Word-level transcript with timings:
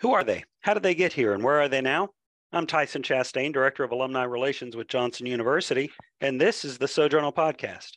Who 0.00 0.12
are 0.12 0.24
they? 0.24 0.44
How 0.60 0.74
did 0.74 0.82
they 0.82 0.94
get 0.94 1.14
here 1.14 1.32
and 1.32 1.42
where 1.42 1.58
are 1.58 1.68
they 1.68 1.80
now? 1.80 2.10
I'm 2.52 2.66
Tyson 2.66 3.02
Chastain, 3.02 3.50
Director 3.50 3.82
of 3.82 3.92
Alumni 3.92 4.24
Relations 4.24 4.76
with 4.76 4.88
Johnson 4.88 5.24
University, 5.24 5.90
and 6.20 6.38
this 6.38 6.66
is 6.66 6.76
the 6.76 6.86
Sojournal 6.86 7.32
Podcast. 7.32 7.92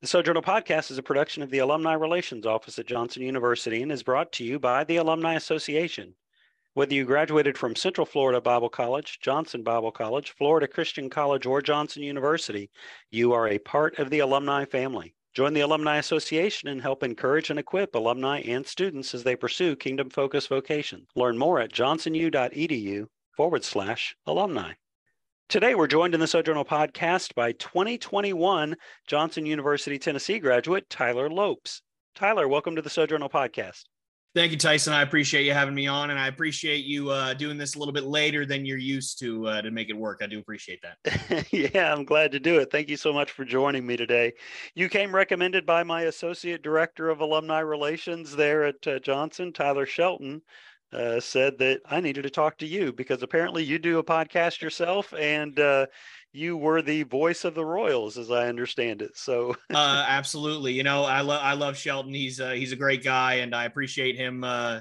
The 0.00 0.06
Sojournal 0.06 0.42
Podcast 0.42 0.90
is 0.90 0.96
a 0.96 1.02
production 1.02 1.42
of 1.42 1.50
the 1.50 1.58
Alumni 1.58 1.92
Relations 1.92 2.46
Office 2.46 2.78
at 2.78 2.86
Johnson 2.86 3.20
University 3.22 3.82
and 3.82 3.92
is 3.92 4.02
brought 4.02 4.32
to 4.32 4.44
you 4.44 4.58
by 4.58 4.84
the 4.84 4.96
Alumni 4.96 5.34
Association. 5.34 6.14
Whether 6.76 6.92
you 6.92 7.06
graduated 7.06 7.56
from 7.56 7.74
Central 7.74 8.04
Florida 8.04 8.38
Bible 8.38 8.68
College, 8.68 9.18
Johnson 9.22 9.62
Bible 9.62 9.90
College, 9.90 10.32
Florida 10.32 10.68
Christian 10.68 11.08
College, 11.08 11.46
or 11.46 11.62
Johnson 11.62 12.02
University, 12.02 12.68
you 13.10 13.32
are 13.32 13.48
a 13.48 13.58
part 13.58 13.98
of 13.98 14.10
the 14.10 14.18
alumni 14.18 14.66
family. 14.66 15.14
Join 15.32 15.54
the 15.54 15.62
Alumni 15.62 15.96
Association 15.96 16.68
and 16.68 16.82
help 16.82 17.02
encourage 17.02 17.48
and 17.48 17.58
equip 17.58 17.94
alumni 17.94 18.40
and 18.40 18.66
students 18.66 19.14
as 19.14 19.24
they 19.24 19.34
pursue 19.34 19.74
kingdom 19.74 20.10
focused 20.10 20.50
vocation. 20.50 21.06
Learn 21.16 21.38
more 21.38 21.60
at 21.60 21.72
johnsonu.edu 21.72 23.06
forward 23.34 23.64
slash 23.64 24.14
alumni. 24.26 24.74
Today, 25.48 25.74
we're 25.74 25.86
joined 25.86 26.12
in 26.12 26.20
the 26.20 26.26
Sojournal 26.26 26.66
podcast 26.66 27.34
by 27.34 27.52
2021 27.52 28.76
Johnson 29.06 29.46
University, 29.46 29.98
Tennessee 29.98 30.38
graduate 30.38 30.90
Tyler 30.90 31.30
Lopes. 31.30 31.80
Tyler, 32.14 32.46
welcome 32.46 32.76
to 32.76 32.82
the 32.82 32.90
Sojournal 32.90 33.30
podcast. 33.30 33.84
Thank 34.36 34.52
you, 34.52 34.58
Tyson. 34.58 34.92
I 34.92 35.00
appreciate 35.00 35.46
you 35.46 35.54
having 35.54 35.74
me 35.74 35.86
on, 35.86 36.10
and 36.10 36.18
I 36.20 36.26
appreciate 36.26 36.84
you 36.84 37.08
uh, 37.08 37.32
doing 37.32 37.56
this 37.56 37.74
a 37.74 37.78
little 37.78 37.94
bit 37.94 38.04
later 38.04 38.44
than 38.44 38.66
you're 38.66 38.76
used 38.76 39.18
to 39.20 39.48
uh, 39.48 39.62
to 39.62 39.70
make 39.70 39.88
it 39.88 39.96
work. 39.96 40.20
I 40.22 40.26
do 40.26 40.38
appreciate 40.38 40.82
that. 40.82 41.46
yeah, 41.50 41.90
I'm 41.90 42.04
glad 42.04 42.32
to 42.32 42.38
do 42.38 42.58
it. 42.58 42.70
Thank 42.70 42.90
you 42.90 42.98
so 42.98 43.14
much 43.14 43.30
for 43.30 43.46
joining 43.46 43.86
me 43.86 43.96
today. 43.96 44.34
You 44.74 44.90
came 44.90 45.14
recommended 45.14 45.64
by 45.64 45.84
my 45.84 46.02
associate 46.02 46.62
director 46.62 47.08
of 47.08 47.20
alumni 47.20 47.60
relations 47.60 48.36
there 48.36 48.64
at 48.64 48.86
uh, 48.86 48.98
Johnson, 48.98 49.54
Tyler 49.54 49.86
Shelton. 49.86 50.42
Uh, 50.92 51.18
said 51.18 51.58
that 51.58 51.80
I 51.90 52.00
needed 52.00 52.22
to 52.22 52.30
talk 52.30 52.58
to 52.58 52.66
you 52.66 52.92
because 52.92 53.22
apparently 53.22 53.64
you 53.64 53.78
do 53.78 53.98
a 53.98 54.04
podcast 54.04 54.60
yourself, 54.60 55.14
and 55.14 55.58
uh, 55.58 55.86
you 56.36 56.56
were 56.56 56.82
the 56.82 57.02
voice 57.04 57.44
of 57.44 57.54
the 57.54 57.64
Royals, 57.64 58.18
as 58.18 58.30
I 58.30 58.48
understand 58.48 59.02
it. 59.02 59.16
So, 59.16 59.56
uh, 59.72 60.04
absolutely. 60.08 60.72
You 60.72 60.82
know, 60.82 61.04
I 61.04 61.22
love 61.22 61.40
I 61.42 61.54
love 61.54 61.76
Shelton. 61.76 62.12
He's 62.12 62.40
uh, 62.40 62.50
he's 62.50 62.72
a 62.72 62.76
great 62.76 63.02
guy, 63.02 63.34
and 63.34 63.54
I 63.54 63.64
appreciate 63.64 64.16
him 64.16 64.44
uh, 64.44 64.80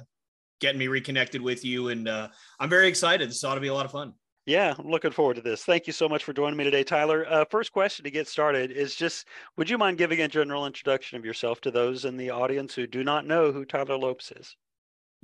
getting 0.59 0.80
me 0.80 0.88
reconnected 0.88 1.42
with 1.42 1.64
you. 1.64 1.89
And 1.89 2.08
uh, 2.08 2.30
I'm 2.59 2.70
very 2.70 2.88
excited. 2.88 3.30
This 3.30 3.44
ought 3.44 3.56
to 3.56 3.61
be 3.61 3.67
a 3.67 3.73
lot 3.73 3.86
of 3.86 3.92
fun. 3.92 4.14
Yeah, 4.45 4.76
I'm 4.78 4.89
looking 4.89 5.11
forward 5.11 5.38
to 5.38 5.42
this. 5.42 5.64
Thank 5.64 5.88
you 5.88 5.94
so 5.94 6.08
much 6.08 6.23
for 6.23 6.31
joining 6.31 6.58
me 6.58 6.66
today, 6.66 6.83
Tyler. 6.83 7.26
Uh, 7.28 7.45
first 7.50 7.72
question 7.72 8.03
to 8.03 8.11
get 8.11 8.28
started 8.28 8.72
is 8.72 8.94
just 8.94 9.28
would 9.58 9.70
you 9.70 9.78
mind 9.80 9.98
giving 9.98 10.22
a 10.22 10.28
general 10.28 10.67
introduction 10.67 11.17
of 11.17 11.26
yourself 11.26 11.61
to 11.61 11.72
those 11.72 12.06
in 12.06 12.16
the 12.16 12.30
audience 12.30 12.76
who 12.76 12.86
do 12.86 13.03
not 13.03 13.26
know 13.26 13.52
who 13.52 13.66
Tyler 13.66 13.98
Lopes 13.98 14.31
is? 14.31 14.56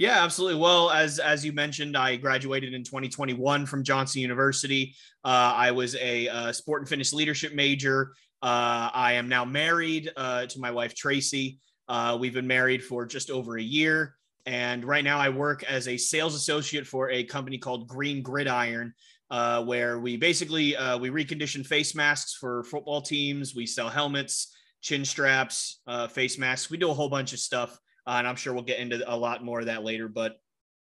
Yeah, 0.01 0.23
absolutely. 0.23 0.59
Well, 0.59 0.89
as 0.89 1.19
as 1.19 1.45
you 1.45 1.51
mentioned, 1.51 1.95
I 1.95 2.15
graduated 2.15 2.73
in 2.73 2.83
2021 2.83 3.67
from 3.67 3.83
Johnson 3.83 4.19
University. 4.19 4.95
Uh, 5.23 5.53
I 5.55 5.69
was 5.69 5.93
a, 5.93 6.25
a, 6.25 6.33
uh, 6.33 6.51
sport 6.53 6.81
and 6.81 6.89
fitness 6.89 7.13
leadership 7.13 7.53
major. 7.53 8.13
Uh, 8.41 8.89
I 8.95 9.13
am 9.13 9.29
now 9.29 9.45
married 9.45 10.11
uh, 10.17 10.47
to 10.47 10.59
my 10.59 10.71
wife 10.71 10.95
Tracy. 10.95 11.59
Uh, 11.87 12.17
we've 12.19 12.33
been 12.33 12.47
married 12.47 12.83
for 12.83 13.05
just 13.05 13.29
over 13.29 13.59
a 13.59 13.61
year, 13.61 14.15
and 14.47 14.83
right 14.83 15.03
now 15.03 15.19
I 15.19 15.29
work 15.29 15.61
as 15.65 15.87
a 15.87 15.97
sales 15.97 16.33
associate 16.33 16.87
for 16.87 17.11
a 17.11 17.23
company 17.23 17.59
called 17.59 17.87
Green 17.87 18.23
Gridiron, 18.23 18.95
uh, 19.29 19.63
where 19.63 19.99
we 19.99 20.17
basically 20.17 20.71
we 20.99 21.11
recondition 21.11 21.63
face 21.63 21.93
masks 21.93 22.33
for 22.33 22.63
football 22.63 23.03
teams. 23.03 23.53
We 23.53 23.67
sell 23.67 23.89
helmets, 23.89 24.51
chin 24.81 25.05
straps, 25.05 25.79
face 26.09 26.39
masks. 26.39 26.71
We 26.71 26.77
do 26.77 26.89
a 26.89 26.93
whole 26.95 27.09
bunch 27.09 27.33
of 27.33 27.39
stuff 27.39 27.77
uh, 28.07 28.15
and 28.17 28.27
I'm 28.27 28.35
sure 28.35 28.53
we'll 28.53 28.63
get 28.63 28.79
into 28.79 29.01
a 29.11 29.15
lot 29.15 29.43
more 29.43 29.59
of 29.59 29.67
that 29.67 29.83
later. 29.83 30.07
But 30.07 30.39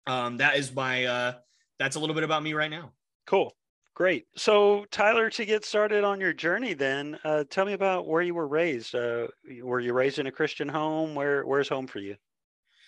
um, 0.06 0.38
that 0.38 0.56
is 0.56 0.74
my 0.74 1.04
uh, 1.04 1.32
that's 1.78 1.96
a 1.96 2.00
little 2.00 2.14
bit 2.14 2.24
about 2.24 2.42
me 2.42 2.54
right 2.54 2.70
now. 2.70 2.92
Cool. 3.26 3.54
Great. 3.94 4.26
So, 4.36 4.86
Tyler, 4.92 5.28
to 5.30 5.44
get 5.44 5.64
started 5.64 6.04
on 6.04 6.20
your 6.20 6.32
journey, 6.32 6.72
then 6.72 7.18
uh, 7.24 7.42
tell 7.50 7.64
me 7.64 7.72
about 7.72 8.06
where 8.06 8.22
you 8.22 8.32
were 8.32 8.46
raised. 8.46 8.94
Uh, 8.94 9.26
were 9.60 9.80
you 9.80 9.92
raised 9.92 10.20
in 10.20 10.28
a 10.28 10.32
Christian 10.32 10.68
home? 10.68 11.16
Where 11.16 11.44
Where's 11.44 11.68
home 11.68 11.88
for 11.88 11.98
you? 11.98 12.14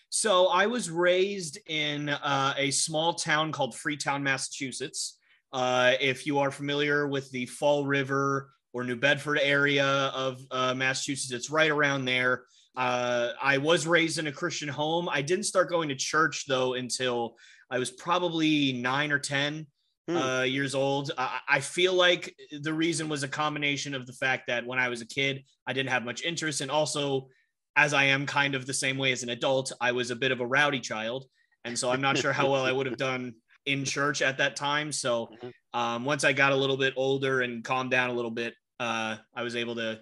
So, 0.08 0.46
I 0.46 0.66
was 0.66 0.88
raised 0.88 1.58
in 1.66 2.10
uh, 2.10 2.54
a 2.56 2.70
small 2.70 3.14
town 3.14 3.50
called 3.50 3.74
Freetown, 3.74 4.22
Massachusetts. 4.22 5.18
Uh, 5.52 5.94
if 6.00 6.26
you 6.26 6.38
are 6.38 6.52
familiar 6.52 7.08
with 7.08 7.28
the 7.32 7.46
Fall 7.46 7.86
River 7.86 8.52
or 8.72 8.84
New 8.84 8.94
Bedford 8.94 9.40
area 9.42 9.84
of 10.14 10.40
uh, 10.52 10.74
Massachusetts, 10.74 11.32
it's 11.32 11.50
right 11.50 11.72
around 11.72 12.04
there. 12.04 12.44
Uh, 12.76 13.30
I 13.42 13.58
was 13.58 13.86
raised 13.86 14.18
in 14.18 14.26
a 14.26 14.32
Christian 14.32 14.68
home. 14.68 15.08
I 15.08 15.22
didn't 15.22 15.44
start 15.44 15.68
going 15.68 15.88
to 15.88 15.94
church 15.94 16.46
though 16.46 16.74
until 16.74 17.36
I 17.70 17.78
was 17.78 17.90
probably 17.90 18.72
nine 18.72 19.12
or 19.12 19.18
10 19.18 19.66
hmm. 20.08 20.16
uh, 20.16 20.42
years 20.42 20.74
old. 20.74 21.12
I, 21.18 21.40
I, 21.48 21.60
feel 21.60 21.94
like 21.94 22.34
the 22.62 22.72
reason 22.72 23.08
was 23.08 23.22
a 23.22 23.28
combination 23.28 23.94
of 23.94 24.06
the 24.06 24.12
fact 24.12 24.46
that 24.46 24.66
when 24.66 24.78
I 24.78 24.88
was 24.88 25.00
a 25.02 25.06
kid, 25.06 25.44
I 25.66 25.72
didn't 25.72 25.90
have 25.90 26.04
much 26.04 26.22
interest. 26.22 26.60
And 26.60 26.70
also, 26.70 27.28
as 27.76 27.92
I 27.92 28.04
am 28.04 28.26
kind 28.26 28.54
of 28.54 28.66
the 28.66 28.74
same 28.74 28.98
way 28.98 29.12
as 29.12 29.22
an 29.22 29.30
adult, 29.30 29.72
I 29.80 29.92
was 29.92 30.10
a 30.10 30.16
bit 30.16 30.32
of 30.32 30.40
a 30.40 30.46
rowdy 30.46 30.80
child. 30.80 31.26
And 31.64 31.78
so 31.78 31.90
I'm 31.90 32.00
not 32.00 32.18
sure 32.18 32.32
how 32.32 32.50
well 32.50 32.64
I 32.64 32.72
would 32.72 32.86
have 32.86 32.96
done 33.10 33.34
in 33.66 33.84
church 33.84 34.22
at 34.22 34.38
that 34.38 34.56
time. 34.56 34.92
So 34.92 35.26
mm-hmm. 35.26 35.78
um, 35.78 36.04
once 36.04 36.24
I 36.24 36.32
got 36.32 36.52
a 36.52 36.56
little 36.56 36.76
bit 36.76 36.94
older 36.96 37.42
and 37.42 37.64
calmed 37.64 37.90
down 37.90 38.10
a 38.10 38.14
little 38.14 38.30
bit, 38.30 38.54
uh, 38.78 39.16
I 39.34 39.42
was 39.42 39.56
able 39.56 39.76
to 39.76 40.00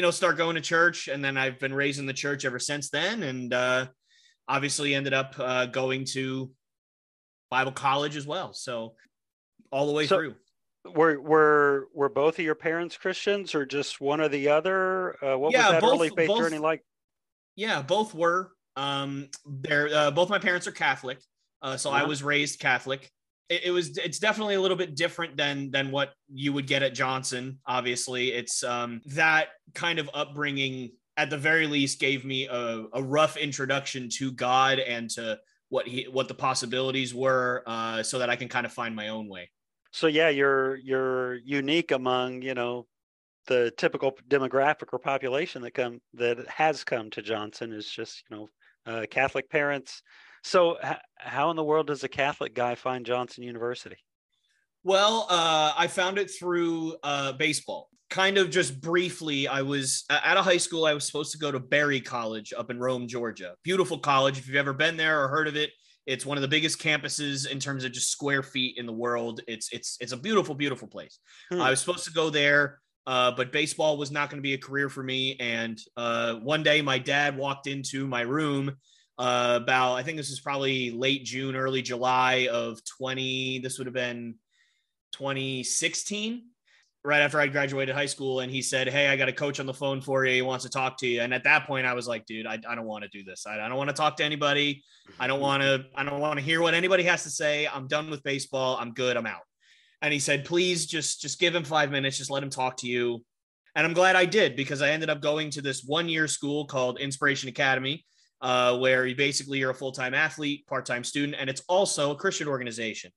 you 0.00 0.02
know, 0.02 0.10
start 0.10 0.38
going 0.38 0.54
to 0.54 0.62
church. 0.62 1.08
And 1.08 1.22
then 1.22 1.36
I've 1.36 1.58
been 1.58 1.74
raised 1.74 1.98
in 2.00 2.06
the 2.06 2.14
church 2.14 2.46
ever 2.46 2.58
since 2.58 2.88
then. 2.88 3.22
And 3.22 3.52
uh, 3.52 3.88
obviously 4.48 4.94
ended 4.94 5.12
up 5.12 5.34
uh, 5.38 5.66
going 5.66 6.06
to 6.12 6.50
Bible 7.50 7.72
college 7.72 8.16
as 8.16 8.26
well. 8.26 8.54
So 8.54 8.94
all 9.70 9.86
the 9.86 9.92
way 9.92 10.06
so, 10.06 10.16
through. 10.16 10.36
Were 10.94 11.20
were 11.20 11.88
were 11.92 12.08
both 12.08 12.38
of 12.38 12.44
your 12.46 12.54
parents 12.54 12.96
Christians, 12.96 13.54
or 13.54 13.66
just 13.66 14.00
one 14.00 14.22
or 14.22 14.28
the 14.28 14.48
other? 14.48 15.22
Uh, 15.22 15.36
what 15.36 15.52
yeah, 15.52 15.64
was 15.64 15.72
that 15.72 15.80
both, 15.82 15.92
early 15.92 16.08
faith 16.08 16.28
both, 16.28 16.38
journey 16.38 16.56
like? 16.56 16.82
Yeah, 17.56 17.82
both 17.82 18.14
were. 18.14 18.52
Um, 18.76 19.28
they're 19.44 19.90
uh, 19.94 20.10
both 20.12 20.30
my 20.30 20.38
parents 20.38 20.66
are 20.66 20.72
Catholic, 20.72 21.18
uh, 21.60 21.76
so 21.76 21.90
uh-huh. 21.90 22.04
I 22.04 22.06
was 22.06 22.22
raised 22.22 22.60
Catholic 22.60 23.10
it, 23.50 23.64
it, 23.64 23.70
was 23.72 23.98
it's 23.98 24.20
definitely 24.20 24.54
a 24.54 24.60
little 24.60 24.76
bit 24.76 24.94
different 24.94 25.36
than 25.36 25.70
than 25.72 25.90
what 25.90 26.14
you 26.32 26.52
would 26.52 26.66
get 26.66 26.82
at 26.82 26.94
Johnson. 26.94 27.58
Obviously, 27.66 28.28
it's 28.32 28.62
um, 28.62 29.02
that 29.06 29.48
kind 29.74 29.98
of 29.98 30.08
upbringing 30.14 30.92
at 31.16 31.28
the 31.28 31.36
very 31.36 31.66
least 31.66 32.00
gave 32.00 32.24
me 32.24 32.46
a, 32.46 32.84
a 32.94 33.02
rough 33.02 33.36
introduction 33.36 34.08
to 34.08 34.32
God 34.32 34.78
and 34.78 35.10
to 35.10 35.38
what 35.68 35.86
he 35.86 36.04
what 36.04 36.28
the 36.28 36.34
possibilities 36.34 37.12
were, 37.12 37.64
uh, 37.66 38.02
so 38.04 38.20
that 38.20 38.30
I 38.30 38.36
can 38.36 38.48
kind 38.48 38.64
of 38.64 38.72
find 38.72 38.94
my 38.94 39.08
own 39.08 39.28
way. 39.28 39.50
So 39.90 40.06
yeah, 40.06 40.28
you're 40.28 40.76
you're 40.76 41.34
unique 41.34 41.90
among 41.90 42.42
you 42.42 42.54
know 42.54 42.86
the 43.48 43.72
typical 43.76 44.16
demographic 44.28 44.92
or 44.92 45.00
population 45.00 45.62
that 45.62 45.72
come 45.72 46.00
that 46.14 46.46
has 46.46 46.84
come 46.84 47.10
to 47.10 47.22
Johnson 47.22 47.72
is 47.72 47.90
just 47.90 48.22
you 48.30 48.36
know 48.36 48.48
uh, 48.86 49.06
Catholic 49.10 49.50
parents 49.50 50.02
so, 50.42 50.78
h- 50.82 50.96
how 51.16 51.50
in 51.50 51.56
the 51.56 51.64
world 51.64 51.86
does 51.88 52.04
a 52.04 52.08
Catholic 52.08 52.54
guy 52.54 52.74
find 52.74 53.04
Johnson 53.04 53.44
University? 53.44 53.96
Well, 54.82 55.26
uh, 55.28 55.74
I 55.76 55.86
found 55.88 56.18
it 56.18 56.30
through 56.30 56.96
uh, 57.02 57.32
baseball. 57.32 57.88
Kind 58.08 58.38
of 58.38 58.50
just 58.50 58.80
briefly, 58.80 59.46
I 59.46 59.62
was 59.62 60.04
at 60.10 60.36
a 60.36 60.42
high 60.42 60.56
school. 60.56 60.84
I 60.84 60.94
was 60.94 61.06
supposed 61.06 61.32
to 61.32 61.38
go 61.38 61.52
to 61.52 61.60
Berry 61.60 62.00
College 62.00 62.52
up 62.56 62.70
in 62.70 62.80
Rome, 62.80 63.06
Georgia. 63.06 63.54
Beautiful 63.62 63.98
college. 63.98 64.38
If 64.38 64.48
you've 64.48 64.56
ever 64.56 64.72
been 64.72 64.96
there 64.96 65.22
or 65.22 65.28
heard 65.28 65.46
of 65.46 65.54
it, 65.54 65.70
it's 66.06 66.26
one 66.26 66.36
of 66.36 66.42
the 66.42 66.48
biggest 66.48 66.80
campuses 66.80 67.48
in 67.48 67.60
terms 67.60 67.84
of 67.84 67.92
just 67.92 68.10
square 68.10 68.42
feet 68.42 68.78
in 68.78 68.86
the 68.86 68.92
world. 68.92 69.42
It's 69.46 69.68
it's 69.72 69.96
it's 70.00 70.12
a 70.12 70.16
beautiful, 70.16 70.56
beautiful 70.56 70.88
place. 70.88 71.20
Hmm. 71.50 71.60
I 71.60 71.70
was 71.70 71.78
supposed 71.78 72.04
to 72.06 72.12
go 72.12 72.30
there, 72.30 72.80
uh, 73.06 73.30
but 73.30 73.52
baseball 73.52 73.96
was 73.96 74.10
not 74.10 74.28
going 74.28 74.38
to 74.38 74.42
be 74.42 74.54
a 74.54 74.58
career 74.58 74.88
for 74.88 75.04
me. 75.04 75.36
And 75.38 75.78
uh, 75.96 76.34
one 76.36 76.64
day, 76.64 76.82
my 76.82 76.98
dad 76.98 77.36
walked 77.36 77.68
into 77.68 78.08
my 78.08 78.22
room 78.22 78.76
uh, 79.20 79.58
about 79.62 79.96
I 79.96 80.02
think 80.02 80.16
this 80.16 80.30
is 80.30 80.40
probably 80.40 80.90
late 80.92 81.24
June, 81.26 81.54
early 81.54 81.82
July 81.82 82.48
of 82.50 82.82
20. 82.96 83.58
This 83.58 83.76
would 83.76 83.86
have 83.86 83.94
been 83.94 84.36
2016, 85.12 86.46
right 87.04 87.20
after 87.20 87.38
I 87.38 87.46
graduated 87.48 87.94
high 87.94 88.06
school. 88.06 88.40
And 88.40 88.50
he 88.50 88.62
said, 88.62 88.88
Hey, 88.88 89.08
I 89.08 89.16
got 89.16 89.28
a 89.28 89.32
coach 89.34 89.60
on 89.60 89.66
the 89.66 89.74
phone 89.74 90.00
for 90.00 90.24
you. 90.24 90.36
He 90.36 90.42
wants 90.42 90.64
to 90.64 90.70
talk 90.70 90.96
to 91.00 91.06
you. 91.06 91.20
And 91.20 91.34
at 91.34 91.44
that 91.44 91.66
point, 91.66 91.86
I 91.86 91.92
was 91.92 92.08
like, 92.08 92.24
dude, 92.24 92.46
I, 92.46 92.58
I 92.66 92.74
don't 92.74 92.86
want 92.86 93.04
to 93.04 93.10
do 93.10 93.22
this. 93.22 93.46
I, 93.46 93.60
I 93.60 93.68
don't 93.68 93.76
want 93.76 93.90
to 93.90 93.94
talk 93.94 94.16
to 94.16 94.24
anybody. 94.24 94.82
I 95.18 95.26
don't 95.26 95.40
want 95.40 95.62
to, 95.62 95.84
I 95.94 96.02
don't 96.02 96.20
want 96.20 96.38
to 96.38 96.44
hear 96.44 96.62
what 96.62 96.72
anybody 96.72 97.02
has 97.02 97.22
to 97.24 97.30
say. 97.30 97.68
I'm 97.68 97.88
done 97.88 98.08
with 98.08 98.22
baseball. 98.22 98.78
I'm 98.80 98.94
good. 98.94 99.18
I'm 99.18 99.26
out. 99.26 99.42
And 100.00 100.14
he 100.14 100.18
said, 100.18 100.46
please 100.46 100.86
just, 100.86 101.20
just 101.20 101.38
give 101.38 101.54
him 101.54 101.64
five 101.64 101.90
minutes. 101.90 102.16
Just 102.16 102.30
let 102.30 102.42
him 102.42 102.48
talk 102.48 102.78
to 102.78 102.86
you. 102.86 103.22
And 103.76 103.86
I'm 103.86 103.92
glad 103.92 104.16
I 104.16 104.24
did 104.24 104.56
because 104.56 104.80
I 104.80 104.92
ended 104.92 105.10
up 105.10 105.20
going 105.20 105.50
to 105.50 105.60
this 105.60 105.84
one 105.84 106.08
year 106.08 106.26
school 106.26 106.64
called 106.64 106.98
Inspiration 106.98 107.50
Academy 107.50 108.06
uh, 108.40 108.78
where 108.78 109.06
you 109.06 109.14
basically 109.14 109.58
you're 109.58 109.70
a 109.70 109.74
full 109.74 109.92
time 109.92 110.14
athlete, 110.14 110.66
part 110.66 110.86
time 110.86 111.04
student, 111.04 111.36
and 111.38 111.50
it's 111.50 111.62
also 111.68 112.10
a 112.10 112.16
Christian 112.16 112.48
organization. 112.48 113.12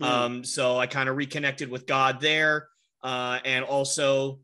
Mm. 0.00 0.06
Um, 0.06 0.44
so 0.44 0.78
I 0.78 0.86
kind 0.86 1.08
of 1.08 1.16
reconnected 1.16 1.70
with 1.70 1.86
God 1.86 2.20
there, 2.20 2.68
uh, 3.02 3.40
and 3.44 3.64
also 3.64 4.40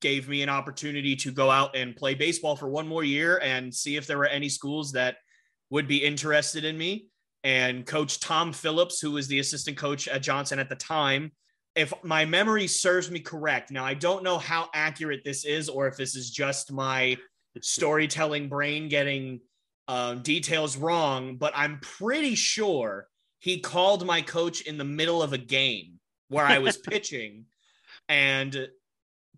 gave 0.00 0.28
me 0.28 0.42
an 0.42 0.48
opportunity 0.48 1.16
to 1.16 1.32
go 1.32 1.50
out 1.50 1.74
and 1.74 1.96
play 1.96 2.14
baseball 2.14 2.54
for 2.54 2.68
one 2.68 2.86
more 2.86 3.02
year 3.02 3.38
and 3.42 3.74
see 3.74 3.96
if 3.96 4.06
there 4.06 4.18
were 4.18 4.26
any 4.26 4.48
schools 4.48 4.92
that 4.92 5.16
would 5.70 5.88
be 5.88 6.04
interested 6.04 6.64
in 6.64 6.76
me. 6.76 7.08
And 7.44 7.86
Coach 7.86 8.20
Tom 8.20 8.52
Phillips, 8.52 9.00
who 9.00 9.12
was 9.12 9.28
the 9.28 9.38
assistant 9.38 9.76
coach 9.76 10.08
at 10.08 10.22
Johnson 10.22 10.58
at 10.58 10.68
the 10.68 10.76
time, 10.76 11.32
if 11.74 11.92
my 12.02 12.24
memory 12.24 12.66
serves 12.66 13.10
me 13.10 13.20
correct, 13.20 13.70
now 13.70 13.84
I 13.84 13.94
don't 13.94 14.22
know 14.24 14.38
how 14.38 14.68
accurate 14.74 15.22
this 15.24 15.44
is 15.44 15.68
or 15.68 15.86
if 15.86 15.96
this 15.96 16.16
is 16.16 16.30
just 16.30 16.72
my 16.72 17.16
storytelling 17.60 18.48
brain 18.48 18.88
getting 18.88 19.40
um, 19.88 20.22
details 20.22 20.76
wrong, 20.76 21.36
but 21.36 21.52
I'm 21.54 21.78
pretty 21.80 22.34
sure 22.34 23.08
he 23.38 23.60
called 23.60 24.04
my 24.06 24.22
coach 24.22 24.62
in 24.62 24.78
the 24.78 24.84
middle 24.84 25.22
of 25.22 25.32
a 25.32 25.38
game 25.38 26.00
where 26.28 26.44
I 26.44 26.58
was 26.58 26.76
pitching, 26.90 27.44
and 28.08 28.68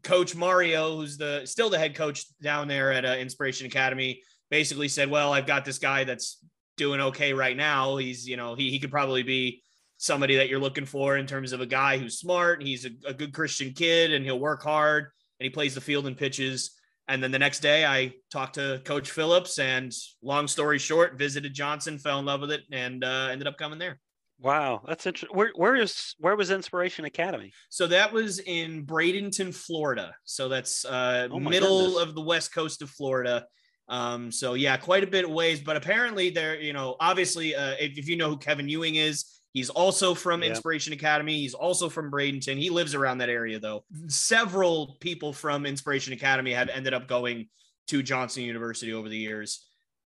Coach 0.03 0.35
Mario, 0.35 0.97
who's 0.97 1.19
the 1.19 1.43
still 1.45 1.71
the 1.71 1.79
head 1.79 1.95
coach 1.95 2.25
down 2.41 2.69
there 2.69 2.93
at 2.93 3.05
uh, 3.05 3.17
Inspiration 3.19 3.67
Academy, 3.67 4.23
basically 4.51 4.89
said, 4.89 5.11
"Well, 5.11 5.33
I've 5.33 5.47
got 5.47 5.65
this 5.65 5.79
guy 5.79 6.05
that's 6.05 6.39
doing 6.77 7.01
okay 7.01 7.33
right 7.33 7.57
now. 7.57 7.97
He's 7.97 8.27
you 8.27 8.37
know 8.37 8.55
he 8.55 8.71
he 8.71 8.79
could 8.79 8.91
probably 8.91 9.23
be." 9.23 9.63
somebody 10.01 10.37
that 10.37 10.49
you're 10.49 10.61
looking 10.61 10.87
for 10.87 11.17
in 11.17 11.27
terms 11.27 11.53
of 11.53 11.61
a 11.61 11.67
guy 11.67 11.99
who's 11.99 12.21
smart 12.21 12.63
he's 12.63 12.85
a, 12.85 12.91
a 13.05 13.13
good 13.13 13.33
christian 13.33 13.73
kid 13.73 14.13
and 14.13 14.25
he'll 14.25 14.39
work 14.39 14.63
hard 14.63 15.09
and 15.41 15.45
he 15.45 15.51
plays 15.51 15.75
the 15.75 15.81
field 15.81 16.07
and 16.07 16.17
pitches 16.17 16.78
and 17.09 17.23
then 17.23 17.31
the 17.31 17.39
next 17.39 17.61
day, 17.61 17.87
I 17.87 18.13
talked 18.31 18.55
to 18.57 18.83
Coach 18.85 19.11
Phillips, 19.11 19.59
and 19.59 19.93
long 20.23 20.47
story 20.47 20.79
short, 20.79 21.19
visited 21.19 21.55
Johnson, 21.55 21.99
fell 21.99 22.19
in 22.19 22.27
love 22.27 22.43
with 22.43 22.53
it, 22.53 22.63
and 22.71 23.03
uh, 23.03 23.29
ended 23.31 23.49
up 23.49 23.57
coming 23.57 23.79
there. 23.79 23.99
Wow, 24.41 24.83
that's 24.87 25.07
interesting. 25.07 25.37
Where 25.37 25.51
where 25.57 25.75
is 25.75 26.15
where 26.19 26.37
was 26.37 26.51
Inspiration 26.51 27.07
Academy? 27.07 27.53
So 27.71 27.87
that 27.89 28.13
was 28.13 28.39
in 28.41 28.87
Bradenton, 28.87 29.53
Florida. 29.55 30.15
So 30.25 30.49
that's 30.49 30.85
uh, 30.85 31.29
oh 31.33 31.41
middle 31.41 31.87
goodness. 31.87 32.03
of 32.03 32.15
the 32.15 32.21
west 32.21 32.55
coast 32.55 32.83
of 32.83 32.91
Florida. 32.91 33.47
Um, 33.89 34.31
so 34.31 34.55
yeah, 34.55 34.77
quite 34.77 35.03
a 35.03 35.09
bit 35.09 35.25
of 35.25 35.31
ways. 35.31 35.61
But 35.61 35.77
apparently, 35.77 36.31
there, 36.31 36.61
you 36.61 36.73
know, 36.73 36.95
obviously, 37.01 37.57
uh, 37.57 37.75
if, 37.81 37.99
if 37.99 38.09
you 38.09 38.17
know 38.17 38.31
who 38.31 38.37
Kevin 38.37 38.69
Ewing 38.69 38.95
is, 38.95 39.38
He's 39.53 39.71
also 39.71 40.15
from 40.15 40.43
yeah. 40.43 40.51
Inspiration 40.51 40.93
Academy. 40.93 41.39
He's 41.39 41.55
also 41.55 41.89
from 41.89 42.11
Bradenton. 42.11 42.59
He 42.59 42.71
lives 42.71 42.95
around 42.95 43.19
that 43.19 43.29
area, 43.29 43.59
though. 43.59 43.85
Several 44.09 44.97
people 45.01 45.33
from 45.33 45.67
Inspiration 45.67 46.13
Academy 46.13 46.53
have 46.53 46.69
ended 46.69 46.95
up 46.95 47.09
going 47.09 47.49
to 47.89 48.03
Johnson 48.03 48.43
University 48.43 48.93
over 48.93 49.09
the 49.09 49.17
years. 49.17 49.67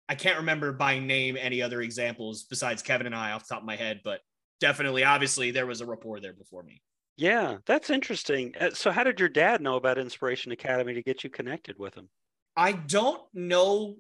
I 0.09 0.15
can't 0.15 0.37
remember 0.37 0.73
by 0.73 0.99
name 0.99 1.37
any 1.39 1.61
other 1.61 1.81
examples 1.81 2.43
besides 2.43 2.81
Kevin 2.81 3.05
and 3.05 3.15
I 3.15 3.31
off 3.31 3.47
the 3.47 3.53
top 3.53 3.61
of 3.61 3.67
my 3.67 3.75
head, 3.75 4.01
but 4.03 4.21
definitely, 4.59 5.03
obviously, 5.03 5.51
there 5.51 5.67
was 5.67 5.81
a 5.81 5.85
rapport 5.85 6.19
there 6.19 6.33
before 6.33 6.63
me. 6.63 6.81
Yeah, 7.15 7.57
that's 7.65 7.89
interesting. 7.89 8.53
Uh, 8.59 8.71
so, 8.73 8.91
how 8.91 9.03
did 9.03 9.19
your 9.19 9.29
dad 9.29 9.61
know 9.61 9.75
about 9.75 9.97
Inspiration 9.97 10.51
Academy 10.51 10.93
to 10.93 11.03
get 11.03 11.23
you 11.23 11.29
connected 11.29 11.77
with 11.77 11.93
him? 11.93 12.09
I 12.55 12.71
don't 12.71 13.21
know 13.33 13.97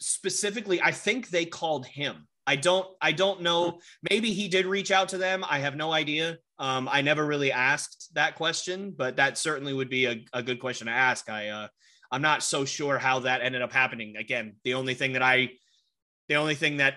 specifically. 0.00 0.80
I 0.82 0.90
think 0.90 1.28
they 1.28 1.44
called 1.44 1.86
him. 1.86 2.26
I 2.46 2.56
don't 2.56 2.86
I 3.00 3.12
don't 3.12 3.42
know. 3.42 3.80
Maybe 4.08 4.32
he 4.32 4.48
did 4.48 4.66
reach 4.66 4.90
out 4.90 5.08
to 5.10 5.18
them. 5.18 5.44
I 5.48 5.58
have 5.58 5.76
no 5.76 5.92
idea. 5.92 6.38
Um, 6.58 6.88
I 6.90 7.02
never 7.02 7.26
really 7.26 7.52
asked 7.52 8.10
that 8.14 8.36
question, 8.36 8.94
but 8.96 9.16
that 9.16 9.36
certainly 9.36 9.72
would 9.72 9.90
be 9.90 10.06
a, 10.06 10.24
a 10.32 10.42
good 10.42 10.60
question 10.60 10.86
to 10.86 10.92
ask. 10.92 11.28
I 11.28 11.48
uh, 11.48 11.68
I'm 12.10 12.22
not 12.22 12.42
so 12.42 12.64
sure 12.64 12.98
how 12.98 13.20
that 13.20 13.42
ended 13.42 13.62
up 13.62 13.72
happening. 13.72 14.16
Again, 14.16 14.56
the 14.64 14.74
only 14.74 14.94
thing 14.94 15.12
that 15.14 15.22
I 15.22 15.50
the 16.28 16.36
only 16.36 16.54
thing 16.54 16.78
that 16.78 16.94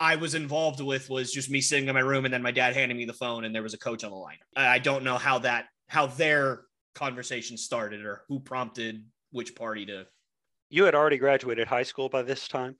I 0.00 0.16
was 0.16 0.34
involved 0.34 0.80
with 0.80 1.08
was 1.10 1.32
just 1.32 1.50
me 1.50 1.60
sitting 1.60 1.88
in 1.88 1.94
my 1.94 2.00
room 2.00 2.24
and 2.24 2.34
then 2.34 2.42
my 2.42 2.50
dad 2.50 2.74
handing 2.74 2.98
me 2.98 3.04
the 3.04 3.12
phone 3.12 3.44
and 3.44 3.54
there 3.54 3.62
was 3.62 3.74
a 3.74 3.78
coach 3.78 4.02
on 4.02 4.10
the 4.10 4.16
line. 4.16 4.38
I 4.56 4.78
don't 4.78 5.04
know 5.04 5.16
how 5.16 5.38
that 5.40 5.66
how 5.88 6.06
their 6.06 6.62
conversation 6.94 7.56
started 7.56 8.04
or 8.04 8.22
who 8.28 8.40
prompted 8.40 9.04
which 9.30 9.54
party 9.54 9.86
to. 9.86 10.06
You 10.70 10.84
had 10.84 10.94
already 10.94 11.18
graduated 11.18 11.68
high 11.68 11.82
school 11.82 12.08
by 12.08 12.22
this 12.22 12.48
time. 12.48 12.76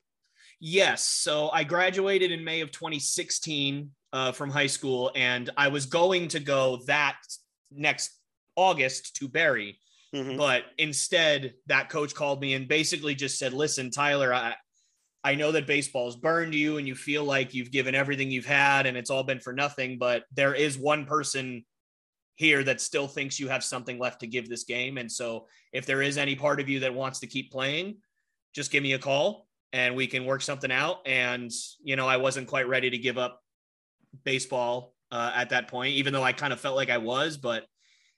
Yes. 0.65 1.03
So 1.03 1.51
I 1.53 1.65
graduated 1.65 2.31
in 2.31 2.45
May 2.45 2.61
of 2.61 2.71
2016 2.71 3.91
uh, 4.13 4.31
from 4.31 4.49
high 4.49 4.69
school, 4.69 5.11
and 5.17 5.51
I 5.57 5.67
was 5.67 5.87
going 5.87 6.29
to 6.29 6.39
go 6.39 6.79
that 6.87 7.17
next 7.73 8.17
August 8.55 9.17
to 9.17 9.27
Berry. 9.27 9.81
Mm-hmm. 10.15 10.37
But 10.37 10.63
instead, 10.79 11.55
that 11.67 11.89
coach 11.89 12.15
called 12.15 12.41
me 12.41 12.55
and 12.55 12.69
basically 12.69 13.17
just 13.17 13.41
said, 13.41 13.53
Listen, 13.53 13.91
Tyler, 13.91 14.33
I, 14.33 14.55
I 15.25 15.35
know 15.35 15.51
that 15.51 15.67
baseball's 15.67 16.15
burned 16.15 16.55
you 16.55 16.79
and 16.79 16.87
you 16.87 16.95
feel 16.95 17.25
like 17.25 17.55
you've 17.55 17.73
given 17.73 17.97
everything 17.97 18.31
you've 18.31 18.47
had 18.47 18.87
and 18.87 18.97
it's 18.97 19.11
all 19.11 19.25
been 19.25 19.41
for 19.41 19.53
nothing, 19.53 19.99
but 19.99 20.23
there 20.33 20.55
is 20.55 20.79
one 20.79 21.07
person 21.07 21.65
here 22.37 22.63
that 22.63 22.81
still 22.81 23.09
thinks 23.09 23.41
you 23.41 23.49
have 23.49 23.65
something 23.65 23.99
left 23.99 24.21
to 24.21 24.29
give 24.29 24.49
this 24.49 24.63
game. 24.63 24.97
And 24.97 25.11
so 25.11 25.49
if 25.73 25.87
there 25.87 26.03
is 26.03 26.19
any 26.19 26.37
part 26.37 26.61
of 26.61 26.69
you 26.69 26.81
that 26.81 26.95
wants 26.95 27.19
to 27.21 27.27
keep 27.27 27.51
playing, 27.51 27.97
just 28.55 28.71
give 28.71 28.85
me 28.85 28.93
a 28.93 28.99
call 29.01 29.49
and 29.73 29.97
we 29.97 30.07
can 30.07 30.25
work 30.27 30.43
something 30.43 30.71
out. 30.71 30.99
And, 31.07 31.51
you 31.83 31.97
know, 31.97 32.07
I 32.07 32.19
wasn't 32.19 32.49
quite 32.49 32.69
ready 32.69 32.91
to 32.91 32.99
give 32.99 33.19
up 33.19 33.41
baseball 34.25 34.95
uh, 35.11 35.33
at 35.35 35.51
that 35.51 35.69
point, 35.69 35.95
even 35.95 36.13
though 36.13 36.23
I 36.23 36.33
kind 36.33 36.53
of 36.53 36.61
felt 36.61 36.77
like 36.77 36.91
I 36.91 36.99
was. 36.99 37.37
But, 37.37 37.65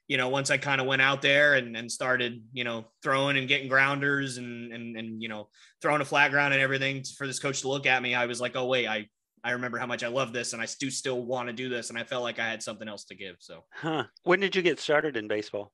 you 0.09 0.17
know, 0.17 0.29
once 0.29 0.51
I 0.51 0.59
kind 0.59 0.81
of 0.81 0.87
went 0.87 1.03
out 1.03 1.23
there 1.23 1.55
and, 1.55 1.77
and 1.77 1.91
started, 1.91 2.43
you 2.53 2.65
know, 2.65 2.87
throwing 3.03 3.37
and 3.37 3.49
getting 3.49 3.69
grounders 3.69 4.37
and, 4.37 4.73
and, 4.73 4.97
and, 4.97 5.23
you 5.23 5.29
know, 5.29 5.49
throwing 5.81 6.01
a 6.01 6.05
flat 6.05 6.31
ground 6.31 6.53
and 6.53 6.63
everything 6.63 7.03
for 7.17 7.27
this 7.27 7.39
coach 7.39 7.63
to 7.63 7.69
look 7.69 7.87
at 7.87 8.03
me, 8.03 8.15
I 8.15 8.27
was 8.27 8.41
like, 8.41 8.57
oh, 8.57 8.67
wait, 8.67 8.87
I, 8.87 9.07
I 9.43 9.53
remember 9.53 9.79
how 9.79 9.87
much 9.87 10.03
I 10.03 10.09
love 10.09 10.33
this 10.33 10.53
and 10.53 10.63
I 10.63 10.67
do 10.81 10.91
still 10.91 11.23
want 11.23 11.49
to 11.49 11.53
do 11.53 11.69
this. 11.69 11.91
And 11.91 11.99
I 11.99 12.05
felt 12.05 12.23
like 12.23 12.39
I 12.39 12.49
had 12.49 12.63
something 12.63 12.89
else 12.89 13.05
to 13.05 13.15
give. 13.15 13.37
So, 13.39 13.65
huh. 13.73 14.05
When 14.25 14.41
did 14.41 14.57
you 14.57 14.63
get 14.63 14.81
started 14.81 15.17
in 15.17 15.29
baseball? 15.29 15.73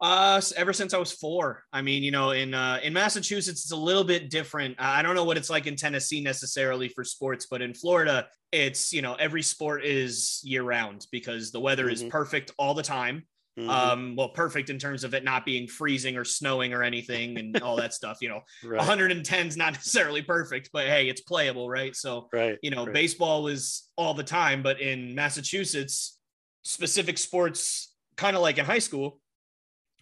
Uh, 0.00 0.40
ever 0.56 0.74
since 0.74 0.92
I 0.92 0.98
was 0.98 1.12
four. 1.12 1.62
I 1.72 1.80
mean, 1.80 2.02
you 2.02 2.10
know, 2.10 2.30
in 2.30 2.52
uh, 2.52 2.80
in 2.82 2.92
Massachusetts, 2.92 3.62
it's 3.62 3.72
a 3.72 3.76
little 3.76 4.04
bit 4.04 4.28
different. 4.28 4.76
I 4.78 5.00
don't 5.02 5.14
know 5.14 5.24
what 5.24 5.38
it's 5.38 5.48
like 5.48 5.66
in 5.66 5.74
Tennessee 5.74 6.20
necessarily 6.20 6.88
for 6.88 7.02
sports, 7.02 7.46
but 7.50 7.62
in 7.62 7.72
Florida, 7.72 8.28
it's 8.52 8.92
you 8.92 9.00
know 9.00 9.14
every 9.14 9.42
sport 9.42 9.84
is 9.84 10.40
year 10.44 10.62
round 10.62 11.06
because 11.10 11.50
the 11.50 11.60
weather 11.60 11.84
mm-hmm. 11.84 11.92
is 11.92 12.02
perfect 12.04 12.52
all 12.58 12.74
the 12.74 12.82
time. 12.82 13.24
Mm-hmm. 13.58 13.70
Um, 13.70 14.16
well, 14.16 14.28
perfect 14.28 14.68
in 14.68 14.78
terms 14.78 15.02
of 15.02 15.14
it 15.14 15.24
not 15.24 15.46
being 15.46 15.66
freezing 15.66 16.18
or 16.18 16.24
snowing 16.24 16.74
or 16.74 16.82
anything 16.82 17.38
and 17.38 17.62
all 17.62 17.76
that 17.76 17.94
stuff. 17.94 18.18
You 18.20 18.28
know, 18.28 18.40
right. 18.64 18.76
110 18.76 19.46
is 19.46 19.56
not 19.56 19.72
necessarily 19.72 20.20
perfect, 20.20 20.68
but 20.74 20.86
hey, 20.86 21.08
it's 21.08 21.22
playable, 21.22 21.70
right? 21.70 21.96
So, 21.96 22.28
right, 22.34 22.58
you 22.60 22.70
know, 22.70 22.84
right. 22.84 22.92
baseball 22.92 23.42
was 23.42 23.88
all 23.96 24.12
the 24.12 24.22
time, 24.22 24.62
but 24.62 24.78
in 24.82 25.14
Massachusetts, 25.14 26.18
specific 26.64 27.16
sports, 27.16 27.94
kind 28.16 28.36
of 28.36 28.42
like 28.42 28.58
in 28.58 28.66
high 28.66 28.78
school, 28.78 29.20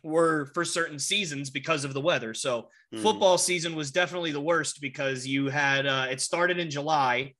were 0.05 0.47
for 0.55 0.65
certain 0.65 0.99
seasons 0.99 1.51
because 1.51 1.85
of 1.85 1.95
the 1.95 2.01
weather. 2.01 2.35
So 2.35 2.69
mm. 2.95 3.03
football 3.03 3.39
season 3.39 3.75
was 3.75 3.91
definitely 3.91 4.33
the 4.33 4.41
worst 4.41 4.81
because 4.81 5.27
you 5.27 5.49
had 5.49 5.87
uh, 5.87 6.07
it 6.11 6.21
started 6.21 6.59
in 6.59 6.71
July 6.71 7.35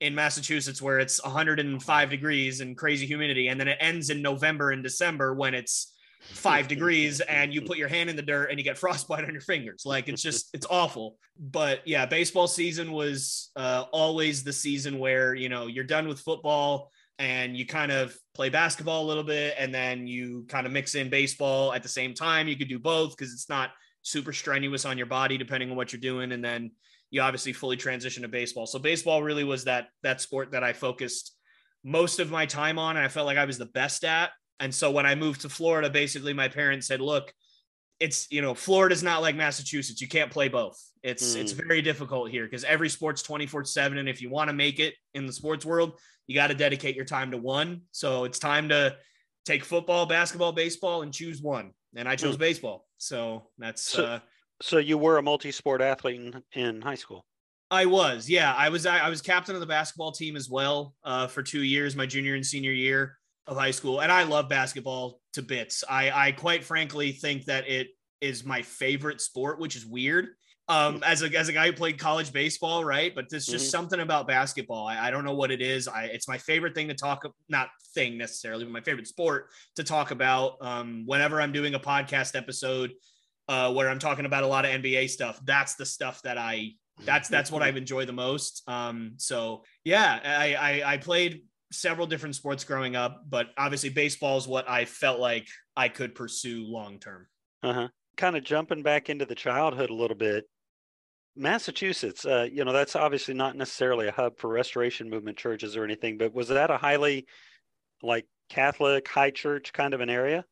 in 0.00 0.14
Massachusetts 0.14 0.82
where 0.82 0.98
it's 0.98 1.22
105 1.22 2.10
degrees 2.10 2.60
and 2.60 2.76
crazy 2.76 3.06
humidity, 3.06 3.48
and 3.48 3.58
then 3.58 3.68
it 3.68 3.78
ends 3.80 4.10
in 4.10 4.22
November 4.22 4.70
and 4.70 4.82
December 4.82 5.34
when 5.34 5.54
it's 5.54 5.92
five 6.20 6.68
degrees 6.68 7.20
and 7.20 7.52
you 7.52 7.60
put 7.60 7.76
your 7.76 7.88
hand 7.88 8.08
in 8.08 8.16
the 8.16 8.22
dirt 8.22 8.46
and 8.50 8.58
you 8.58 8.64
get 8.64 8.78
frostbite 8.84 9.24
on 9.24 9.32
your 9.32 9.40
fingers. 9.40 9.82
Like 9.84 10.08
it's 10.08 10.22
just 10.22 10.50
it's 10.54 10.66
awful. 10.68 11.16
But 11.38 11.86
yeah, 11.86 12.06
baseball 12.06 12.48
season 12.48 12.92
was 12.92 13.50
uh, 13.56 13.84
always 13.92 14.42
the 14.42 14.52
season 14.52 14.98
where 14.98 15.34
you 15.34 15.48
know 15.48 15.66
you're 15.66 15.84
done 15.84 16.08
with 16.08 16.20
football 16.20 16.90
and 17.18 17.56
you 17.56 17.66
kind 17.66 17.92
of 17.92 18.16
play 18.34 18.48
basketball 18.48 19.04
a 19.04 19.06
little 19.06 19.22
bit 19.22 19.54
and 19.58 19.72
then 19.72 20.06
you 20.06 20.44
kind 20.48 20.66
of 20.66 20.72
mix 20.72 20.94
in 20.94 21.08
baseball 21.08 21.72
at 21.72 21.82
the 21.82 21.88
same 21.88 22.14
time. 22.14 22.48
You 22.48 22.56
could 22.56 22.68
do 22.68 22.78
both 22.78 23.16
because 23.16 23.32
it's 23.32 23.48
not 23.48 23.70
super 24.02 24.32
strenuous 24.32 24.84
on 24.84 24.98
your 24.98 25.06
body 25.06 25.38
depending 25.38 25.70
on 25.70 25.76
what 25.76 25.92
you're 25.92 26.00
doing 26.00 26.32
and 26.32 26.44
then 26.44 26.72
you 27.10 27.20
obviously 27.20 27.52
fully 27.52 27.76
transition 27.76 28.22
to 28.22 28.28
baseball. 28.28 28.66
So 28.66 28.78
baseball 28.78 29.22
really 29.22 29.44
was 29.44 29.64
that 29.64 29.88
that 30.02 30.20
sport 30.20 30.50
that 30.52 30.64
I 30.64 30.72
focused 30.72 31.36
most 31.84 32.18
of 32.18 32.30
my 32.30 32.46
time 32.46 32.78
on 32.78 32.96
and 32.96 33.04
I 33.04 33.08
felt 33.08 33.26
like 33.26 33.38
I 33.38 33.44
was 33.44 33.58
the 33.58 33.66
best 33.66 34.04
at. 34.04 34.30
And 34.58 34.74
so 34.74 34.90
when 34.90 35.06
I 35.06 35.14
moved 35.14 35.42
to 35.42 35.48
Florida, 35.48 35.90
basically 35.90 36.32
my 36.32 36.48
parents 36.48 36.86
said, 36.86 37.00
"Look, 37.00 37.32
it's 38.00 38.26
you 38.30 38.42
know 38.42 38.54
Florida's 38.54 39.02
not 39.02 39.22
like 39.22 39.36
Massachusetts. 39.36 40.00
You 40.00 40.08
can't 40.08 40.30
play 40.30 40.48
both. 40.48 40.80
It's 41.04 41.36
mm. 41.36 41.40
it's 41.42 41.52
very 41.52 41.82
difficult 41.82 42.30
here 42.30 42.44
because 42.44 42.64
every 42.64 42.88
sport's 42.88 43.22
24/7 43.22 43.98
and 43.98 44.08
if 44.08 44.22
you 44.22 44.30
want 44.30 44.48
to 44.48 44.54
make 44.54 44.80
it 44.80 44.94
in 45.12 45.26
the 45.26 45.32
sports 45.32 45.64
world, 45.64 46.00
you 46.26 46.34
got 46.34 46.46
to 46.46 46.54
dedicate 46.54 46.96
your 46.96 47.04
time 47.04 47.30
to 47.30 47.36
one. 47.36 47.82
So 47.92 48.24
it's 48.24 48.38
time 48.38 48.70
to 48.70 48.96
take 49.44 49.64
football, 49.64 50.06
basketball, 50.06 50.52
baseball 50.52 51.02
and 51.02 51.12
choose 51.12 51.42
one. 51.42 51.72
And 51.94 52.08
I 52.08 52.16
chose 52.16 52.36
mm. 52.36 52.40
baseball. 52.40 52.86
So 52.96 53.50
that's 53.58 53.82
so, 53.82 54.04
uh 54.04 54.18
so 54.62 54.78
you 54.78 54.96
were 54.96 55.18
a 55.18 55.22
multi-sport 55.22 55.82
athlete 55.82 56.20
in, 56.20 56.42
in 56.52 56.80
high 56.80 56.94
school. 56.94 57.26
I 57.70 57.84
was. 57.84 58.30
Yeah, 58.30 58.54
I 58.54 58.70
was 58.70 58.86
I 58.86 59.10
was 59.10 59.20
captain 59.20 59.54
of 59.54 59.60
the 59.60 59.66
basketball 59.66 60.12
team 60.12 60.36
as 60.36 60.48
well 60.48 60.94
uh, 61.04 61.26
for 61.26 61.42
2 61.42 61.62
years, 61.62 61.94
my 61.94 62.06
junior 62.06 62.34
and 62.34 62.46
senior 62.46 62.72
year 62.72 63.18
of 63.46 63.58
high 63.58 63.72
school. 63.72 64.00
And 64.00 64.10
I 64.10 64.22
love 64.22 64.48
basketball 64.48 65.20
to 65.34 65.42
bits. 65.42 65.84
I 65.86 66.10
I 66.28 66.32
quite 66.32 66.64
frankly 66.64 67.12
think 67.12 67.44
that 67.44 67.68
it 67.68 67.88
is 68.22 68.42
my 68.42 68.62
favorite 68.62 69.20
sport, 69.20 69.60
which 69.60 69.76
is 69.76 69.84
weird 69.84 70.28
um, 70.68 71.02
as 71.04 71.22
a 71.22 71.26
as 71.38 71.48
a 71.48 71.52
guy 71.52 71.66
who 71.66 71.72
played 71.72 71.98
college 71.98 72.32
baseball, 72.32 72.84
right? 72.84 73.14
But 73.14 73.28
there's 73.28 73.46
just 73.46 73.66
mm-hmm. 73.66 73.70
something 73.70 74.00
about 74.00 74.26
basketball. 74.26 74.86
I, 74.86 75.08
I, 75.08 75.10
don't 75.10 75.24
know 75.24 75.34
what 75.34 75.50
it 75.50 75.60
is. 75.60 75.88
I 75.88 76.04
it's 76.04 76.26
my 76.26 76.38
favorite 76.38 76.74
thing 76.74 76.88
to 76.88 76.94
talk 76.94 77.24
about 77.24 77.36
not 77.48 77.68
thing 77.94 78.16
necessarily, 78.16 78.64
but 78.64 78.72
my 78.72 78.80
favorite 78.80 79.06
sport 79.06 79.50
to 79.76 79.84
talk 79.84 80.10
about. 80.10 80.56
Um, 80.62 81.04
whenever 81.06 81.40
I'm 81.40 81.52
doing 81.52 81.74
a 81.74 81.78
podcast 81.78 82.34
episode 82.34 82.92
uh, 83.46 83.72
where 83.74 83.90
I'm 83.90 83.98
talking 83.98 84.24
about 84.24 84.42
a 84.42 84.46
lot 84.46 84.64
of 84.64 84.70
NBA 84.70 85.10
stuff, 85.10 85.38
that's 85.44 85.74
the 85.74 85.84
stuff 85.84 86.22
that 86.22 86.38
I 86.38 86.70
that's 87.04 87.28
that's 87.28 87.50
what 87.50 87.62
I've 87.62 87.76
enjoyed 87.84 88.08
the 88.08 88.14
most. 88.14 88.62
Um, 88.66 89.14
so 89.18 89.64
yeah, 89.84 90.18
I, 90.24 90.54
I 90.54 90.92
I 90.94 90.96
played 90.96 91.42
several 91.72 92.06
different 92.06 92.36
sports 92.36 92.64
growing 92.64 92.96
up, 92.96 93.24
but 93.28 93.48
obviously 93.58 93.90
baseball 93.90 94.38
is 94.38 94.48
what 94.48 94.66
I 94.66 94.86
felt 94.86 95.20
like 95.20 95.46
I 95.76 95.88
could 95.88 96.14
pursue 96.14 96.64
long 96.64 96.98
term. 97.00 97.26
Uh 97.62 97.72
huh. 97.72 97.88
Kind 98.16 98.36
of 98.36 98.44
jumping 98.44 98.82
back 98.82 99.10
into 99.10 99.26
the 99.26 99.34
childhood 99.34 99.90
a 99.90 99.94
little 99.94 100.16
bit. 100.16 100.46
Massachusetts, 101.36 102.24
uh, 102.24 102.46
you 102.50 102.64
know, 102.64 102.72
that's 102.72 102.96
obviously 102.96 103.34
not 103.34 103.56
necessarily 103.56 104.08
a 104.08 104.12
hub 104.12 104.38
for 104.38 104.48
restoration 104.48 105.10
movement 105.10 105.36
churches 105.36 105.76
or 105.76 105.84
anything, 105.84 106.16
but 106.16 106.32
was 106.32 106.48
that 106.48 106.70
a 106.70 106.76
highly 106.76 107.26
like 108.02 108.26
Catholic 108.48 109.08
high 109.08 109.30
church 109.30 109.72
kind 109.72 109.94
of 109.94 110.00
an 110.00 110.10
area? 110.10 110.44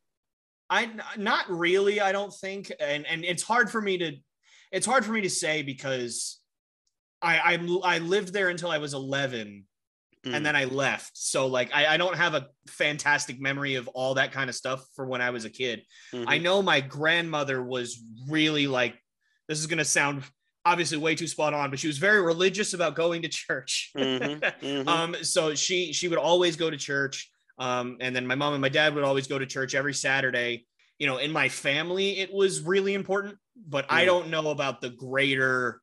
I 0.69 0.89
not 1.17 1.49
really, 1.49 2.01
I 2.01 2.11
don't 2.11 2.33
think. 2.33 2.71
And 2.79 3.05
and 3.05 3.23
it's 3.23 3.43
hard 3.43 3.69
for 3.69 3.81
me 3.81 3.97
to 3.99 4.13
it's 4.71 4.85
hard 4.85 5.05
for 5.05 5.11
me 5.11 5.21
to 5.21 5.29
say 5.29 5.61
because 5.61 6.39
I 7.21 7.37
I, 7.37 7.95
I 7.95 7.97
lived 7.99 8.33
there 8.33 8.49
until 8.49 8.71
I 8.71 8.79
was 8.79 8.93
11 8.93 9.65
mm. 10.25 10.33
and 10.33 10.45
then 10.45 10.55
I 10.55 10.65
left. 10.65 11.11
So 11.13 11.47
like 11.47 11.73
I, 11.73 11.93
I 11.93 11.97
don't 11.97 12.15
have 12.15 12.33
a 12.33 12.47
fantastic 12.67 13.39
memory 13.39 13.75
of 13.75 13.87
all 13.89 14.15
that 14.15 14.31
kind 14.31 14.49
of 14.49 14.55
stuff 14.55 14.83
for 14.95 15.05
when 15.05 15.21
I 15.21 15.29
was 15.29 15.45
a 15.45 15.49
kid. 15.49 15.83
Mm-hmm. 16.11 16.27
I 16.27 16.39
know 16.39 16.61
my 16.61 16.81
grandmother 16.81 17.63
was 17.63 18.01
really 18.27 18.67
like 18.67 18.95
this 19.47 19.59
is 19.59 19.67
gonna 19.67 19.85
sound 19.85 20.23
obviously 20.65 20.97
way 20.97 21.15
too 21.15 21.27
spot 21.27 21.53
on, 21.53 21.69
but 21.69 21.79
she 21.79 21.87
was 21.87 21.97
very 21.97 22.21
religious 22.21 22.73
about 22.73 22.95
going 22.95 23.21
to 23.23 23.27
church. 23.27 23.91
Mm-hmm, 23.97 24.65
mm-hmm. 24.65 24.87
um, 24.87 25.15
so 25.21 25.55
she 25.55 25.93
she 25.93 26.07
would 26.07 26.19
always 26.19 26.55
go 26.55 26.69
to 26.69 26.77
church. 26.77 27.29
Um, 27.59 27.97
and 27.99 28.15
then 28.15 28.25
my 28.25 28.35
mom 28.35 28.53
and 28.53 28.61
my 28.61 28.69
dad 28.69 28.95
would 28.95 29.03
always 29.03 29.27
go 29.27 29.37
to 29.37 29.45
church 29.45 29.75
every 29.75 29.93
Saturday. 29.93 30.65
You 30.97 31.07
know, 31.07 31.17
in 31.17 31.31
my 31.31 31.49
family, 31.49 32.19
it 32.19 32.33
was 32.33 32.61
really 32.61 32.93
important, 32.93 33.37
but 33.67 33.87
mm. 33.87 33.93
I 33.93 34.05
don't 34.05 34.29
know 34.29 34.49
about 34.49 34.81
the 34.81 34.89
greater 34.89 35.81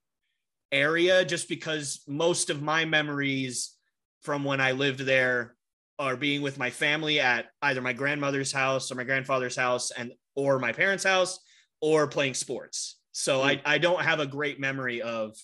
area 0.73 1.25
just 1.25 1.49
because 1.49 2.01
most 2.07 2.51
of 2.51 2.63
my 2.63 2.85
memories 2.85 3.75
from 4.23 4.45
when 4.45 4.61
I 4.61 4.73
lived 4.73 5.01
there 5.01 5.57
are 5.99 6.17
being 6.17 6.43
with 6.43 6.59
my 6.59 6.71
family 6.71 7.21
at 7.21 7.47
either 7.63 7.81
my 7.81 7.93
grandmother's 7.93 8.53
house 8.53 8.91
or 8.91 8.95
my 8.95 9.05
grandfather's 9.05 9.57
house 9.57 9.91
and 9.91 10.13
or 10.35 10.59
my 10.59 10.73
parents' 10.73 11.05
house 11.05 11.39
or 11.81 12.07
playing 12.07 12.35
sports. 12.35 13.00
So 13.13 13.41
mm. 13.41 13.45
I, 13.45 13.63
I 13.65 13.79
don't 13.79 14.03
have 14.03 14.21
a 14.21 14.27
great 14.27 14.61
memory 14.61 15.03
of 15.03 15.37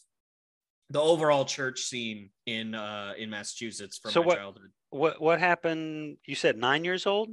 the 0.90 1.00
overall 1.00 1.44
church 1.44 1.80
scene 1.80 2.30
in 2.46 2.74
uh 2.74 3.12
in 3.18 3.30
Massachusetts 3.30 3.98
from 3.98 4.12
so 4.12 4.20
my 4.20 4.26
what, 4.26 4.38
childhood. 4.38 4.70
What 4.90 5.20
what 5.20 5.40
happened? 5.40 6.18
You 6.26 6.34
said 6.34 6.56
nine 6.56 6.84
years 6.84 7.06
old. 7.06 7.30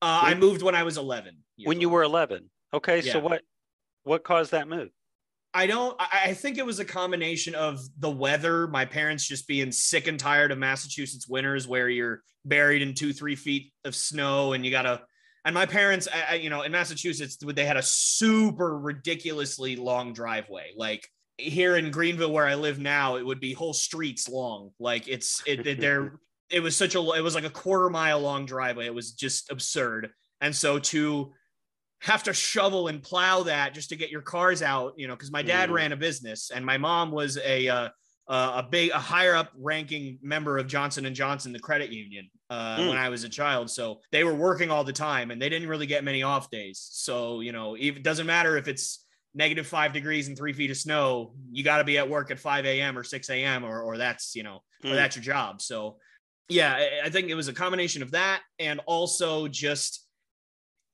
Uh, 0.00 0.20
when, 0.22 0.32
I 0.32 0.36
moved 0.36 0.62
when 0.62 0.74
I 0.74 0.84
was 0.84 0.96
eleven. 0.96 1.38
When 1.64 1.78
old. 1.78 1.82
you 1.82 1.88
were 1.88 2.02
eleven. 2.02 2.50
Okay, 2.72 3.00
yeah. 3.00 3.12
so 3.12 3.18
what 3.18 3.42
what 4.04 4.22
caused 4.22 4.52
that 4.52 4.68
move? 4.68 4.90
I 5.54 5.66
don't. 5.66 5.96
I 5.98 6.34
think 6.34 6.58
it 6.58 6.66
was 6.66 6.78
a 6.78 6.84
combination 6.84 7.54
of 7.54 7.80
the 7.98 8.10
weather, 8.10 8.68
my 8.68 8.84
parents 8.84 9.26
just 9.26 9.48
being 9.48 9.72
sick 9.72 10.06
and 10.06 10.20
tired 10.20 10.52
of 10.52 10.58
Massachusetts 10.58 11.26
winters, 11.26 11.66
where 11.66 11.88
you're 11.88 12.22
buried 12.44 12.82
in 12.82 12.94
two, 12.94 13.12
three 13.12 13.34
feet 13.34 13.72
of 13.84 13.94
snow, 13.94 14.52
and 14.52 14.64
you 14.64 14.70
gotta 14.70 15.02
and 15.44 15.54
my 15.54 15.66
parents, 15.66 16.08
I, 16.12 16.34
you 16.34 16.50
know, 16.50 16.62
in 16.62 16.72
Massachusetts, 16.72 17.36
they 17.36 17.64
had 17.64 17.76
a 17.76 17.82
super 17.82 18.78
ridiculously 18.78 19.76
long 19.76 20.12
driveway. 20.12 20.72
Like 20.76 21.08
here 21.36 21.76
in 21.76 21.90
Greenville, 21.90 22.32
where 22.32 22.46
I 22.46 22.54
live 22.54 22.78
now, 22.78 23.16
it 23.16 23.24
would 23.24 23.40
be 23.40 23.52
whole 23.52 23.72
streets 23.72 24.28
long. 24.28 24.70
Like 24.78 25.08
it's 25.08 25.42
it, 25.46 25.66
it 25.66 25.80
there. 25.80 26.20
It 26.50 26.60
was 26.60 26.74
such 26.74 26.94
a 26.94 27.00
it 27.12 27.20
was 27.20 27.34
like 27.34 27.44
a 27.44 27.50
quarter 27.50 27.90
mile 27.90 28.20
long 28.20 28.46
driveway. 28.46 28.86
It 28.86 28.94
was 28.94 29.12
just 29.12 29.50
absurd. 29.50 30.08
And 30.40 30.56
so 30.56 30.78
to 30.78 31.34
have 32.00 32.22
to 32.22 32.32
shovel 32.32 32.88
and 32.88 33.02
plow 33.02 33.42
that 33.42 33.74
just 33.74 33.90
to 33.90 33.96
get 33.96 34.08
your 34.08 34.22
cars 34.22 34.62
out, 34.62 34.94
you 34.96 35.08
know, 35.08 35.14
because 35.14 35.30
my 35.30 35.42
dad 35.42 35.68
mm. 35.68 35.74
ran 35.74 35.92
a 35.92 35.96
business 35.96 36.50
and 36.50 36.64
my 36.64 36.78
mom 36.78 37.10
was 37.10 37.36
a 37.44 37.68
uh, 37.68 37.88
a 38.28 38.66
big 38.70 38.90
a 38.90 38.98
higher 38.98 39.34
up 39.34 39.50
ranking 39.58 40.18
member 40.22 40.58
of 40.58 40.66
Johnson 40.66 41.06
and 41.06 41.16
Johnson, 41.16 41.52
the 41.52 41.58
credit 41.58 41.90
union, 41.90 42.30
uh, 42.50 42.78
mm. 42.78 42.88
when 42.88 42.96
I 42.96 43.08
was 43.08 43.24
a 43.24 43.28
child. 43.28 43.70
So 43.70 44.00
they 44.12 44.24
were 44.24 44.34
working 44.34 44.70
all 44.70 44.84
the 44.84 44.92
time, 44.92 45.30
and 45.30 45.40
they 45.40 45.48
didn't 45.48 45.68
really 45.68 45.86
get 45.86 46.04
many 46.04 46.22
off 46.22 46.50
days. 46.50 46.86
So 46.90 47.40
you 47.40 47.52
know, 47.52 47.74
it 47.74 48.02
doesn't 48.02 48.26
matter 48.26 48.56
if 48.56 48.68
it's 48.68 49.04
negative 49.34 49.66
five 49.66 49.92
degrees 49.92 50.28
and 50.28 50.36
three 50.36 50.52
feet 50.52 50.70
of 50.70 50.76
snow. 50.76 51.34
You 51.50 51.62
got 51.62 51.78
to 51.78 51.84
be 51.84 51.98
at 51.98 52.08
work 52.08 52.30
at 52.30 52.38
five 52.38 52.64
a.m. 52.66 52.98
or 52.98 53.04
six 53.04 53.30
a.m. 53.30 53.64
or 53.64 53.80
or 53.80 53.98
that's 53.98 54.34
you 54.34 54.42
know, 54.42 54.62
mm. 54.84 54.92
or 54.92 54.94
that's 54.94 55.16
your 55.16 55.24
job. 55.24 55.60
So 55.60 55.98
yeah, 56.48 57.00
I 57.04 57.10
think 57.10 57.28
it 57.28 57.34
was 57.34 57.48
a 57.48 57.52
combination 57.52 58.02
of 58.02 58.12
that 58.12 58.40
and 58.58 58.80
also 58.86 59.48
just 59.48 60.06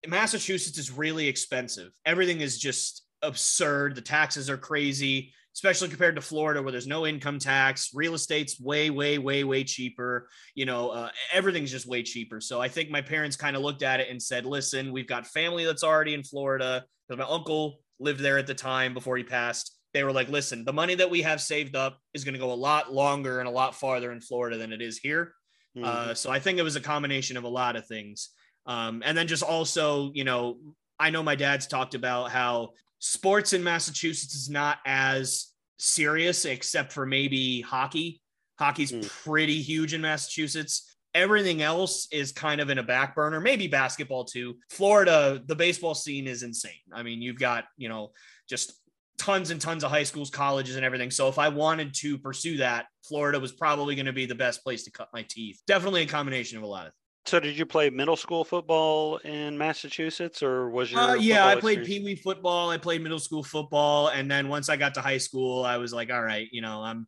Massachusetts 0.06 0.78
is 0.78 0.90
really 0.90 1.28
expensive. 1.28 1.92
Everything 2.04 2.40
is 2.40 2.58
just 2.58 3.02
absurd. 3.22 3.94
The 3.94 4.00
taxes 4.00 4.50
are 4.50 4.56
crazy 4.56 5.32
especially 5.54 5.88
compared 5.88 6.16
to 6.16 6.20
Florida 6.20 6.60
where 6.60 6.72
there's 6.72 6.86
no 6.86 7.06
income 7.06 7.38
tax. 7.38 7.90
Real 7.94 8.14
estate's 8.14 8.60
way, 8.60 8.90
way, 8.90 9.18
way, 9.18 9.44
way 9.44 9.64
cheaper. 9.64 10.28
You 10.54 10.66
know, 10.66 10.90
uh, 10.90 11.10
everything's 11.32 11.70
just 11.70 11.86
way 11.86 12.02
cheaper. 12.02 12.40
So 12.40 12.60
I 12.60 12.68
think 12.68 12.90
my 12.90 13.00
parents 13.00 13.36
kind 13.36 13.54
of 13.54 13.62
looked 13.62 13.82
at 13.82 14.00
it 14.00 14.10
and 14.10 14.20
said, 14.20 14.46
listen, 14.46 14.92
we've 14.92 15.06
got 15.06 15.26
family 15.26 15.64
that's 15.64 15.84
already 15.84 16.14
in 16.14 16.24
Florida 16.24 16.84
because 17.08 17.18
my 17.18 17.32
uncle 17.32 17.78
lived 18.00 18.20
there 18.20 18.38
at 18.38 18.48
the 18.48 18.54
time 18.54 18.94
before 18.94 19.16
he 19.16 19.22
passed. 19.22 19.78
They 19.92 20.02
were 20.02 20.12
like, 20.12 20.28
listen, 20.28 20.64
the 20.64 20.72
money 20.72 20.96
that 20.96 21.10
we 21.10 21.22
have 21.22 21.40
saved 21.40 21.76
up 21.76 22.00
is 22.14 22.24
going 22.24 22.34
to 22.34 22.40
go 22.40 22.52
a 22.52 22.54
lot 22.54 22.92
longer 22.92 23.38
and 23.38 23.48
a 23.48 23.52
lot 23.52 23.76
farther 23.76 24.10
in 24.10 24.20
Florida 24.20 24.58
than 24.58 24.72
it 24.72 24.82
is 24.82 24.98
here. 24.98 25.34
Mm-hmm. 25.76 25.86
Uh, 25.86 26.14
so 26.14 26.32
I 26.32 26.40
think 26.40 26.58
it 26.58 26.62
was 26.62 26.74
a 26.74 26.80
combination 26.80 27.36
of 27.36 27.44
a 27.44 27.48
lot 27.48 27.76
of 27.76 27.86
things. 27.86 28.30
Um, 28.66 29.02
and 29.04 29.16
then 29.16 29.28
just 29.28 29.44
also, 29.44 30.10
you 30.14 30.24
know, 30.24 30.58
I 30.98 31.10
know 31.10 31.22
my 31.22 31.36
dad's 31.36 31.66
talked 31.66 31.94
about 31.94 32.30
how 32.30 32.70
sports 33.04 33.52
in 33.52 33.62
Massachusetts 33.62 34.34
is 34.34 34.48
not 34.48 34.78
as 34.86 35.48
serious 35.78 36.46
except 36.46 36.90
for 36.90 37.04
maybe 37.04 37.60
hockey. 37.60 38.22
Hockey's 38.58 38.92
mm. 38.92 39.06
pretty 39.24 39.60
huge 39.60 39.92
in 39.92 40.00
Massachusetts. 40.00 40.96
Everything 41.14 41.60
else 41.60 42.08
is 42.10 42.32
kind 42.32 42.62
of 42.62 42.70
in 42.70 42.78
a 42.78 42.82
back 42.82 43.14
burner, 43.14 43.40
maybe 43.40 43.66
basketball 43.66 44.24
too. 44.24 44.56
Florida, 44.70 45.42
the 45.44 45.54
baseball 45.54 45.94
scene 45.94 46.26
is 46.26 46.42
insane. 46.42 46.72
I 46.94 47.02
mean, 47.02 47.20
you've 47.20 47.38
got, 47.38 47.64
you 47.76 47.90
know, 47.90 48.12
just 48.48 48.72
tons 49.18 49.50
and 49.50 49.60
tons 49.60 49.84
of 49.84 49.90
high 49.90 50.02
schools, 50.04 50.30
colleges, 50.30 50.76
and 50.76 50.84
everything. 50.84 51.10
So 51.10 51.28
if 51.28 51.38
I 51.38 51.50
wanted 51.50 51.92
to 51.96 52.16
pursue 52.16 52.56
that, 52.56 52.86
Florida 53.06 53.38
was 53.38 53.52
probably 53.52 53.94
going 53.96 54.06
to 54.06 54.14
be 54.14 54.24
the 54.24 54.34
best 54.34 54.64
place 54.64 54.82
to 54.84 54.90
cut 54.90 55.10
my 55.12 55.26
teeth. 55.28 55.60
Definitely 55.66 56.02
a 56.02 56.06
combination 56.06 56.56
of 56.56 56.64
a 56.64 56.66
lot 56.66 56.86
of 56.86 56.92
so 57.26 57.40
did 57.40 57.56
you 57.58 57.64
play 57.64 57.90
middle 57.90 58.16
school 58.16 58.44
football 58.44 59.16
in 59.18 59.56
Massachusetts 59.56 60.42
or 60.42 60.68
was 60.68 60.92
your 60.92 61.00
uh, 61.00 61.14
yeah, 61.14 61.46
I 61.46 61.56
played 61.56 61.84
pee 61.84 62.02
wee 62.04 62.16
football, 62.16 62.70
I 62.70 62.78
played 62.78 63.02
middle 63.02 63.18
school 63.18 63.42
football, 63.42 64.08
and 64.08 64.30
then 64.30 64.48
once 64.48 64.68
I 64.68 64.76
got 64.76 64.94
to 64.94 65.00
high 65.00 65.18
school, 65.18 65.64
I 65.64 65.78
was 65.78 65.92
like, 65.92 66.10
all 66.10 66.22
right, 66.22 66.48
you 66.52 66.60
know, 66.60 66.82
I'm 66.82 67.06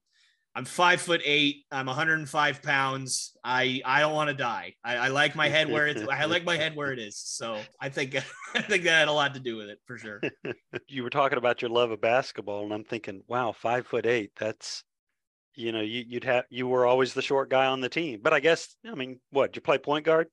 I'm 0.54 0.64
five 0.64 1.02
foot 1.02 1.20
eight, 1.26 1.64
I'm 1.70 1.84
105 1.84 2.62
pounds. 2.62 3.36
I 3.44 3.82
I 3.84 4.00
don't 4.00 4.14
want 4.14 4.30
to 4.30 4.34
die. 4.34 4.74
I, 4.82 4.96
I 4.96 5.08
like 5.08 5.36
my 5.36 5.50
head 5.50 5.70
where 5.70 5.86
it's 5.86 6.02
I 6.08 6.24
like 6.24 6.44
my 6.44 6.56
head 6.56 6.74
where 6.74 6.92
it 6.92 6.98
is. 6.98 7.18
So 7.18 7.60
I 7.78 7.90
think 7.90 8.16
I 8.54 8.62
think 8.62 8.84
that 8.84 8.90
had 8.90 9.08
a 9.08 9.12
lot 9.12 9.34
to 9.34 9.40
do 9.40 9.56
with 9.56 9.68
it 9.68 9.80
for 9.84 9.98
sure. 9.98 10.22
you 10.88 11.02
were 11.02 11.10
talking 11.10 11.36
about 11.36 11.60
your 11.60 11.70
love 11.70 11.90
of 11.90 12.00
basketball, 12.00 12.64
and 12.64 12.72
I'm 12.72 12.84
thinking, 12.84 13.22
wow, 13.28 13.52
five 13.52 13.86
foot 13.86 14.06
eight, 14.06 14.30
that's 14.34 14.82
you 15.56 15.72
know, 15.72 15.80
you, 15.80 16.04
would 16.12 16.24
have 16.24 16.44
you 16.50 16.68
were 16.68 16.86
always 16.86 17.14
the 17.14 17.22
short 17.22 17.50
guy 17.50 17.66
on 17.66 17.80
the 17.80 17.88
team. 17.88 18.20
But 18.22 18.32
I 18.32 18.40
guess 18.40 18.76
I 18.86 18.94
mean, 18.94 19.18
what 19.30 19.56
you 19.56 19.62
play 19.62 19.78
point 19.78 20.04
guard? 20.04 20.28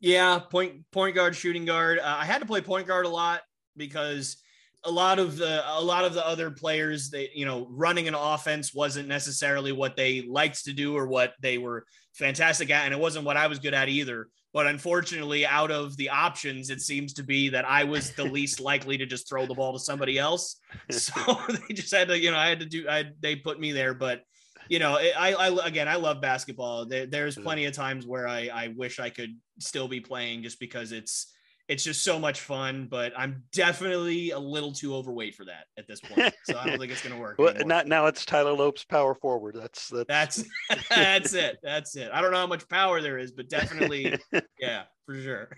Yeah, 0.00 0.38
point 0.38 0.90
point 0.90 1.14
guard, 1.14 1.34
shooting 1.34 1.64
guard. 1.64 1.98
Uh, 1.98 2.16
I 2.18 2.24
had 2.24 2.40
to 2.40 2.46
play 2.46 2.60
point 2.60 2.86
guard 2.86 3.06
a 3.06 3.08
lot 3.10 3.40
because 3.76 4.36
a 4.84 4.90
lot 4.90 5.18
of 5.18 5.36
the 5.36 5.62
a 5.66 5.80
lot 5.80 6.04
of 6.04 6.12
the 6.14 6.26
other 6.26 6.50
players, 6.50 7.10
they 7.10 7.30
you 7.34 7.46
know, 7.46 7.66
running 7.70 8.08
an 8.08 8.14
offense 8.14 8.74
wasn't 8.74 9.08
necessarily 9.08 9.72
what 9.72 9.96
they 9.96 10.22
liked 10.22 10.64
to 10.64 10.72
do 10.72 10.96
or 10.96 11.06
what 11.06 11.32
they 11.40 11.56
were 11.58 11.86
fantastic 12.12 12.70
at, 12.70 12.84
and 12.84 12.92
it 12.92 13.00
wasn't 13.00 13.24
what 13.24 13.36
I 13.36 13.46
was 13.46 13.60
good 13.60 13.74
at 13.74 13.88
either. 13.88 14.28
But 14.54 14.68
unfortunately, 14.68 15.44
out 15.44 15.72
of 15.72 15.96
the 15.96 16.10
options, 16.10 16.70
it 16.70 16.80
seems 16.80 17.12
to 17.14 17.24
be 17.24 17.48
that 17.48 17.68
I 17.68 17.82
was 17.82 18.12
the 18.12 18.24
least 18.24 18.60
likely 18.60 18.96
to 18.96 19.04
just 19.04 19.28
throw 19.28 19.46
the 19.46 19.54
ball 19.54 19.72
to 19.72 19.80
somebody 19.80 20.16
else. 20.16 20.56
So 20.90 21.12
they 21.68 21.74
just 21.74 21.92
had 21.94 22.08
to, 22.08 22.18
you 22.18 22.30
know, 22.30 22.36
I 22.36 22.48
had 22.48 22.60
to 22.60 22.66
do. 22.66 22.88
I 22.88 23.06
they 23.20 23.36
put 23.36 23.60
me 23.60 23.72
there, 23.72 23.94
but 23.94 24.22
you 24.68 24.78
know, 24.78 24.96
I, 24.96 25.34
I 25.34 25.66
again, 25.66 25.88
I 25.88 25.96
love 25.96 26.20
basketball. 26.20 26.86
There, 26.86 27.06
there's 27.06 27.36
plenty 27.36 27.64
of 27.66 27.74
times 27.74 28.06
where 28.06 28.26
I, 28.26 28.48
I 28.52 28.68
wish 28.76 28.98
I 28.98 29.10
could 29.10 29.36
still 29.58 29.88
be 29.88 30.00
playing 30.00 30.42
just 30.42 30.58
because 30.58 30.92
it's 30.92 31.33
it's 31.68 31.82
just 31.82 32.02
so 32.02 32.18
much 32.18 32.40
fun, 32.40 32.88
but 32.90 33.12
I'm 33.16 33.42
definitely 33.52 34.30
a 34.30 34.38
little 34.38 34.72
too 34.72 34.94
overweight 34.94 35.34
for 35.34 35.46
that 35.46 35.64
at 35.78 35.88
this 35.88 36.00
point. 36.00 36.34
So 36.44 36.58
I 36.58 36.66
don't 36.66 36.78
think 36.78 36.92
it's 36.92 37.02
going 37.02 37.14
to 37.14 37.20
work. 37.20 37.36
well, 37.38 37.54
not 37.64 37.86
now. 37.86 38.06
It's 38.06 38.24
Tyler 38.24 38.52
Lopes 38.52 38.84
power 38.84 39.14
forward. 39.14 39.56
That's 39.58 39.90
that's 40.06 40.44
that's 40.68 40.88
that's 40.88 41.34
it. 41.34 41.58
That's 41.62 41.96
it. 41.96 42.10
I 42.12 42.20
don't 42.20 42.32
know 42.32 42.38
how 42.38 42.46
much 42.46 42.68
power 42.68 43.00
there 43.00 43.18
is, 43.18 43.32
but 43.32 43.48
definitely, 43.48 44.18
yeah, 44.60 44.82
for 45.06 45.14
sure. 45.14 45.48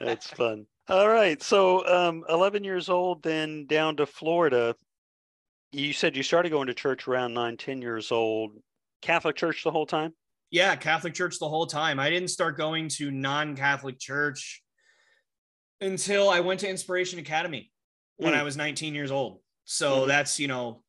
that's 0.00 0.28
fun. 0.28 0.66
All 0.88 1.08
right. 1.08 1.42
So, 1.42 1.84
um, 1.86 2.24
11 2.28 2.62
years 2.62 2.88
old, 2.88 3.22
then 3.22 3.66
down 3.66 3.96
to 3.96 4.06
Florida. 4.06 4.76
You 5.72 5.92
said 5.92 6.16
you 6.16 6.22
started 6.22 6.50
going 6.50 6.68
to 6.68 6.74
church 6.74 7.08
around 7.08 7.34
nine, 7.34 7.56
10 7.56 7.82
years 7.82 8.12
old. 8.12 8.52
Catholic 9.02 9.34
church 9.34 9.64
the 9.64 9.72
whole 9.72 9.84
time? 9.84 10.14
Yeah, 10.52 10.76
Catholic 10.76 11.12
church 11.12 11.40
the 11.40 11.48
whole 11.48 11.66
time. 11.66 11.98
I 11.98 12.08
didn't 12.08 12.28
start 12.28 12.56
going 12.56 12.88
to 12.90 13.10
non 13.10 13.56
Catholic 13.56 13.98
church 13.98 14.62
until 15.80 16.28
I 16.28 16.40
went 16.40 16.60
to 16.60 16.68
Inspiration 16.68 17.18
Academy 17.18 17.70
when 18.16 18.32
mm. 18.32 18.38
I 18.38 18.42
was 18.42 18.56
19 18.56 18.94
years 18.94 19.10
old. 19.10 19.40
So 19.64 20.02
mm. 20.02 20.06
that's, 20.08 20.38
you 20.38 20.48
know, 20.48 20.82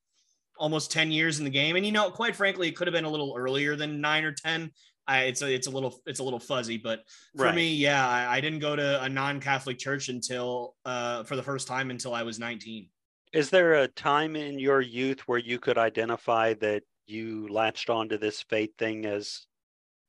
almost 0.57 0.91
10 0.91 1.11
years 1.11 1.39
in 1.39 1.45
the 1.45 1.51
game. 1.51 1.75
And 1.75 1.85
you 1.85 1.91
know, 1.91 2.09
quite 2.09 2.35
frankly, 2.35 2.67
it 2.67 2.75
could 2.75 2.87
have 2.87 2.93
been 2.93 3.05
a 3.05 3.09
little 3.09 3.33
earlier 3.37 3.75
than 3.75 4.01
9 4.01 4.23
or 4.23 4.31
10. 4.31 4.71
I, 5.07 5.23
it's 5.23 5.41
a, 5.41 5.53
it's 5.53 5.67
a 5.67 5.71
little 5.71 6.01
it's 6.05 6.19
a 6.19 6.23
little 6.23 6.39
fuzzy, 6.39 6.77
but 6.77 7.03
for 7.35 7.45
right. 7.45 7.55
me, 7.55 7.73
yeah, 7.73 8.05
I, 8.05 8.37
I, 8.37 8.41
didn't 8.41 8.59
go 8.59 8.75
to 8.75 9.01
a 9.01 9.07
non-Catholic 9.07 9.77
church 9.77 10.09
until 10.09 10.75
uh, 10.83 11.23
for 11.23 11.37
the 11.37 11.43
first 11.43 11.65
time 11.65 11.91
until 11.91 12.13
I 12.13 12.23
was 12.23 12.39
19. 12.39 12.89
Is 13.31 13.49
there 13.49 13.75
a 13.75 13.87
time 13.87 14.35
in 14.35 14.59
your 14.59 14.81
youth 14.81 15.21
where 15.21 15.37
you 15.37 15.59
could 15.59 15.77
identify 15.77 16.55
that 16.55 16.83
you 17.05 17.47
latched 17.47 17.89
onto 17.89 18.17
this 18.17 18.41
faith 18.41 18.71
thing 18.77 19.05
as 19.05 19.45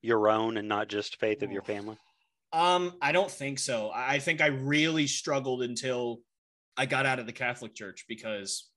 your 0.03 0.29
own 0.29 0.57
and 0.57 0.67
not 0.67 0.89
just 0.89 1.21
faith 1.21 1.43
of 1.43 1.53
your 1.53 1.63
family? 1.63 1.97
Um, 2.53 2.95
I 3.03 3.13
don't 3.13 3.31
think 3.31 3.59
so. 3.59 3.91
I 3.95 4.19
think 4.19 4.41
I 4.41 4.47
really 4.47 5.07
struggled 5.07 5.63
until 5.63 6.21
I 6.77 6.87
got 6.87 7.07
out 7.07 7.19
of 7.19 7.27
the 7.27 7.33
Catholic 7.33 7.75
Church 7.75 8.05
because, 8.09 8.69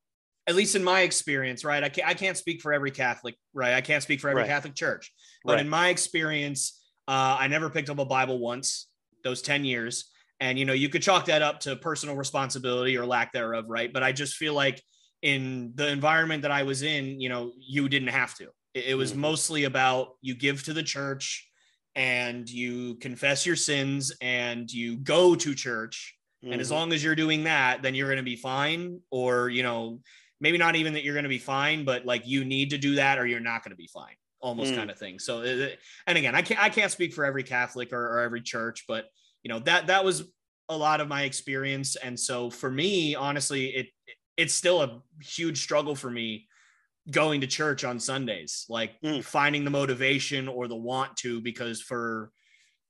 at 0.48 0.56
least 0.56 0.75
in 0.75 0.84
my 0.84 1.01
experience, 1.01 1.63
right? 1.63 1.84
I 1.84 1.90
can't 1.90 2.08
I 2.08 2.13
can't 2.13 2.36
speak 2.36 2.62
for 2.62 2.74
every 2.74 2.92
Catholic, 2.92 3.36
right? 3.54 3.74
I 3.74 3.82
can't 3.82 4.04
speak 4.04 4.20
for 4.20 4.30
every 4.30 4.42
right. 4.42 4.50
Catholic 4.50 4.75
church, 4.75 5.13
but 5.46 5.54
right. 5.54 5.62
in 5.62 5.70
my 5.70 5.90
experience, 5.90 6.82
uh, 7.08 7.38
I 7.40 7.48
never 7.48 7.70
picked 7.70 7.90
up 7.90 8.00
a 8.00 8.06
Bible 8.06 8.40
once 8.40 8.88
those 9.24 9.42
ten 9.42 9.63
years, 9.63 10.10
and 10.40 10.60
you 10.60 10.66
know 10.66 10.74
you 10.74 10.90
could 10.90 11.04
chalk 11.04 11.25
that 11.25 11.42
up 11.42 11.62
to 11.62 11.75
personal 11.78 12.16
responsibility 12.16 12.98
or 12.98 13.06
lack 13.06 13.32
thereof, 13.32 13.66
right? 13.70 13.94
But 13.94 14.04
I 14.04 14.12
just 14.12 14.36
feel 14.36 14.54
like 14.54 14.82
in 15.22 15.72
the 15.75 15.88
environment 15.88 16.42
that 16.42 16.51
I 16.51 16.63
was 16.63 16.82
in, 16.82 17.22
you 17.22 17.30
know, 17.30 17.51
you 17.60 17.88
didn't 17.88 18.10
have 18.10 18.36
to. 18.36 18.46
It, 18.74 18.86
it 18.88 18.96
was 18.96 19.12
mm-hmm. 19.12 19.22
mostly 19.22 19.63
about 19.66 20.16
you 20.22 20.36
give 20.36 20.63
to 20.63 20.74
the 20.74 20.84
church 20.84 21.50
and 21.95 22.50
you 22.50 22.95
confess 22.95 23.45
your 23.45 23.55
sins 23.55 24.12
and 24.21 24.71
you 24.71 24.98
go 24.98 25.36
to 25.36 25.53
church 25.53 26.15
mm-hmm. 26.43 26.53
and 26.53 26.62
as 26.62 26.67
mm-hmm. 26.67 26.75
long 26.75 26.93
as 26.93 27.03
you're 27.03 27.15
doing 27.15 27.43
that 27.43 27.81
then 27.81 27.95
you're 27.95 28.07
going 28.07 28.17
to 28.17 28.24
be 28.24 28.36
fine 28.36 29.00
or 29.10 29.50
you 29.50 29.63
know 29.63 30.00
maybe 30.39 30.57
not 30.57 30.75
even 30.75 30.93
that 30.93 31.03
you're 31.03 31.13
going 31.13 31.24
to 31.24 31.29
be 31.29 31.38
fine 31.38 31.83
but 31.83 32.05
like 32.05 32.25
you 32.25 32.45
need 32.45 32.69
to 32.69 32.77
do 32.77 32.95
that 32.95 33.19
or 33.19 33.25
you're 33.25 33.39
not 33.39 33.63
going 33.63 33.71
to 33.71 33.77
be 33.77 33.88
fine 33.88 34.15
almost 34.39 34.74
mm. 34.74 34.77
kind 34.77 34.89
of 34.89 34.98
thing 34.98 35.19
so 35.19 35.41
uh, 35.41 35.67
and 36.07 36.17
again 36.17 36.33
i 36.33 36.41
can't 36.41 36.62
i 36.62 36.69
can't 36.69 36.91
speak 36.91 37.13
for 37.13 37.25
every 37.25 37.43
catholic 37.43 37.93
or, 37.93 38.17
or 38.17 38.19
every 38.21 38.41
church 38.41 38.86
but 38.88 39.05
you 39.43 39.50
know 39.50 39.60
that 39.60 39.88
that 39.88 40.03
was 40.03 40.24
a 40.69 40.77
lot 40.77 41.01
of 41.01 41.07
my 41.07 41.24
experience 41.24 41.95
and 41.98 42.19
so 42.19 42.50
for 42.50 42.71
me 42.71 43.13
honestly 43.15 43.67
it 43.67 43.88
it's 44.38 44.53
still 44.53 44.81
a 44.81 45.01
huge 45.21 45.62
struggle 45.62 45.95
for 45.95 46.10
me 46.10 46.48
going 47.12 47.41
to 47.41 47.48
church 47.48 47.84
on 47.84 48.00
Sundays, 48.00 48.65
like 48.70 49.00
mm. 49.01 49.24
finding 49.24 49.63
the 49.63 49.70
motivation 49.70 50.48
or 50.48 50.68
the 50.68 50.75
want 50.75 51.15
to, 51.18 51.41
because 51.41 51.82
for 51.82 52.32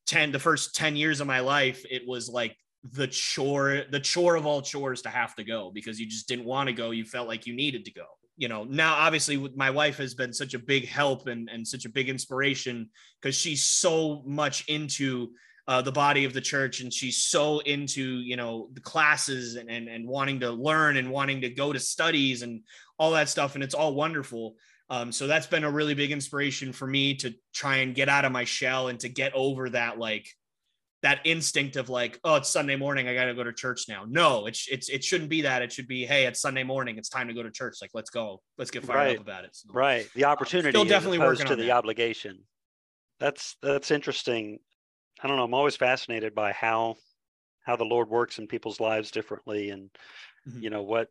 10, 0.07 0.31
the 0.31 0.39
first 0.39 0.75
10 0.75 0.95
years 0.95 1.21
of 1.21 1.27
my 1.27 1.39
life, 1.39 1.83
it 1.89 2.03
was 2.07 2.29
like 2.29 2.55
the 2.93 3.07
chore, 3.07 3.83
the 3.91 3.99
chore 3.99 4.35
of 4.35 4.45
all 4.45 4.61
chores 4.61 5.01
to 5.03 5.09
have 5.09 5.35
to 5.35 5.43
go 5.43 5.71
because 5.73 5.99
you 5.99 6.07
just 6.07 6.27
didn't 6.27 6.45
want 6.45 6.67
to 6.67 6.73
go. 6.73 6.91
You 6.91 7.05
felt 7.05 7.27
like 7.27 7.45
you 7.45 7.55
needed 7.55 7.85
to 7.85 7.91
go. 7.91 8.05
You 8.37 8.47
know, 8.47 8.63
now 8.63 8.95
obviously 8.95 9.37
my 9.55 9.69
wife 9.69 9.97
has 9.97 10.15
been 10.15 10.33
such 10.33 10.53
a 10.53 10.59
big 10.59 10.87
help 10.87 11.27
and, 11.27 11.49
and 11.49 11.67
such 11.67 11.85
a 11.85 11.89
big 11.89 12.09
inspiration 12.09 12.89
because 13.21 13.35
she's 13.35 13.63
so 13.63 14.23
much 14.25 14.67
into 14.67 15.29
uh, 15.71 15.81
the 15.81 15.91
body 15.91 16.25
of 16.25 16.33
the 16.33 16.41
church 16.41 16.81
and 16.81 16.91
she's 16.91 17.23
so 17.23 17.59
into 17.59 18.19
you 18.19 18.35
know 18.35 18.67
the 18.73 18.81
classes 18.81 19.55
and, 19.55 19.69
and 19.69 19.87
and 19.87 20.05
wanting 20.05 20.41
to 20.41 20.51
learn 20.51 20.97
and 20.97 21.09
wanting 21.09 21.39
to 21.39 21.49
go 21.49 21.71
to 21.71 21.79
studies 21.79 22.41
and 22.41 22.61
all 22.99 23.11
that 23.11 23.29
stuff 23.29 23.55
and 23.55 23.63
it's 23.63 23.73
all 23.73 23.95
wonderful. 23.95 24.55
Um, 24.89 25.13
so 25.13 25.27
that's 25.27 25.47
been 25.47 25.63
a 25.63 25.71
really 25.71 25.93
big 25.93 26.11
inspiration 26.11 26.73
for 26.73 26.85
me 26.85 27.15
to 27.15 27.33
try 27.53 27.77
and 27.77 27.95
get 27.95 28.09
out 28.09 28.25
of 28.25 28.33
my 28.33 28.43
shell 28.43 28.89
and 28.89 28.99
to 28.99 29.07
get 29.07 29.33
over 29.33 29.69
that 29.69 29.97
like 29.97 30.27
that 31.03 31.21
instinct 31.23 31.77
of 31.77 31.87
like 31.87 32.19
oh 32.25 32.35
it's 32.35 32.49
sunday 32.49 32.75
morning 32.75 33.07
i 33.07 33.13
gotta 33.13 33.33
go 33.33 33.45
to 33.45 33.53
church 33.53 33.85
now. 33.87 34.03
No 34.05 34.47
it's 34.47 34.67
it's 34.69 34.89
it 34.89 35.05
shouldn't 35.05 35.29
be 35.29 35.43
that. 35.43 35.61
It 35.61 35.71
should 35.71 35.87
be 35.87 36.05
hey 36.05 36.25
it's 36.25 36.41
sunday 36.41 36.63
morning 36.63 36.97
it's 36.97 37.07
time 37.07 37.29
to 37.29 37.33
go 37.33 37.43
to 37.43 37.49
church. 37.49 37.77
Like 37.81 37.91
let's 37.93 38.09
go. 38.09 38.41
Let's 38.57 38.71
get 38.71 38.83
fired 38.83 38.97
right. 38.97 39.15
up 39.15 39.23
about 39.23 39.45
it. 39.45 39.51
So, 39.55 39.69
right. 39.71 40.05
The 40.15 40.25
opportunity 40.25 40.67
uh, 40.67 40.71
still 40.71 40.83
definitely 40.83 41.19
working 41.19 41.45
to 41.45 41.55
the 41.55 41.67
that. 41.67 41.77
obligation. 41.77 42.39
That's 43.21 43.55
that's 43.61 43.89
interesting 43.89 44.59
I 45.21 45.27
don't 45.27 45.37
know. 45.37 45.43
I'm 45.43 45.53
always 45.53 45.75
fascinated 45.75 46.33
by 46.33 46.51
how 46.51 46.95
how 47.63 47.75
the 47.75 47.85
Lord 47.85 48.09
works 48.09 48.39
in 48.39 48.47
people's 48.47 48.79
lives 48.79 49.11
differently, 49.11 49.69
and 49.69 49.89
mm-hmm. 50.47 50.63
you 50.63 50.69
know 50.69 50.83
what. 50.83 51.09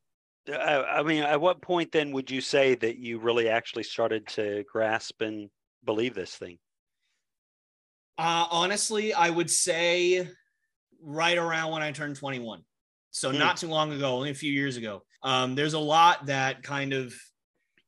I, 0.49 0.83
I 0.83 1.03
mean, 1.03 1.23
at 1.23 1.41
what 1.41 1.61
point 1.61 1.93
then 1.93 2.13
would 2.13 2.31
you 2.31 2.41
say 2.41 2.75
that 2.77 2.99
you 2.99 3.19
really 3.19 3.49
actually 3.49 3.83
started 3.83 4.27
to 4.29 4.65
grasp 4.73 5.21
and 5.21 5.51
believe 5.85 6.15
this 6.15 6.35
thing? 6.35 6.59
Uh, 8.19 8.47
honestly, 8.51 9.13
I 9.13 9.31
would 9.31 9.51
say 9.51 10.29
right 11.03 11.39
around 11.39 11.73
when 11.73 11.83
I 11.83 11.93
turned 11.93 12.17
21. 12.17 12.63
So 13.11 13.31
mm. 13.31 13.39
not 13.39 13.59
too 13.59 13.69
long 13.69 13.93
ago, 13.93 14.07
only 14.07 14.31
a 14.31 14.35
few 14.35 14.53
years 14.53 14.77
ago. 14.77 15.03
Um, 15.23 15.55
there's 15.55 15.75
a 15.75 15.79
lot 15.79 16.27
that 16.27 16.63
kind 16.63 16.95
of 16.95 17.15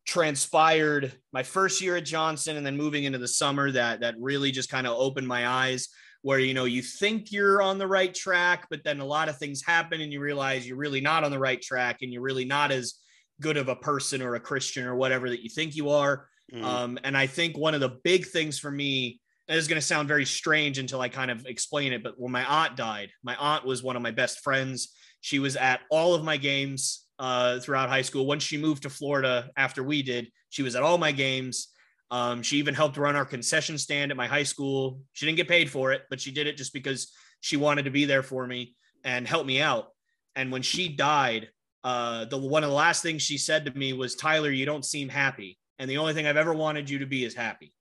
transpired 0.07 1.13
my 1.33 1.43
first 1.43 1.81
year 1.81 1.97
at 1.97 2.05
Johnson 2.05 2.57
and 2.57 2.67
then 2.67 2.77
moving 2.77 3.05
into 3.05 3.19
the 3.19 3.29
summer 3.29 3.71
that 3.71 4.01
that 4.01 4.15
really 4.19 4.51
just 4.51 4.69
kind 4.69 4.87
of 4.87 4.95
opened 4.99 5.27
my 5.27 5.47
eyes 5.47 5.89
where 6.23 6.39
you 6.39 6.55
know 6.55 6.65
you 6.65 6.83
think 6.83 7.31
you're 7.31 7.61
on 7.61 7.79
the 7.79 7.87
right 7.87 8.15
track 8.15 8.67
but 8.71 8.83
then 8.85 9.01
a 9.01 9.05
lot 9.05 9.29
of 9.29 9.37
things 9.37 9.63
happen 9.63 10.01
and 10.01 10.13
you 10.13 10.21
realize 10.21 10.67
you're 10.67 10.77
really 10.77 11.01
not 11.01 11.25
on 11.25 11.31
the 11.31 11.39
right 11.39 11.61
track 11.61 11.99
and 12.01 12.13
you're 12.13 12.23
really 12.23 12.45
not 12.45 12.73
as 12.73 12.95
good 13.41 13.57
of 13.57 13.69
a 13.69 13.77
person 13.77 14.23
or 14.23 14.35
a 14.35 14.41
christian 14.41 14.87
or 14.87 14.95
whatever 14.95 15.29
that 15.29 15.43
you 15.43 15.51
think 15.51 15.77
you 15.77 15.91
are. 15.91 16.29
Mm. 16.53 16.65
um, 16.65 16.99
and 17.05 17.17
i 17.17 17.27
think 17.27 17.57
one 17.57 17.75
of 17.75 17.81
the 17.81 17.99
big 18.05 18.27
things 18.27 18.59
for 18.59 18.71
me 18.71 19.21
and 19.49 19.59
is 19.59 19.69
going 19.69 19.81
to 19.81 19.87
sound 19.87 20.09
very 20.09 20.25
strange 20.25 20.79
until 20.79 21.01
i 21.01 21.09
kind 21.09 21.31
of 21.31 21.47
explain 21.47 21.93
it 21.93 22.03
but 22.03 22.15
when 22.17 22.33
my 22.33 22.45
aunt 22.45 22.77
died 22.77 23.11
my 23.23 23.37
aunt 23.37 23.65
was 23.65 23.83
one 23.83 23.97
of 23.97 24.03
my 24.03 24.11
best 24.11 24.41
friends. 24.41 24.95
She 25.25 25.39
was 25.39 25.55
at 25.55 25.83
all 25.89 26.15
of 26.15 26.25
my 26.25 26.37
games 26.37 27.07
uh, 27.21 27.61
throughout 27.61 27.89
high 27.89 28.03
school. 28.03 28.27
Once 28.27 28.43
she 28.43 28.59
moved 28.59 28.83
to 28.83 28.91
florida 28.91 29.51
after 29.57 29.83
we 29.83 30.03
did 30.03 30.29
she 30.51 30.63
was 30.63 30.75
at 30.75 30.83
all 30.83 30.99
my 30.99 31.13
games 31.13 31.69
um, 32.13 32.43
she 32.43 32.59
even 32.59 32.75
helped 32.75 32.99
run 32.99 33.17
our 33.17 33.25
concession 33.25 33.79
stand 33.79 34.11
at 34.11 34.19
my 34.19 34.27
high 34.27 34.43
school. 34.43 35.01
She 35.15 35.25
didn't 35.25 35.39
get 35.39 35.49
paid 35.49 35.71
for 35.71 35.93
it, 35.93 36.03
but 36.11 36.21
she 36.21 36.31
did 36.31 36.47
it 36.47 36.59
just 36.59 36.75
because 36.75 37.11
she 37.41 37.57
wanted 37.57 37.87
to 37.87 37.91
be 37.91 38.05
there 38.05 38.23
for 38.23 38.47
me 38.47 38.77
and 39.03 39.27
help 39.27 39.47
me 39.47 39.63
out. 39.63 39.89
And 40.37 40.53
when 40.53 40.61
she 40.61 40.91
died, 40.91 41.49
uh, 41.83 42.27
the 42.27 42.37
one 42.37 42.65
of 42.65 42.71
the 42.71 42.77
last 42.77 43.03
things 43.03 43.23
she 43.23 43.39
said 43.39 43.65
to 43.65 43.77
me 43.77 43.95
was, 43.95 44.15
"Tyler, 44.15 44.51
you 44.51 44.67
don't 44.67 44.85
seem 44.85 45.09
happy, 45.09 45.59
and 45.79 45.91
the 45.91 45.97
only 45.97 46.13
thing 46.13 46.27
I've 46.27 46.37
ever 46.37 46.53
wanted 46.53 46.89
you 46.89 46.99
to 46.99 47.07
be 47.07 47.25
is 47.25 47.35
happy." 47.35 47.73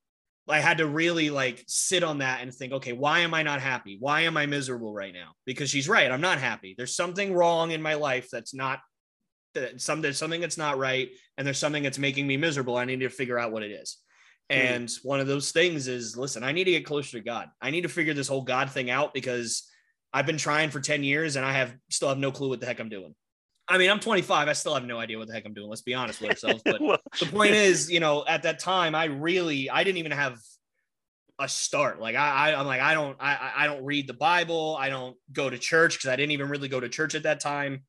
I 0.47 0.59
had 0.59 0.79
to 0.79 0.87
really 0.87 1.29
like 1.29 1.63
sit 1.67 2.03
on 2.03 2.17
that 2.19 2.41
and 2.41 2.53
think, 2.53 2.73
okay, 2.73 2.93
why 2.93 3.19
am 3.19 3.33
I 3.33 3.43
not 3.43 3.61
happy? 3.61 3.97
Why 3.99 4.21
am 4.21 4.37
I 4.37 4.45
miserable 4.47 4.93
right 4.93 5.13
now? 5.13 5.33
Because 5.45 5.69
she's 5.69 5.87
right, 5.87 6.11
I'm 6.11 6.19
not 6.19 6.39
happy. 6.39 6.73
There's 6.75 6.95
something 6.95 7.33
wrong 7.33 7.71
in 7.71 7.81
my 7.81 7.93
life 7.93 8.27
that's 8.31 8.53
not 8.53 8.79
that 9.53 9.81
some 9.81 10.01
there's 10.01 10.17
something 10.17 10.41
that's 10.41 10.57
not 10.57 10.77
right, 10.77 11.09
and 11.37 11.45
there's 11.45 11.59
something 11.59 11.83
that's 11.83 11.99
making 11.99 12.25
me 12.25 12.37
miserable. 12.37 12.77
I 12.77 12.85
need 12.85 13.01
to 13.01 13.09
figure 13.09 13.37
out 13.37 13.51
what 13.51 13.63
it 13.63 13.71
is. 13.71 13.97
Hmm. 14.51 14.57
And 14.57 14.87
mm. 14.87 14.99
one 15.03 15.19
of 15.19 15.27
those 15.27 15.51
things 15.51 15.87
is 15.87 16.17
listen, 16.17 16.43
I 16.43 16.51
need 16.51 16.65
to 16.65 16.71
get 16.71 16.85
closer 16.85 17.17
to 17.17 17.23
God. 17.23 17.49
I 17.61 17.71
need 17.71 17.81
to 17.81 17.89
figure 17.89 18.13
this 18.13 18.27
whole 18.27 18.41
God 18.41 18.69
thing 18.71 18.89
out 18.89 19.13
because 19.13 19.69
I've 20.13 20.25
been 20.25 20.37
trying 20.37 20.69
for 20.69 20.79
10 20.79 21.03
years 21.03 21.35
and 21.35 21.45
I 21.45 21.53
have 21.53 21.73
still 21.89 22.09
have 22.09 22.17
no 22.17 22.31
clue 22.31 22.49
what 22.49 22.59
the 22.59 22.65
heck 22.65 22.79
I'm 22.79 22.89
doing. 22.89 23.15
I 23.67 23.77
mean, 23.77 23.89
I'm 23.89 24.01
25. 24.01 24.49
I 24.49 24.53
still 24.53 24.73
have 24.73 24.83
no 24.83 24.99
idea 24.99 25.17
what 25.17 25.27
the 25.27 25.33
heck 25.33 25.45
I'm 25.45 25.53
doing. 25.53 25.69
Let's 25.69 25.81
be 25.81 25.93
honest 25.93 26.19
with 26.19 26.31
ourselves. 26.31 26.61
But 26.65 26.81
well, 26.81 26.97
the 27.19 27.27
point 27.27 27.53
is, 27.53 27.89
you 27.89 28.01
know, 28.01 28.25
at 28.27 28.43
that 28.43 28.59
time, 28.59 28.95
I 28.95 29.05
really, 29.05 29.69
I 29.69 29.85
didn't 29.85 29.99
even 29.99 30.11
have 30.11 30.39
a 31.39 31.47
start. 31.47 32.01
Like 32.01 32.15
I, 32.15 32.49
I 32.49 32.59
am 32.59 32.67
like, 32.67 32.81
I 32.81 32.93
don't, 32.93 33.15
I, 33.19 33.51
I 33.55 33.67
don't 33.67 33.85
read 33.85 34.07
the 34.07 34.13
Bible. 34.13 34.75
I 34.77 34.89
don't 34.89 35.15
go 35.31 35.49
to 35.49 35.57
church 35.57 35.95
because 35.95 36.09
I 36.09 36.17
didn't 36.17 36.31
even 36.31 36.49
really 36.49 36.67
go 36.67 36.81
to 36.81 36.89
church 36.89 37.15
at 37.15 37.23
that 37.23 37.39
time. 37.39 37.83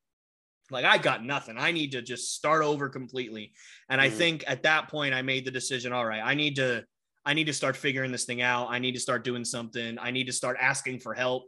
Like 0.72 0.84
I 0.84 0.98
got 0.98 1.24
nothing. 1.24 1.56
I 1.58 1.72
need 1.72 1.92
to 1.92 2.02
just 2.02 2.34
start 2.34 2.62
over 2.62 2.88
completely. 2.88 3.52
And 3.88 4.00
mm-hmm. 4.00 4.12
I 4.12 4.16
think 4.16 4.44
at 4.46 4.62
that 4.64 4.88
point 4.88 5.14
I 5.14 5.22
made 5.22 5.44
the 5.44 5.50
decision, 5.50 5.92
all 5.92 6.06
right, 6.06 6.22
I 6.22 6.34
need 6.34 6.56
to 6.56 6.84
I 7.24 7.34
need 7.34 7.46
to 7.46 7.52
start 7.52 7.76
figuring 7.76 8.10
this 8.10 8.24
thing 8.24 8.42
out. 8.42 8.68
I 8.70 8.78
need 8.78 8.92
to 8.92 9.00
start 9.00 9.24
doing 9.24 9.44
something. 9.44 9.98
I 9.98 10.10
need 10.10 10.26
to 10.26 10.32
start 10.32 10.56
asking 10.60 11.00
for 11.00 11.14
help. 11.14 11.44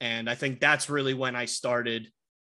And 0.00 0.28
I 0.28 0.34
think 0.34 0.58
that's 0.58 0.90
really 0.90 1.14
when 1.14 1.36
I 1.36 1.44
started 1.44 2.08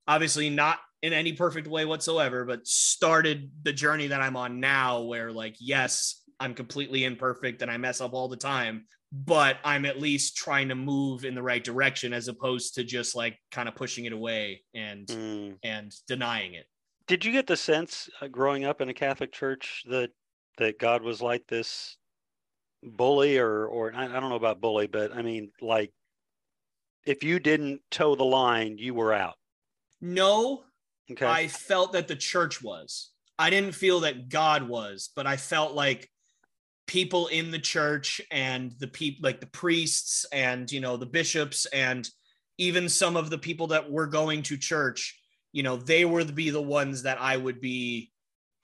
obviously 0.08 0.50
not 0.50 0.80
in 1.02 1.12
any 1.14 1.34
perfect 1.34 1.68
way 1.68 1.86
whatsoever, 1.86 2.46
but 2.46 2.66
started 2.66 3.52
the 3.64 3.74
journey 3.74 4.08
that 4.08 4.22
I'm 4.22 4.38
on 4.38 4.60
now 4.60 5.02
where 5.02 5.32
like 5.32 5.56
yes, 5.60 6.22
I'm 6.40 6.54
completely 6.54 7.04
imperfect 7.04 7.62
and 7.62 7.72
I 7.72 7.78
mess 7.78 8.02
up 8.02 8.14
all 8.14 8.28
the 8.28 8.38
time, 8.38 8.86
but 9.12 9.58
I'm 9.64 9.86
at 9.86 10.00
least 10.00 10.36
trying 10.36 10.70
to 10.70 10.76
move 10.76 11.26
in 11.26 11.36
the 11.36 11.44
right 11.44 11.64
direction 11.64 12.14
as 12.14 12.28
opposed 12.28 12.76
to 12.76 12.84
just 12.84 13.16
like 13.16 13.38
kind 13.52 13.68
of 13.70 13.76
pushing 13.76 14.06
it 14.06 14.14
away 14.14 14.64
and 14.74 15.08
Mm. 15.08 15.58
and 15.64 15.94
denying 16.08 16.54
it. 16.56 16.66
Did 17.08 17.24
you 17.24 17.32
get 17.32 17.48
the 17.48 17.58
sense 17.58 18.10
uh, 18.22 18.28
growing 18.28 18.66
up 18.66 18.82
in 18.82 18.90
a 18.90 18.94
Catholic 18.94 19.32
church 19.32 19.84
that 19.90 20.12
that 20.58 20.80
God 20.80 21.04
was 21.04 21.22
like 21.22 21.46
this 21.48 21.98
bully 22.84 23.38
or 23.38 23.66
or 23.68 23.94
I, 23.94 24.06
I 24.06 24.20
don't 24.20 24.30
know 24.30 24.36
about 24.36 24.62
bully, 24.62 24.88
but 24.88 25.14
I 25.16 25.22
mean 25.22 25.52
like 25.62 25.92
if 27.06 27.24
you 27.24 27.40
didn't 27.40 27.82
toe 27.92 28.16
the 28.16 28.24
line, 28.26 28.78
you 28.80 28.94
were 28.94 29.14
out. 29.14 29.36
No, 30.02 30.64
Okay. 31.12 31.26
I 31.26 31.48
felt 31.48 31.94
that 31.94 32.08
the 32.08 32.16
church 32.16 32.64
was. 32.64 33.12
I 33.38 33.52
didn't 33.52 33.74
feel 33.76 34.00
that 34.00 34.28
God 34.30 34.68
was, 34.68 35.12
but 35.16 35.28
I 35.28 35.38
felt 35.38 35.74
like 35.76 36.10
people 36.88 37.28
in 37.28 37.52
the 37.52 37.60
church 37.60 38.22
and 38.32 38.72
the 38.80 38.88
people 38.88 39.28
like 39.28 39.40
the 39.40 39.48
priests 39.48 40.26
and 40.32 40.72
you 40.72 40.80
know 40.80 40.98
the 40.98 41.06
bishops 41.06 41.66
and 41.68 42.08
even 42.58 42.88
some 42.88 43.18
of 43.18 43.30
the 43.30 43.38
people 43.38 43.68
that 43.68 43.92
were 43.92 44.08
going 44.08 44.42
to 44.44 44.58
church, 44.58 45.20
you 45.52 45.62
know, 45.62 45.76
they 45.76 46.06
were 46.06 46.24
the, 46.24 46.32
be 46.32 46.50
the 46.50 46.62
ones 46.62 47.04
that 47.04 47.20
I 47.20 47.36
would 47.36 47.60
be 47.60 48.12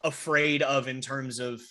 afraid 0.02 0.62
of 0.62 0.88
in 0.88 1.02
terms 1.02 1.40
of 1.40 1.62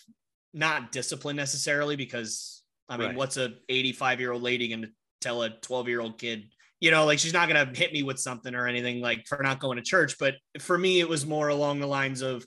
not 0.53 0.93
discipline 0.93 1.37
necessarily 1.37 1.97
because 1.97 2.63
I 2.89 2.97
mean, 2.97 3.09
Right. 3.09 3.17
what's 3.17 3.37
a 3.37 3.55
85 3.69 4.21
year 4.21 4.33
old 4.33 4.43
lady 4.43 4.69
going 4.69 4.83
to 4.83 4.91
tell 5.21 5.43
a 5.43 5.51
12 5.51 5.89
year 5.89 6.01
old 6.01 6.19
kid 6.19 6.45
you 6.81 6.91
know, 6.91 7.05
like 7.05 7.19
she's 7.19 7.35
not 7.35 7.47
gonna 7.47 7.71
hit 7.75 7.93
me 7.93 8.03
with 8.03 8.19
something 8.19 8.55
or 8.55 8.67
anything 8.67 9.01
like 9.01 9.27
for 9.27 9.43
not 9.43 9.61
going 9.61 9.77
to 9.77 9.83
church. 9.83 10.17
But 10.19 10.37
for 10.59 10.77
me, 10.79 11.01
it 11.01 11.09
was 11.09 11.27
more 11.27 11.49
along 11.49 11.81
the 11.81 11.87
lines 11.87 12.23
of, 12.23 12.45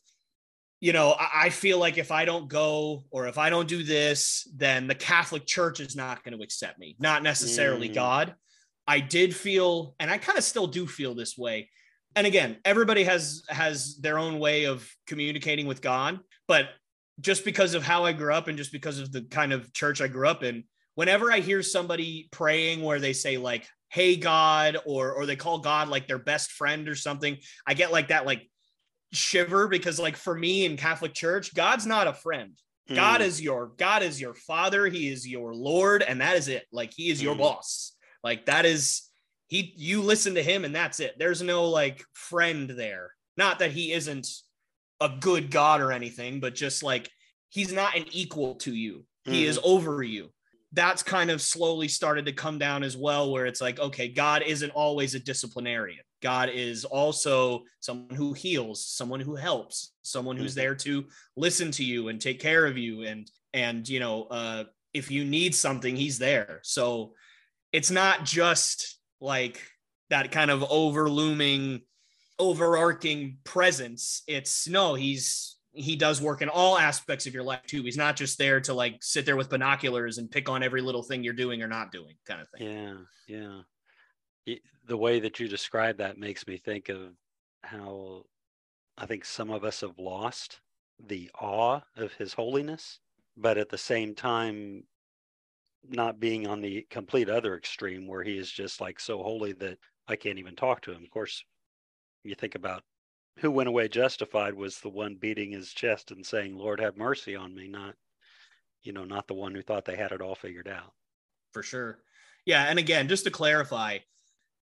you 0.83 0.91
know, 0.91 1.15
I, 1.17 1.49
feel 1.49 1.79
like 1.79 1.97
if 1.97 2.11
I 2.11 2.25
don't 2.25 2.49
go 2.49 3.05
or 3.09 3.27
if 3.27 3.37
I 3.37 3.49
don't 3.49 3.69
do 3.69 3.83
this, 3.83 4.45
then 4.53 4.85
the 4.85 4.93
Catholic 4.93 5.45
Church 5.45 5.79
is 5.79 5.95
not 5.95 6.25
going 6.25 6.37
to 6.37 6.43
accept 6.43 6.77
me, 6.77 6.97
not 6.99 7.23
necessarily 7.23 7.87
Mm. 7.87 7.93
God. 7.93 8.35
I 8.85 8.99
did 8.99 9.33
feel, 9.33 9.95
and 9.97 10.11
I 10.11 10.17
kind 10.17 10.37
of 10.37 10.43
still 10.43 10.67
do 10.67 10.85
feel 10.85 11.15
this 11.15 11.37
way. 11.37 11.69
And 12.17 12.27
again, 12.27 12.57
everybody 12.65 13.05
has 13.05 13.43
has 13.47 13.95
their 14.01 14.17
own 14.17 14.39
way 14.39 14.65
of 14.65 14.85
communicating 15.07 15.67
with 15.67 15.81
God, 15.81 16.19
but 16.49 16.67
just 17.21 17.45
because 17.45 17.75
of 17.75 17.83
how 17.83 18.03
I 18.03 18.11
grew 18.11 18.33
up 18.33 18.49
and 18.49 18.57
just 18.57 18.73
because 18.73 18.99
of 18.99 19.09
the 19.13 19.21
kind 19.21 19.53
of 19.53 19.71
church 19.71 20.01
I 20.01 20.09
grew 20.09 20.27
up 20.27 20.43
in, 20.43 20.65
whenever 20.95 21.31
I 21.31 21.39
hear 21.39 21.63
somebody 21.63 22.27
praying 22.29 22.81
where 22.81 22.99
they 22.99 23.13
say 23.13 23.37
like, 23.37 23.65
"Hey 23.87 24.17
God," 24.17 24.75
or 24.85 25.13
or 25.13 25.25
they 25.25 25.37
call 25.37 25.59
God 25.59 25.87
like 25.87 26.09
their 26.09 26.19
best 26.19 26.51
friend 26.51 26.89
or 26.89 26.95
something, 26.95 27.37
I 27.65 27.73
get 27.73 27.93
like 27.93 28.09
that 28.09 28.25
like 28.25 28.49
shiver 29.13 29.67
because 29.67 29.99
like 29.99 30.17
for 30.17 30.35
me 30.35 30.65
in 30.65 30.77
Catholic 30.77 31.13
Church, 31.13 31.53
God's 31.53 31.85
not 31.85 32.07
a 32.07 32.13
friend. 32.13 32.57
God 32.93 33.21
Mm. 33.21 33.25
is 33.25 33.41
your 33.41 33.71
God 33.77 34.03
is 34.03 34.19
your 34.19 34.33
father, 34.33 34.87
he 34.87 35.07
is 35.09 35.27
your 35.27 35.53
lord 35.53 36.03
and 36.03 36.19
that 36.19 36.35
is 36.35 36.47
it. 36.49 36.65
Like 36.71 36.91
he 36.93 37.09
is 37.09 37.21
your 37.21 37.35
Mm. 37.35 37.39
boss. 37.39 37.95
Like 38.23 38.47
that 38.47 38.65
is 38.65 39.09
he 39.47 39.73
you 39.77 40.01
listen 40.01 40.35
to 40.35 40.43
him 40.43 40.65
and 40.65 40.75
that's 40.75 40.99
it. 40.99 41.15
There's 41.17 41.41
no 41.41 41.65
like 41.69 42.03
friend 42.13 42.69
there. 42.69 43.13
Not 43.37 43.59
that 43.59 43.71
he 43.71 43.93
isn't 43.93 44.27
a 44.99 45.09
good 45.09 45.49
god 45.51 45.79
or 45.81 45.91
anything, 45.91 46.39
but 46.39 46.55
just 46.55 46.83
like 46.83 47.09
he's 47.49 47.71
not 47.71 47.95
an 47.95 48.05
equal 48.11 48.55
to 48.55 48.73
you. 48.73 49.05
He 49.25 49.45
is 49.45 49.57
over 49.63 50.03
you. 50.03 50.33
That's 50.73 51.01
kind 51.03 51.31
of 51.31 51.41
slowly 51.41 51.87
started 51.87 52.25
to 52.25 52.33
come 52.33 52.57
down 52.57 52.83
as 52.83 52.97
well, 52.97 53.31
where 53.31 53.45
it's 53.45 53.61
like, 53.61 53.79
okay, 53.79 54.09
God 54.09 54.41
isn't 54.41 54.71
always 54.71 55.15
a 55.15 55.19
disciplinarian. 55.19 56.03
God 56.23 56.49
is 56.49 56.85
also 56.85 57.65
someone 57.81 58.15
who 58.15 58.33
heals, 58.33 58.83
someone 58.83 59.19
who 59.19 59.35
helps, 59.35 59.93
someone 60.01 60.37
who's 60.37 60.53
Mhm. 60.53 60.55
there 60.55 60.75
to 60.75 61.07
listen 61.35 61.69
to 61.71 61.83
you 61.83 62.07
and 62.07 62.19
take 62.19 62.39
care 62.39 62.65
of 62.65 62.77
you. 62.77 63.03
And, 63.03 63.29
and, 63.53 63.87
you 63.87 63.99
know, 63.99 64.23
uh, 64.23 64.63
if 64.93 65.11
you 65.11 65.25
need 65.25 65.53
something, 65.53 65.95
he's 65.95 66.17
there. 66.17 66.61
So 66.63 67.13
it's 67.71 67.91
not 67.91 68.23
just 68.23 68.97
like 69.19 69.61
that 70.09 70.31
kind 70.31 70.49
of 70.49 70.63
overlooming, 70.63 71.81
overarching 72.39 73.39
presence. 73.43 74.23
It's 74.27 74.67
no, 74.67 74.95
he's 74.95 75.57
he 75.75 75.95
does 75.95 76.21
work 76.21 76.43
in 76.43 76.49
all 76.49 76.77
aspects 76.77 77.25
of 77.25 77.33
your 77.33 77.41
life 77.41 77.63
too. 77.65 77.81
He's 77.81 77.97
not 77.97 78.15
just 78.15 78.37
there 78.37 78.61
to 78.61 78.75
like 78.75 79.01
sit 79.01 79.25
there 79.25 79.35
with 79.35 79.49
binoculars 79.49 80.19
and 80.19 80.29
pick 80.29 80.47
on 80.47 80.61
every 80.61 80.81
little 80.81 81.01
thing 81.01 81.23
you're 81.23 81.33
doing 81.33 81.63
or 81.63 81.67
not 81.67 81.91
doing, 81.91 82.15
kind 82.27 82.41
of 82.41 82.47
thing. 82.49 82.61
Yeah, 83.27 83.61
yeah. 84.45 84.55
The 84.85 84.97
way 84.97 85.19
that 85.21 85.39
you 85.39 85.47
describe 85.47 85.97
that 85.97 86.17
makes 86.17 86.45
me 86.45 86.57
think 86.57 86.89
of 86.89 87.13
how 87.63 88.25
I 88.97 89.05
think 89.05 89.25
some 89.25 89.49
of 89.49 89.63
us 89.63 89.81
have 89.81 89.97
lost 89.97 90.59
the 90.99 91.31
awe 91.39 91.81
of 91.95 92.13
his 92.13 92.33
holiness, 92.33 92.99
but 93.37 93.57
at 93.57 93.69
the 93.69 93.77
same 93.77 94.13
time, 94.13 94.83
not 95.89 96.19
being 96.19 96.47
on 96.47 96.61
the 96.61 96.85
complete 96.89 97.29
other 97.29 97.55
extreme 97.57 98.07
where 98.07 98.23
he 98.23 98.37
is 98.37 98.51
just 98.51 98.79
like 98.79 98.99
so 98.99 99.21
holy 99.23 99.53
that 99.53 99.77
I 100.07 100.15
can't 100.15 100.39
even 100.39 100.55
talk 100.55 100.81
to 100.81 100.91
him. 100.91 101.03
Of 101.03 101.09
course, 101.09 101.43
you 102.23 102.35
think 102.35 102.55
about 102.55 102.83
who 103.39 103.51
went 103.51 103.69
away 103.69 103.87
justified 103.87 104.53
was 104.53 104.79
the 104.79 104.89
one 104.89 105.15
beating 105.15 105.51
his 105.51 105.73
chest 105.73 106.11
and 106.11 106.25
saying, 106.25 106.55
Lord, 106.55 106.79
have 106.79 106.95
mercy 106.97 107.35
on 107.35 107.55
me, 107.55 107.67
not, 107.67 107.95
you 108.83 108.93
know, 108.93 109.05
not 109.05 109.27
the 109.27 109.33
one 109.33 109.55
who 109.55 109.61
thought 109.61 109.85
they 109.85 109.95
had 109.95 110.11
it 110.11 110.21
all 110.21 110.35
figured 110.35 110.67
out. 110.67 110.93
for 111.51 111.63
sure. 111.63 111.99
Yeah, 112.45 112.65
and 112.65 112.77
again, 112.77 113.07
just 113.07 113.23
to 113.23 113.31
clarify, 113.31 113.99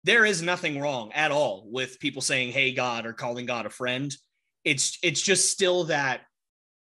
there 0.05 0.25
is 0.25 0.43
nothing 0.43 0.81
wrong 0.81 1.12
at 1.12 1.31
all 1.31 1.69
with 1.71 2.01
people 2.01 2.23
saying 2.23 2.53
"Hey 2.53 2.73
God" 2.73 3.07
or 3.07 3.12
calling 3.12 3.47
God 3.47 3.67
a 3.67 3.71
friend. 3.71 4.15
It's 4.65 4.99
it's 5.03 5.21
just 5.23 5.51
still 5.51 5.85
that 5.85 6.23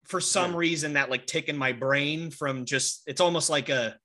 for 0.04 0.20
some 0.20 0.52
Yeah. 0.52 0.58
reason 0.58 0.92
that 0.94 1.10
like 1.10 1.26
tick 1.26 1.48
in 1.48 1.56
my 1.56 1.72
brain 1.72 2.30
from 2.30 2.64
just 2.64 3.02
it's 3.06 3.20
almost 3.20 3.48
like 3.50 3.68
a 3.68 3.96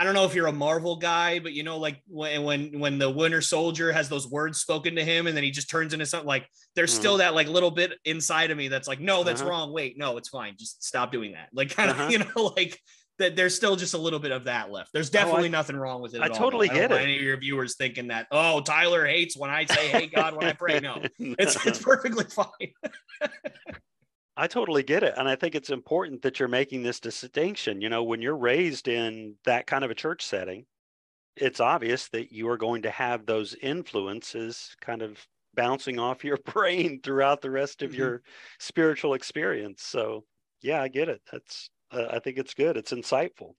I 0.00 0.04
don't 0.04 0.14
know 0.14 0.24
if 0.26 0.34
you're 0.36 0.46
a 0.46 0.52
Marvel 0.52 0.94
guy, 0.94 1.40
but 1.40 1.54
you 1.54 1.64
know, 1.64 1.78
like 1.78 2.00
when 2.06 2.44
when 2.44 2.78
when 2.78 2.98
the 2.98 3.10
Winter 3.10 3.40
Soldier 3.40 3.90
has 3.90 4.08
those 4.08 4.28
words 4.28 4.60
spoken 4.60 4.94
to 4.94 5.04
him, 5.04 5.26
and 5.26 5.36
then 5.36 5.42
he 5.42 5.50
just 5.50 5.68
turns 5.68 5.92
into 5.92 6.06
something 6.06 6.28
like 6.28 6.48
there's 6.76 6.92
Mhm. 6.92 6.96
still 6.98 7.16
that 7.16 7.34
like 7.34 7.48
little 7.48 7.72
bit 7.72 7.94
inside 8.04 8.52
of 8.52 8.56
me 8.58 8.68
that's 8.68 8.86
like, 8.86 9.00
no, 9.00 9.24
that's 9.24 9.40
Uh-huh. 9.40 9.50
wrong. 9.50 9.72
Wait, 9.72 9.98
no, 9.98 10.16
it's 10.16 10.28
fine. 10.28 10.54
Just 10.56 10.84
stop 10.84 11.10
doing 11.10 11.32
that. 11.32 11.48
Like 11.52 11.70
kind 11.70 11.90
of, 11.90 11.98
Uh-huh. 11.98 12.08
you 12.12 12.18
know, 12.20 12.52
like 12.56 12.80
that. 13.18 13.36
There's 13.36 13.54
still 13.54 13.76
just 13.76 13.94
a 13.94 13.98
little 13.98 14.18
bit 14.18 14.32
of 14.32 14.44
that 14.44 14.70
left. 14.70 14.92
There's 14.92 15.08
Oh, 15.14 15.18
I- 15.18 15.22
definitely 15.24 15.48
nothing 15.50 15.76
wrong 15.76 16.00
with 16.02 16.14
it. 16.14 16.20
I 16.20 16.28
all, 16.28 16.34
totally 16.34 16.68
don't 16.68 16.76
get 16.76 16.90
want 16.90 17.02
it. 17.02 17.04
Any 17.04 17.16
of 17.16 17.22
your 17.22 17.36
viewers 17.36 17.76
thinking 17.76 18.08
that, 18.08 18.26
oh, 18.30 18.60
Tyler 18.60 19.06
hates 19.06 19.36
when 19.36 19.50
I 19.50 19.64
say, 19.66 19.88
"Hey 19.88 20.06
God," 20.06 20.34
when 20.36 20.46
I 20.46 20.52
pray. 20.52 20.80
No, 20.80 21.02
it's 21.18 21.56
it's 21.66 21.78
perfectly 21.82 22.24
fine. 22.24 22.72
I 24.36 24.46
totally 24.46 24.84
get 24.84 25.02
it. 25.02 25.14
And 25.16 25.28
I 25.28 25.34
think 25.34 25.54
it's 25.56 25.70
important 25.70 26.22
that 26.22 26.38
you're 26.38 26.48
making 26.48 26.82
this 26.84 27.00
distinction. 27.00 27.80
You 27.80 27.88
know, 27.88 28.04
when 28.04 28.22
you're 28.22 28.36
raised 28.36 28.86
in 28.86 29.34
that 29.44 29.66
kind 29.66 29.82
of 29.84 29.90
a 29.90 29.94
church 29.96 30.24
setting, 30.24 30.64
it's 31.34 31.58
obvious 31.60 32.08
that 32.10 32.32
you 32.32 32.48
are 32.48 32.56
going 32.56 32.82
to 32.82 32.90
have 32.90 33.26
those 33.26 33.54
influences 33.54 34.76
kind 34.80 35.02
of 35.02 35.18
bouncing 35.54 35.98
off 35.98 36.22
your 36.24 36.36
brain 36.44 37.00
throughout 37.02 37.40
the 37.40 37.50
rest 37.50 37.82
of 37.82 37.90
Mhm. 37.90 37.96
your 37.96 38.22
spiritual 38.60 39.14
experience. 39.14 39.82
So, 39.82 40.24
yeah, 40.62 40.80
I 40.80 40.86
get 40.88 41.08
it. 41.08 41.20
That's, 41.32 41.68
I 41.92 42.18
think 42.18 42.38
it's 42.38 42.54
good. 42.54 42.76
It's 42.76 42.92
insightful. 42.92 43.54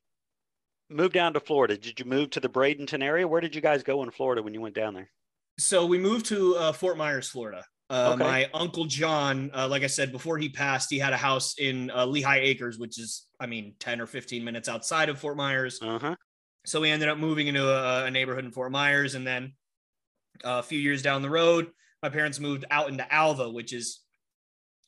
Move 0.89 1.13
down 1.13 1.33
to 1.33 1.39
Florida. 1.39 1.77
Did 1.77 1.99
you 1.99 2.05
move 2.05 2.31
to 2.31 2.39
the 2.39 2.49
Bradenton 2.49 3.03
area? 3.03 3.27
Where 3.27 3.41
did 3.41 3.53
you 3.55 3.61
guys 3.61 3.83
go 3.83 4.03
in 4.03 4.11
Florida 4.11 4.41
when 4.41 4.53
you 4.53 4.61
went 4.61 4.75
down 4.75 4.93
there? 4.93 5.09
So 5.59 5.85
we 5.85 5.97
moved 5.97 6.25
to 6.27 6.55
uh, 6.55 6.71
Fort 6.71 6.97
Myers, 6.97 7.29
Florida. 7.29 7.63
Uh, 7.89 8.11
Okay. 8.13 8.23
My 8.23 8.49
uncle 8.53 8.85
John, 8.85 9.51
uh, 9.53 9.67
like 9.67 9.83
I 9.83 9.87
said 9.87 10.11
before 10.11 10.37
he 10.37 10.49
passed, 10.49 10.89
he 10.89 10.99
had 10.99 11.13
a 11.13 11.17
house 11.17 11.55
in 11.57 11.91
uh, 11.91 12.05
Lehigh 12.05 12.39
Acres, 12.39 12.77
which 12.79 12.99
is, 12.99 13.27
I 13.39 13.45
mean, 13.47 13.75
10 13.79 13.99
or 14.01 14.05
15 14.07 14.43
minutes 14.43 14.69
outside 14.69 15.09
of 15.09 15.19
Fort 15.19 15.37
Myers. 15.37 15.79
Uh 15.81 15.99
huh. 15.99 16.15
So 16.65 16.81
we 16.81 16.89
ended 16.89 17.09
up 17.09 17.17
moving 17.17 17.47
into 17.47 17.67
a, 17.67 18.05
a 18.05 18.11
neighborhood 18.11 18.45
in 18.45 18.51
Fort 18.51 18.71
Myers. 18.71 19.15
And 19.15 19.25
then 19.25 19.53
uh, 20.43 20.59
a 20.59 20.63
few 20.63 20.79
years 20.79 21.01
down 21.01 21.21
the 21.21 21.29
road, 21.29 21.67
my 22.03 22.09
parents 22.09 22.39
moved 22.39 22.65
out 22.71 22.89
into 22.89 23.11
Alva, 23.13 23.49
which 23.49 23.73
is 23.73 24.01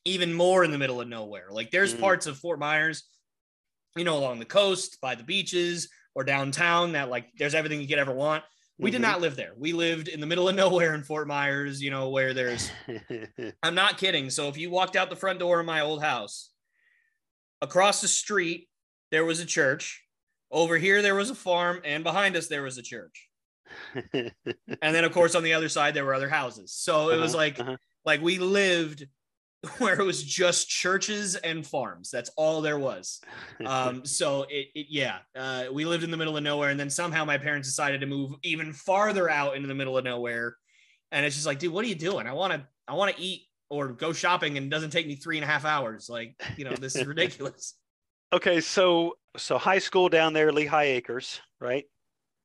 even 0.05 0.33
more 0.33 0.63
in 0.63 0.71
the 0.71 0.77
middle 0.77 1.01
of 1.01 1.07
nowhere. 1.07 1.47
Like 1.51 1.69
there's 1.71 1.93
Mm. 1.93 1.99
parts 1.99 2.25
of 2.27 2.37
Fort 2.37 2.59
Myers, 2.59 3.03
you 3.95 4.03
know, 4.03 4.17
along 4.17 4.39
the 4.39 4.45
coast, 4.45 4.99
by 5.01 5.15
the 5.15 5.23
beaches, 5.23 5.89
or 6.15 6.23
downtown 6.23 6.91
that 6.93 7.09
like 7.09 7.27
there's 7.37 7.55
everything 7.55 7.81
you 7.81 7.87
could 7.87 7.99
ever 7.99 8.13
want. 8.13 8.43
We 8.77 8.89
did 8.91 8.99
Mhm. 8.99 9.03
not 9.03 9.21
live 9.21 9.35
there. 9.35 9.53
We 9.57 9.73
lived 9.73 10.07
in 10.07 10.19
the 10.19 10.25
middle 10.27 10.49
of 10.49 10.55
nowhere 10.63 10.93
in 10.95 11.03
Fort 11.03 11.27
Myers, 11.27 11.81
you 11.81 11.91
know, 11.91 12.09
where 12.09 12.33
there's 12.33 12.69
I'm 13.63 13.75
not 13.75 13.97
kidding. 13.97 14.29
So 14.29 14.47
if 14.49 14.57
you 14.57 14.69
walked 14.69 14.95
out 14.95 15.09
the 15.09 15.15
front 15.15 15.39
door 15.39 15.59
of 15.59 15.65
my 15.65 15.81
old 15.81 16.01
house, 16.01 16.49
across 17.61 18.01
the 18.01 18.07
street 18.07 18.67
there 19.11 19.25
was 19.25 19.39
a 19.39 19.45
church. 19.45 20.03
Over 20.51 20.77
here 20.77 21.01
there 21.01 21.15
was 21.15 21.29
a 21.29 21.35
farm, 21.35 21.81
and 21.85 22.03
behind 22.03 22.35
us 22.35 22.47
there 22.47 22.63
was 22.63 22.77
a 22.77 22.81
church. 22.83 23.27
And 24.13 24.95
then 24.95 25.03
of 25.05 25.11
course 25.13 25.35
on 25.35 25.43
the 25.43 25.53
other 25.53 25.69
side 25.69 25.93
there 25.93 26.03
were 26.05 26.13
other 26.13 26.29
houses. 26.29 26.73
So 26.73 27.09
it 27.11 27.17
was 27.17 27.33
Uh-huh, 27.33 27.37
like 27.43 27.59
uh-huh. 27.59 27.77
like 28.05 28.21
we 28.21 28.37
lived 28.39 29.05
where 29.77 29.99
it 29.99 30.03
was 30.03 30.23
just 30.23 30.69
churches 30.69 31.35
and 31.35 31.65
farms. 31.65 32.09
That's 32.09 32.31
all 32.35 32.61
there 32.61 32.79
was. 32.79 33.21
Um, 33.65 34.05
so 34.05 34.43
it, 34.49 34.69
it 34.73 34.87
yeah, 34.89 35.19
uh, 35.35 35.65
we 35.71 35.85
lived 35.85 36.03
in 36.03 36.09
the 36.09 36.17
middle 36.17 36.35
of 36.35 36.43
nowhere, 36.43 36.71
and 36.71 36.79
then 36.79 36.89
somehow 36.89 37.25
my 37.25 37.37
parents 37.37 37.67
decided 37.67 38.01
to 38.01 38.07
move 38.07 38.33
even 38.41 38.73
farther 38.73 39.29
out 39.29 39.55
into 39.55 39.67
the 39.67 39.75
middle 39.75 39.99
of 39.99 40.03
nowhere. 40.03 40.55
And 41.11 41.23
it's 41.25 41.35
just 41.35 41.45
like, 41.45 41.59
dude, 41.59 41.71
what 41.71 41.85
are 41.85 41.87
you 41.87 41.95
doing? 41.95 42.25
I 42.25 42.33
want 42.33 42.53
to, 42.53 42.67
I 42.87 42.95
want 42.95 43.15
to 43.15 43.21
eat 43.21 43.43
or 43.69 43.89
go 43.89 44.13
shopping, 44.13 44.57
and 44.57 44.65
it 44.65 44.69
doesn't 44.69 44.89
take 44.89 45.05
me 45.05 45.15
three 45.15 45.37
and 45.37 45.43
a 45.43 45.47
half 45.47 45.63
hours. 45.63 46.09
Like, 46.09 46.41
you 46.57 46.65
know, 46.65 46.73
this 46.73 46.95
is 46.95 47.05
ridiculous. 47.13 47.75
Okay, 48.33 48.61
so 48.61 49.13
so 49.37 49.59
high 49.59 49.79
school 49.79 50.09
down 50.09 50.33
there, 50.33 50.51
Lehigh 50.51 50.85
Acres, 50.85 51.39
right? 51.59 51.85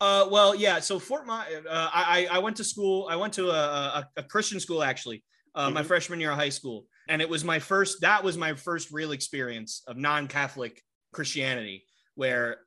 Uh, 0.00 0.28
well, 0.30 0.54
yeah. 0.54 0.80
So 0.80 0.98
Fort 0.98 1.26
My, 1.26 1.46
uh, 1.68 1.90
I 1.92 2.28
I 2.30 2.38
went 2.40 2.56
to 2.56 2.64
school. 2.64 3.08
I 3.10 3.16
went 3.16 3.32
to 3.34 3.48
a, 3.50 3.54
a, 3.54 4.08
a 4.18 4.22
Christian 4.22 4.60
school 4.60 4.82
actually. 4.82 5.24
Uh, 5.54 5.66
mm-hmm. 5.66 5.74
My 5.74 5.82
freshman 5.82 6.20
year 6.20 6.32
of 6.32 6.36
high 6.36 6.50
school, 6.50 6.84
and 7.08 7.22
it 7.22 7.28
was 7.28 7.44
my 7.44 7.58
first. 7.58 8.00
That 8.00 8.24
was 8.24 8.36
my 8.36 8.54
first 8.54 8.90
real 8.90 9.12
experience 9.12 9.82
of 9.86 9.96
non-Catholic 9.96 10.82
Christianity, 11.12 11.84
where 12.14 12.58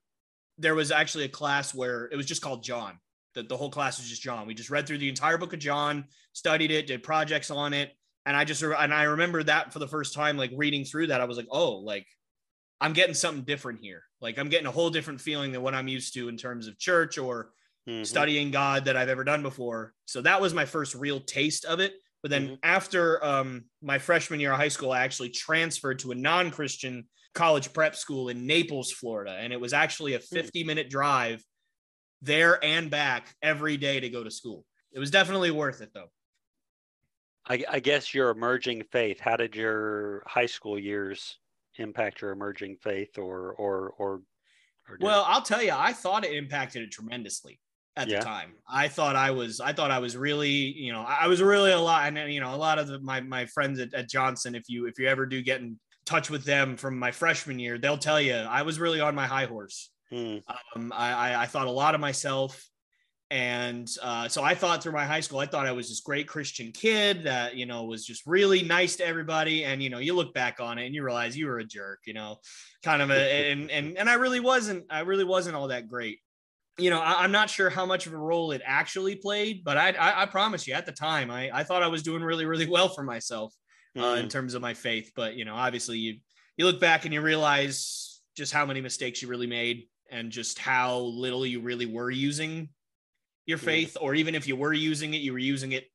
there 0.58 0.76
was 0.76 0.92
actually 0.92 1.26
a 1.26 1.30
class 1.30 1.74
where 1.74 2.10
it 2.12 2.16
was 2.16 2.26
just 2.26 2.42
called 2.42 2.64
John. 2.64 3.00
The, 3.36 3.44
the 3.44 3.58
whole 3.58 3.70
class 3.70 4.00
was 4.00 4.10
just 4.10 4.22
John. 4.22 4.48
We 4.48 4.54
just 4.54 4.70
read 4.70 4.88
through 4.88 4.98
the 4.98 5.10
entire 5.10 5.38
book 5.38 5.54
of 5.54 5.60
John, 5.60 6.06
studied 6.34 6.72
it, 6.72 6.88
did 6.88 7.04
projects 7.04 7.52
on 7.52 7.74
it, 7.74 7.92
and 8.26 8.36
I 8.36 8.46
just 8.46 8.62
and 8.62 8.94
I 8.94 9.04
remember 9.04 9.44
that 9.44 9.74
for 9.74 9.80
the 9.80 9.88
first 9.88 10.14
time, 10.14 10.38
like 10.38 10.52
reading 10.56 10.84
through 10.84 11.08
that, 11.08 11.22
I 11.22 11.26
was 11.26 11.38
like, 11.38 11.48
oh, 11.50 11.78
like 11.78 12.08
I'm 12.82 12.94
getting 12.94 13.14
something 13.14 13.44
different 13.44 13.80
here. 13.82 14.04
Like 14.22 14.38
I'm 14.38 14.50
getting 14.50 14.68
a 14.68 14.72
whole 14.72 14.90
different 14.90 15.22
feeling 15.22 15.52
than 15.52 15.62
what 15.62 15.76
I'm 15.76 15.88
used 15.88 16.14
to 16.14 16.30
in 16.30 16.38
terms 16.38 16.68
of 16.68 16.78
church 16.78 17.18
or 17.18 17.52
mm-hmm. 17.88 18.04
studying 18.04 18.52
God 18.52 18.86
that 18.86 18.98
I've 18.98 19.10
ever 19.10 19.24
done 19.24 19.42
before. 19.42 19.94
So 20.06 20.22
that 20.22 20.42
was 20.42 20.54
my 20.54 20.66
first 20.66 20.96
real 20.96 21.20
taste 21.20 21.66
of 21.66 21.80
it. 21.80 21.94
But 22.22 22.32
then 22.32 22.46
mm-hmm. 22.46 22.56
after 22.64 23.24
um, 23.24 23.66
my 23.82 23.98
freshman 23.98 24.40
year 24.40 24.52
of 24.52 24.58
high 24.58 24.68
school, 24.68 24.92
I 24.92 25.04
actually 25.04 25.30
transferred 25.30 26.00
to 26.00 26.12
a 26.12 26.16
non-Christian 26.16 27.06
college 27.34 27.72
prep 27.72 27.96
school 27.96 28.30
in 28.30 28.46
Naples, 28.46 28.92
Florida, 28.92 29.38
and 29.40 29.54
it 29.54 29.62
was 29.62 29.72
actually 29.74 30.16
a 30.16 30.20
hmm. 30.20 30.36
50 30.36 30.64
minute 30.64 30.90
drive 30.90 31.44
there 32.22 32.64
and 32.64 32.92
back 32.92 33.34
every 33.42 33.78
day 33.78 34.00
to 34.00 34.10
go 34.10 34.24
to 34.24 34.32
school. 34.32 34.66
It 34.92 35.00
was 35.00 35.12
definitely 35.12 35.52
worth 35.52 35.82
it 35.82 35.92
though. 35.94 36.10
I, 37.48 37.64
I 37.70 37.80
guess 37.80 38.14
your 38.14 38.30
emerging 38.30 38.84
faith. 38.92 39.20
How 39.20 39.38
did 39.38 39.56
your 39.56 40.24
high 40.28 40.46
school 40.46 40.78
years 40.78 41.38
impact 41.80 42.22
your 42.22 42.32
emerging 42.32 42.78
faith 42.82 43.18
or 43.18 43.54
or 43.54 43.94
or, 43.98 44.22
or 44.88 44.98
well 45.00 45.24
i'll 45.28 45.42
tell 45.42 45.64
you 45.64 45.72
i 45.74 45.94
thought 45.94 46.26
it 46.26 46.34
impacted 46.34 46.82
it 46.82 46.92
tremendously 46.92 47.60
at 47.96 48.08
yeah. 48.08 48.20
the 48.20 48.26
time 48.26 48.52
i 48.70 48.88
thought 48.88 49.16
i 49.16 49.32
was 49.32 49.60
i 49.60 49.74
thought 49.74 49.92
i 49.92 50.00
was 50.00 50.16
really 50.16 50.50
you 50.50 50.92
know 50.92 51.02
i 51.08 51.28
was 51.28 51.42
really 51.42 51.72
a 51.72 51.80
lot 51.80 52.08
and 52.08 52.32
you 52.32 52.40
know 52.40 52.54
a 52.54 52.58
lot 52.58 52.80
of 52.80 52.88
the, 52.88 53.00
my 53.00 53.20
my 53.22 53.46
friends 53.48 53.80
at, 53.80 53.94
at 53.94 54.10
johnson 54.10 54.56
if 54.56 54.64
you 54.68 54.86
if 54.86 54.98
you 55.00 55.08
ever 55.08 55.26
do 55.26 55.42
get 55.42 55.60
in 55.62 55.78
touch 56.06 56.30
with 56.30 56.44
them 56.44 56.78
from 56.78 56.98
my 56.98 57.12
freshman 57.12 57.60
year 57.60 57.78
they'll 57.78 57.98
tell 57.98 58.22
you 58.22 58.34
i 58.34 58.62
was 58.62 58.80
really 58.80 59.00
on 59.00 59.14
my 59.14 59.28
high 59.28 59.46
horse 59.46 59.92
hmm. 60.10 60.38
um, 60.76 60.92
I, 60.96 61.36
I 61.36 61.46
thought 61.46 61.68
a 61.68 61.72
lot 61.72 61.94
of 61.94 62.02
myself 62.02 62.70
and 63.32 63.88
uh, 64.02 64.28
so 64.28 64.44
I 64.44 64.56
thought 64.56 64.82
through 64.82 64.94
my 64.94 65.06
high 65.06 65.20
school, 65.20 65.38
I 65.38 65.46
thought 65.46 65.68
I 65.68 65.72
was 65.72 65.88
this 65.88 66.00
great 66.00 66.28
Christian 66.28 66.72
kid 66.72 67.26
that, 67.26 67.56
you 67.56 67.68
know, 67.68 67.84
was 67.84 68.04
just 68.04 68.26
really 68.26 68.64
nice 68.64 68.96
to 68.96 69.06
everybody. 69.06 69.66
And, 69.66 69.84
you 69.84 69.92
know, 69.92 70.00
you 70.00 70.16
look 70.16 70.34
back 70.34 70.60
on 70.60 70.80
it 70.80 70.88
and 70.88 70.96
you 70.96 71.04
realize 71.04 71.38
you 71.38 71.46
were 71.46 71.60
a 71.60 71.64
jerk, 71.64 72.00
you 72.08 72.14
know, 72.16 72.38
kind 72.84 73.04
of 73.04 73.12
a, 73.12 73.52
and, 73.52 73.70
and, 73.70 73.98
and 73.98 74.10
I 74.10 74.16
really 74.16 74.40
wasn't, 74.40 74.86
I 74.90 75.02
really 75.02 75.24
wasn't 75.24 75.56
all 75.56 75.68
that 75.68 75.88
great. 75.88 76.20
You 76.80 76.90
know, 76.90 77.00
I, 77.00 77.24
am 77.24 77.32
not 77.32 77.50
sure 77.50 77.70
how 77.70 77.86
much 77.86 78.08
of 78.08 78.14
a 78.14 78.18
role 78.18 78.52
it 78.52 78.62
actually 78.66 79.16
played, 79.16 79.64
but 79.64 79.78
I, 79.78 79.92
I, 79.92 80.24
I, 80.24 80.26
promise 80.26 80.68
you 80.68 80.74
at 80.74 80.86
the 80.86 80.92
time, 80.92 81.30
I, 81.30 81.50
I 81.54 81.64
thought 81.64 81.84
I 81.84 81.88
was 81.88 82.04
doing 82.04 82.24
really, 82.24 82.46
really 82.46 82.68
well 82.68 82.90
for 82.90 83.04
myself 83.04 83.54
uh, 83.96 84.02
mm-hmm. 84.02 84.24
in 84.24 84.30
terms 84.30 84.54
of 84.54 84.62
my 84.62 84.74
faith. 84.74 85.12
But, 85.16 85.36
you 85.36 85.46
know, 85.46 85.56
obviously 85.56 85.98
you, 85.98 86.18
you 86.58 86.66
look 86.66 86.80
back 86.80 87.06
and 87.06 87.14
you 87.14 87.22
realize 87.22 88.22
just 88.36 88.54
how 88.54 88.66
many 88.66 88.82
mistakes 88.82 89.22
you 89.22 89.28
really 89.28 89.48
made 89.48 89.88
and 90.12 90.32
just 90.32 90.58
how 90.58 90.98
little 90.98 91.46
you 91.46 91.60
really 91.62 91.86
were 91.86 92.10
using 92.10 92.70
your 93.46 93.58
faith, 93.58 93.98
or 94.00 94.14
even 94.14 94.36
if 94.36 94.48
you 94.48 94.56
were 94.56 94.74
using 94.74 95.14
it, 95.16 95.22
you 95.22 95.34
were 95.34 95.40
using 95.40 95.72
it 95.72 95.88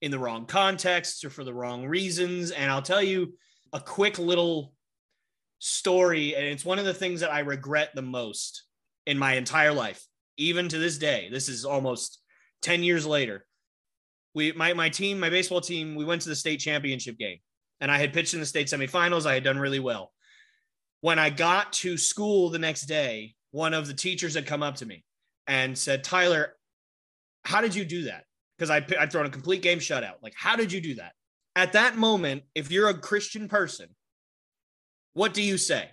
in 0.00 0.10
the 0.10 0.18
wrong 0.18 0.46
contexts 0.46 1.24
or 1.24 1.30
for 1.30 1.42
the 1.42 1.52
wrong 1.52 1.86
reasons. 1.86 2.52
And 2.52 2.70
I'll 2.70 2.82
tell 2.82 3.02
you 3.02 3.34
a 3.72 3.80
quick 3.80 4.18
little 4.18 4.72
story, 5.58 6.36
and 6.36 6.44
it's 6.44 6.64
one 6.64 6.78
of 6.78 6.84
the 6.84 6.94
things 6.94 7.20
that 7.20 7.32
I 7.32 7.40
regret 7.40 7.90
the 7.94 8.02
most 8.02 8.64
in 9.06 9.18
my 9.18 9.34
entire 9.34 9.72
life, 9.72 10.04
even 10.36 10.68
to 10.68 10.78
this 10.78 10.98
day. 10.98 11.28
This 11.30 11.48
is 11.48 11.64
almost 11.64 12.20
10 12.62 12.82
years 12.82 13.06
later. 13.06 13.46
We 14.34 14.52
my 14.52 14.72
my 14.72 14.88
team, 14.88 15.20
my 15.20 15.30
baseball 15.30 15.60
team, 15.60 15.94
we 15.94 16.04
went 16.04 16.22
to 16.22 16.28
the 16.28 16.36
state 16.36 16.58
championship 16.58 17.18
game. 17.18 17.38
And 17.80 17.90
I 17.90 17.98
had 17.98 18.12
pitched 18.12 18.32
in 18.32 18.40
the 18.40 18.46
state 18.46 18.68
semifinals. 18.68 19.26
I 19.26 19.34
had 19.34 19.44
done 19.44 19.58
really 19.58 19.80
well. 19.80 20.12
When 21.00 21.18
I 21.18 21.30
got 21.30 21.72
to 21.74 21.98
school 21.98 22.48
the 22.48 22.60
next 22.60 22.82
day, 22.82 23.34
one 23.50 23.74
of 23.74 23.88
the 23.88 23.94
teachers 23.94 24.34
had 24.34 24.46
come 24.46 24.62
up 24.62 24.76
to 24.76 24.86
me 24.86 25.04
and 25.48 25.76
said, 25.76 26.04
Tyler, 26.04 26.54
how 27.44 27.60
did 27.60 27.74
you 27.74 27.84
do 27.84 28.04
that? 28.04 28.24
Because 28.56 28.70
I 28.70 28.86
I'd 28.98 29.10
thrown 29.10 29.26
a 29.26 29.30
complete 29.30 29.62
game 29.62 29.78
shutout. 29.78 30.22
Like, 30.22 30.34
how 30.36 30.56
did 30.56 30.72
you 30.72 30.80
do 30.80 30.94
that? 30.94 31.12
At 31.54 31.72
that 31.72 31.96
moment, 31.96 32.44
if 32.54 32.70
you're 32.70 32.88
a 32.88 32.96
Christian 32.96 33.48
person, 33.48 33.88
what 35.12 35.34
do 35.34 35.42
you 35.42 35.58
say? 35.58 35.90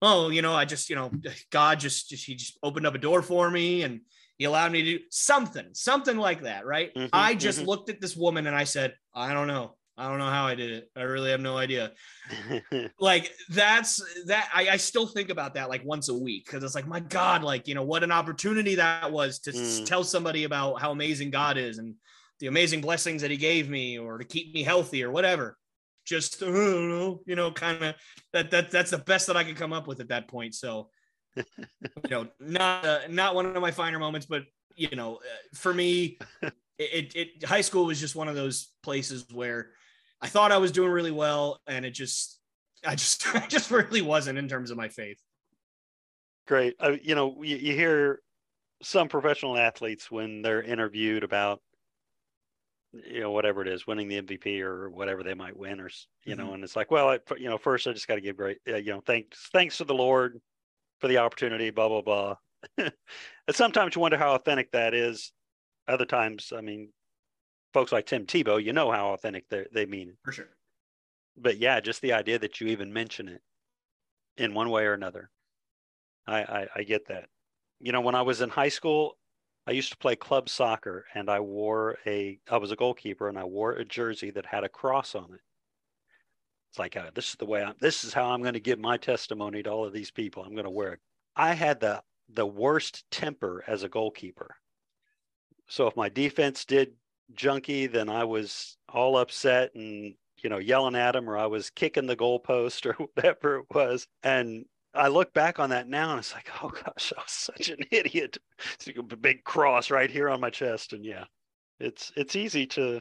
Oh, 0.00 0.28
you 0.28 0.42
know, 0.42 0.54
I 0.54 0.64
just, 0.64 0.90
you 0.90 0.96
know, 0.96 1.10
God 1.50 1.80
just, 1.80 2.08
just 2.08 2.24
he 2.24 2.34
just 2.34 2.58
opened 2.62 2.86
up 2.86 2.94
a 2.94 2.98
door 2.98 3.22
for 3.22 3.50
me 3.50 3.82
and 3.82 4.00
he 4.36 4.44
allowed 4.44 4.70
me 4.72 4.82
to 4.82 4.98
do 4.98 5.04
something, 5.10 5.66
something 5.72 6.16
like 6.16 6.42
that, 6.42 6.64
right? 6.64 6.94
Mm-hmm, 6.94 7.08
I 7.12 7.34
just 7.34 7.58
mm-hmm. 7.58 7.68
looked 7.68 7.90
at 7.90 8.00
this 8.00 8.16
woman 8.16 8.46
and 8.46 8.54
I 8.54 8.64
said, 8.64 8.94
I 9.14 9.32
don't 9.32 9.48
know. 9.48 9.74
I 9.98 10.08
don't 10.08 10.18
know 10.18 10.30
how 10.30 10.46
I 10.46 10.54
did 10.54 10.70
it. 10.70 10.90
I 10.96 11.02
really 11.02 11.32
have 11.32 11.40
no 11.40 11.56
idea. 11.56 11.90
like 13.00 13.32
that's 13.50 14.00
that 14.26 14.48
I, 14.54 14.68
I, 14.68 14.76
still 14.76 15.08
think 15.08 15.28
about 15.28 15.54
that 15.54 15.68
like 15.68 15.84
once 15.84 16.08
a 16.08 16.14
week 16.14 16.46
because 16.46 16.62
it's 16.62 16.76
like 16.76 16.86
my 16.86 17.00
God, 17.00 17.42
like 17.42 17.66
you 17.66 17.74
know 17.74 17.82
what 17.82 18.04
an 18.04 18.12
opportunity 18.12 18.76
that 18.76 19.10
was 19.10 19.40
to 19.40 19.50
mm. 19.50 19.84
tell 19.86 20.04
somebody 20.04 20.44
about 20.44 20.80
how 20.80 20.92
amazing 20.92 21.30
God 21.30 21.58
is 21.58 21.78
and 21.78 21.96
the 22.38 22.46
amazing 22.46 22.80
blessings 22.80 23.22
that 23.22 23.32
He 23.32 23.36
gave 23.36 23.68
me 23.68 23.98
or 23.98 24.18
to 24.18 24.24
keep 24.24 24.54
me 24.54 24.62
healthy 24.62 25.02
or 25.02 25.10
whatever. 25.10 25.58
Just 26.08 26.42
I 26.42 26.46
you 26.46 27.20
know, 27.36 27.50
kind 27.50 27.82
of 27.84 27.94
that 28.32 28.50
that 28.50 28.70
that's 28.70 28.92
the 28.92 28.98
best 28.98 29.26
that 29.26 29.36
I 29.36 29.44
could 29.44 29.56
come 29.56 29.74
up 29.74 29.86
with 29.86 30.00
at 30.00 30.08
that 30.08 30.26
point. 30.26 30.54
So 30.54 30.88
you 31.36 31.44
know, 32.10 32.28
not 32.40 32.84
uh, 32.86 33.00
not 33.10 33.34
one 33.34 33.44
of 33.44 33.60
my 33.60 33.70
finer 33.70 33.98
moments, 33.98 34.26
but 34.26 34.44
you 34.74 34.94
know, 34.96 35.16
uh, 35.16 35.38
for 35.54 35.74
me, 35.74 36.18
it, 36.78 37.14
it 37.14 37.44
high 37.44 37.60
school 37.60 37.84
was 37.84 38.00
just 38.00 38.16
one 38.16 38.28
of 38.28 38.34
those 38.34 38.72
places 38.82 39.26
where 39.32 39.72
I 40.20 40.28
thought 40.28 40.52
I 40.52 40.58
was 40.58 40.72
doing 40.72 40.90
really 40.90 41.10
well, 41.10 41.60
and 41.66 41.84
it 41.84 41.90
just, 41.90 42.40
I 42.86 42.94
just, 42.94 43.26
I 43.34 43.46
just 43.46 43.70
really 43.70 44.02
wasn't 44.02 44.38
in 44.38 44.48
terms 44.48 44.70
of 44.70 44.76
my 44.76 44.88
faith. 44.88 45.18
Great. 46.46 46.76
Uh, 46.80 46.96
you 47.02 47.14
know, 47.14 47.42
you, 47.42 47.56
you 47.56 47.74
hear 47.74 48.20
some 48.82 49.08
professional 49.08 49.58
athletes 49.58 50.10
when 50.10 50.40
they're 50.42 50.62
interviewed 50.62 51.24
about, 51.24 51.60
you 52.92 53.20
know, 53.20 53.30
whatever 53.30 53.62
it 53.62 53.68
is, 53.68 53.86
winning 53.86 54.08
the 54.08 54.22
MVP 54.22 54.60
or 54.60 54.90
whatever 54.90 55.22
they 55.22 55.34
might 55.34 55.56
win, 55.56 55.80
or 55.80 55.90
you 56.24 56.34
mm-hmm. 56.34 56.46
know, 56.46 56.54
and 56.54 56.64
it's 56.64 56.76
like, 56.76 56.90
well, 56.90 57.08
I, 57.08 57.18
you 57.36 57.48
know, 57.48 57.58
first 57.58 57.86
I 57.86 57.92
just 57.92 58.08
got 58.08 58.16
to 58.16 58.20
give 58.20 58.36
great, 58.36 58.58
uh, 58.68 58.76
you 58.76 58.92
know, 58.92 59.02
thanks, 59.04 59.48
thanks 59.52 59.78
to 59.78 59.84
the 59.84 59.94
Lord 59.94 60.40
for 60.98 61.08
the 61.08 61.18
opportunity, 61.18 61.70
blah 61.70 61.88
blah 61.88 62.02
blah. 62.02 62.36
and 62.78 62.92
sometimes 63.50 63.94
you 63.94 64.00
wonder 64.00 64.18
how 64.18 64.34
authentic 64.34 64.72
that 64.72 64.94
is. 64.94 65.32
Other 65.86 66.06
times, 66.06 66.52
I 66.54 66.60
mean, 66.60 66.90
folks 67.72 67.92
like 67.92 68.06
Tim 68.06 68.26
Tebow, 68.26 68.62
you 68.62 68.72
know 68.72 68.90
how 68.90 69.12
authentic 69.12 69.48
they 69.48 69.66
they 69.72 69.86
mean 69.86 70.10
it. 70.10 70.16
For 70.24 70.32
sure. 70.32 70.48
But 71.36 71.58
yeah, 71.58 71.80
just 71.80 72.02
the 72.02 72.14
idea 72.14 72.38
that 72.38 72.60
you 72.60 72.68
even 72.68 72.92
mention 72.92 73.28
it 73.28 73.40
in 74.36 74.54
one 74.54 74.70
way 74.70 74.84
or 74.84 74.94
another. 74.94 75.30
I, 76.26 76.38
I, 76.38 76.66
I 76.76 76.82
get 76.82 77.08
that. 77.08 77.26
You 77.80 77.92
know, 77.92 78.00
when 78.00 78.14
I 78.14 78.22
was 78.22 78.40
in 78.40 78.50
high 78.50 78.68
school, 78.68 79.17
I 79.68 79.72
used 79.72 79.90
to 79.90 79.98
play 79.98 80.16
club 80.16 80.48
soccer 80.48 81.04
and 81.14 81.28
I 81.28 81.40
wore 81.40 81.98
a 82.06 82.40
I 82.50 82.56
was 82.56 82.72
a 82.72 82.76
goalkeeper 82.76 83.28
and 83.28 83.38
I 83.38 83.44
wore 83.44 83.72
a 83.72 83.84
jersey 83.84 84.30
that 84.30 84.46
had 84.46 84.64
a 84.64 84.68
cross 84.68 85.14
on 85.14 85.34
it. 85.34 85.42
It's 86.70 86.78
like 86.78 86.96
uh, 86.96 87.10
this 87.14 87.28
is 87.28 87.34
the 87.34 87.44
way 87.44 87.62
I'm 87.62 87.74
this 87.78 88.02
is 88.02 88.14
how 88.14 88.30
I'm 88.30 88.40
going 88.40 88.54
to 88.54 88.60
give 88.60 88.78
my 88.78 88.96
testimony 88.96 89.62
to 89.62 89.70
all 89.70 89.84
of 89.84 89.92
these 89.92 90.10
people. 90.10 90.42
I'm 90.42 90.54
going 90.54 90.64
to 90.64 90.70
wear 90.70 90.94
it. 90.94 91.00
I 91.36 91.52
had 91.52 91.80
the 91.80 92.02
the 92.32 92.46
worst 92.46 93.04
temper 93.10 93.62
as 93.66 93.82
a 93.82 93.90
goalkeeper. 93.90 94.56
So 95.66 95.86
if 95.86 95.96
my 95.96 96.08
defense 96.08 96.64
did 96.64 96.94
junky, 97.34 97.92
then 97.92 98.08
I 98.08 98.24
was 98.24 98.78
all 98.88 99.18
upset 99.18 99.74
and 99.74 100.14
you 100.38 100.48
know 100.48 100.56
yelling 100.56 100.96
at 100.96 101.14
him, 101.14 101.28
or 101.28 101.36
I 101.36 101.46
was 101.46 101.68
kicking 101.68 102.06
the 102.06 102.16
goalpost 102.16 102.86
or 102.90 102.94
whatever 102.94 103.58
it 103.58 103.66
was. 103.74 104.08
And 104.22 104.64
I 104.94 105.08
look 105.08 105.32
back 105.34 105.58
on 105.58 105.70
that 105.70 105.88
now, 105.88 106.10
and 106.10 106.18
it's 106.18 106.34
like, 106.34 106.50
oh 106.62 106.70
gosh, 106.70 107.12
I 107.16 107.20
was 107.20 107.30
such 107.30 107.68
an 107.68 107.78
idiot. 107.90 108.38
It's 108.74 108.86
like 108.86 108.96
a 108.96 109.16
big 109.16 109.44
cross 109.44 109.90
right 109.90 110.10
here 110.10 110.28
on 110.28 110.40
my 110.40 110.50
chest, 110.50 110.92
and 110.92 111.04
yeah, 111.04 111.24
it's 111.78 112.12
it's 112.16 112.36
easy 112.36 112.66
to 112.68 113.00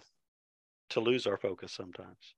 to 0.91 0.99
lose 0.99 1.27
our 1.27 1.37
focus 1.37 1.73
sometimes. 1.73 2.35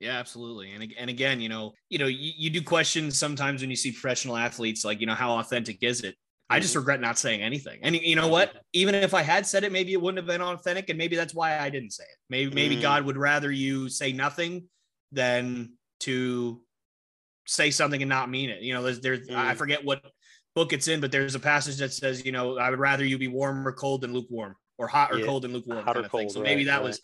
Yeah, 0.00 0.18
absolutely. 0.18 0.72
And 0.72 0.92
and 0.98 1.10
again, 1.10 1.40
you 1.40 1.48
know, 1.48 1.72
you 1.88 1.98
know, 1.98 2.06
you, 2.06 2.32
you 2.36 2.50
do 2.50 2.62
questions 2.62 3.18
sometimes 3.18 3.60
when 3.60 3.70
you 3.70 3.76
see 3.76 3.92
professional 3.92 4.36
athletes, 4.36 4.84
like 4.84 5.00
you 5.00 5.06
know, 5.06 5.14
how 5.14 5.38
authentic 5.38 5.82
is 5.82 6.02
it? 6.02 6.14
I 6.50 6.60
just 6.60 6.72
mm-hmm. 6.72 6.80
regret 6.80 7.00
not 7.00 7.18
saying 7.18 7.42
anything. 7.42 7.80
And 7.82 7.94
you 7.94 8.16
know 8.16 8.28
what? 8.28 8.54
Even 8.72 8.94
if 8.94 9.12
I 9.12 9.22
had 9.22 9.46
said 9.46 9.64
it, 9.64 9.72
maybe 9.72 9.92
it 9.92 10.00
wouldn't 10.00 10.18
have 10.18 10.26
been 10.26 10.40
authentic, 10.40 10.88
and 10.88 10.96
maybe 10.96 11.16
that's 11.16 11.34
why 11.34 11.58
I 11.58 11.68
didn't 11.68 11.90
say 11.90 12.04
it. 12.04 12.16
Maybe 12.30 12.54
maybe 12.54 12.76
mm. 12.76 12.82
God 12.82 13.04
would 13.04 13.16
rather 13.16 13.50
you 13.50 13.88
say 13.88 14.12
nothing 14.12 14.68
than 15.12 15.72
to 16.00 16.60
say 17.48 17.70
something 17.70 18.02
and 18.02 18.08
not 18.08 18.30
mean 18.30 18.50
it. 18.50 18.62
You 18.62 18.74
know, 18.74 18.82
there's 18.82 19.00
there's 19.00 19.28
mm. 19.28 19.34
I 19.34 19.54
forget 19.54 19.84
what 19.84 20.02
book 20.54 20.72
it's 20.72 20.88
in, 20.88 21.00
but 21.00 21.10
there's 21.10 21.34
a 21.34 21.40
passage 21.40 21.78
that 21.78 21.92
says, 21.92 22.24
you 22.24 22.32
know, 22.32 22.58
I 22.58 22.70
would 22.70 22.78
rather 22.78 23.04
you 23.04 23.18
be 23.18 23.28
warm 23.28 23.66
or 23.66 23.72
cold 23.72 24.02
than 24.02 24.12
lukewarm, 24.12 24.54
or 24.76 24.86
hot 24.86 25.12
or 25.12 25.18
yeah. 25.18 25.26
cold 25.26 25.42
than 25.42 25.52
lukewarm. 25.52 25.84
Hot 25.84 25.94
kind 25.94 26.06
or 26.06 26.08
cold. 26.08 26.30
So 26.30 26.40
maybe 26.40 26.64
that 26.64 26.76
right. 26.76 26.84
was 26.84 27.00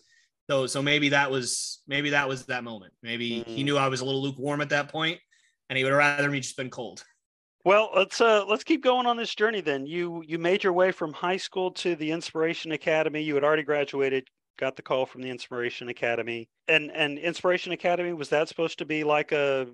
so 0.48 0.66
so 0.66 0.83
maybe 0.83 1.09
that 1.11 1.30
was 1.30 1.83
maybe 1.88 2.11
that 2.11 2.28
was 2.28 2.46
that 2.46 2.62
moment. 2.62 2.92
Maybe 3.02 3.40
mm. 3.40 3.46
he 3.46 3.64
knew 3.64 3.76
I 3.76 3.88
was 3.88 4.00
a 4.00 4.04
little 4.04 4.22
lukewarm 4.22 4.61
at 4.61 4.68
that 4.68 4.90
point, 4.90 5.18
and 5.68 5.76
he 5.76 5.85
would 5.85 5.92
rather 5.92 6.30
me 6.30 6.40
just 6.40 6.57
been 6.57 6.70
cold. 6.70 7.02
Well, 7.64 7.90
let's 7.96 8.20
uh 8.20 8.44
let's 8.44 8.64
keep 8.64 8.85
going 8.85 9.07
on 9.07 9.16
this 9.16 9.35
journey 9.35 9.62
then. 9.62 9.87
You 9.87 10.22
you 10.26 10.38
made 10.38 10.62
your 10.62 10.74
way 10.74 10.92
from 10.92 11.14
high 11.14 11.38
school 11.38 11.70
to 11.72 11.96
the 11.96 12.11
Inspiration 12.11 12.72
Academy. 12.72 13.22
You 13.22 13.35
had 13.35 13.44
already 13.44 13.62
graduated, 13.62 14.28
got 14.59 14.76
the 14.76 14.83
call 14.83 15.07
from 15.07 15.22
the 15.22 15.30
Inspiration 15.30 15.88
Academy. 15.88 16.50
And 16.68 16.90
and 16.92 17.18
Inspiration 17.18 17.72
Academy 17.72 18.12
was 18.12 18.28
that 18.28 18.48
supposed 18.48 18.78
to 18.78 18.85
be 18.85 19.02
like 19.02 19.33
a 19.33 19.68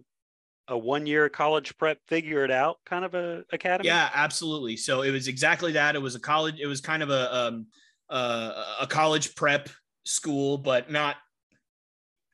a 0.71 0.79
one 0.79 1.07
year 1.07 1.29
college 1.29 1.77
prep 1.79 1.99
figure 2.07 2.45
it 2.45 2.51
out 2.51 2.79
kind 2.87 3.05
of 3.05 3.15
a 3.15 3.45
academy? 3.53 3.89
Yeah, 3.89 4.11
absolutely. 4.15 4.77
So 4.77 5.03
it 5.03 5.11
was 5.11 5.29
exactly 5.29 5.73
that. 5.73 5.95
It 5.95 6.03
was 6.03 6.15
a 6.15 6.21
college. 6.21 6.61
It 6.61 6.67
was 6.67 6.81
kind 6.81 7.03
of 7.03 7.11
a 7.11 7.35
um, 7.35 7.67
uh, 8.09 8.65
a 8.81 8.87
college 8.87 9.35
prep 9.35 9.69
school, 10.05 10.59
but 10.59 10.91
not. 10.91 11.17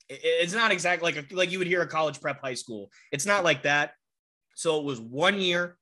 It's 0.08 0.54
not 0.54 0.70
exactly 0.70 1.12
like 1.12 1.32
a, 1.32 1.34
like 1.34 1.50
you 1.50 1.58
would 1.58 1.66
hear 1.66 1.82
a 1.82 1.88
college 1.88 2.20
prep 2.20 2.40
high 2.40 2.54
school. 2.54 2.90
It's 3.10 3.26
not 3.26 3.42
like 3.42 3.62
that. 3.64 3.92
So 4.54 4.78
it 4.78 4.84
was 4.84 5.00
one 5.00 5.40
year. 5.40 5.76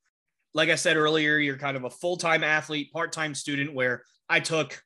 Like 0.54 0.70
I 0.70 0.76
said 0.76 0.96
earlier, 0.96 1.36
you're 1.36 1.58
kind 1.58 1.76
of 1.76 1.84
a 1.84 1.90
full 1.90 2.16
time 2.16 2.42
athlete, 2.42 2.92
part 2.92 3.12
time 3.12 3.34
student. 3.34 3.74
Where 3.74 4.02
I 4.28 4.40
took, 4.40 4.82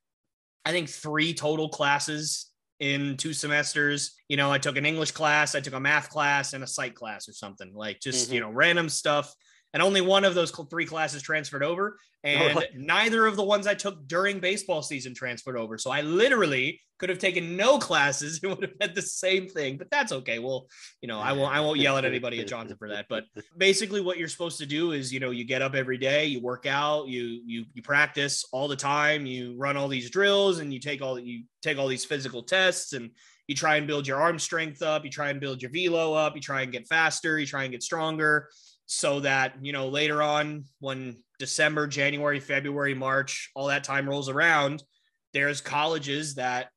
I 0.64 0.72
think 0.72 0.88
three 0.88 1.34
total 1.34 1.68
classes 1.68 2.50
in 2.80 3.16
two 3.16 3.32
semesters. 3.32 4.12
You 4.28 4.36
know, 4.36 4.52
I 4.52 4.58
took 4.58 4.76
an 4.76 4.86
English 4.86 5.12
class, 5.12 5.54
I 5.54 5.60
took 5.60 5.74
a 5.74 5.80
math 5.80 6.10
class, 6.10 6.52
and 6.52 6.62
a 6.62 6.66
psych 6.66 6.94
class 6.94 7.28
or 7.28 7.32
something 7.32 7.74
like 7.74 8.00
just, 8.00 8.26
mm-hmm. 8.26 8.34
you 8.34 8.40
know, 8.40 8.50
random 8.50 8.88
stuff. 8.88 9.34
And 9.74 9.82
only 9.82 10.00
one 10.00 10.24
of 10.24 10.34
those 10.34 10.50
three 10.50 10.86
classes 10.86 11.22
transferred 11.22 11.62
over. 11.62 11.98
And 12.24 12.64
neither 12.74 13.26
of 13.26 13.36
the 13.36 13.44
ones 13.44 13.66
I 13.66 13.74
took 13.74 14.06
during 14.08 14.40
baseball 14.40 14.82
season 14.82 15.14
transferred 15.14 15.56
over. 15.56 15.78
So 15.78 15.90
I 15.90 16.00
literally 16.00 16.80
could 16.98 17.10
have 17.10 17.18
taken 17.18 17.56
no 17.56 17.78
classes 17.78 18.40
and 18.42 18.50
would 18.56 18.62
have 18.62 18.74
had 18.80 18.94
the 18.94 19.02
same 19.02 19.48
thing, 19.48 19.76
but 19.78 19.90
that's 19.90 20.12
okay. 20.12 20.38
Well, 20.38 20.66
you 21.00 21.08
know, 21.08 21.20
I 21.20 21.32
won't 21.32 21.54
I 21.54 21.60
won't 21.60 21.78
yell 21.78 21.96
at 21.96 22.04
anybody 22.04 22.40
at 22.40 22.48
Johnson 22.48 22.76
for 22.76 22.88
that. 22.88 23.06
But 23.08 23.24
basically 23.56 24.00
what 24.00 24.18
you're 24.18 24.28
supposed 24.28 24.58
to 24.58 24.66
do 24.66 24.92
is, 24.92 25.12
you 25.12 25.20
know, 25.20 25.30
you 25.30 25.44
get 25.44 25.62
up 25.62 25.74
every 25.74 25.98
day, 25.98 26.26
you 26.26 26.40
work 26.40 26.66
out, 26.66 27.08
you 27.08 27.40
you 27.46 27.64
you 27.72 27.82
practice 27.82 28.44
all 28.52 28.68
the 28.68 28.76
time, 28.76 29.26
you 29.26 29.54
run 29.56 29.76
all 29.76 29.88
these 29.88 30.10
drills 30.10 30.58
and 30.58 30.72
you 30.72 30.80
take 30.80 31.00
all 31.02 31.18
you 31.18 31.44
take 31.62 31.78
all 31.78 31.88
these 31.88 32.04
physical 32.04 32.42
tests 32.42 32.92
and 32.92 33.10
you 33.46 33.54
try 33.54 33.76
and 33.76 33.86
build 33.86 34.06
your 34.06 34.20
arm 34.20 34.38
strength 34.38 34.82
up, 34.82 35.04
you 35.04 35.10
try 35.10 35.30
and 35.30 35.40
build 35.40 35.62
your 35.62 35.70
velo 35.70 36.14
up, 36.14 36.34
you 36.34 36.42
try 36.42 36.62
and 36.62 36.72
get 36.72 36.86
faster, 36.86 37.38
you 37.38 37.46
try 37.46 37.62
and 37.62 37.72
get 37.72 37.82
stronger 37.82 38.48
so 38.88 39.20
that, 39.20 39.54
you 39.60 39.72
know, 39.72 39.88
later 39.88 40.22
on 40.22 40.64
when 40.80 41.18
December, 41.38 41.86
January, 41.86 42.40
February, 42.40 42.94
March, 42.94 43.50
all 43.54 43.66
that 43.66 43.84
time 43.84 44.08
rolls 44.08 44.30
around, 44.30 44.82
there's 45.34 45.60
colleges 45.60 46.36
that 46.36 46.70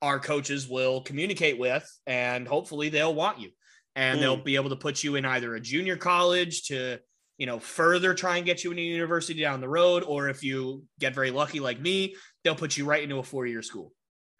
our 0.00 0.18
coaches 0.18 0.66
will 0.66 1.02
communicate 1.02 1.58
with 1.58 1.88
and 2.06 2.48
hopefully 2.48 2.88
they'll 2.88 3.14
want 3.14 3.38
you 3.38 3.50
and 3.94 4.18
mm. 4.18 4.22
they'll 4.22 4.36
hmm. 4.36 4.42
be 4.42 4.56
able 4.56 4.70
to 4.70 4.76
put 4.76 5.04
you 5.04 5.14
in 5.14 5.24
either 5.24 5.54
a 5.54 5.60
junior 5.60 5.96
college 5.96 6.64
to 6.64 6.98
you 7.38 7.46
know 7.46 7.60
further 7.60 8.12
try 8.12 8.36
and 8.38 8.46
get 8.46 8.64
you 8.64 8.70
into 8.70 8.82
a 8.82 8.86
university 8.86 9.40
down 9.40 9.60
the 9.60 9.68
road 9.68 10.02
or 10.02 10.28
if 10.28 10.42
you 10.42 10.82
get 10.98 11.14
very 11.14 11.30
lucky 11.30 11.60
like 11.60 11.80
me 11.80 12.16
they'll 12.42 12.56
put 12.56 12.76
you 12.76 12.84
right 12.84 13.02
into 13.04 13.18
a 13.18 13.22
four-year 13.22 13.62
school 13.62 13.92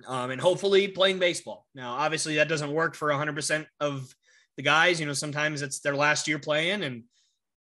um, 0.08 0.30
and 0.30 0.40
hopefully 0.40 0.88
playing 0.88 1.20
baseball 1.20 1.64
now 1.74 1.92
obviously 1.92 2.36
that 2.36 2.48
doesn't 2.48 2.72
work 2.72 2.96
for 2.96 3.10
100% 3.10 3.64
of 3.78 4.12
the 4.56 4.62
guys 4.62 5.00
you 5.00 5.06
know 5.06 5.12
sometimes 5.12 5.62
it's 5.62 5.80
their 5.80 5.96
last 5.96 6.28
year 6.28 6.38
playing 6.38 6.82
and 6.82 7.04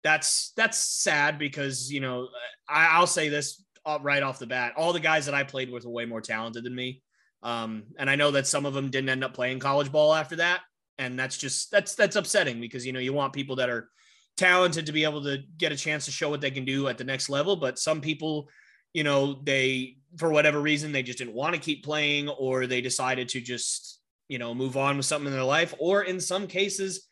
that's 0.02 0.52
that's 0.56 0.78
sad 0.78 1.38
because 1.38 1.92
you 1.92 2.00
know 2.00 2.28
I, 2.68 2.88
i'll 2.92 3.06
say 3.06 3.28
this 3.28 3.62
right 4.00 4.22
off 4.22 4.38
the 4.38 4.46
bat 4.46 4.74
all 4.76 4.92
the 4.92 5.00
guys 5.00 5.26
that 5.26 5.34
i 5.34 5.44
played 5.44 5.70
with 5.70 5.84
were 5.84 5.92
way 5.92 6.04
more 6.04 6.20
talented 6.20 6.64
than 6.64 6.74
me 6.74 7.02
um, 7.42 7.84
and 7.98 8.08
I 8.08 8.16
know 8.16 8.30
that 8.32 8.46
some 8.46 8.66
of 8.66 8.74
them 8.74 8.90
didn't 8.90 9.08
end 9.08 9.24
up 9.24 9.34
playing 9.34 9.58
college 9.58 9.90
ball 9.90 10.14
after 10.14 10.36
that. 10.36 10.60
And 10.98 11.18
that's 11.18 11.36
just 11.36 11.70
that's 11.70 11.94
that's 11.94 12.16
upsetting 12.16 12.60
because 12.60 12.86
you 12.86 12.92
know 12.92 13.00
you 13.00 13.12
want 13.12 13.32
people 13.32 13.56
that 13.56 13.70
are 13.70 13.88
talented 14.36 14.86
to 14.86 14.92
be 14.92 15.04
able 15.04 15.22
to 15.24 15.38
get 15.56 15.72
a 15.72 15.76
chance 15.76 16.04
to 16.04 16.10
show 16.10 16.28
what 16.28 16.40
they 16.40 16.50
can 16.50 16.64
do 16.64 16.86
at 16.88 16.98
the 16.98 17.04
next 17.04 17.28
level. 17.28 17.56
But 17.56 17.78
some 17.78 18.00
people, 18.00 18.48
you 18.92 19.02
know, 19.02 19.40
they 19.42 19.96
for 20.18 20.30
whatever 20.30 20.60
reason 20.60 20.92
they 20.92 21.02
just 21.02 21.18
didn't 21.18 21.34
want 21.34 21.54
to 21.54 21.60
keep 21.60 21.84
playing 21.84 22.28
or 22.28 22.66
they 22.66 22.80
decided 22.80 23.30
to 23.30 23.40
just, 23.40 24.00
you 24.32 24.38
know, 24.38 24.54
move 24.54 24.76
on 24.76 24.96
with 24.96 25.06
something 25.06 25.26
in 25.26 25.32
their 25.32 25.44
life. 25.44 25.74
Or 25.78 26.02
in 26.02 26.20
some 26.20 26.46
cases, 26.46 27.06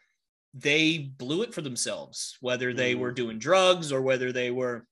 they 0.54 0.98
blew 0.98 1.42
it 1.42 1.54
for 1.54 1.62
themselves, 1.62 2.36
whether 2.40 2.72
they 2.72 2.94
were 2.94 3.12
mm. 3.12 3.16
doing 3.16 3.38
drugs 3.38 3.92
or 3.92 4.02
whether 4.02 4.32
they 4.32 4.50
were 4.50 4.86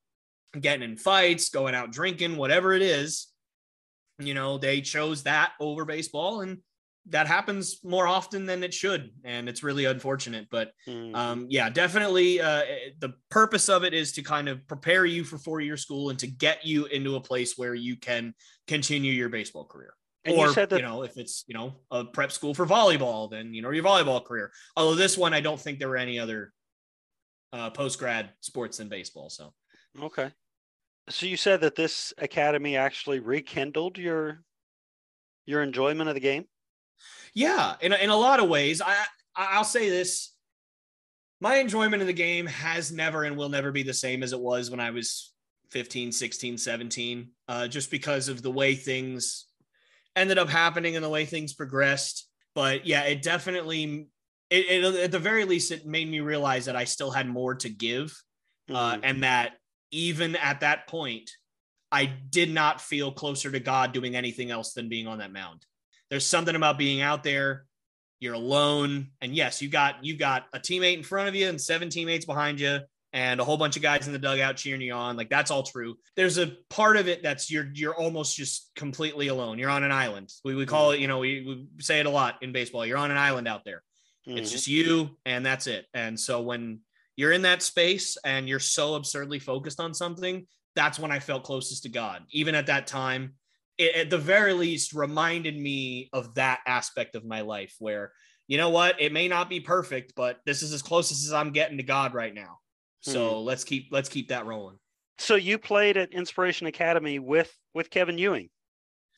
getting 0.59 0.88
in 0.88 0.97
fights, 0.97 1.49
going 1.49 1.75
out 1.75 1.93
drinking, 1.93 2.37
whatever 2.37 2.73
it 2.73 2.83
is 2.83 3.29
you 4.19 4.35
know, 4.35 4.59
they 4.59 4.81
chose 4.81 5.23
that 5.25 5.53
over 5.61 5.85
baseball 5.85 6.41
and 6.41 6.59
that 7.11 7.27
happens 7.27 7.81
more 7.83 8.07
often 8.07 8.45
than 8.45 8.62
it 8.62 8.75
should 8.75 9.11
and 9.25 9.49
it's 9.49 9.62
really 9.62 9.87
unfortunate 9.87 10.47
but 10.51 10.73
mm-hmm. 10.87 11.14
um, 11.14 11.47
yeah 11.49 11.71
definitely 11.71 12.38
uh, 12.38 12.61
the 12.99 13.14
purpose 13.31 13.71
of 13.71 13.83
it 13.83 13.95
is 13.95 14.12
to 14.12 14.21
kind 14.21 14.47
of 14.47 14.67
prepare 14.69 15.07
you 15.07 15.25
for 15.25 15.38
four 15.38 15.61
year 15.61 15.79
school 15.79 16.11
and 16.11 16.19
to 16.19 16.27
get 16.27 16.67
you 16.67 16.85
into 16.87 17.17
a 17.17 17.21
place 17.21 17.57
where 17.57 17.75
you 17.75 17.97
can 17.97 18.35
continue 18.67 19.11
your 19.11 19.31
baseball 19.31 19.64
career 19.64 19.95
and 20.29 20.38
or 20.38 20.47
you, 20.49 20.55
that- 20.55 20.73
you 20.73 20.83
know 20.83 21.03
if 21.03 21.17
it's 21.17 21.45
you 21.47 21.55
know 21.55 21.75
a 21.91 22.05
prep 22.05 22.31
school 22.33 22.55
for 22.55 22.67
volleyball 22.67 23.31
then 23.31 23.55
you 23.55 23.62
know 23.62 23.71
your 23.71 23.85
volleyball 23.85 24.25
career 24.25 24.51
although 24.77 24.95
this 24.95 25.19
one 25.19 25.35
i 25.35 25.41
don't 25.41 25.61
think 25.61 25.79
there 25.79 25.88
were 25.88 25.97
any 25.97 26.19
other 26.19 26.53
uh, 27.53 27.71
post 27.71 27.99
grad 27.99 28.31
sports 28.41 28.77
than 28.77 28.88
baseball 28.88 29.31
so 29.31 29.53
okay 30.03 30.31
so 31.11 31.27
you 31.27 31.37
said 31.37 31.62
that 31.62 31.75
this 31.75 32.12
academy 32.19 32.77
actually 32.77 33.21
rekindled 33.21 33.99
your 33.99 34.43
your 35.47 35.62
enjoyment 35.62 36.09
of 36.09 36.14
the 36.14 36.21
game? 36.21 36.45
Yeah, 37.35 37.75
in 37.81 37.93
a, 37.93 37.97
in 37.97 38.11
a 38.11 38.17
lot 38.17 38.41
of 38.41 38.49
ways. 38.49 38.83
I 38.83 38.95
I'll 39.35 39.64
say 39.64 39.88
this. 39.88 40.35
My 41.41 41.57
enjoyment 41.57 42.03
of 42.03 42.09
the 42.09 42.12
game 42.12 42.47
has 42.47 42.91
never 42.93 43.25
and 43.25 43.37
will 43.37 43.49
never 43.49 43.71
be 43.73 43.83
the 43.85 43.95
same 43.95 44.23
as 44.23 44.33
it 44.33 44.41
was 44.41 44.71
when 44.71 44.81
I 44.81 44.91
was 44.91 45.33
15, 45.71 46.11
16, 46.11 46.59
17, 46.59 47.31
uh, 47.47 47.69
just 47.69 47.93
because 47.93 48.29
of 48.29 48.43
the 48.43 48.51
way 48.51 48.75
things 48.75 49.47
ended 50.18 50.38
up 50.38 50.48
happening 50.48 50.96
and 50.96 51.04
the 51.04 51.09
way 51.09 51.24
things 51.24 51.54
progressed. 51.54 52.28
But 52.54 52.87
yeah, 52.87 53.02
it 53.02 53.22
definitely, 53.22 54.09
it, 54.50 54.66
it 54.68 54.94
at 54.96 55.11
the 55.11 55.18
very 55.18 55.44
least, 55.44 55.70
it 55.70 55.87
made 55.87 56.11
me 56.11 56.20
realize 56.20 56.66
that 56.66 56.76
I 56.76 56.85
still 56.85 57.11
had 57.11 57.28
more 57.28 57.54
to 57.57 57.68
give, 57.68 58.20
uh, 58.70 58.94
mm-hmm. 58.94 59.00
and 59.04 59.22
that 59.22 59.52
even 59.90 60.37
at 60.37 60.61
that 60.61 60.87
point, 60.87 61.31
I 61.90 62.07
did 62.07 62.50
not 62.50 62.81
feel 62.81 63.12
closer 63.12 63.50
to 63.50 63.61
God 63.61 63.92
doing 63.92 64.14
anything 64.14 64.50
else 64.50 64.74
than 64.74 64.88
being 64.88 65.07
on 65.07 65.18
that 65.18 65.33
mound. 65.33 65.64
There's 66.11 66.26
something 66.26 66.54
about 66.54 66.78
being 66.78 67.00
out 67.00 67.22
there. 67.22 67.64
You're 68.20 68.35
alone, 68.35 69.12
and 69.20 69.35
yes, 69.35 69.62
you 69.62 69.68
got 69.68 70.04
you 70.04 70.16
got 70.16 70.46
a 70.52 70.59
teammate 70.59 70.96
in 70.96 71.04
front 71.04 71.28
of 71.28 71.37
you 71.37 71.48
and 71.48 71.61
seven 71.61 71.88
teammates 71.88 72.26
behind 72.26 72.59
you, 72.59 72.81
and 73.12 73.40
a 73.40 73.44
whole 73.44 73.57
bunch 73.57 73.77
of 73.77 73.83
guys 73.83 74.07
in 74.07 74.12
the 74.12 74.18
dugout 74.18 74.57
cheering 74.57 74.81
you 74.81 74.92
on. 74.92 75.16
Like 75.16 75.31
that's 75.31 75.51
all 75.51 75.62
true. 75.62 75.97
There's 76.16 76.38
a 76.38 76.53
part 76.68 76.97
of 76.97 77.09
it 77.09 77.23
that's 77.23 77.51
you're 77.51 77.68
you're 77.73 77.94
almost 77.94 78.37
just 78.37 78.71
completely 78.77 79.29
alone. 79.29 79.59
You're 79.59 79.71
on 79.71 79.85
an 79.85 79.92
island. 79.92 80.31
We, 80.44 80.55
we 80.55 80.66
call 80.66 80.90
it, 80.90 81.01
you 81.01 81.09
know, 81.09 81.18
we, 81.18 81.66
we 81.77 81.83
say 81.83 82.01
it 82.01 82.07
a 82.07 82.11
lot 82.11 82.37
in 82.42 82.53
baseball. 82.53 82.85
You're 82.85 82.99
on 82.99 83.11
an 83.11 83.16
island 83.16 83.49
out 83.49 83.64
there. 83.64 83.83
Mm-hmm. 84.29 84.38
It's 84.38 84.51
just 84.51 84.66
you, 84.66 85.16
and 85.25 85.44
that's 85.44 85.66
it. 85.66 85.87
And 85.94 86.18
so 86.21 86.42
when 86.42 86.81
you're 87.16 87.33
in 87.33 87.42
that 87.42 87.62
space 87.62 88.18
and 88.25 88.49
you're 88.49 88.59
so 88.59 88.94
absurdly 88.94 89.38
focused 89.38 89.81
on 89.81 89.94
something, 89.94 90.47
that's 90.77 90.99
when 90.99 91.11
I 91.11 91.18
felt 91.18 91.44
closest 91.44 91.85
to 91.85 91.88
God. 91.88 92.23
Even 92.31 92.55
at 92.55 92.66
that 92.66 92.87
time, 92.87 93.35
it, 93.79 93.94
at 93.97 94.11
the 94.11 94.18
very 94.18 94.53
least, 94.53 94.92
reminded 94.92 95.59
me 95.59 96.11
of 96.12 96.35
that 96.35 96.61
aspect 96.66 97.14
of 97.14 97.25
my 97.25 97.40
life 97.40 97.75
where, 97.79 98.12
you 98.47 98.59
know 98.59 98.71
what, 98.71 99.01
it 99.01 99.12
may 99.12 99.29
not 99.29 99.49
be 99.49 99.61
perfect, 99.61 100.12
but 100.14 100.40
this 100.47 100.62
is 100.62 100.73
as 100.73 100.83
close 100.83 101.11
as 101.11 101.33
I'm 101.33 101.53
getting 101.53 101.79
to 101.79 101.83
God 101.83 102.14
right 102.14 102.35
now. 102.35 102.59
So 103.12 103.40
hmm. 103.40 103.47
let's 103.47 103.64
keep 103.64 103.88
let's 103.90 104.09
keep 104.09 104.29
that 104.29 104.47
rolling. 104.47 104.79
So 105.18 105.35
you 105.35 105.59
played 105.59 105.97
at 105.97 106.12
Inspiration 106.12 106.66
Academy 106.66 107.18
with 107.18 107.53
with 107.75 107.90
Kevin 107.90 108.18
Ewing. 108.18 108.49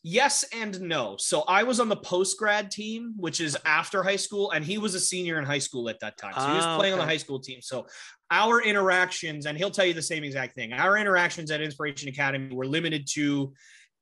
Yes 0.02 0.46
and 0.54 0.80
no. 0.80 1.16
So 1.18 1.42
I 1.42 1.62
was 1.62 1.78
on 1.78 1.90
the 1.90 1.96
post 1.96 2.38
grad 2.38 2.70
team, 2.70 3.12
which 3.18 3.38
is 3.38 3.56
after 3.66 4.02
high 4.02 4.16
school, 4.16 4.50
and 4.50 4.64
he 4.64 4.78
was 4.78 4.94
a 4.94 5.00
senior 5.00 5.38
in 5.38 5.44
high 5.44 5.58
school 5.58 5.90
at 5.90 6.00
that 6.00 6.16
time. 6.16 6.32
So 6.34 6.46
he 6.46 6.54
was 6.54 6.64
ah, 6.64 6.78
playing 6.78 6.94
okay. 6.94 7.02
on 7.02 7.06
the 7.06 7.12
high 7.12 7.18
school 7.18 7.38
team. 7.38 7.60
So 7.60 7.86
our 8.30 8.62
interactions, 8.62 9.44
and 9.44 9.58
he'll 9.58 9.70
tell 9.70 9.84
you 9.84 9.92
the 9.92 10.00
same 10.00 10.24
exact 10.24 10.54
thing. 10.54 10.72
Our 10.72 10.96
interactions 10.96 11.50
at 11.50 11.60
Inspiration 11.60 12.08
Academy 12.08 12.54
were 12.54 12.64
limited 12.64 13.06
to 13.12 13.52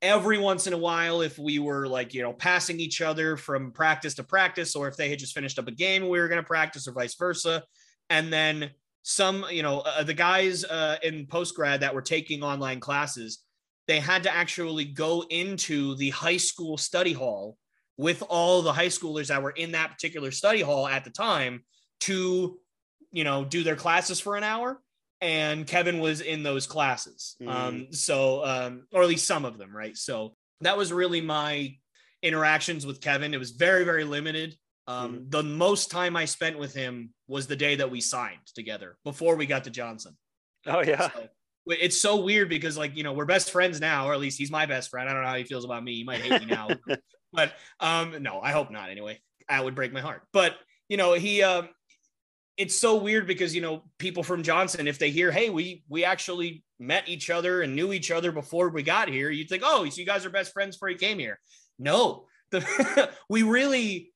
every 0.01 0.39
once 0.39 0.69
in 0.69 0.73
a 0.73 0.79
while 0.79 1.23
if 1.23 1.39
we 1.39 1.59
were 1.59 1.89
like 1.89 2.15
you 2.15 2.23
know 2.23 2.33
passing 2.33 2.79
each 2.79 3.01
other 3.01 3.37
from 3.37 3.73
practice 3.73 4.15
to 4.15 4.23
practice 4.23 4.77
or 4.77 4.87
if 4.87 4.97
they 4.97 5.11
had 5.11 5.19
just 5.19 5.35
finished 5.35 5.59
up 5.59 5.67
a 5.67 5.73
game 5.73 6.09
we 6.09 6.21
were 6.21 6.29
going 6.29 6.41
to 6.41 6.47
practice 6.47 6.87
or 6.87 6.93
vice 6.93 7.17
versa 7.17 7.65
and 8.09 8.33
then 8.33 8.71
some 9.09 9.47
you 9.51 9.63
know 9.63 9.79
uh, 9.81 10.03
the 10.03 10.13
guys 10.13 10.65
uh, 10.65 10.99
in 11.03 11.27
post 11.27 11.55
grad 11.55 11.81
that 11.81 11.95
were 11.95 12.03
taking 12.03 12.43
online 12.43 12.79
classes 12.79 13.43
they 13.87 14.01
had 14.01 14.23
to 14.23 14.31
actually 14.31 14.85
go 14.85 15.25
into 15.31 15.97
the 15.97 16.11
high 16.11 16.37
school 16.37 16.77
study 16.77 17.15
hall 17.15 17.57
with 17.97 18.23
all 18.29 18.61
the 18.61 18.73
high 18.73 18.89
schoolers 18.89 19.29
that 19.29 19.43
were 19.43 19.53
in 19.53 19.73
that 19.73 19.91
particular 19.91 20.31
study 20.31 20.61
hall 20.61 20.87
at 20.87 21.05
the 21.05 21.11
time 21.11 21.65
to 22.01 22.59
you 23.11 23.25
know 23.25 23.47
do 23.47 23.63
their 23.63 23.77
classes 23.77 24.21
for 24.21 24.37
an 24.37 24.45
hour 24.45 24.79
and 25.23 25.67
kevin 25.67 26.01
was 26.01 26.21
in 26.21 26.43
those 26.43 26.67
classes. 26.67 27.35
Mm. 27.43 27.49
um 27.49 27.87
so 27.93 28.45
um 28.45 28.87
or 28.93 29.01
at 29.01 29.09
least 29.09 29.27
some 29.27 29.47
of 29.47 29.57
them 29.57 29.75
right? 29.75 29.97
So 29.97 30.35
that 30.61 30.77
was 30.77 30.93
really 30.93 31.23
my 31.23 31.75
interactions 32.23 32.85
with 32.85 33.01
kevin. 33.01 33.33
It 33.33 33.39
was 33.39 33.53
very 33.53 33.85
very 33.85 34.05
limited 34.05 34.55
Um, 34.89 35.21
Mhm. 35.21 35.31
The 35.31 35.43
most 35.43 35.91
time 35.91 36.17
I 36.17 36.25
spent 36.25 36.59
with 36.59 36.75
him 36.75 37.13
was 37.27 37.47
the 37.47 37.55
day 37.57 37.77
that 37.77 37.91
we 37.91 38.01
signed 38.01 38.47
together 38.55 38.97
before 39.05 39.37
we 39.37 39.45
got 39.47 39.65
to 39.65 39.71
Johnson. 39.71 40.17
Oh 40.67 40.81
yeah. 40.81 41.11
So, 41.11 41.29
it's 41.67 42.01
so 42.01 42.17
weird 42.17 42.49
because 42.49 42.79
like 42.79 42.97
you 42.97 43.03
know 43.03 43.13
we're 43.13 43.27
best 43.27 43.51
friends 43.51 43.81
now, 43.81 44.09
or 44.09 44.15
at 44.15 44.21
least 44.21 44.39
he's 44.39 44.51
my 44.51 44.65
best 44.65 44.89
friend. 44.89 45.09
I 45.09 45.13
don't 45.13 45.23
know 45.23 45.29
how 45.29 45.37
he 45.37 45.45
feels 45.45 45.67
about 45.67 45.85
me. 45.85 45.95
He 45.95 46.05
might 46.05 46.23
hate 46.23 46.41
me 46.41 46.47
now, 46.47 46.69
but 47.33 47.53
um, 47.79 48.23
no, 48.23 48.41
I 48.41 48.53
hope 48.53 48.71
not. 48.71 48.89
Anyway, 48.89 49.21
that 49.51 49.63
would 49.63 49.75
break 49.75 49.93
my 49.93 50.01
heart. 50.01 50.23
But 50.33 50.57
you 50.89 50.97
know 50.97 51.13
he 51.13 51.43
um, 51.43 51.69
it's 52.57 52.77
so 52.77 52.97
weird 52.97 53.27
because 53.27 53.55
you 53.55 53.61
know 53.61 53.85
people 53.99 54.23
from 54.23 54.43
Johnson, 54.43 54.89
if 54.89 54.99
they 54.99 55.11
hear, 55.11 55.31
hey, 55.31 55.51
we 55.51 55.85
we 55.89 56.05
actually 56.05 56.65
met 56.79 57.07
each 57.09 57.29
other 57.29 57.61
and 57.61 57.77
knew 57.77 57.93
each 57.93 58.11
other 58.11 58.33
before 58.33 58.71
we 58.71 58.83
got 58.83 59.09
here, 59.09 59.29
you'd 59.29 59.51
think, 59.51 59.63
oh, 59.67 59.87
so 59.87 60.01
you 60.01 60.07
guys 60.07 60.25
are 60.25 60.31
best 60.31 60.55
friends 60.55 60.77
before 60.77 60.89
you 60.89 60.97
came 60.97 61.19
here. 61.19 61.39
No, 61.79 62.27
the 62.51 63.11
we 63.29 63.43
really 63.43 64.13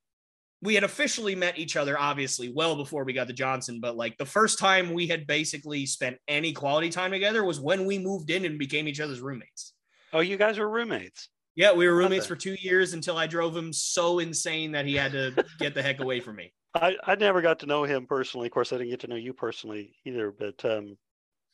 we 0.62 0.74
had 0.76 0.84
officially 0.84 1.34
met 1.34 1.58
each 1.58 1.76
other 1.76 1.98
obviously 1.98 2.48
well 2.48 2.76
before 2.76 3.04
we 3.04 3.12
got 3.12 3.26
to 3.26 3.32
Johnson, 3.34 3.80
but 3.80 3.96
like 3.96 4.16
the 4.16 4.24
first 4.24 4.60
time 4.60 4.92
we 4.92 5.08
had 5.08 5.26
basically 5.26 5.84
spent 5.86 6.16
any 6.28 6.52
quality 6.52 6.88
time 6.88 7.10
together 7.10 7.42
was 7.42 7.60
when 7.60 7.84
we 7.84 7.98
moved 7.98 8.30
in 8.30 8.44
and 8.44 8.58
became 8.58 8.86
each 8.86 9.00
other's 9.00 9.20
roommates. 9.20 9.74
Oh, 10.12 10.20
you 10.20 10.36
guys 10.36 10.58
were 10.58 10.68
roommates. 10.68 11.28
Yeah, 11.56 11.72
we 11.72 11.86
were 11.86 11.96
roommates 11.96 12.26
for 12.26 12.36
two 12.36 12.54
years 12.60 12.94
until 12.94 13.18
I 13.18 13.26
drove 13.26 13.56
him 13.56 13.72
so 13.72 14.20
insane 14.20 14.72
that 14.72 14.86
he 14.86 14.94
had 14.94 15.12
to 15.12 15.44
get 15.58 15.74
the 15.74 15.82
heck 15.82 16.00
away 16.00 16.20
from 16.20 16.36
me. 16.36 16.52
I, 16.74 16.96
I 17.04 17.16
never 17.16 17.42
got 17.42 17.58
to 17.60 17.66
know 17.66 17.82
him 17.82 18.06
personally. 18.06 18.46
Of 18.46 18.52
course, 18.52 18.72
I 18.72 18.78
didn't 18.78 18.90
get 18.90 19.00
to 19.00 19.08
know 19.08 19.16
you 19.16 19.34
personally 19.34 19.94
either. 20.06 20.30
But 20.30 20.64
um, 20.64 20.96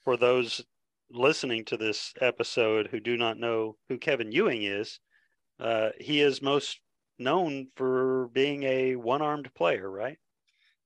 for 0.04 0.16
those 0.16 0.64
listening 1.10 1.64
to 1.64 1.76
this 1.76 2.12
episode 2.20 2.88
who 2.88 3.00
do 3.00 3.16
not 3.16 3.38
know 3.38 3.76
who 3.88 3.98
Kevin 3.98 4.30
Ewing 4.30 4.62
is, 4.62 5.00
uh, 5.58 5.88
he 5.98 6.20
is 6.20 6.42
most 6.42 6.78
known 7.18 7.68
for 7.76 8.28
being 8.32 8.62
a 8.64 8.96
one-armed 8.96 9.52
player, 9.54 9.88
right? 9.90 10.18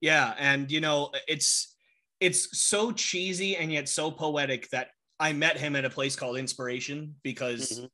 Yeah, 0.00 0.34
and 0.38 0.70
you 0.70 0.80
know, 0.80 1.10
it's 1.28 1.74
it's 2.20 2.58
so 2.58 2.92
cheesy 2.92 3.56
and 3.56 3.72
yet 3.72 3.88
so 3.88 4.10
poetic 4.10 4.68
that 4.70 4.88
I 5.18 5.32
met 5.32 5.56
him 5.56 5.76
at 5.76 5.84
a 5.84 5.90
place 5.90 6.16
called 6.16 6.36
Inspiration 6.36 7.16
because 7.22 7.80
Mhm. 7.80 7.90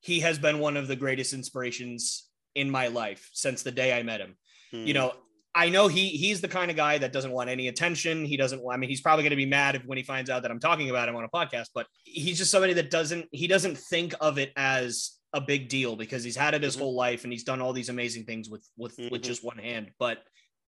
he 0.00 0.20
has 0.20 0.38
been 0.38 0.58
one 0.58 0.76
of 0.76 0.86
the 0.86 0.96
greatest 0.96 1.32
inspirations 1.32 2.28
in 2.54 2.70
my 2.70 2.88
life 2.88 3.28
since 3.32 3.62
the 3.62 3.70
day 3.72 3.98
I 3.98 4.02
met 4.02 4.20
him. 4.20 4.36
Mm. 4.72 4.86
You 4.86 4.94
know, 4.94 5.14
I 5.54 5.68
know 5.68 5.88
he 5.88 6.08
he's 6.08 6.40
the 6.40 6.48
kind 6.48 6.70
of 6.70 6.76
guy 6.76 6.98
that 6.98 7.12
doesn't 7.12 7.30
want 7.30 7.48
any 7.48 7.68
attention. 7.68 8.24
He 8.24 8.36
doesn't 8.36 8.62
I 8.70 8.76
mean 8.76 8.90
he's 8.90 9.00
probably 9.00 9.22
going 9.22 9.30
to 9.30 9.36
be 9.36 9.46
mad 9.46 9.76
if 9.76 9.84
when 9.84 9.98
he 9.98 10.04
finds 10.04 10.28
out 10.30 10.42
that 10.42 10.50
I'm 10.50 10.60
talking 10.60 10.90
about 10.90 11.08
him 11.08 11.16
on 11.16 11.24
a 11.24 11.28
podcast, 11.28 11.68
but 11.74 11.86
he's 12.04 12.38
just 12.38 12.50
somebody 12.50 12.72
that 12.74 12.90
doesn't 12.90 13.28
he 13.32 13.46
doesn't 13.46 13.76
think 13.78 14.14
of 14.20 14.38
it 14.38 14.52
as 14.56 15.18
a 15.34 15.40
big 15.40 15.68
deal 15.68 15.96
because 15.96 16.24
he's 16.24 16.36
had 16.36 16.54
it 16.54 16.62
his 16.62 16.76
Mhm. 16.76 16.80
whole 16.80 16.94
life 16.94 17.24
and 17.24 17.32
he's 17.32 17.44
done 17.44 17.60
all 17.60 17.74
these 17.74 17.90
amazing 17.90 18.24
things 18.24 18.48
with 18.48 18.66
with 18.78 18.96
with 19.10 19.20
Mhm. 19.20 19.24
just 19.24 19.44
one 19.44 19.58
hand, 19.58 19.92
but 19.98 20.24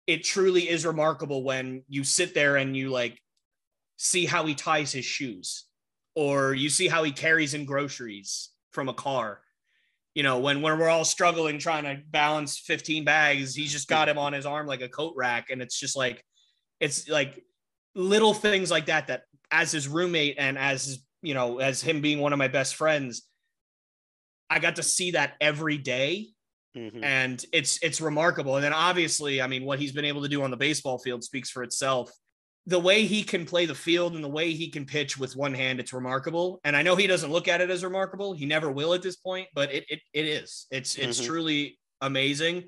it 0.06 0.24
truly 0.24 0.68
is 0.68 0.84
remarkable 0.84 1.44
when 1.44 1.84
you 1.88 2.02
sit 2.02 2.34
there 2.34 2.56
and 2.56 2.76
you 2.76 2.90
like 2.90 3.20
see 3.96 4.26
how 4.26 4.44
he 4.46 4.54
ties 4.54 4.92
his 4.92 5.04
shoes 5.04 5.66
or 6.14 6.54
you 6.54 6.68
see 6.68 6.88
how 6.88 7.02
he 7.04 7.12
carries 7.12 7.54
in 7.54 7.64
groceries 7.64 8.50
from 8.72 8.88
a 8.88 8.94
car 8.94 9.42
you 10.14 10.22
know 10.22 10.40
when 10.40 10.62
when 10.62 10.78
we're 10.78 10.88
all 10.88 11.04
struggling 11.04 11.58
trying 11.58 11.84
to 11.84 12.02
balance 12.08 12.58
15 12.58 13.04
bags 13.04 13.54
he's 13.54 13.72
just 13.72 13.88
got 13.88 14.08
him 14.08 14.18
on 14.18 14.32
his 14.32 14.46
arm 14.46 14.66
like 14.66 14.80
a 14.80 14.88
coat 14.88 15.14
rack 15.16 15.50
and 15.50 15.62
it's 15.62 15.78
just 15.78 15.96
like 15.96 16.24
it's 16.80 17.08
like 17.08 17.42
little 17.94 18.34
things 18.34 18.70
like 18.70 18.86
that 18.86 19.06
that 19.06 19.22
as 19.50 19.72
his 19.72 19.88
roommate 19.88 20.36
and 20.38 20.58
as 20.58 20.84
his, 20.86 21.06
you 21.22 21.34
know 21.34 21.58
as 21.60 21.80
him 21.80 22.00
being 22.00 22.20
one 22.20 22.32
of 22.32 22.38
my 22.38 22.48
best 22.48 22.74
friends 22.74 23.22
i 24.50 24.58
got 24.58 24.76
to 24.76 24.82
see 24.82 25.12
that 25.12 25.34
every 25.40 25.78
day 25.78 26.28
Mhm. 26.76 27.04
and 27.04 27.44
it's 27.52 27.78
it's 27.82 28.00
remarkable. 28.00 28.56
And 28.56 28.64
then 28.64 28.72
obviously, 28.72 29.40
I 29.40 29.46
mean, 29.46 29.64
what 29.64 29.78
he's 29.78 29.92
been 29.92 30.04
able 30.04 30.22
to 30.22 30.28
do 30.28 30.42
on 30.42 30.50
the 30.50 30.56
baseball 30.56 30.98
field 30.98 31.22
speaks 31.22 31.48
for 31.48 31.62
itself. 31.62 32.10
The 32.66 32.80
way 32.80 33.04
he 33.06 33.22
can 33.22 33.46
play 33.46 33.64
the 33.66 33.76
field 33.76 34.16
and 34.16 34.24
the 34.24 34.28
way 34.28 34.52
he 34.54 34.70
can 34.70 34.84
pitch 34.84 35.16
with 35.16 35.36
one 35.36 35.54
hand, 35.54 35.78
it's 35.78 35.92
remarkable. 35.92 36.60
And 36.64 36.74
I 36.74 36.82
know 36.82 36.96
he 36.96 37.06
doesn't 37.06 37.30
look 37.30 37.46
at 37.46 37.60
it 37.60 37.70
as 37.70 37.84
remarkable. 37.84 38.32
He 38.32 38.44
never 38.44 38.72
will 38.72 38.92
at 38.92 39.02
this 39.02 39.14
point, 39.14 39.46
but 39.54 39.72
it 39.72 39.84
it, 39.88 40.00
it 40.12 40.26
is. 40.26 40.66
It's 40.72 40.96
it's 40.96 41.20
Mhm. 41.20 41.26
truly 41.26 41.78
amazing. 42.00 42.64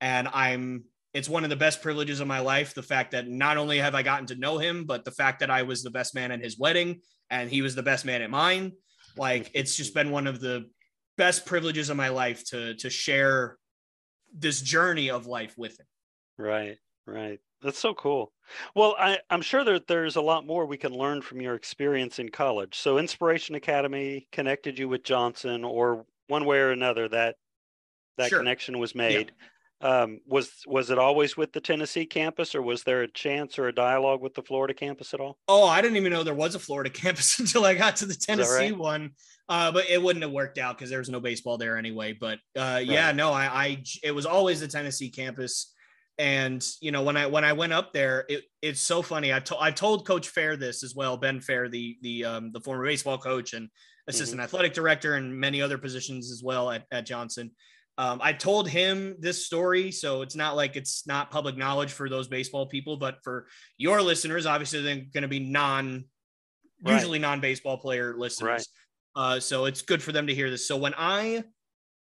And 0.00 0.26
I'm 0.28 0.84
it's 1.12 1.28
one 1.28 1.44
of 1.44 1.50
the 1.50 1.56
best 1.56 1.82
privileges 1.82 2.20
of 2.20 2.26
my 2.26 2.38
life. 2.40 2.72
The 2.72 2.82
fact 2.82 3.10
that 3.10 3.28
not 3.28 3.58
only 3.58 3.76
have 3.76 3.94
I 3.94 4.02
gotten 4.02 4.26
to 4.28 4.36
know 4.36 4.56
him, 4.56 4.84
but 4.86 5.04
the 5.04 5.10
fact 5.12 5.40
that 5.40 5.50
I 5.50 5.64
was 5.64 5.82
the 5.82 5.90
best 5.90 6.14
man 6.14 6.32
at 6.32 6.40
his 6.42 6.56
wedding 6.58 7.02
and 7.28 7.50
he 7.50 7.60
was 7.60 7.74
the 7.74 7.82
best 7.82 8.06
man 8.06 8.22
at 8.22 8.30
mine. 8.30 8.72
Like 9.18 9.50
it's 9.52 9.76
just 9.76 9.92
been 9.98 10.10
one 10.10 10.26
of 10.26 10.40
the 10.40 10.70
best 11.20 11.44
privileges 11.44 11.90
of 11.90 11.98
my 11.98 12.08
life 12.08 12.42
to 12.46 12.74
to 12.76 12.88
share 12.88 13.58
this 14.32 14.62
journey 14.62 15.10
of 15.10 15.26
life 15.26 15.54
with 15.58 15.78
him. 15.78 15.86
Right, 16.38 16.78
right. 17.06 17.38
That's 17.62 17.78
so 17.78 17.92
cool. 17.92 18.32
Well, 18.74 18.96
I, 18.98 19.18
I'm 19.28 19.42
sure 19.42 19.62
that 19.64 19.86
there's 19.86 20.16
a 20.16 20.22
lot 20.22 20.46
more 20.46 20.64
we 20.64 20.78
can 20.78 20.92
learn 20.94 21.20
from 21.20 21.42
your 21.42 21.54
experience 21.54 22.18
in 22.18 22.30
college. 22.30 22.78
So, 22.78 22.96
Inspiration 22.96 23.54
Academy 23.54 24.28
connected 24.32 24.78
you 24.78 24.88
with 24.88 25.02
Johnson, 25.02 25.62
or 25.62 26.06
one 26.28 26.46
way 26.46 26.58
or 26.58 26.70
another 26.70 27.06
that 27.10 27.36
that 28.16 28.30
Sure. 28.30 28.38
connection 28.38 28.78
was 28.78 28.94
made. 28.94 29.32
Um, 29.82 30.20
was 30.26 30.50
was 30.66 30.90
it 30.90 30.98
always 30.98 31.38
with 31.38 31.52
the 31.52 31.60
Tennessee 31.60 32.04
campus, 32.04 32.54
or 32.54 32.60
was 32.60 32.82
there 32.82 33.02
a 33.02 33.08
chance 33.08 33.58
or 33.58 33.68
a 33.68 33.74
dialogue 33.74 34.20
with 34.20 34.34
the 34.34 34.42
Florida 34.42 34.74
campus 34.74 35.14
at 35.14 35.20
all? 35.20 35.38
Oh, 35.48 35.66
I 35.66 35.80
didn't 35.80 35.96
even 35.96 36.12
know 36.12 36.22
there 36.22 36.34
was 36.34 36.54
a 36.54 36.58
Florida 36.58 36.90
campus 36.90 37.38
until 37.38 37.64
I 37.64 37.74
got 37.74 37.96
to 37.96 38.06
the 38.06 38.14
Tennessee 38.14 38.70
right? 38.70 38.76
one. 38.76 39.12
Uh, 39.48 39.72
but 39.72 39.90
it 39.90 40.00
wouldn't 40.00 40.22
have 40.22 40.30
worked 40.30 40.58
out 40.58 40.78
because 40.78 40.90
there 40.90 41.00
was 41.00 41.08
no 41.08 41.18
baseball 41.18 41.58
there 41.58 41.76
anyway. 41.76 42.12
But 42.12 42.38
uh, 42.56 42.80
yeah, 42.84 43.10
no, 43.10 43.32
I, 43.32 43.46
I 43.46 43.82
it 44.04 44.12
was 44.12 44.26
always 44.26 44.60
the 44.60 44.68
Tennessee 44.68 45.10
campus. 45.10 45.74
And 46.18 46.64
you 46.82 46.92
know 46.92 47.02
when 47.02 47.16
I 47.16 47.26
when 47.26 47.44
I 47.44 47.54
went 47.54 47.72
up 47.72 47.92
there, 47.94 48.26
it, 48.28 48.44
it's 48.60 48.82
so 48.82 49.00
funny. 49.00 49.32
I 49.32 49.40
told 49.40 49.62
I 49.62 49.70
told 49.70 50.06
Coach 50.06 50.28
Fair 50.28 50.56
this 50.56 50.84
as 50.84 50.94
well, 50.94 51.16
Ben 51.16 51.40
Fair, 51.40 51.68
the 51.68 51.96
the 52.02 52.24
um, 52.26 52.52
the 52.52 52.60
former 52.60 52.84
baseball 52.84 53.16
coach 53.16 53.54
and 53.54 53.70
assistant 54.06 54.40
athletic 54.40 54.74
director, 54.74 55.14
and 55.14 55.34
many 55.34 55.62
other 55.62 55.78
positions 55.78 56.30
as 56.30 56.42
well 56.44 56.70
at, 56.70 56.84
at 56.92 57.06
Johnson. 57.06 57.50
Um, 58.00 58.18
I 58.22 58.32
told 58.32 58.66
him 58.66 59.16
this 59.18 59.44
story, 59.44 59.92
so 59.92 60.22
it's 60.22 60.34
not 60.34 60.56
like 60.56 60.74
it's 60.74 61.06
not 61.06 61.30
public 61.30 61.58
knowledge 61.58 61.92
for 61.92 62.08
those 62.08 62.28
baseball 62.28 62.64
people, 62.64 62.96
but 62.96 63.18
for 63.22 63.46
your 63.76 64.00
listeners, 64.00 64.46
obviously 64.46 64.80
they're 64.80 65.04
going 65.12 65.20
to 65.20 65.28
be 65.28 65.38
non, 65.38 66.06
Right. 66.82 66.94
usually 66.94 67.18
non-baseball 67.18 67.76
player 67.76 68.14
listeners. 68.16 68.66
Uh, 69.14 69.38
so 69.38 69.66
it's 69.66 69.82
good 69.82 70.02
for 70.02 70.12
them 70.12 70.28
to 70.28 70.34
hear 70.34 70.48
this. 70.48 70.66
So 70.66 70.78
when 70.78 70.94
I 70.96 71.44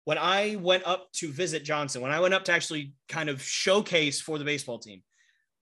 when 0.06 0.18
I 0.18 0.56
went 0.56 0.88
up 0.88 1.12
to 1.16 1.34
visit 1.34 1.66
Johnson, 1.66 2.02
when 2.02 2.12
I 2.12 2.22
went 2.22 2.34
up 2.34 2.46
to 2.46 2.54
actually 2.54 2.94
kind 3.10 3.28
of 3.28 3.42
showcase 3.42 4.22
for 4.22 4.38
the 4.40 4.46
baseball 4.46 4.80
team, 4.80 5.04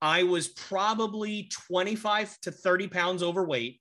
I 0.00 0.22
was 0.22 0.46
probably 0.46 1.50
25 1.66 2.38
to 2.42 2.52
30 2.52 2.86
pounds 2.86 3.22
overweight, 3.24 3.80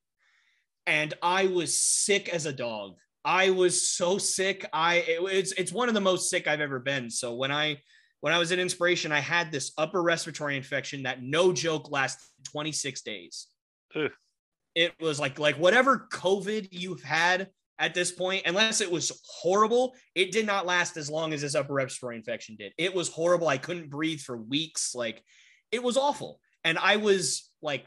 and 0.88 1.14
I 1.22 1.45
was 1.45 1.80
sick 1.80 2.30
as 2.30 2.47
a 2.47 2.51
dog. 2.51 2.95
I 3.28 3.49
was 3.49 3.89
so 3.89 4.17
sick. 4.17 4.65
I 4.71 4.95
it, 4.95 5.19
it's 5.34 5.51
it's 5.51 5.73
one 5.73 5.89
of 5.89 5.93
the 5.93 6.01
most 6.01 6.30
sick 6.30 6.47
I've 6.47 6.61
ever 6.61 6.80
been. 6.80 7.09
So 7.09 7.36
when 7.36 7.51
I 7.51 7.82
when 8.21 8.32
I 8.32 8.39
was 8.39 8.53
at 8.53 8.57
Inspiration, 8.57 9.11
I 9.11 9.19
had 9.19 9.51
this 9.51 9.73
upper 9.78 10.01
respiratory 10.01 10.55
infection 10.55 11.03
that 11.03 11.21
no 11.21 11.51
joke 11.51 11.91
lasted 11.91 12.25
26 12.45 13.01
days. 13.01 13.47
Ugh. 13.95 14.11
It 14.75 14.93
was 15.01 15.19
like 15.19 15.39
like 15.39 15.57
whatever 15.57 16.07
COVID 16.09 16.69
you've 16.71 17.03
had 17.03 17.49
at 17.78 17.93
this 17.93 18.11
point, 18.11 18.43
unless 18.45 18.80
it 18.80 18.89
was 18.89 19.21
horrible, 19.25 19.93
it 20.15 20.32
did 20.32 20.45
not 20.45 20.65
last 20.65 20.95
as 20.95 21.09
long 21.09 21.34
as 21.34 21.41
this 21.41 21.53
upper 21.53 21.73
respiratory 21.73 22.15
infection 22.15 22.55
did. 22.57 22.71
It 22.78 22.95
was 22.95 23.09
horrible. 23.09 23.49
I 23.49 23.57
couldn't 23.57 23.89
breathe 23.89 24.21
for 24.21 24.38
weeks. 24.38 24.95
Like 24.95 25.21
it 25.73 25.84
was 25.84 25.97
awful. 25.97 26.39
And 26.63 26.78
I 26.78 26.95
was 26.95 27.51
like 27.61 27.86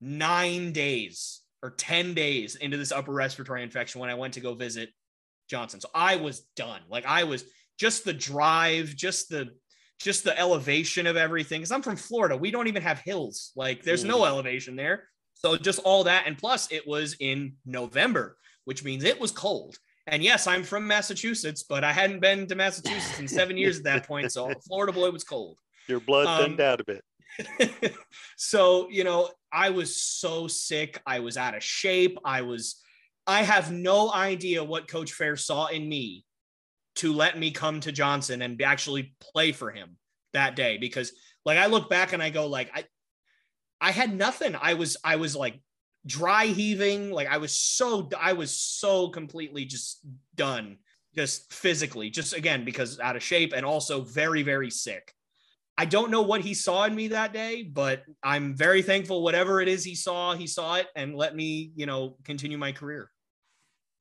nine 0.00 0.72
days 0.72 1.42
or 1.62 1.70
10 1.70 2.14
days 2.14 2.56
into 2.56 2.76
this 2.76 2.92
upper 2.92 3.12
respiratory 3.12 3.62
infection 3.62 4.00
when 4.00 4.10
I 4.10 4.14
went 4.14 4.34
to 4.34 4.40
go 4.40 4.54
visit 4.54 4.90
Johnson. 5.48 5.80
So 5.80 5.88
I 5.94 6.16
was 6.16 6.40
done. 6.56 6.80
Like 6.88 7.06
I 7.06 7.24
was 7.24 7.44
just 7.78 8.04
the 8.04 8.12
drive, 8.12 8.94
just 8.96 9.28
the 9.28 9.50
just 9.98 10.24
the 10.24 10.38
elevation 10.38 11.06
of 11.06 11.16
everything. 11.16 11.60
Because 11.60 11.72
I'm 11.72 11.82
from 11.82 11.96
Florida. 11.96 12.36
We 12.36 12.50
don't 12.50 12.68
even 12.68 12.82
have 12.82 13.00
hills. 13.00 13.52
Like 13.54 13.82
there's 13.82 14.04
no 14.04 14.24
elevation 14.24 14.74
there. 14.74 15.04
So 15.34 15.56
just 15.56 15.80
all 15.80 16.04
that. 16.04 16.24
And 16.26 16.38
plus 16.38 16.72
it 16.72 16.86
was 16.86 17.16
in 17.20 17.54
November, 17.66 18.36
which 18.64 18.82
means 18.82 19.04
it 19.04 19.20
was 19.20 19.30
cold. 19.30 19.76
And 20.06 20.22
yes, 20.22 20.46
I'm 20.46 20.62
from 20.62 20.86
Massachusetts, 20.86 21.62
but 21.62 21.84
I 21.84 21.92
hadn't 21.92 22.20
been 22.20 22.46
to 22.46 22.54
Massachusetts 22.54 23.20
in 23.20 23.28
seven 23.28 23.56
years 23.58 23.78
at 23.78 23.84
that 23.84 24.06
point. 24.06 24.32
So 24.32 24.50
Florida 24.66 24.92
boy 24.92 25.10
was 25.10 25.24
cold. 25.24 25.58
Your 25.86 26.00
blood 26.00 26.26
Um, 26.26 26.44
thinned 26.44 26.60
out 26.60 26.80
a 26.80 26.84
bit. 26.84 27.04
so, 28.36 28.88
you 28.90 29.04
know, 29.04 29.30
I 29.52 29.70
was 29.70 29.96
so 29.96 30.48
sick. 30.48 31.00
I 31.06 31.20
was 31.20 31.36
out 31.36 31.56
of 31.56 31.62
shape. 31.62 32.18
I 32.24 32.42
was, 32.42 32.80
I 33.26 33.42
have 33.42 33.72
no 33.72 34.12
idea 34.12 34.64
what 34.64 34.88
Coach 34.88 35.12
Fair 35.12 35.36
saw 35.36 35.66
in 35.66 35.88
me 35.88 36.24
to 36.96 37.12
let 37.12 37.38
me 37.38 37.50
come 37.50 37.80
to 37.80 37.92
Johnson 37.92 38.42
and 38.42 38.60
actually 38.62 39.14
play 39.20 39.52
for 39.52 39.70
him 39.70 39.96
that 40.32 40.56
day. 40.56 40.78
Because, 40.78 41.12
like, 41.44 41.58
I 41.58 41.66
look 41.66 41.88
back 41.88 42.12
and 42.12 42.22
I 42.22 42.30
go, 42.30 42.46
like, 42.46 42.70
I, 42.74 42.84
I 43.80 43.92
had 43.92 44.14
nothing. 44.14 44.56
I 44.60 44.74
was, 44.74 44.96
I 45.02 45.16
was 45.16 45.34
like 45.34 45.60
dry 46.06 46.46
heaving. 46.46 47.10
Like, 47.10 47.28
I 47.28 47.38
was 47.38 47.54
so, 47.54 48.08
I 48.18 48.34
was 48.34 48.54
so 48.54 49.08
completely 49.08 49.64
just 49.64 50.00
done, 50.34 50.78
just 51.14 51.52
physically, 51.52 52.10
just 52.10 52.34
again, 52.34 52.64
because 52.64 53.00
out 53.00 53.16
of 53.16 53.22
shape 53.22 53.52
and 53.54 53.64
also 53.64 54.02
very, 54.02 54.42
very 54.42 54.70
sick. 54.70 55.14
I 55.80 55.86
don't 55.86 56.10
know 56.10 56.20
what 56.20 56.42
he 56.42 56.52
saw 56.52 56.84
in 56.84 56.94
me 56.94 57.08
that 57.08 57.32
day, 57.32 57.62
but 57.62 58.02
I'm 58.22 58.54
very 58.54 58.82
thankful. 58.82 59.22
Whatever 59.22 59.62
it 59.62 59.68
is 59.68 59.82
he 59.82 59.94
saw, 59.94 60.34
he 60.34 60.46
saw 60.46 60.74
it 60.74 60.88
and 60.94 61.16
let 61.16 61.34
me, 61.34 61.72
you 61.74 61.86
know, 61.86 62.18
continue 62.22 62.58
my 62.58 62.70
career. 62.70 63.10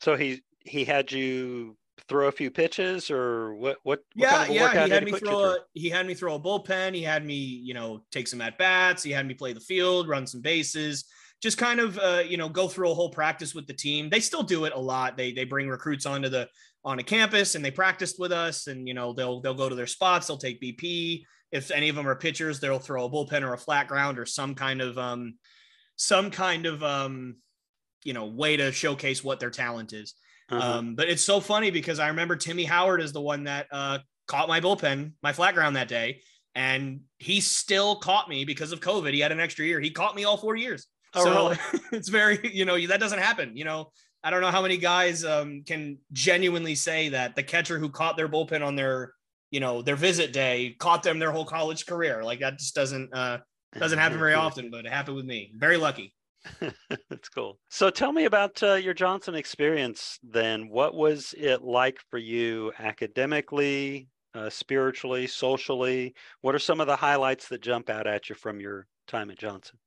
So 0.02 0.18
he 0.18 0.42
he 0.60 0.84
had 0.84 1.10
you 1.10 1.78
throw 2.10 2.28
a 2.28 2.34
few 2.34 2.52
pitches, 2.52 3.10
or 3.10 3.56
what? 3.56 3.78
What? 3.84 4.00
what 4.00 4.04
yeah, 4.14 4.30
kind 4.30 4.50
of 4.50 4.56
yeah. 4.58 4.86
He 4.88 4.92
had 4.92 5.06
me 5.06 5.12
throw 5.14 5.40
a 5.40 5.58
he 5.72 5.88
had 5.88 6.06
me 6.06 6.16
throw 6.16 6.36
a 6.36 6.40
bullpen. 6.40 6.94
He 6.94 7.02
had 7.02 7.26
me, 7.26 7.36
you 7.36 7.74
know, 7.74 8.04
take 8.12 8.28
some 8.28 8.42
at 8.42 8.58
bats. 8.58 9.02
He 9.02 9.12
had 9.12 9.26
me 9.26 9.34
play 9.34 9.54
the 9.54 9.62
field, 9.62 10.10
run 10.10 10.28
some 10.28 10.42
bases. 10.42 11.06
Just 11.42 11.58
kind 11.58 11.80
of, 11.80 11.98
uh, 11.98 12.24
you 12.28 12.36
know, 12.36 12.50
go 12.50 12.68
through 12.68 12.92
a 12.92 12.94
whole 12.94 13.12
practice 13.12 13.56
with 13.56 13.68
the 13.68 13.74
team. 13.74 14.10
They 14.10 14.20
still 14.20 14.44
do 14.44 14.66
it 14.66 14.74
a 14.76 14.80
lot. 14.80 15.16
They 15.16 15.32
they 15.32 15.46
bring 15.46 15.70
recruits 15.70 16.06
onto 16.06 16.28
the 16.28 16.50
on 16.84 17.00
a 17.00 17.04
campus 17.04 17.56
and 17.56 17.64
they 17.64 17.72
practiced 17.72 18.20
with 18.20 18.34
us. 18.34 18.68
And 18.68 18.86
you 18.86 18.94
know, 18.94 19.14
they'll 19.14 19.40
they'll 19.40 19.54
go 19.54 19.70
to 19.70 19.76
their 19.76 19.88
spots. 19.88 20.28
They'll 20.28 20.36
take 20.36 20.62
BP. 20.62 21.24
If 21.52 21.72
any 21.72 21.90
of 21.90 21.96
them 21.96 22.08
are 22.08 22.16
pitchers, 22.16 22.60
they'll 22.60 22.80
throw 22.80 23.06
a 23.06 23.10
bullpen 23.10 23.42
or 23.42 23.54
a 23.54 23.58
flat 23.58 23.88
ground 23.88 24.20
or 24.20 24.26
some 24.26 24.56
kind 24.56 24.82
of 24.82 24.98
um, 24.98 25.36
some 25.96 26.32
kind 26.32 26.66
of 26.66 26.84
um, 26.84 27.38
you 28.04 28.14
know, 28.14 28.26
way 28.26 28.58
to 28.58 28.72
showcase 28.72 29.24
what 29.24 29.40
their 29.40 29.50
talent 29.50 29.94
is. 29.94 30.14
Uh-huh. 30.50 30.78
Um, 30.78 30.96
but 30.96 31.10
it's 31.10 31.24
so 31.24 31.40
funny 31.40 31.72
because 31.72 32.00
I 32.00 32.08
remember 32.08 32.36
Timmy 32.36 32.64
Howard 32.64 33.02
is 33.02 33.14
the 33.14 33.22
one 33.22 33.44
that 33.44 33.68
uh, 33.72 34.00
caught 34.28 34.48
my 34.48 34.60
bullpen, 34.60 35.14
my 35.22 35.34
flat 35.34 35.54
ground 35.54 35.76
that 35.76 35.88
day, 35.88 36.22
and 36.56 37.02
he 37.18 37.42
still 37.42 37.98
caught 37.98 38.30
me 38.30 38.46
because 38.46 38.72
of 38.72 38.80
COVID. 38.80 39.14
He 39.14 39.20
had 39.20 39.32
an 39.32 39.40
extra 39.40 39.66
year. 39.66 39.80
He 39.80 39.92
caught 39.92 40.16
me 40.16 40.24
all 40.24 40.38
four 40.38 40.56
years. 40.56 40.88
Oh, 41.14 41.24
so 41.24 41.50
really? 41.50 41.58
it's 41.92 42.10
very, 42.10 42.54
you 42.54 42.66
know, 42.66 42.88
that 42.88 43.00
doesn't 43.00 43.20
happen. 43.20 43.56
You 43.56 43.66
know, 43.66 43.92
I 44.24 44.30
don't 44.30 44.42
know 44.42 44.52
how 44.52 44.62
many 44.62 44.78
guys 44.78 45.24
um, 45.24 45.64
can 45.66 46.00
genuinely 46.12 46.76
say 46.76 47.10
that 47.10 47.36
the 47.36 47.44
catcher 47.44 47.78
who 47.78 47.90
caught 47.90 48.18
their 48.18 48.30
bullpen 48.30 48.66
on 48.66 48.76
their, 48.76 49.14
you 49.52 49.60
know, 49.60 49.82
their 49.82 49.96
visit 49.96 50.34
day 50.34 50.76
caught 50.80 51.04
them 51.04 51.20
their 51.20 51.32
whole 51.32 51.46
college 51.46 51.86
career. 51.86 52.24
Like 52.24 52.40
that 52.40 52.60
just 52.60 52.76
doesn't 52.76 53.14
uh, 53.14 53.40
doesn't 53.78 54.00
happen 54.00 54.20
very 54.20 54.34
often, 54.34 54.70
but 54.72 54.86
it 54.86 54.92
happened 54.92 55.18
with 55.18 55.26
me. 55.26 55.52
Very 55.56 55.78
lucky. 55.78 56.14
That's 57.10 57.30
cool. 57.30 57.60
So 57.70 57.90
tell 57.90 58.12
me 58.12 58.26
about 58.26 58.62
uh, 58.64 58.76
your 58.76 58.94
Johnson 58.94 59.36
experience 59.36 60.20
then. 60.24 60.70
What 60.70 60.96
was 60.96 61.34
it 61.38 61.62
like 61.62 62.00
for 62.10 62.18
you 62.18 62.72
academically, 62.80 64.08
uh, 64.34 64.50
spiritually, 64.50 65.28
socially? 65.28 66.14
What 66.42 66.56
are 66.56 66.60
some 66.60 66.80
of 66.80 66.88
the 66.88 66.96
highlights 66.96 67.48
that 67.50 67.62
jump 67.62 67.90
out 67.90 68.08
at 68.08 68.30
you 68.30 68.36
from 68.36 68.60
your 68.60 68.88
time 69.08 69.30
at 69.30 69.38
Johnson? 69.38 69.78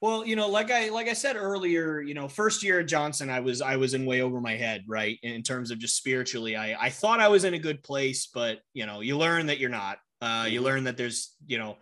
Well, 0.00 0.24
you 0.24 0.36
know, 0.36 0.48
like 0.48 0.70
I 0.70 0.90
like 0.90 1.08
I 1.08 1.12
said 1.12 1.34
earlier, 1.36 2.00
you 2.00 2.14
know, 2.14 2.28
first 2.28 2.62
year 2.62 2.80
at 2.80 2.86
Johnson, 2.86 3.28
I 3.30 3.40
was 3.40 3.60
I 3.60 3.76
was 3.76 3.94
in 3.94 4.06
way 4.06 4.20
over 4.20 4.40
my 4.40 4.54
head, 4.54 4.84
right? 4.86 5.18
In 5.22 5.42
terms 5.42 5.70
of 5.72 5.78
just 5.80 5.96
spiritually, 5.96 6.54
I 6.56 6.86
I 6.86 6.90
thought 6.90 7.18
I 7.20 7.28
was 7.28 7.42
in 7.44 7.54
a 7.54 7.58
good 7.58 7.82
place, 7.82 8.28
but 8.32 8.60
you 8.74 8.86
know, 8.86 9.00
you 9.00 9.18
learn 9.18 9.46
that 9.46 9.58
you're 9.58 9.70
not. 9.70 9.98
Uh, 10.20 10.46
you 10.48 10.60
Mhm. 10.60 10.64
learn 10.64 10.84
that 10.84 10.96
there's, 10.96 11.34
you 11.46 11.58
know, 11.58 11.78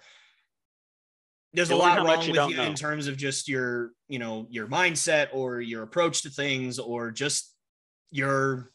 there's 1.53 1.71
You 1.71 1.75
a 1.75 1.79
lot 1.79 2.03
wrong 2.03 2.27
you 2.27 2.33
with 2.33 2.47
you 2.47 2.57
know. 2.57 2.65
in 2.65 2.75
terms 2.75 3.07
of 3.07 3.17
just 3.17 3.49
your, 3.49 3.93
you 4.09 4.19
know, 4.19 4.47
your 4.51 4.67
mindset 4.67 5.29
or 5.33 5.61
your 5.61 5.83
approach 5.83 6.23
to 6.23 6.31
things 6.31 6.79
or 6.79 7.11
just 7.11 7.55
your 8.11 8.71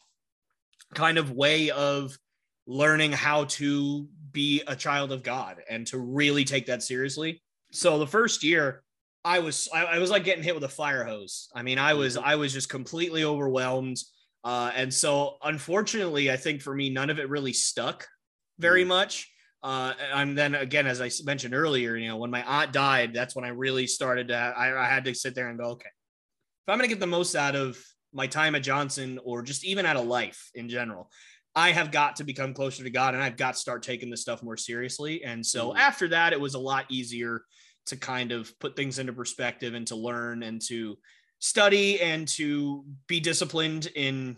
kind 0.93 1.17
of 1.17 1.31
way 1.31 1.71
of 1.71 2.17
learning 2.67 3.11
how 3.11 3.45
to 3.45 4.07
be 4.31 4.61
a 4.67 4.75
child 4.75 5.11
of 5.11 5.23
God 5.23 5.61
and 5.69 5.85
to 5.87 5.99
really 5.99 6.43
take 6.45 6.67
that 6.67 6.83
seriously. 6.83 7.41
So 7.71 7.99
the 7.99 8.07
first 8.07 8.43
year, 8.43 8.83
I 9.23 9.39
was 9.39 9.69
I, 9.73 9.83
I 9.85 9.99
was 9.99 10.09
like 10.09 10.23
getting 10.23 10.43
hit 10.43 10.55
with 10.55 10.63
a 10.63 10.69
fire 10.69 11.03
hose. 11.05 11.49
I 11.53 11.61
mean, 11.63 11.77
I 11.77 11.93
was 11.93 12.17
Mhm. 12.17 12.23
I 12.23 12.35
was 12.35 12.53
just 12.53 12.69
completely 12.69 13.23
overwhelmed. 13.23 13.97
Uh, 14.43 14.71
and 14.75 14.91
so 14.93 15.37
unfortunately, 15.43 16.31
I 16.31 16.37
think 16.37 16.61
for 16.61 16.73
me, 16.73 16.89
none 16.89 17.09
of 17.11 17.19
it 17.19 17.29
really 17.29 17.53
stuck 17.53 18.07
very 18.57 18.83
Mm. 18.83 18.87
much. 18.87 19.31
Uh, 19.61 19.93
and 19.99 20.35
then 20.35 20.55
again, 20.55 20.87
as 20.87 20.99
I 21.01 21.11
mentioned 21.23 21.53
earlier, 21.53 21.95
you 21.95 22.07
know, 22.07 22.17
when 22.17 22.31
my 22.31 22.43
aunt 22.43 22.73
died, 22.73 23.13
that's 23.13 23.35
when 23.35 23.45
I 23.45 23.49
really 23.49 23.85
started 23.85 24.29
to, 24.29 24.35
I, 24.35 24.85
I 24.85 24.87
had 24.89 25.05
to 25.05 25.13
sit 25.13 25.35
there 25.35 25.49
and 25.49 25.59
go, 25.59 25.65
okay, 25.71 25.89
if 26.45 26.69
I'm 26.71 26.77
going 26.77 26.89
to 26.89 26.95
get 26.95 26.99
the 26.99 27.07
most 27.07 27.35
out 27.35 27.55
of 27.55 27.83
my 28.13 28.27
time 28.27 28.55
at 28.55 28.63
Johnson 28.63 29.19
or 29.23 29.41
just 29.41 29.63
even 29.63 29.85
out 29.85 29.97
of 29.97 30.05
life 30.05 30.49
in 30.53 30.69
general, 30.69 31.11
I 31.55 31.71
have 31.71 31.91
got 31.91 32.17
to 32.17 32.23
become 32.23 32.53
closer 32.53 32.83
to 32.83 32.89
God 32.89 33.13
and 33.13 33.23
I've 33.23 33.37
got 33.37 33.53
to 33.53 33.59
start 33.59 33.83
taking 33.83 34.09
this 34.09 34.21
stuff 34.21 34.43
more 34.43 34.57
seriously. 34.57 35.23
And 35.23 35.45
so 35.45 35.73
Mhm. 35.73 35.75
after 35.75 36.07
that, 36.09 36.33
it 36.33 36.39
was 36.39 36.53
a 36.53 36.59
lot 36.59 36.85
easier 36.89 37.43
to 37.87 37.97
kind 37.97 38.31
of 38.31 38.57
put 38.59 38.75
things 38.75 38.99
into 38.99 39.13
perspective 39.13 39.73
and 39.73 39.87
to 39.87 39.95
learn 39.95 40.43
and 40.43 40.61
to 40.67 40.97
study 41.39 41.99
and 42.01 42.27
to 42.27 42.85
be 43.07 43.19
disciplined 43.19 43.87
in 43.95 44.37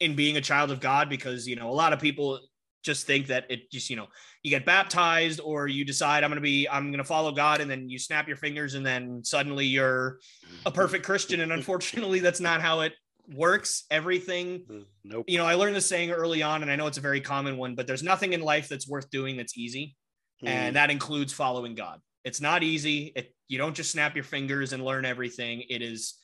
in 0.00 0.14
being 0.14 0.36
a 0.36 0.40
child 0.40 0.70
of 0.70 0.80
God 0.80 1.08
because 1.08 1.48
you 1.48 1.56
know 1.56 1.70
a 1.70 1.72
lot 1.72 1.92
of 1.92 2.00
people 2.00 2.40
just 2.84 3.06
think 3.06 3.26
that 3.28 3.44
it 3.50 3.70
just 3.72 3.90
you 3.90 3.96
know 3.96 4.06
you 4.44 4.50
get 4.50 4.64
baptized 4.64 5.40
or 5.42 5.66
you 5.66 5.84
decide 5.84 6.22
I'm 6.22 6.30
going 6.30 6.36
to 6.36 6.40
be 6.42 6.68
I'm 6.68 6.86
going 6.92 6.98
to 6.98 7.04
follow 7.04 7.32
God 7.32 7.60
and 7.60 7.68
then 7.70 7.88
you 7.88 7.98
snap 7.98 8.28
your 8.28 8.36
fingers 8.36 8.74
and 8.74 8.86
then 8.86 9.24
suddenly 9.24 9.66
you're 9.66 10.18
a 10.64 10.70
perfect 10.70 11.04
Christian 11.04 11.40
and 11.40 11.50
unfortunately 11.52 12.20
that's 12.20 12.40
not 12.40 12.60
how 12.60 12.80
it 12.80 12.92
works 13.34 13.84
everything 13.90 14.60
Mm, 14.70 14.84
Nope. 15.02 15.24
you 15.28 15.38
know 15.38 15.46
I 15.46 15.54
learned 15.54 15.74
this 15.74 15.88
saying 15.88 16.12
early 16.12 16.44
on 16.44 16.62
and 16.62 16.70
I 16.70 16.76
know 16.76 16.86
it's 16.86 16.98
a 16.98 17.00
very 17.00 17.20
common 17.20 17.56
one 17.56 17.74
but 17.74 17.88
there's 17.88 18.04
nothing 18.04 18.34
in 18.34 18.40
life 18.40 18.68
that's 18.68 18.86
worth 18.88 19.10
doing 19.10 19.36
that's 19.36 19.58
easy 19.58 19.96
Mm. 20.44 20.48
and 20.48 20.76
that 20.76 20.90
includes 20.90 21.32
following 21.32 21.74
God. 21.74 21.98
It's 22.26 22.40
not 22.40 22.64
easy. 22.64 23.12
It, 23.14 23.32
you 23.46 23.56
don't 23.56 23.76
just 23.76 23.92
snap 23.92 24.16
your 24.16 24.24
fingers 24.24 24.72
and 24.72 24.84
learn 24.84 25.04
everything. 25.04 25.62
It 25.70 25.80
is 25.80 26.14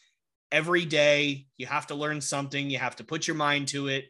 every 0.50 0.84
day. 0.84 1.46
You 1.58 1.66
have 1.66 1.86
to 1.86 1.94
learn 1.94 2.20
something. 2.20 2.68
You 2.68 2.78
have 2.78 2.96
to 2.96 3.04
put 3.04 3.28
your 3.28 3.36
mind 3.36 3.68
to 3.68 3.86
it. 3.86 4.06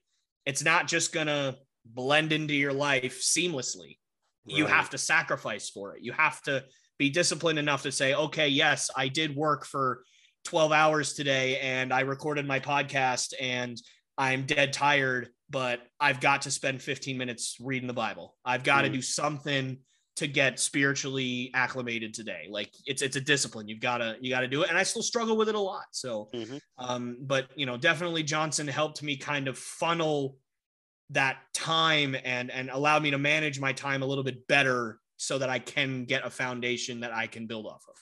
It's 0.46 0.64
not 0.64 0.88
just 0.88 1.12
gonna 1.12 1.56
blend 1.84 2.32
into 2.32 2.54
your 2.54 2.72
life 2.72 3.20
seamlessly. 3.20 3.98
You 4.46 4.64
have 4.66 4.88
to 4.90 4.98
sacrifice 4.98 5.68
for 5.68 5.94
it. 5.94 6.02
You 6.02 6.12
have 6.12 6.40
to 6.44 6.64
be 6.98 7.10
disciplined 7.10 7.58
enough 7.58 7.82
to 7.82 7.92
say, 7.92 8.14
okay, 8.14 8.48
yes, 8.48 8.90
I 8.96 9.08
did 9.08 9.36
work 9.36 9.66
for 9.66 10.02
12 10.46 10.72
hours 10.72 11.12
today 11.12 11.60
and 11.60 11.92
I 11.92 12.00
recorded 12.00 12.46
my 12.46 12.58
podcast 12.58 13.34
and 13.38 13.76
I'm 14.16 14.46
dead 14.46 14.72
tired, 14.72 15.28
but 15.50 15.80
I've 16.00 16.20
got 16.20 16.42
to 16.42 16.50
spend 16.50 16.80
15 16.82 17.18
minutes 17.18 17.58
reading 17.60 17.86
the 17.86 17.92
Bible. 17.92 18.34
I've 18.44 18.64
got 18.64 18.82
to 18.82 18.88
Mm. 18.88 18.94
do 18.94 19.02
something 19.02 19.78
to 20.16 20.26
get 20.26 20.58
spiritually 20.60 21.50
acclimated 21.54 22.14
today. 22.14 22.46
Like 22.50 22.72
it's 22.86 23.02
it's 23.02 23.16
a 23.16 23.20
discipline. 23.20 23.68
You've 23.68 23.80
got 23.80 23.98
to 23.98 24.16
you 24.20 24.30
got 24.30 24.40
to 24.40 24.48
do 24.48 24.62
it. 24.62 24.68
And 24.68 24.78
I 24.78 24.82
still 24.82 25.02
struggle 25.02 25.36
with 25.36 25.48
it 25.48 25.54
a 25.54 25.60
lot. 25.60 25.86
So 25.92 26.32
Mhm. 26.32 26.58
um, 26.78 27.18
but 27.22 27.50
you 27.56 27.66
know, 27.66 27.76
definitely 27.76 28.22
Johnson 28.22 28.68
helped 28.68 29.02
me 29.02 29.16
kind 29.16 29.48
of 29.48 29.58
funnel 29.58 30.38
that 31.10 31.40
time 31.54 32.16
and 32.24 32.50
and 32.50 32.70
allow 32.70 32.98
me 32.98 33.10
to 33.10 33.18
manage 33.18 33.60
my 33.60 33.72
time 33.72 34.02
a 34.02 34.06
little 34.06 34.24
bit 34.24 34.46
better 34.48 35.00
so 35.16 35.38
that 35.38 35.50
I 35.50 35.58
can 35.58 36.04
get 36.04 36.24
a 36.26 36.30
foundation 36.30 37.00
that 37.00 37.12
I 37.12 37.26
can 37.26 37.46
build 37.46 37.66
off 37.66 37.84
of. 37.88 37.96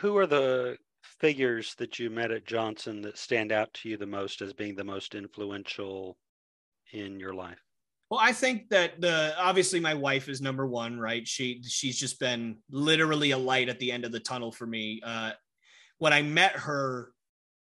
Who 0.00 0.16
are 0.18 0.26
the 0.26 0.78
figures 1.02 1.74
that 1.76 1.98
you 1.98 2.10
met 2.10 2.30
at 2.30 2.44
Johnson 2.44 3.00
that 3.00 3.16
stand 3.16 3.50
out 3.50 3.72
to 3.74 3.88
you 3.88 3.96
the 3.96 4.04
most 4.06 4.42
as 4.42 4.52
being 4.52 4.74
the 4.74 4.84
most 4.84 5.14
influential 5.14 6.18
in 6.92 7.20
your 7.20 7.34
life? 7.34 7.63
Well, 8.10 8.20
I 8.22 8.32
think 8.32 8.68
that 8.68 9.00
the 9.00 9.34
obviously 9.38 9.80
my 9.80 9.94
wife 9.94 10.28
is 10.28 10.40
number 10.40 10.66
one, 10.66 10.98
right? 10.98 11.26
She 11.26 11.62
she's 11.66 11.98
just 11.98 12.20
been 12.20 12.56
literally 12.70 13.30
a 13.30 13.38
light 13.38 13.68
at 13.68 13.78
the 13.78 13.90
end 13.90 14.04
of 14.04 14.12
the 14.12 14.20
tunnel 14.20 14.52
for 14.52 14.66
me. 14.66 15.00
Uh, 15.04 15.32
when 15.98 16.12
I 16.12 16.22
met 16.22 16.52
her, 16.52 17.12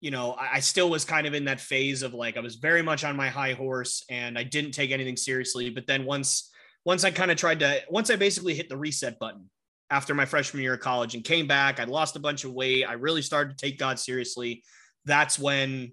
you 0.01 0.11
know, 0.11 0.32
I, 0.32 0.55
I 0.55 0.61
still 0.61 0.90
was 0.90 1.05
kind 1.05 1.26
of 1.26 1.34
in 1.34 1.45
that 1.45 1.61
phase 1.61 2.03
of 2.03 2.12
like 2.12 2.36
I 2.36 2.40
was 2.40 2.57
very 2.57 2.82
much 2.82 3.05
on 3.05 3.16
my 3.16 3.28
high 3.28 3.53
horse 3.53 4.05
and 4.11 4.36
I 4.36 4.43
didn't 4.43 4.72
take 4.72 4.90
anything 4.90 5.16
seriously. 5.16 5.70
But 5.70 5.86
then 5.86 6.05
once 6.05 6.51
once 6.84 7.05
I 7.05 7.12
kind 7.12 7.30
of 7.30 7.36
tried 7.36 7.61
to 7.61 7.80
once 7.88 8.11
I 8.11 8.16
basically 8.16 8.55
hit 8.55 8.68
the 8.68 8.76
reset 8.76 9.18
button 9.20 9.49
after 9.90 10.14
my 10.14 10.24
freshman 10.24 10.62
year 10.62 10.74
of 10.74 10.80
college 10.80 11.14
and 11.14 11.22
came 11.22 11.47
back, 11.47 11.78
I 11.78 11.84
lost 11.84 12.16
a 12.16 12.20
bunch 12.20 12.45
of 12.45 12.53
weight. 12.53 12.84
I 12.84 12.95
really 12.95 13.22
started 13.22 13.57
to 13.57 13.64
take 13.64 13.78
God 13.78 13.99
seriously. 13.99 14.64
That's 15.05 15.38
when 15.38 15.93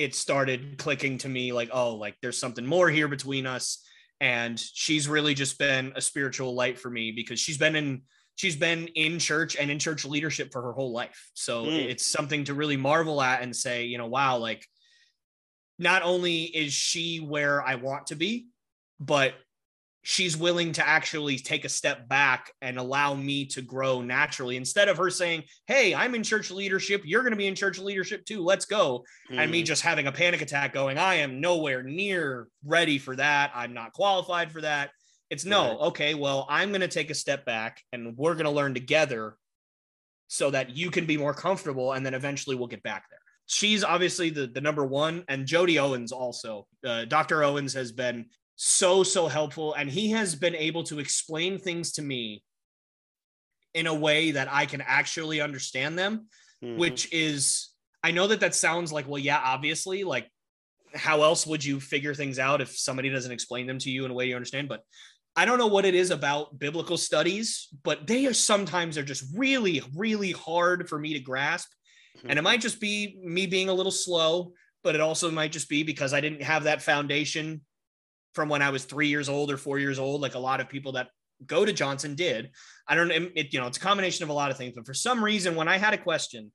it 0.00 0.14
started 0.14 0.78
clicking 0.78 1.18
to 1.18 1.28
me 1.28 1.52
like, 1.52 1.68
oh, 1.72 1.94
like 1.94 2.16
there's 2.22 2.38
something 2.38 2.64
more 2.64 2.88
here 2.88 3.06
between 3.06 3.46
us. 3.46 3.84
And 4.18 4.58
she's 4.58 5.06
really 5.08 5.34
just 5.34 5.58
been 5.58 5.92
a 5.94 6.00
spiritual 6.00 6.54
light 6.54 6.78
for 6.78 6.88
me 6.88 7.12
because 7.12 7.38
she's 7.38 7.58
been 7.58 7.76
in 7.76 8.02
she's 8.36 8.56
been 8.56 8.86
in 8.94 9.18
church 9.18 9.56
and 9.56 9.70
in 9.70 9.78
church 9.78 10.06
leadership 10.06 10.50
for 10.52 10.62
her 10.62 10.72
whole 10.72 10.92
life. 10.92 11.30
So 11.34 11.66
Mm. 11.66 11.90
it's 11.90 12.06
something 12.06 12.44
to 12.44 12.54
really 12.54 12.78
marvel 12.78 13.20
at 13.20 13.42
and 13.42 13.54
say, 13.54 13.84
you 13.84 13.98
know, 13.98 14.06
wow, 14.06 14.38
like 14.38 14.66
not 15.78 16.02
only 16.02 16.44
is 16.44 16.72
she 16.72 17.18
where 17.18 17.62
I 17.62 17.74
want 17.74 18.06
to 18.06 18.16
be, 18.16 18.46
but 18.98 19.34
she's 20.02 20.36
willing 20.36 20.72
to 20.72 20.86
actually 20.86 21.36
take 21.36 21.64
a 21.64 21.68
step 21.68 22.08
back 22.08 22.52
and 22.62 22.78
allow 22.78 23.14
me 23.14 23.44
to 23.44 23.60
grow 23.60 24.00
naturally 24.00 24.56
instead 24.56 24.88
of 24.88 24.96
her 24.96 25.10
saying, 25.10 25.42
Hey, 25.66 25.94
I'm 25.94 26.14
in 26.14 26.22
church 26.22 26.50
leadership. 26.50 27.02
You're 27.04 27.22
going 27.22 27.32
to 27.32 27.36
be 27.36 27.46
in 27.46 27.54
church 27.54 27.78
leadership 27.78 28.24
too. 28.24 28.42
Let's 28.42 28.64
go. 28.64 29.04
And 29.30 29.50
me 29.50 29.62
Mm, 29.62 29.66
just 29.66 29.82
having 29.82 30.06
a 30.06 30.12
panic 30.12 30.40
attack 30.40 30.72
going, 30.72 30.96
I 30.96 31.16
am 31.16 31.40
nowhere 31.40 31.82
near 31.82 32.48
ready 32.64 32.98
for 32.98 33.14
that. 33.16 33.52
I'm 33.54 33.74
not 33.74 33.92
qualified 33.92 34.50
for 34.52 34.62
that. 34.62 34.90
It's 35.28 35.44
no, 35.44 35.68
Right. 35.68 35.78
okay, 35.88 36.14
well, 36.14 36.46
I'm 36.48 36.70
going 36.70 36.80
to 36.80 36.88
take 36.88 37.10
a 37.10 37.14
step 37.14 37.44
back 37.44 37.82
and 37.92 38.16
we're 38.16 38.34
going 38.34 38.46
to 38.46 38.50
learn 38.50 38.74
together 38.74 39.36
so 40.28 40.50
that 40.50 40.70
you 40.76 40.90
can 40.90 41.06
be 41.06 41.16
more 41.16 41.34
comfortable. 41.34 41.92
And 41.92 42.04
then 42.06 42.14
eventually 42.14 42.56
we'll 42.56 42.68
get 42.68 42.82
back 42.82 43.04
there. 43.10 43.18
She's 43.46 43.82
obviously 43.82 44.30
the, 44.30 44.46
the 44.46 44.60
number 44.60 44.86
one, 44.86 45.24
and 45.28 45.44
Jody 45.44 45.78
Owens 45.80 46.12
also. 46.12 46.68
Uh, 46.86 47.04
Dr. 47.04 47.42
Owens 47.42 47.74
has 47.74 47.90
been 47.90 48.26
so 48.62 49.02
so 49.02 49.26
helpful 49.26 49.72
and 49.72 49.90
he 49.90 50.10
has 50.10 50.34
been 50.34 50.54
able 50.54 50.82
to 50.82 50.98
explain 50.98 51.58
things 51.58 51.92
to 51.92 52.02
me 52.02 52.42
in 53.72 53.86
a 53.86 53.94
way 53.94 54.32
that 54.32 54.52
I 54.52 54.66
can 54.66 54.82
actually 54.82 55.40
understand 55.40 55.98
them, 55.98 56.26
mm-hmm. 56.62 56.78
which 56.78 57.10
is 57.10 57.70
I 58.04 58.10
know 58.10 58.26
that 58.26 58.40
that 58.40 58.54
sounds 58.54 58.92
like 58.92 59.08
well 59.08 59.18
yeah 59.18 59.40
obviously 59.42 60.04
like 60.04 60.28
how 60.94 61.22
else 61.22 61.46
would 61.46 61.64
you 61.64 61.80
figure 61.80 62.12
things 62.12 62.38
out 62.38 62.60
if 62.60 62.76
somebody 62.76 63.08
doesn't 63.08 63.32
explain 63.32 63.66
them 63.66 63.78
to 63.78 63.90
you 63.90 64.04
in 64.04 64.10
a 64.10 64.14
way 64.14 64.26
you 64.26 64.36
understand 64.36 64.68
but 64.68 64.82
I 65.34 65.46
don't 65.46 65.56
know 65.56 65.66
what 65.66 65.86
it 65.86 65.94
is 65.94 66.10
about 66.10 66.58
biblical 66.58 66.98
studies, 66.98 67.68
but 67.82 68.06
they 68.06 68.26
are 68.26 68.34
sometimes 68.34 68.98
are 68.98 69.02
just 69.02 69.24
really, 69.34 69.80
really 69.96 70.32
hard 70.32 70.86
for 70.86 70.98
me 70.98 71.14
to 71.14 71.20
grasp. 71.20 71.70
And 72.24 72.32
it 72.32 72.34
mm-hmm. 72.34 72.44
might 72.44 72.60
just 72.60 72.78
be 72.78 73.18
me 73.22 73.46
being 73.46 73.70
a 73.70 73.72
little 73.72 73.92
slow, 73.92 74.52
but 74.82 74.96
it 74.96 75.00
also 75.00 75.30
might 75.30 75.52
just 75.52 75.70
be 75.70 75.82
because 75.82 76.12
I 76.12 76.20
didn't 76.20 76.42
have 76.42 76.64
that 76.64 76.82
foundation 76.82 77.62
from 78.34 78.48
when 78.48 78.62
I 78.62 78.70
was 78.70 78.84
three 78.84 79.08
years 79.08 79.28
old 79.28 79.50
or 79.50 79.56
four 79.56 79.78
years 79.78 79.98
old, 79.98 80.20
like 80.20 80.34
a 80.34 80.38
lot 80.38 80.60
of 80.60 80.68
people 80.68 80.92
that 80.92 81.08
go 81.46 81.64
to 81.64 81.72
Johnson 81.72 82.14
did. 82.14 82.50
I 82.86 82.94
don't 82.94 83.08
know, 83.08 83.28
it, 83.34 83.52
you 83.52 83.60
know, 83.60 83.66
it's 83.66 83.78
a 83.78 83.80
combination 83.80 84.22
of 84.22 84.28
a 84.28 84.34
lot 84.34 84.50
of 84.50 84.56
things, 84.56 84.74
but 84.76 84.86
for 84.86 84.94
some 84.94 85.22
reason, 85.22 85.56
when 85.56 85.68
I 85.68 85.78
had 85.78 85.94
a 85.94 85.98
question, 85.98 86.52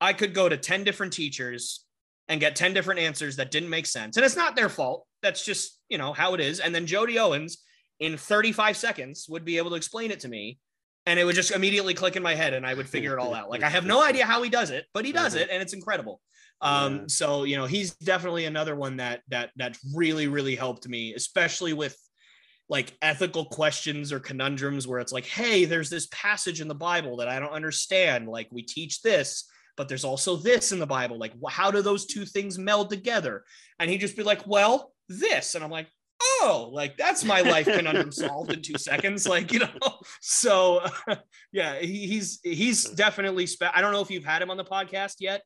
I 0.00 0.12
could 0.12 0.34
go 0.34 0.48
to 0.48 0.56
10 0.56 0.84
different 0.84 1.12
teachers 1.12 1.84
and 2.28 2.40
get 2.40 2.56
10 2.56 2.74
different 2.74 3.00
answers 3.00 3.36
that 3.36 3.50
didn't 3.50 3.70
make 3.70 3.86
sense. 3.86 4.16
And 4.16 4.24
it's 4.24 4.36
not 4.36 4.56
their 4.56 4.68
fault. 4.68 5.06
That's 5.22 5.44
just, 5.44 5.78
you 5.88 5.98
know, 5.98 6.12
how 6.12 6.34
it 6.34 6.40
is. 6.40 6.60
And 6.60 6.74
then 6.74 6.86
Jody 6.86 7.18
Owens 7.18 7.58
in 7.98 8.16
35 8.16 8.76
seconds 8.76 9.26
would 9.28 9.44
be 9.44 9.58
able 9.58 9.70
to 9.70 9.76
explain 9.76 10.10
it 10.10 10.20
to 10.20 10.28
me 10.28 10.58
and 11.06 11.18
it 11.18 11.24
would 11.24 11.34
just 11.34 11.50
immediately 11.50 11.94
click 11.94 12.16
in 12.16 12.22
my 12.22 12.34
head 12.34 12.54
and 12.54 12.66
I 12.66 12.74
would 12.74 12.88
figure 12.88 13.12
it 13.12 13.20
all 13.20 13.34
out. 13.34 13.50
Like 13.50 13.62
I 13.62 13.68
have 13.68 13.84
no 13.84 14.02
idea 14.02 14.26
how 14.26 14.42
he 14.42 14.50
does 14.50 14.70
it, 14.70 14.86
but 14.94 15.04
he 15.04 15.12
does 15.12 15.34
mm-hmm. 15.34 15.42
it 15.42 15.48
and 15.50 15.62
it's 15.62 15.72
incredible. 15.72 16.20
Um, 16.62 16.96
yeah. 16.96 17.02
so 17.08 17.44
you 17.44 17.56
know, 17.56 17.66
he's 17.66 17.94
definitely 17.94 18.44
another 18.44 18.76
one 18.76 18.98
that 18.98 19.22
that 19.28 19.50
that 19.56 19.76
really 19.94 20.28
really 20.28 20.56
helped 20.56 20.88
me, 20.88 21.14
especially 21.14 21.72
with 21.72 21.96
like 22.68 22.96
ethical 23.02 23.46
questions 23.46 24.12
or 24.12 24.20
conundrums 24.20 24.86
where 24.86 25.00
it's 25.00 25.12
like, 25.12 25.26
hey, 25.26 25.64
there's 25.64 25.90
this 25.90 26.06
passage 26.12 26.60
in 26.60 26.68
the 26.68 26.74
Bible 26.74 27.16
that 27.16 27.28
I 27.28 27.40
don't 27.40 27.50
understand. 27.50 28.28
Like 28.28 28.48
we 28.52 28.62
teach 28.62 29.02
this, 29.02 29.50
but 29.76 29.88
there's 29.88 30.04
also 30.04 30.36
this 30.36 30.70
in 30.70 30.78
the 30.78 30.86
Bible. 30.86 31.18
Like, 31.18 31.32
how 31.48 31.72
do 31.72 31.82
those 31.82 32.06
two 32.06 32.24
things 32.24 32.58
meld 32.58 32.88
together? 32.88 33.44
And 33.80 33.90
he'd 33.90 33.98
just 33.98 34.16
be 34.16 34.22
like, 34.22 34.46
well, 34.46 34.92
this. 35.08 35.56
And 35.56 35.64
I'm 35.64 35.70
like, 35.70 35.88
oh, 36.22 36.70
like 36.72 36.96
that's 36.96 37.24
my 37.24 37.40
life 37.40 37.66
conundrum 37.66 38.12
solved 38.12 38.52
in 38.52 38.62
two 38.62 38.78
seconds. 38.78 39.26
Like, 39.26 39.52
you 39.52 39.60
know, 39.60 39.68
so 40.20 40.86
yeah, 41.52 41.78
he, 41.80 42.06
he's 42.06 42.40
he's 42.42 42.84
definitely. 42.84 43.46
Spe- 43.46 43.74
I 43.74 43.80
don't 43.80 43.92
know 43.92 44.00
if 44.00 44.10
you've 44.10 44.24
had 44.24 44.42
him 44.42 44.50
on 44.50 44.56
the 44.56 44.64
podcast 44.64 45.16
yet, 45.18 45.42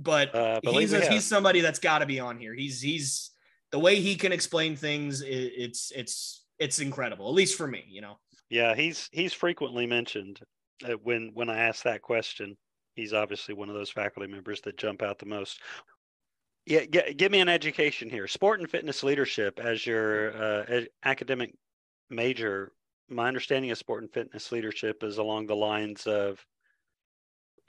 but 0.00 0.34
uh, 0.34 0.60
he's 0.64 0.92
a, 0.92 1.08
he's 1.08 1.24
somebody 1.24 1.60
that's 1.60 1.78
got 1.78 1.98
to 1.98 2.06
be 2.06 2.18
on 2.18 2.38
here. 2.38 2.54
He's 2.54 2.80
he's 2.80 3.30
the 3.70 3.78
way 3.78 4.00
he 4.00 4.16
can 4.16 4.32
explain 4.32 4.74
things. 4.74 5.22
It's 5.24 5.92
it's 5.94 6.44
it's 6.58 6.78
incredible, 6.78 7.28
at 7.28 7.34
least 7.34 7.56
for 7.56 7.66
me. 7.66 7.84
You 7.88 8.00
know. 8.00 8.18
Yeah, 8.48 8.74
he's 8.74 9.08
he's 9.12 9.32
frequently 9.32 9.86
mentioned 9.86 10.40
uh, 10.84 10.94
when 11.02 11.30
when 11.34 11.50
I 11.50 11.58
ask 11.58 11.84
that 11.84 12.02
question. 12.02 12.56
He's 12.96 13.12
obviously 13.12 13.54
one 13.54 13.68
of 13.68 13.74
those 13.76 13.90
faculty 13.90 14.30
members 14.30 14.60
that 14.62 14.76
jump 14.76 15.02
out 15.02 15.18
the 15.18 15.26
most. 15.26 15.60
Yeah, 16.66 16.84
give 16.84 17.32
me 17.32 17.40
an 17.40 17.48
education 17.48 18.10
here. 18.10 18.26
Sport 18.26 18.60
and 18.60 18.70
fitness 18.70 19.02
leadership 19.02 19.58
as 19.58 19.86
your 19.86 20.36
uh, 20.36 20.64
ed- 20.68 20.88
academic 21.04 21.54
major. 22.10 22.72
My 23.08 23.28
understanding 23.28 23.70
of 23.70 23.78
sport 23.78 24.02
and 24.02 24.12
fitness 24.12 24.52
leadership 24.52 25.02
is 25.02 25.18
along 25.18 25.46
the 25.46 25.56
lines 25.56 26.06
of, 26.06 26.44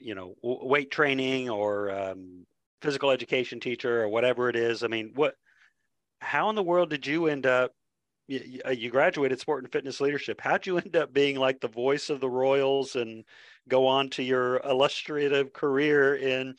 you 0.02 0.16
know, 0.16 0.36
w- 0.42 0.66
weight 0.66 0.92
training 0.92 1.50
or 1.50 1.92
um, 1.92 2.46
physical 2.82 3.12
education 3.12 3.60
teacher 3.60 4.02
or 4.02 4.10
whatever 4.10 4.50
it 4.50 4.56
is. 4.56 4.84
I 4.84 4.88
mean, 4.88 5.12
what? 5.16 5.36
How 6.20 6.50
in 6.50 6.56
the 6.56 6.64
world 6.64 6.90
did 6.90 7.08
you 7.08 7.28
end 7.28 7.46
up? 7.46 7.74
You, 8.28 8.62
uh, 8.66 8.70
you 8.70 8.90
graduated 8.90 9.40
sport 9.40 9.64
and 9.64 9.72
fitness 9.72 10.00
leadership. 10.00 10.40
How'd 10.40 10.66
you 10.66 10.78
end 10.78 10.96
up 10.96 11.14
being 11.14 11.38
like 11.38 11.60
the 11.60 11.68
voice 11.68 12.10
of 12.10 12.22
the 12.22 12.30
Royals 12.30 12.96
and 12.96 13.26
go 13.68 13.88
on 13.88 14.10
to 14.12 14.24
your 14.24 14.58
illustrative 14.60 15.54
career 15.54 16.16
in 16.16 16.56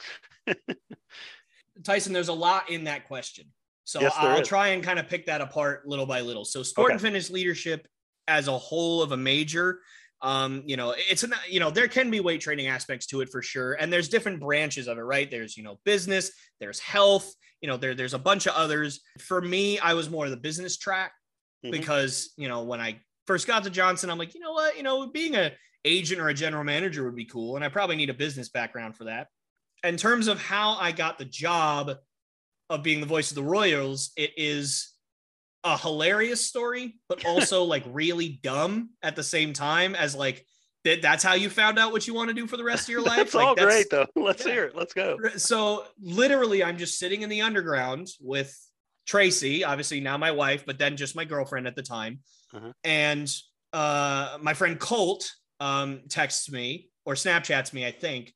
Tyson, 1.82 2.12
there's 2.12 2.28
a 2.28 2.32
lot 2.32 2.70
in 2.70 2.84
that 2.84 3.06
question. 3.06 3.46
So 3.84 4.00
yes, 4.00 4.14
I'll 4.16 4.40
is. 4.40 4.48
try 4.48 4.68
and 4.68 4.82
kind 4.82 4.98
of 4.98 5.08
pick 5.08 5.26
that 5.26 5.40
apart 5.40 5.86
little 5.86 6.06
by 6.06 6.20
little. 6.20 6.44
So 6.44 6.62
sport 6.62 6.86
okay. 6.86 6.92
and 6.92 7.00
fitness 7.00 7.30
leadership 7.30 7.88
as 8.28 8.48
a 8.48 8.56
whole 8.56 9.02
of 9.02 9.12
a 9.12 9.16
major, 9.16 9.80
um, 10.22 10.62
you 10.66 10.76
know, 10.76 10.94
it's 10.96 11.22
an, 11.22 11.34
you 11.48 11.60
know, 11.60 11.70
there 11.70 11.88
can 11.88 12.10
be 12.10 12.20
weight 12.20 12.40
training 12.40 12.68
aspects 12.68 13.06
to 13.06 13.20
it 13.20 13.28
for 13.28 13.42
sure. 13.42 13.74
And 13.74 13.92
there's 13.92 14.08
different 14.08 14.40
branches 14.40 14.86
of 14.88 14.98
it, 14.98 15.02
right? 15.02 15.30
There's, 15.30 15.56
you 15.56 15.64
know, 15.64 15.78
business, 15.84 16.30
there's 16.60 16.78
health, 16.78 17.32
you 17.60 17.68
know, 17.68 17.76
there, 17.76 17.94
there's 17.94 18.14
a 18.14 18.18
bunch 18.18 18.46
of 18.46 18.54
others. 18.54 19.00
For 19.18 19.40
me, 19.40 19.78
I 19.78 19.94
was 19.94 20.08
more 20.08 20.28
the 20.28 20.36
business 20.36 20.76
track 20.76 21.12
mm-hmm. 21.64 21.72
because, 21.72 22.32
you 22.36 22.48
know, 22.48 22.62
when 22.62 22.80
I 22.80 23.00
first 23.26 23.46
got 23.46 23.64
to 23.64 23.70
Johnson, 23.70 24.10
I'm 24.10 24.18
like, 24.18 24.34
you 24.34 24.40
know 24.40 24.52
what, 24.52 24.76
you 24.76 24.82
know, 24.82 25.08
being 25.08 25.34
a 25.34 25.52
agent 25.84 26.20
or 26.20 26.28
a 26.28 26.34
general 26.34 26.62
manager 26.62 27.04
would 27.04 27.16
be 27.16 27.24
cool. 27.24 27.56
And 27.56 27.64
I 27.64 27.68
probably 27.68 27.96
need 27.96 28.10
a 28.10 28.14
business 28.14 28.48
background 28.48 28.96
for 28.96 29.04
that 29.04 29.26
in 29.84 29.96
terms 29.96 30.28
of 30.28 30.40
how 30.40 30.76
I 30.78 30.92
got 30.92 31.18
the 31.18 31.24
job 31.24 31.92
of 32.70 32.82
being 32.82 33.00
the 33.00 33.06
voice 33.06 33.30
of 33.30 33.34
the 33.34 33.42
Royals, 33.42 34.12
it 34.16 34.30
is 34.36 34.91
a 35.64 35.78
hilarious 35.78 36.46
story, 36.46 36.96
but 37.08 37.24
also 37.26 37.64
like 37.64 37.84
really 37.86 38.40
dumb 38.42 38.90
at 39.02 39.16
the 39.16 39.22
same 39.22 39.52
time 39.52 39.94
as 39.94 40.14
like 40.14 40.46
that 40.84 41.00
that's 41.00 41.22
how 41.22 41.34
you 41.34 41.48
found 41.48 41.78
out 41.78 41.92
what 41.92 42.06
you 42.06 42.14
want 42.14 42.28
to 42.28 42.34
do 42.34 42.46
for 42.46 42.56
the 42.56 42.64
rest 42.64 42.84
of 42.84 42.88
your 42.88 43.02
life. 43.02 43.16
that's 43.16 43.34
like, 43.34 43.46
all 43.46 43.54
that's, 43.54 43.66
great 43.66 43.90
though. 43.90 44.06
Let's 44.16 44.44
yeah. 44.44 44.52
hear 44.52 44.64
it. 44.64 44.76
Let's 44.76 44.94
go. 44.94 45.18
So 45.36 45.84
literally 46.00 46.64
I'm 46.64 46.78
just 46.78 46.98
sitting 46.98 47.22
in 47.22 47.28
the 47.28 47.42
underground 47.42 48.08
with 48.20 48.56
Tracy, 49.06 49.64
obviously 49.64 50.00
now 50.00 50.16
my 50.16 50.30
wife, 50.30 50.64
but 50.66 50.78
then 50.78 50.96
just 50.96 51.16
my 51.16 51.24
girlfriend 51.24 51.66
at 51.66 51.76
the 51.76 51.82
time. 51.82 52.20
Uh-huh. 52.54 52.72
And 52.84 53.32
uh, 53.72 54.38
my 54.40 54.54
friend 54.54 54.78
Colt 54.78 55.30
um, 55.60 56.02
texts 56.08 56.50
me 56.50 56.88
or 57.04 57.14
Snapchats 57.14 57.72
me, 57.72 57.86
I 57.86 57.90
think, 57.90 58.32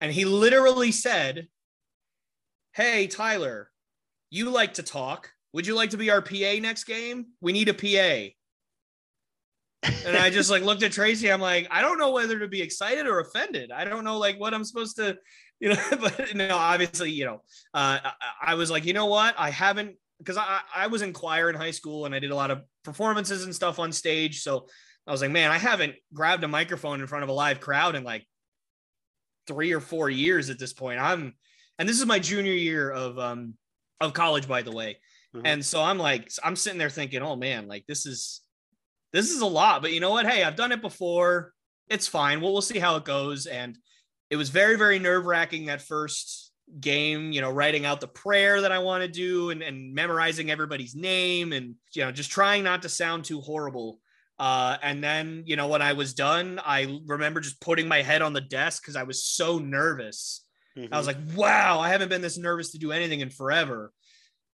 and 0.00 0.12
he 0.12 0.24
literally 0.24 0.92
said, 0.92 1.48
Hey, 2.72 3.06
Tyler, 3.06 3.70
you 4.30 4.50
like 4.50 4.74
to 4.74 4.82
talk. 4.82 5.30
Would 5.56 5.66
you 5.66 5.74
like 5.74 5.88
to 5.90 5.96
be 5.96 6.10
our 6.10 6.20
PA 6.20 6.60
next 6.60 6.84
game? 6.84 7.28
We 7.40 7.50
need 7.50 7.70
a 7.70 7.72
PA. 7.72 8.28
and 10.06 10.14
I 10.14 10.28
just 10.28 10.50
like 10.50 10.62
looked 10.62 10.82
at 10.82 10.92
Tracy. 10.92 11.32
I'm 11.32 11.40
like, 11.40 11.66
I 11.70 11.80
don't 11.80 11.98
know 11.98 12.10
whether 12.10 12.38
to 12.38 12.46
be 12.46 12.60
excited 12.60 13.06
or 13.06 13.20
offended. 13.20 13.72
I 13.72 13.86
don't 13.86 14.04
know 14.04 14.18
like 14.18 14.38
what 14.38 14.52
I'm 14.52 14.64
supposed 14.64 14.96
to, 14.96 15.16
you 15.58 15.70
know, 15.70 15.82
but 15.98 16.34
no, 16.34 16.54
obviously, 16.54 17.10
you 17.10 17.24
know, 17.24 17.36
uh, 17.72 18.00
I, 18.04 18.12
I 18.42 18.54
was 18.56 18.70
like, 18.70 18.84
you 18.84 18.92
know 18.92 19.06
what? 19.06 19.34
I 19.38 19.48
haven't 19.48 19.96
because 20.18 20.36
I, 20.36 20.60
I 20.74 20.88
was 20.88 21.00
in 21.00 21.14
choir 21.14 21.48
in 21.48 21.56
high 21.56 21.70
school 21.70 22.04
and 22.04 22.14
I 22.14 22.18
did 22.18 22.32
a 22.32 22.36
lot 22.36 22.50
of 22.50 22.60
performances 22.84 23.44
and 23.44 23.54
stuff 23.54 23.78
on 23.78 23.92
stage. 23.92 24.42
So 24.42 24.66
I 25.06 25.10
was 25.10 25.22
like, 25.22 25.30
man, 25.30 25.50
I 25.50 25.56
haven't 25.56 25.94
grabbed 26.12 26.44
a 26.44 26.48
microphone 26.48 27.00
in 27.00 27.06
front 27.06 27.24
of 27.24 27.30
a 27.30 27.32
live 27.32 27.60
crowd 27.60 27.94
in 27.94 28.04
like 28.04 28.26
three 29.46 29.72
or 29.72 29.80
four 29.80 30.10
years 30.10 30.50
at 30.50 30.58
this 30.58 30.74
point. 30.74 31.00
I'm, 31.00 31.34
and 31.78 31.88
this 31.88 31.98
is 31.98 32.04
my 32.04 32.18
junior 32.18 32.52
year 32.52 32.90
of 32.90 33.18
um 33.18 33.54
of 34.02 34.12
college, 34.12 34.46
by 34.46 34.60
the 34.60 34.72
way. 34.72 34.98
Mm-hmm. 35.36 35.46
And 35.46 35.64
so 35.64 35.82
I'm 35.82 35.98
like, 35.98 36.30
I'm 36.42 36.56
sitting 36.56 36.78
there 36.78 36.90
thinking, 36.90 37.22
oh 37.22 37.36
man, 37.36 37.68
like 37.68 37.84
this 37.86 38.06
is 38.06 38.40
this 39.12 39.30
is 39.30 39.40
a 39.40 39.46
lot. 39.46 39.82
But 39.82 39.92
you 39.92 40.00
know 40.00 40.10
what? 40.10 40.26
Hey, 40.26 40.42
I've 40.42 40.56
done 40.56 40.72
it 40.72 40.82
before. 40.82 41.52
It's 41.88 42.08
fine. 42.08 42.40
Well, 42.40 42.52
we'll 42.52 42.62
see 42.62 42.78
how 42.78 42.96
it 42.96 43.04
goes. 43.04 43.46
And 43.46 43.78
it 44.30 44.36
was 44.36 44.48
very, 44.48 44.76
very 44.76 44.98
nerve 44.98 45.26
wracking 45.26 45.66
that 45.66 45.82
first 45.82 46.52
game, 46.80 47.30
you 47.30 47.40
know, 47.40 47.50
writing 47.50 47.86
out 47.86 48.00
the 48.00 48.08
prayer 48.08 48.60
that 48.60 48.72
I 48.72 48.80
want 48.80 49.02
to 49.02 49.08
do 49.08 49.50
and, 49.50 49.62
and 49.62 49.94
memorizing 49.94 50.50
everybody's 50.50 50.96
name 50.96 51.52
and, 51.52 51.76
you 51.94 52.04
know, 52.04 52.10
just 52.10 52.30
trying 52.30 52.64
not 52.64 52.82
to 52.82 52.88
sound 52.88 53.24
too 53.24 53.40
horrible. 53.40 54.00
Uh, 54.38 54.76
and 54.82 55.02
then, 55.02 55.44
you 55.46 55.56
know, 55.56 55.68
when 55.68 55.80
I 55.80 55.92
was 55.92 56.12
done, 56.12 56.60
I 56.64 57.00
remember 57.06 57.40
just 57.40 57.60
putting 57.60 57.88
my 57.88 58.02
head 58.02 58.20
on 58.20 58.32
the 58.32 58.40
desk 58.40 58.82
because 58.82 58.96
I 58.96 59.04
was 59.04 59.24
so 59.24 59.58
nervous. 59.58 60.44
Mm-hmm. 60.76 60.92
I 60.92 60.98
was 60.98 61.06
like, 61.06 61.18
wow, 61.34 61.78
I 61.78 61.88
haven't 61.88 62.10
been 62.10 62.20
this 62.20 62.36
nervous 62.36 62.72
to 62.72 62.78
do 62.78 62.92
anything 62.92 63.20
in 63.20 63.30
forever. 63.30 63.92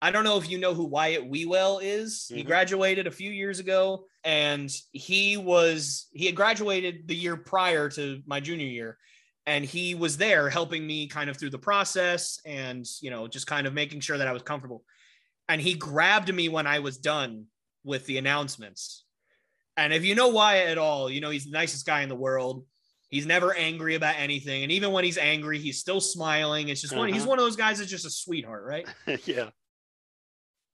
I 0.02 0.10
don't 0.10 0.24
know 0.24 0.36
if 0.36 0.50
you 0.50 0.58
know 0.58 0.74
who 0.74 0.84
Wyatt 0.84 1.30
Wewell 1.30 1.80
is. 1.82 2.26
Mm-hmm. 2.26 2.36
He 2.36 2.42
graduated 2.42 3.06
a 3.06 3.10
few 3.10 3.30
years 3.30 3.58
ago 3.58 4.04
and 4.24 4.70
he 4.92 5.36
was, 5.36 6.08
he 6.12 6.26
had 6.26 6.34
graduated 6.34 7.08
the 7.08 7.16
year 7.16 7.36
prior 7.36 7.88
to 7.90 8.20
my 8.26 8.40
junior 8.40 8.66
year. 8.66 8.98
And 9.46 9.64
he 9.64 9.94
was 9.94 10.18
there 10.18 10.50
helping 10.50 10.86
me 10.86 11.08
kind 11.08 11.30
of 11.30 11.36
through 11.36 11.50
the 11.50 11.58
process 11.58 12.38
and, 12.44 12.84
you 13.00 13.10
know, 13.10 13.26
just 13.26 13.46
kind 13.46 13.66
of 13.66 13.72
making 13.72 14.00
sure 14.00 14.18
that 14.18 14.28
I 14.28 14.32
was 14.32 14.42
comfortable. 14.42 14.84
And 15.48 15.60
he 15.60 15.74
grabbed 15.74 16.32
me 16.32 16.48
when 16.48 16.66
I 16.66 16.80
was 16.80 16.98
done 16.98 17.46
with 17.82 18.04
the 18.06 18.18
announcements 18.18 19.04
and 19.76 19.92
if 19.92 20.04
you 20.04 20.14
know 20.14 20.28
Wyatt 20.28 20.68
at 20.68 20.78
all, 20.78 21.10
you 21.10 21.20
know 21.20 21.30
he's 21.30 21.44
the 21.44 21.50
nicest 21.50 21.86
guy 21.86 22.02
in 22.02 22.08
the 22.08 22.14
world. 22.14 22.64
He's 23.08 23.26
never 23.26 23.54
angry 23.54 23.94
about 23.94 24.14
anything, 24.18 24.62
and 24.62 24.72
even 24.72 24.92
when 24.92 25.04
he's 25.04 25.18
angry, 25.18 25.58
he's 25.58 25.78
still 25.78 26.00
smiling. 26.00 26.68
It's 26.68 26.80
just 26.80 26.92
uh-huh. 26.92 27.00
one. 27.00 27.12
He's 27.12 27.22
uh-huh. 27.22 27.30
one 27.30 27.38
of 27.38 27.44
those 27.44 27.56
guys 27.56 27.78
that's 27.78 27.90
just 27.90 28.06
a 28.06 28.10
sweetheart, 28.10 28.64
right? 28.64 28.86
yeah. 29.26 29.50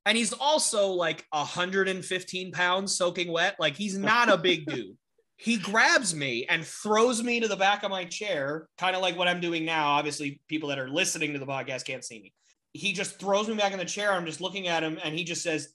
And 0.09 0.17
he's 0.17 0.33
also 0.33 0.89
like 0.89 1.27
115 1.33 2.53
pounds 2.53 2.97
soaking 2.97 3.31
wet. 3.31 3.57
Like 3.61 3.77
he's 3.77 3.99
not 3.99 4.31
a 4.31 4.39
big 4.39 4.65
dude. 4.75 4.97
He 5.37 5.59
grabs 5.59 6.15
me 6.15 6.47
and 6.49 6.65
throws 6.65 7.23
me 7.23 7.41
to 7.41 7.47
the 7.47 7.57
back 7.57 7.83
of 7.83 7.91
my 7.91 8.07
chair, 8.07 8.69
kind 8.79 8.97
of 8.97 9.03
like 9.03 9.19
what 9.19 9.29
I'm 9.29 9.43
doing 9.43 9.67
now. 9.67 9.89
Obviously, 9.91 10.41
people 10.49 10.71
that 10.71 10.79
are 10.79 10.89
listening 10.89 11.35
to 11.35 11.39
the 11.39 11.47
podcast 11.47 11.85
can't 11.85 12.03
see 12.03 12.23
me. 12.23 12.33
He 12.73 12.95
just 12.95 13.21
throws 13.21 13.49
me 13.49 13.55
back 13.55 13.73
in 13.73 13.79
the 13.79 13.85
chair. 13.85 14.11
I'm 14.11 14.25
just 14.25 14.41
looking 14.41 14.67
at 14.67 14.83
him, 14.83 14.99
and 15.05 15.15
he 15.15 15.25
just 15.25 15.43
says, 15.43 15.75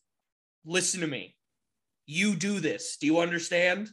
listen 0.66 1.02
to 1.02 1.08
me. 1.08 1.36
You 2.08 2.36
do 2.36 2.60
this. 2.60 2.98
Do 2.98 3.06
you 3.06 3.20
understand? 3.20 3.92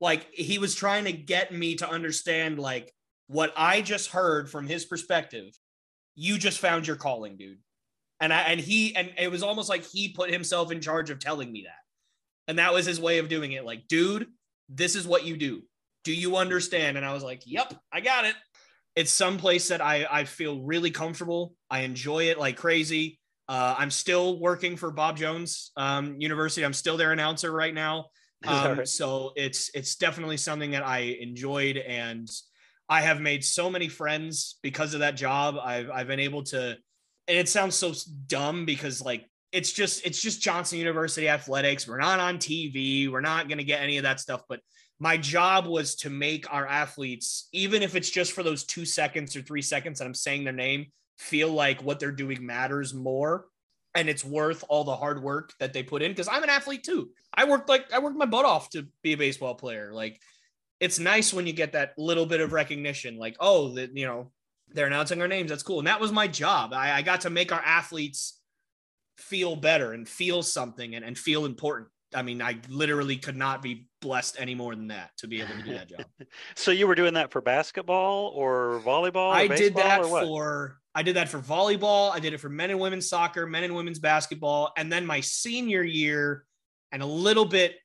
Like 0.00 0.26
he 0.32 0.58
was 0.58 0.74
trying 0.74 1.04
to 1.04 1.12
get 1.12 1.52
me 1.52 1.76
to 1.76 1.88
understand 1.88 2.58
like 2.58 2.92
what 3.28 3.52
I 3.56 3.82
just 3.82 4.10
heard 4.10 4.50
from 4.50 4.66
his 4.66 4.84
perspective. 4.84 5.56
You 6.16 6.38
just 6.38 6.58
found 6.58 6.88
your 6.88 6.96
calling, 6.96 7.36
dude. 7.36 7.60
And 8.22 8.32
I 8.32 8.42
and 8.42 8.60
he 8.60 8.94
and 8.94 9.12
it 9.18 9.30
was 9.30 9.42
almost 9.42 9.68
like 9.68 9.84
he 9.84 10.08
put 10.10 10.30
himself 10.30 10.70
in 10.70 10.80
charge 10.80 11.10
of 11.10 11.18
telling 11.18 11.50
me 11.52 11.64
that. 11.64 11.80
And 12.48 12.58
that 12.58 12.72
was 12.72 12.86
his 12.86 13.00
way 13.00 13.18
of 13.18 13.28
doing 13.28 13.52
it. 13.52 13.64
Like, 13.64 13.88
dude, 13.88 14.28
this 14.68 14.96
is 14.96 15.06
what 15.06 15.24
you 15.26 15.36
do. 15.36 15.62
Do 16.04 16.14
you 16.14 16.36
understand? 16.36 16.96
And 16.96 17.04
I 17.04 17.12
was 17.12 17.24
like, 17.24 17.42
Yep, 17.44 17.74
I 17.92 18.00
got 18.00 18.24
it. 18.24 18.36
It's 18.94 19.12
some 19.12 19.38
place 19.38 19.68
that 19.68 19.80
I 19.80 20.06
I 20.08 20.24
feel 20.24 20.62
really 20.62 20.92
comfortable. 20.92 21.54
I 21.68 21.80
enjoy 21.80 22.30
it 22.30 22.38
like 22.38 22.56
crazy. 22.56 23.18
Uh, 23.48 23.74
I'm 23.76 23.90
still 23.90 24.38
working 24.38 24.76
for 24.76 24.92
Bob 24.92 25.16
Jones 25.16 25.72
um, 25.76 26.16
University. 26.20 26.64
I'm 26.64 26.72
still 26.72 26.96
their 26.96 27.12
announcer 27.12 27.52
right 27.52 27.74
now. 27.74 28.06
Um, 28.44 28.78
right? 28.78 28.88
So 28.88 29.30
it's 29.36 29.70
it's 29.72 29.94
definitely 29.94 30.36
something 30.36 30.72
that 30.72 30.84
I 30.84 31.16
enjoyed, 31.20 31.76
and 31.76 32.28
I 32.88 33.02
have 33.02 33.20
made 33.20 33.44
so 33.44 33.70
many 33.70 33.86
friends 33.86 34.58
because 34.64 34.94
of 34.94 35.00
that 35.00 35.14
job. 35.14 35.54
I've 35.62 35.88
I've 35.88 36.08
been 36.08 36.18
able 36.18 36.42
to, 36.46 36.76
and 37.28 37.38
it 37.38 37.48
sounds 37.48 37.74
so 37.74 37.92
dumb 38.26 38.64
because 38.64 39.02
like 39.02 39.28
it's 39.52 39.72
just 39.72 40.04
it's 40.06 40.20
just 40.20 40.40
Johnson 40.40 40.78
University 40.78 41.28
athletics. 41.28 41.86
We're 41.86 41.98
not 41.98 42.20
on 42.20 42.38
TV. 42.38 43.10
We're 43.10 43.20
not 43.20 43.48
going 43.48 43.58
to 43.58 43.64
get 43.64 43.82
any 43.82 43.98
of 43.98 44.04
that 44.04 44.20
stuff. 44.20 44.42
But 44.48 44.60
my 44.98 45.16
job 45.16 45.66
was 45.66 45.96
to 45.96 46.10
make 46.10 46.52
our 46.52 46.66
athletes, 46.66 47.48
even 47.52 47.82
if 47.82 47.94
it's 47.94 48.10
just 48.10 48.32
for 48.32 48.42
those 48.42 48.64
two 48.64 48.84
seconds 48.84 49.36
or 49.36 49.42
three 49.42 49.62
seconds 49.62 49.98
that 49.98 50.06
I'm 50.06 50.14
saying 50.14 50.44
their 50.44 50.52
name, 50.52 50.86
feel 51.18 51.50
like 51.50 51.82
what 51.82 52.00
they're 52.00 52.10
doing 52.12 52.44
matters 52.44 52.94
more 52.94 53.46
and 53.94 54.08
it's 54.08 54.24
worth 54.24 54.64
all 54.68 54.84
the 54.84 54.96
hard 54.96 55.22
work 55.22 55.52
that 55.60 55.72
they 55.72 55.82
put 55.82 56.02
in 56.02 56.12
because 56.12 56.28
I'm 56.28 56.42
an 56.42 56.50
athlete 56.50 56.82
too. 56.82 57.10
I 57.34 57.44
worked 57.44 57.68
like 57.68 57.92
I 57.92 57.98
worked 57.98 58.16
my 58.16 58.26
butt 58.26 58.44
off 58.44 58.70
to 58.70 58.86
be 59.02 59.12
a 59.12 59.18
baseball 59.18 59.54
player. 59.54 59.92
Like 59.92 60.20
it's 60.80 60.98
nice 60.98 61.32
when 61.32 61.46
you 61.46 61.52
get 61.52 61.72
that 61.72 61.94
little 61.98 62.26
bit 62.26 62.40
of 62.40 62.52
recognition, 62.52 63.16
like, 63.16 63.36
oh, 63.38 63.74
that 63.74 63.96
you 63.96 64.06
know, 64.06 64.32
they're 64.74 64.86
announcing 64.86 65.20
our 65.20 65.28
names. 65.28 65.50
That's 65.50 65.62
cool. 65.62 65.78
And 65.78 65.86
that 65.86 66.00
was 66.00 66.12
my 66.12 66.26
job. 66.26 66.72
I, 66.72 66.92
I 66.92 67.02
got 67.02 67.22
to 67.22 67.30
make 67.30 67.52
our 67.52 67.60
athletes 67.60 68.38
feel 69.16 69.56
better 69.56 69.92
and 69.92 70.08
feel 70.08 70.42
something 70.42 70.94
and, 70.94 71.04
and 71.04 71.16
feel 71.16 71.44
important. 71.44 71.88
I 72.14 72.22
mean, 72.22 72.42
I 72.42 72.58
literally 72.68 73.16
could 73.16 73.36
not 73.36 73.62
be 73.62 73.86
blessed 74.00 74.36
any 74.38 74.54
more 74.54 74.74
than 74.74 74.88
that 74.88 75.10
to 75.18 75.26
be 75.26 75.40
able 75.40 75.54
to 75.54 75.62
do 75.62 75.72
that 75.72 75.88
job. 75.88 76.04
so 76.54 76.70
you 76.70 76.86
were 76.86 76.94
doing 76.94 77.14
that 77.14 77.30
for 77.30 77.40
basketball 77.40 78.32
or 78.34 78.82
volleyball? 78.84 79.28
Or 79.28 79.34
I 79.34 79.46
did 79.46 79.74
that 79.76 80.02
for 80.04 80.78
I 80.94 81.02
did 81.02 81.16
that 81.16 81.28
for 81.30 81.38
volleyball. 81.38 82.12
I 82.12 82.20
did 82.20 82.34
it 82.34 82.38
for 82.38 82.50
men 82.50 82.70
and 82.70 82.78
women's 82.78 83.08
soccer, 83.08 83.46
men 83.46 83.64
and 83.64 83.74
women's 83.74 83.98
basketball, 83.98 84.72
and 84.76 84.92
then 84.92 85.06
my 85.06 85.20
senior 85.20 85.82
year 85.82 86.44
and 86.90 87.02
a 87.02 87.06
little 87.06 87.46
bit 87.46 87.76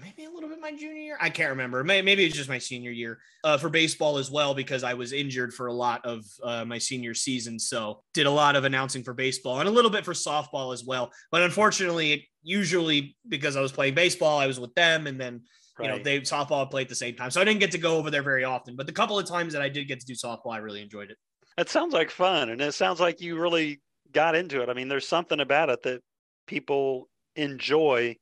maybe 0.00 0.24
a 0.24 0.30
little 0.30 0.48
bit 0.48 0.60
my 0.60 0.72
junior 0.72 1.02
year. 1.02 1.18
I 1.20 1.30
can't 1.30 1.50
remember. 1.50 1.84
Maybe 1.84 2.24
it's 2.24 2.36
just 2.36 2.48
my 2.48 2.58
senior 2.58 2.90
year 2.90 3.18
uh, 3.44 3.58
for 3.58 3.68
baseball 3.68 4.18
as 4.18 4.30
well 4.30 4.54
because 4.54 4.82
I 4.82 4.94
was 4.94 5.12
injured 5.12 5.54
for 5.54 5.68
a 5.68 5.72
lot 5.72 6.04
of 6.04 6.24
uh, 6.42 6.64
my 6.64 6.78
senior 6.78 7.14
season. 7.14 7.58
So 7.58 8.02
did 8.12 8.26
a 8.26 8.30
lot 8.30 8.56
of 8.56 8.64
announcing 8.64 9.04
for 9.04 9.14
baseball 9.14 9.60
and 9.60 9.68
a 9.68 9.72
little 9.72 9.90
bit 9.90 10.04
for 10.04 10.12
softball 10.12 10.72
as 10.72 10.84
well. 10.84 11.12
But 11.30 11.42
unfortunately, 11.42 12.12
it 12.12 12.20
usually 12.42 13.16
because 13.28 13.56
I 13.56 13.60
was 13.60 13.72
playing 13.72 13.94
baseball, 13.94 14.38
I 14.38 14.46
was 14.46 14.58
with 14.58 14.74
them, 14.74 15.06
and 15.06 15.20
then 15.20 15.42
you 15.80 15.88
know 15.88 15.98
they 15.98 16.20
softball 16.20 16.68
played 16.70 16.84
at 16.84 16.88
the 16.88 16.94
same 16.94 17.14
time. 17.14 17.30
So 17.30 17.40
I 17.40 17.44
didn't 17.44 17.60
get 17.60 17.72
to 17.72 17.78
go 17.78 17.96
over 17.96 18.10
there 18.10 18.22
very 18.22 18.44
often. 18.44 18.76
But 18.76 18.86
the 18.86 18.92
couple 18.92 19.18
of 19.18 19.26
times 19.26 19.52
that 19.52 19.62
I 19.62 19.68
did 19.68 19.86
get 19.86 20.00
to 20.00 20.06
do 20.06 20.14
softball, 20.14 20.52
I 20.52 20.58
really 20.58 20.82
enjoyed 20.82 21.10
it. 21.10 21.18
It 21.56 21.68
sounds 21.68 21.94
like 21.94 22.10
fun, 22.10 22.50
and 22.50 22.60
it 22.60 22.74
sounds 22.74 23.00
like 23.00 23.20
you 23.20 23.38
really 23.38 23.80
got 24.12 24.34
into 24.34 24.62
it. 24.62 24.68
I 24.68 24.74
mean, 24.74 24.88
there's 24.88 25.06
something 25.06 25.40
about 25.40 25.70
it 25.70 25.82
that 25.82 26.00
people 26.46 27.08
enjoy 27.36 28.16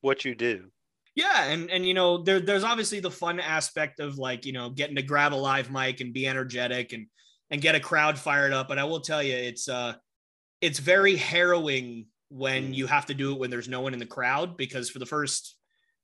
what 0.00 0.24
you 0.24 0.34
do. 0.34 0.70
Yeah, 1.16 1.44
and 1.44 1.70
and 1.70 1.86
you 1.86 1.94
know, 1.94 2.18
there 2.18 2.40
there's 2.40 2.62
obviously 2.62 3.00
the 3.00 3.10
fun 3.10 3.40
aspect 3.40 4.00
of 4.00 4.18
like 4.18 4.44
you 4.44 4.52
know 4.52 4.68
getting 4.68 4.96
to 4.96 5.02
grab 5.02 5.32
a 5.32 5.34
live 5.34 5.70
mic 5.70 6.00
and 6.02 6.12
be 6.12 6.28
energetic 6.28 6.92
and 6.92 7.06
and 7.50 7.62
get 7.62 7.74
a 7.74 7.80
crowd 7.80 8.18
fired 8.18 8.52
up. 8.52 8.68
But 8.68 8.78
I 8.78 8.84
will 8.84 9.00
tell 9.00 9.22
you, 9.22 9.34
it's 9.34 9.66
uh, 9.66 9.94
it's 10.60 10.78
very 10.78 11.16
harrowing 11.16 12.06
when 12.28 12.72
mm. 12.72 12.74
you 12.74 12.86
have 12.86 13.06
to 13.06 13.14
do 13.14 13.32
it 13.32 13.38
when 13.38 13.48
there's 13.48 13.68
no 13.68 13.80
one 13.80 13.94
in 13.94 13.98
the 13.98 14.06
crowd 14.06 14.58
because 14.58 14.90
for 14.90 14.98
the 14.98 15.06
first 15.06 15.56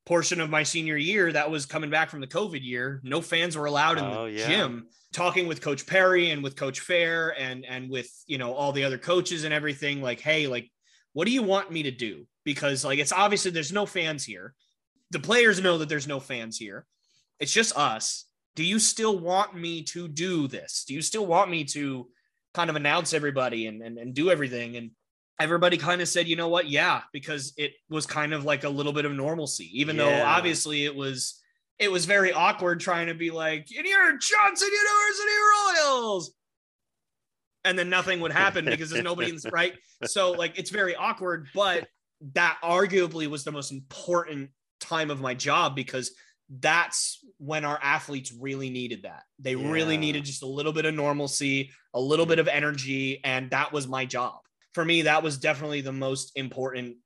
portion 0.06 0.40
of 0.40 0.48
my 0.48 0.62
senior 0.62 0.96
year, 0.96 1.30
that 1.30 1.50
was 1.50 1.66
coming 1.66 1.90
back 1.90 2.08
from 2.08 2.20
the 2.20 2.26
COVID 2.26 2.62
year. 2.62 3.00
No 3.04 3.20
fans 3.20 3.54
were 3.54 3.66
allowed 3.66 3.98
in 3.98 4.04
oh, 4.04 4.24
the 4.24 4.32
yeah. 4.32 4.46
gym. 4.46 4.88
Talking 5.12 5.46
with 5.46 5.60
Coach 5.60 5.86
Perry 5.86 6.30
and 6.30 6.42
with 6.42 6.56
Coach 6.56 6.80
Fair 6.80 7.38
and 7.38 7.66
and 7.66 7.90
with 7.90 8.10
you 8.26 8.38
know 8.38 8.54
all 8.54 8.72
the 8.72 8.84
other 8.84 8.96
coaches 8.96 9.44
and 9.44 9.52
everything, 9.52 10.00
like, 10.00 10.20
hey, 10.20 10.46
like, 10.46 10.70
what 11.12 11.26
do 11.26 11.32
you 11.32 11.42
want 11.42 11.70
me 11.70 11.82
to 11.82 11.90
do? 11.90 12.26
Because 12.44 12.82
like 12.82 12.98
it's 12.98 13.12
obviously 13.12 13.50
there's 13.50 13.72
no 13.72 13.84
fans 13.84 14.24
here 14.24 14.54
the 15.12 15.20
players 15.20 15.60
know 15.60 15.78
that 15.78 15.88
there's 15.88 16.08
no 16.08 16.18
fans 16.18 16.56
here. 16.56 16.86
It's 17.38 17.52
just 17.52 17.76
us. 17.76 18.24
Do 18.56 18.64
you 18.64 18.78
still 18.78 19.18
want 19.18 19.54
me 19.54 19.82
to 19.84 20.08
do 20.08 20.48
this? 20.48 20.84
Do 20.86 20.94
you 20.94 21.02
still 21.02 21.26
want 21.26 21.50
me 21.50 21.64
to 21.64 22.08
kind 22.54 22.70
of 22.70 22.76
announce 22.76 23.12
everybody 23.12 23.66
and, 23.66 23.82
and, 23.82 23.98
and 23.98 24.14
do 24.14 24.30
everything? 24.30 24.76
And 24.76 24.90
everybody 25.38 25.76
kind 25.76 26.00
of 26.00 26.08
said, 26.08 26.28
you 26.28 26.36
know 26.36 26.48
what? 26.48 26.68
Yeah, 26.68 27.02
because 27.12 27.52
it 27.56 27.72
was 27.88 28.06
kind 28.06 28.32
of 28.32 28.44
like 28.44 28.64
a 28.64 28.68
little 28.68 28.92
bit 28.92 29.04
of 29.04 29.12
normalcy, 29.12 29.68
even 29.80 29.96
yeah. 29.96 30.04
though 30.04 30.26
obviously 30.26 30.84
it 30.84 30.94
was 30.94 31.40
it 31.78 31.90
was 31.90 32.04
very 32.04 32.32
awkward 32.32 32.80
trying 32.80 33.08
to 33.08 33.14
be 33.14 33.30
like, 33.30 33.70
in 33.72 33.84
your 33.84 34.16
Johnson 34.16 34.68
University 34.68 35.36
Royals. 35.80 36.34
And 37.64 37.78
then 37.78 37.90
nothing 37.90 38.20
would 38.20 38.32
happen 38.32 38.64
because 38.64 38.90
there's 38.90 39.04
nobody 39.04 39.28
in 39.28 39.36
this 39.36 39.46
right. 39.52 39.74
So 40.04 40.32
like 40.32 40.58
it's 40.58 40.70
very 40.70 40.94
awkward, 40.94 41.48
but 41.54 41.86
that 42.34 42.58
arguably 42.62 43.26
was 43.26 43.44
the 43.44 43.52
most 43.52 43.72
important 43.72 44.50
time 44.82 45.10
of 45.10 45.20
my 45.20 45.34
job 45.34 45.74
because 45.74 46.12
that's 46.60 47.24
when 47.38 47.64
our 47.64 47.78
athletes 47.82 48.32
really 48.32 48.68
needed 48.68 49.02
that. 49.04 49.22
They 49.38 49.54
yeah. 49.54 49.70
really 49.70 49.96
needed 49.96 50.24
just 50.24 50.42
a 50.42 50.46
little 50.46 50.72
bit 50.72 50.84
of 50.84 50.94
normalcy, 50.94 51.70
a 51.94 52.00
little 52.00 52.26
bit 52.26 52.38
of 52.38 52.48
energy, 52.48 53.20
and 53.24 53.50
that 53.50 53.72
was 53.72 53.88
my 53.88 54.04
job. 54.04 54.40
For 54.74 54.84
me, 54.84 55.02
that 55.02 55.22
was 55.22 55.38
definitely 55.38 55.80
the 55.80 55.92
most 55.92 56.32
important 56.36 56.96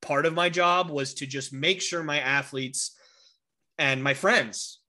part 0.00 0.26
of 0.26 0.34
my 0.34 0.48
job 0.48 0.90
was 0.90 1.14
to 1.14 1.26
just 1.26 1.52
make 1.52 1.80
sure 1.80 2.02
my 2.02 2.20
athletes 2.20 2.96
and 3.78 4.02
my 4.02 4.14
friends 4.14 4.80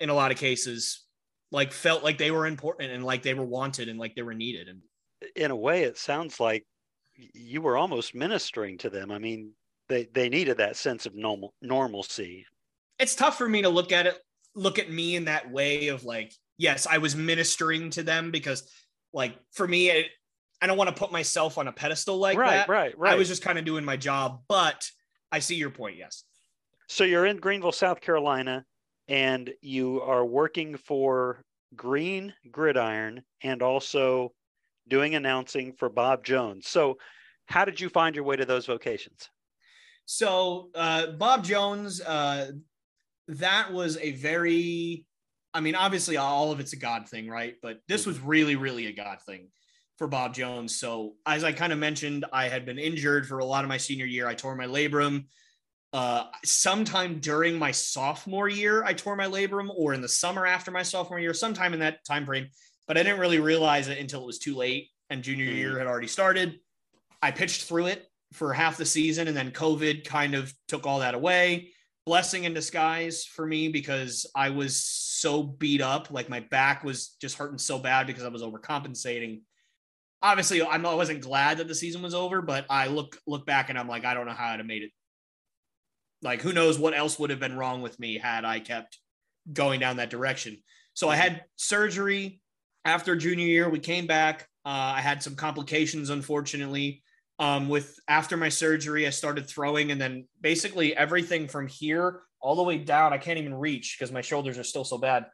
in 0.00 0.08
a 0.10 0.14
lot 0.14 0.32
of 0.32 0.36
cases 0.36 1.04
like 1.52 1.72
felt 1.72 2.02
like 2.02 2.18
they 2.18 2.32
were 2.32 2.46
important 2.46 2.90
and 2.90 3.04
like 3.04 3.22
they 3.22 3.34
were 3.34 3.44
wanted 3.44 3.88
and 3.88 3.98
like 3.98 4.14
they 4.16 4.22
were 4.22 4.34
needed 4.34 4.68
and 4.68 4.80
in 5.36 5.50
a 5.52 5.56
way 5.56 5.84
it 5.84 5.96
sounds 5.96 6.40
like 6.40 6.66
you 7.14 7.62
were 7.62 7.76
almost 7.76 8.14
ministering 8.14 8.76
to 8.76 8.90
them 8.90 9.12
i 9.12 9.18
mean 9.18 9.52
they 9.88 10.08
they 10.12 10.28
needed 10.28 10.58
that 10.58 10.76
sense 10.76 11.06
of 11.06 11.14
normal 11.14 11.54
normalcy. 11.60 12.46
It's 12.98 13.14
tough 13.14 13.36
for 13.36 13.48
me 13.48 13.62
to 13.62 13.68
look 13.68 13.92
at 13.92 14.06
it, 14.06 14.18
look 14.54 14.78
at 14.78 14.90
me 14.90 15.16
in 15.16 15.24
that 15.24 15.50
way 15.50 15.88
of 15.88 16.04
like, 16.04 16.32
yes, 16.58 16.86
I 16.86 16.98
was 16.98 17.16
ministering 17.16 17.90
to 17.90 18.02
them 18.02 18.30
because, 18.30 18.70
like, 19.12 19.36
for 19.52 19.66
me, 19.66 19.90
it, 19.90 20.06
I 20.62 20.66
don't 20.66 20.78
want 20.78 20.88
to 20.88 20.96
put 20.96 21.10
myself 21.10 21.58
on 21.58 21.68
a 21.68 21.72
pedestal 21.72 22.18
like 22.18 22.38
right, 22.38 22.50
that. 22.50 22.68
Right, 22.68 22.96
right, 22.98 23.12
I 23.12 23.16
was 23.16 23.28
just 23.28 23.42
kind 23.42 23.58
of 23.58 23.64
doing 23.64 23.84
my 23.84 23.96
job, 23.96 24.42
but 24.48 24.88
I 25.32 25.40
see 25.40 25.56
your 25.56 25.70
point. 25.70 25.96
Yes. 25.96 26.24
So 26.88 27.04
you're 27.04 27.26
in 27.26 27.38
Greenville, 27.38 27.72
South 27.72 28.00
Carolina, 28.00 28.64
and 29.08 29.52
you 29.60 30.00
are 30.02 30.24
working 30.24 30.76
for 30.76 31.42
Green 31.76 32.32
Gridiron 32.50 33.22
and 33.42 33.62
also 33.62 34.32
doing 34.88 35.14
announcing 35.14 35.72
for 35.72 35.88
Bob 35.88 36.24
Jones. 36.24 36.68
So, 36.68 36.98
how 37.46 37.64
did 37.64 37.80
you 37.80 37.88
find 37.88 38.14
your 38.14 38.24
way 38.24 38.36
to 38.36 38.46
those 38.46 38.66
vocations? 38.66 39.28
So 40.06 40.70
uh, 40.74 41.08
Bob 41.08 41.44
Jones, 41.44 42.00
uh, 42.00 42.52
that 43.28 43.72
was 43.72 43.96
a 43.98 44.12
very, 44.12 45.06
I 45.52 45.60
mean, 45.60 45.74
obviously 45.74 46.16
all 46.16 46.52
of 46.52 46.60
it's 46.60 46.72
a 46.72 46.76
God 46.76 47.08
thing, 47.08 47.28
right? 47.28 47.54
But 47.62 47.80
this 47.88 48.06
was 48.06 48.20
really, 48.20 48.56
really 48.56 48.86
a 48.86 48.92
God 48.92 49.18
thing 49.22 49.48
for 49.96 50.06
Bob 50.06 50.34
Jones. 50.34 50.76
So 50.76 51.14
as 51.24 51.44
I 51.44 51.52
kind 51.52 51.72
of 51.72 51.78
mentioned, 51.78 52.24
I 52.32 52.48
had 52.48 52.66
been 52.66 52.78
injured 52.78 53.26
for 53.26 53.38
a 53.38 53.44
lot 53.44 53.64
of 53.64 53.68
my 53.68 53.76
senior 53.76 54.06
year. 54.06 54.26
I 54.26 54.34
tore 54.34 54.56
my 54.56 54.66
labrum. 54.66 55.26
Uh, 55.92 56.24
sometime 56.44 57.20
during 57.20 57.56
my 57.56 57.70
sophomore 57.70 58.48
year, 58.48 58.82
I 58.82 58.94
tore 58.94 59.14
my 59.14 59.26
labrum, 59.26 59.70
or 59.74 59.94
in 59.94 60.00
the 60.00 60.08
summer 60.08 60.44
after 60.44 60.72
my 60.72 60.82
sophomore 60.82 61.20
year, 61.20 61.32
sometime 61.32 61.72
in 61.72 61.80
that 61.80 62.04
time 62.04 62.26
frame. 62.26 62.48
But 62.88 62.98
I 62.98 63.04
didn't 63.04 63.20
really 63.20 63.38
realize 63.38 63.86
it 63.86 63.98
until 63.98 64.22
it 64.22 64.26
was 64.26 64.40
too 64.40 64.56
late, 64.56 64.88
and 65.08 65.22
junior 65.22 65.46
mm. 65.46 65.54
year 65.54 65.78
had 65.78 65.86
already 65.86 66.08
started. 66.08 66.58
I 67.22 67.30
pitched 67.30 67.64
through 67.64 67.86
it 67.86 68.08
for 68.34 68.52
half 68.52 68.76
the 68.76 68.84
season, 68.84 69.28
and 69.28 69.36
then 69.36 69.52
COVID 69.52 70.04
kind 70.04 70.34
of 70.34 70.52
took 70.66 70.86
all 70.86 70.98
that 70.98 71.14
away. 71.14 71.70
Blessing 72.04 72.44
in 72.44 72.52
disguise 72.52 73.24
for 73.24 73.46
me 73.46 73.68
because 73.68 74.26
I 74.34 74.50
was 74.50 74.76
so 74.76 75.42
beat 75.42 75.80
up, 75.80 76.10
like 76.10 76.28
my 76.28 76.40
back 76.40 76.84
was 76.84 77.16
just 77.20 77.38
hurting 77.38 77.58
so 77.58 77.78
bad 77.78 78.06
because 78.06 78.24
I 78.24 78.28
was 78.28 78.42
overcompensating. 78.42 79.40
Obviously, 80.20 80.60
I 80.60 80.76
wasn't 80.78 81.20
glad 81.20 81.58
that 81.58 81.68
the 81.68 81.74
season 81.74 82.02
was 82.02 82.14
over, 82.14 82.42
but 82.42 82.66
I 82.68 82.88
look 82.88 83.18
look 83.26 83.46
back 83.46 83.70
and 83.70 83.78
I'm 83.78 83.88
like, 83.88 84.04
I 84.04 84.14
don't 84.14 84.26
know 84.26 84.32
how 84.32 84.48
I'd 84.48 84.58
have 84.58 84.66
made 84.66 84.82
it. 84.82 84.90
Like, 86.20 86.42
who 86.42 86.52
knows 86.52 86.78
what 86.78 86.96
else 86.96 87.18
would 87.18 87.30
have 87.30 87.40
been 87.40 87.56
wrong 87.56 87.82
with 87.82 87.98
me 88.00 88.18
had 88.18 88.44
I 88.44 88.58
kept 88.58 88.98
going 89.50 89.80
down 89.80 89.98
that 89.98 90.10
direction. 90.10 90.58
So 90.94 91.08
I 91.08 91.16
had 91.16 91.44
surgery 91.56 92.40
after 92.84 93.14
junior 93.16 93.46
year. 93.46 93.68
We 93.68 93.78
came 93.78 94.06
back. 94.06 94.48
Uh, 94.64 94.96
I 94.96 95.00
had 95.00 95.22
some 95.22 95.36
complications, 95.36 96.10
unfortunately 96.10 97.03
Um, 97.38 97.68
with 97.68 97.98
after 98.06 98.36
my 98.36 98.48
surgery, 98.48 99.06
I 99.06 99.10
started 99.10 99.48
throwing, 99.48 99.90
and 99.90 100.00
then 100.00 100.28
basically 100.40 100.96
everything 100.96 101.48
from 101.48 101.66
here 101.66 102.22
all 102.40 102.56
the 102.56 102.62
way 102.62 102.76
down, 102.76 103.12
I 103.14 103.18
can't 103.18 103.38
even 103.38 103.54
reach 103.54 103.96
because 103.98 104.12
my 104.12 104.20
shoulders 104.20 104.58
are 104.58 104.64
still 104.64 104.84
so 104.84 104.98
bad. 104.98 105.26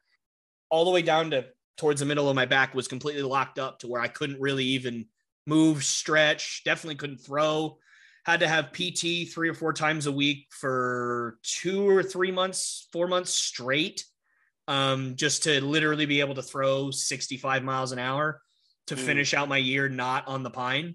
All 0.70 0.84
the 0.84 0.92
way 0.92 1.02
down 1.02 1.32
to 1.32 1.46
towards 1.76 1.98
the 1.98 2.06
middle 2.06 2.28
of 2.28 2.36
my 2.36 2.46
back 2.46 2.72
was 2.72 2.86
completely 2.86 3.22
locked 3.22 3.58
up 3.58 3.80
to 3.80 3.88
where 3.88 4.00
I 4.00 4.06
couldn't 4.06 4.40
really 4.40 4.64
even 4.64 5.06
move, 5.46 5.82
stretch, 5.82 6.62
definitely 6.64 6.94
couldn't 6.94 7.18
throw. 7.18 7.78
Had 8.24 8.40
to 8.40 8.48
have 8.48 8.72
PT 8.72 9.32
three 9.32 9.48
or 9.48 9.54
four 9.54 9.72
times 9.72 10.06
a 10.06 10.12
week 10.12 10.46
for 10.50 11.38
two 11.42 11.88
or 11.88 12.02
three 12.02 12.30
months, 12.30 12.86
four 12.92 13.08
months 13.08 13.32
straight, 13.32 14.04
um, 14.68 15.16
just 15.16 15.42
to 15.44 15.60
literally 15.64 16.06
be 16.06 16.20
able 16.20 16.36
to 16.36 16.42
throw 16.42 16.90
65 16.92 17.64
miles 17.64 17.92
an 17.92 17.98
hour 17.98 18.40
to 18.86 18.94
mm. 18.94 18.98
finish 18.98 19.34
out 19.34 19.48
my 19.48 19.56
year 19.56 19.88
not 19.88 20.28
on 20.28 20.42
the 20.44 20.50
pine. 20.50 20.94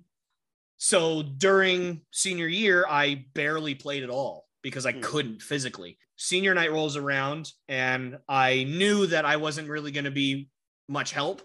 So 0.78 1.24
during 1.24 2.02
senior 2.12 2.48
year, 2.48 2.86
I 2.90 3.26
barely 3.34 3.76
played 3.76 4.04
at 4.04 4.10
all 4.10 4.46
because 4.62 4.86
I 4.86 4.94
mm. 4.94 5.02
couldn't 5.02 5.42
physically. 5.42 5.98
Senior 6.18 6.54
night 6.54 6.72
rolls 6.72 6.96
around, 6.96 7.52
and 7.68 8.18
I 8.28 8.64
knew 8.64 9.08
that 9.08 9.26
I 9.26 9.38
wasn't 9.38 9.70
really 9.70 9.92
going 9.92 10.06
to 10.06 10.12
be 10.12 10.50
much 10.88 11.12
help 11.12 11.42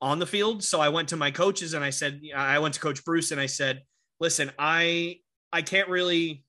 on 0.00 0.18
the 0.18 0.26
field. 0.26 0.62
So 0.62 0.80
I 0.80 0.88
went 0.88 1.08
to 1.10 1.16
my 1.16 1.30
coaches 1.30 1.74
and 1.74 1.84
I 1.84 1.90
said, 1.90 2.20
I 2.34 2.58
went 2.58 2.74
to 2.74 2.80
Coach 2.80 3.04
Bruce 3.04 3.30
and 3.30 3.40
I 3.40 3.46
said, 3.46 3.82
listen, 4.20 4.50
I 4.58 5.20
I 5.52 5.62
can't 5.62 5.88
really 5.88 6.44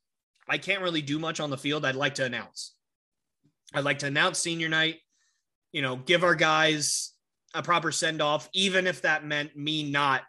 I 0.48 0.58
can't 0.58 0.82
really 0.82 1.02
do 1.02 1.20
much 1.20 1.40
on 1.40 1.50
the 1.50 1.58
field. 1.58 1.86
I'd 1.86 1.96
like 1.96 2.16
to 2.16 2.26
announce. 2.26 2.74
I'd 3.74 3.84
like 3.84 4.00
to 4.00 4.08
announce 4.08 4.40
senior 4.40 4.70
night, 4.70 4.98
you 5.72 5.82
know, 5.82 5.96
give 5.96 6.24
our 6.24 6.36
guys 6.36 7.12
a 7.54 7.64
proper 7.64 7.92
send 7.92 8.22
off, 8.22 8.50
even 8.54 8.88
if 8.88 9.02
that 9.04 9.26
meant 9.26 9.56
me 9.56 9.90
not 9.90 10.22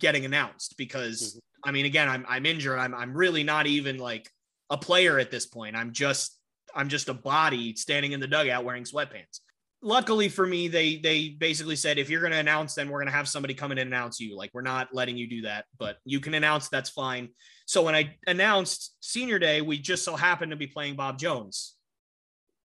getting 0.00 0.24
announced. 0.24 0.76
Because 0.76 1.22
mm-hmm. 1.22 1.68
I 1.68 1.72
mean, 1.72 1.86
again, 1.86 2.08
I'm 2.08 2.24
I'm 2.28 2.46
injured. 2.46 2.78
I'm 2.78 2.94
I'm 2.94 3.14
really 3.14 3.44
not 3.44 3.66
even 3.66 3.98
like 3.98 4.30
a 4.70 4.76
player 4.76 5.18
at 5.18 5.30
this 5.30 5.46
point. 5.46 5.76
I'm 5.76 5.92
just 5.92 6.38
I'm 6.74 6.88
just 6.88 7.08
a 7.08 7.14
body 7.14 7.74
standing 7.74 8.12
in 8.12 8.20
the 8.20 8.26
dugout 8.26 8.64
wearing 8.64 8.84
sweatpants. 8.84 9.40
Luckily 9.82 10.28
for 10.28 10.46
me, 10.46 10.68
they 10.68 10.96
they 10.96 11.30
basically 11.30 11.76
said 11.76 11.98
if 11.98 12.10
you're 12.10 12.20
going 12.20 12.32
to 12.32 12.38
announce, 12.38 12.74
then 12.74 12.88
we're 12.88 12.98
going 12.98 13.10
to 13.10 13.16
have 13.16 13.28
somebody 13.28 13.54
come 13.54 13.72
in 13.72 13.78
and 13.78 13.88
announce 13.88 14.20
you. 14.20 14.36
Like 14.36 14.50
we're 14.52 14.60
not 14.60 14.94
letting 14.94 15.16
you 15.16 15.28
do 15.28 15.42
that, 15.42 15.64
but 15.78 15.96
you 16.04 16.20
can 16.20 16.34
announce. 16.34 16.68
That's 16.68 16.90
fine. 16.90 17.30
So 17.66 17.82
when 17.82 17.94
I 17.94 18.16
announced 18.26 18.94
senior 19.00 19.38
day, 19.38 19.62
we 19.62 19.78
just 19.78 20.04
so 20.04 20.16
happened 20.16 20.50
to 20.50 20.56
be 20.56 20.66
playing 20.66 20.96
Bob 20.96 21.18
Jones 21.18 21.76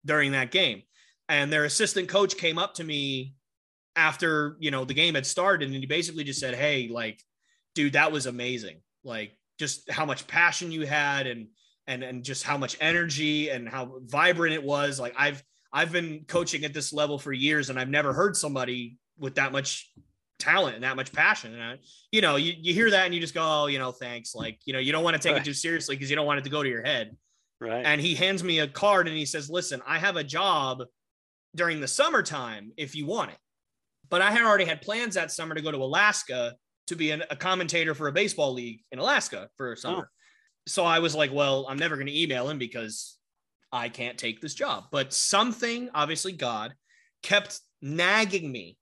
during 0.05 0.33
that 0.33 0.51
game, 0.51 0.83
and 1.28 1.53
their 1.53 1.64
assistant 1.64 2.09
coach 2.09 2.37
came 2.37 2.59
up 2.59 2.74
to 2.74 2.85
me 2.85 3.35
after 3.97 4.57
you 4.59 4.70
know 4.70 4.84
the 4.84 4.95
game 4.95 5.14
had 5.14 5.26
started 5.26 5.68
and 5.68 5.76
he 5.76 5.86
basically 5.86 6.24
just 6.24 6.40
said 6.40 6.55
hey 6.55 6.88
like 6.88 7.20
dude 7.74 7.95
that 7.95 8.12
was 8.12 8.26
amazing. 8.26 8.80
Like 9.05 9.36
just 9.59 9.90
how 9.90 10.05
much 10.05 10.26
passion 10.26 10.70
you 10.70 10.86
had 10.86 11.26
and 11.26 11.49
and 11.86 12.03
and 12.03 12.24
just 12.24 12.45
how 12.45 12.57
much 12.57 12.76
energy 12.80 13.51
and 13.51 13.68
how 13.68 14.01
vibrant 14.05 14.55
it 14.55 14.62
was. 14.62 15.01
Like 15.01 15.14
i've 15.16 15.43
i've 15.72 15.93
been 15.93 16.24
coaching 16.26 16.64
at 16.64 16.74
this 16.74 16.93
level 16.93 17.18
for 17.18 17.32
years 17.32 17.70
and 17.70 17.78
i've 17.78 17.88
never 17.88 18.12
heard 18.12 18.36
somebody 18.36 18.99
with 19.18 19.36
that 19.36 19.53
much 19.53 19.90
talent 20.38 20.74
and 20.74 20.84
that 20.84 20.97
much 20.97 21.12
passion. 21.12 21.55
And 21.55 21.62
I, 21.62 21.78
you 22.11 22.20
know 22.20 22.36
you, 22.36 22.55
you 22.59 22.74
hear 22.74 22.90
that 22.90 23.07
and 23.07 23.14
you 23.14 23.20
just 23.20 23.34
go 23.34 23.43
oh 23.43 23.66
you 23.66 23.78
know 23.78 23.93
thanks. 23.93 24.34
Like 24.34 24.59
you 24.64 24.72
know 24.72 24.78
you 24.78 24.93
don't 24.93 25.05
want 25.05 25.16
to 25.16 25.22
take 25.22 25.32
right. 25.32 25.43
it 25.43 25.45
too 25.45 25.55
seriously 25.55 25.97
because 25.97 26.11
you 26.11 26.16
don't 26.16 26.26
want 26.26 26.38
it 26.38 26.45
to 26.45 26.51
go 26.51 26.62
to 26.62 26.68
your 26.68 26.84
head. 26.84 27.16
Right. 27.61 27.86
And 27.86 28.01
he 28.01 28.16
hands 28.16 28.43
me 28.43 28.59
a 28.59 28.66
card 28.66 29.07
and 29.07 29.16
he 29.16 29.24
says 29.24 29.49
listen 29.49 29.80
i 29.86 29.97
have 29.97 30.16
a 30.16 30.24
job 30.24 30.82
during 31.55 31.80
the 31.80 31.86
summertime 31.86 32.72
if 32.76 32.97
you 32.97 33.07
want 33.07 33.30
it 33.30 33.38
but 34.12 34.20
I 34.20 34.30
had 34.30 34.42
already 34.42 34.66
had 34.66 34.82
plans 34.82 35.14
that 35.14 35.32
summer 35.32 35.54
to 35.54 35.62
go 35.62 35.72
to 35.72 35.78
Alaska 35.78 36.54
to 36.86 36.94
be 36.94 37.12
an, 37.12 37.24
a 37.30 37.34
commentator 37.34 37.94
for 37.94 38.08
a 38.08 38.12
baseball 38.12 38.52
league 38.52 38.80
in 38.92 38.98
Alaska 38.98 39.48
for 39.56 39.72
a 39.72 39.76
summer. 39.76 40.10
Oh. 40.10 40.16
So 40.66 40.84
I 40.84 40.98
was 40.98 41.14
like, 41.14 41.32
well, 41.32 41.64
I'm 41.66 41.78
never 41.78 41.96
going 41.96 42.08
to 42.08 42.20
email 42.20 42.50
him 42.50 42.58
because 42.58 43.16
I 43.72 43.88
can't 43.88 44.18
take 44.18 44.42
this 44.42 44.52
job. 44.52 44.84
But 44.92 45.14
something, 45.14 45.88
obviously, 45.94 46.32
God 46.32 46.74
kept 47.22 47.58
nagging 47.80 48.52
me 48.52 48.76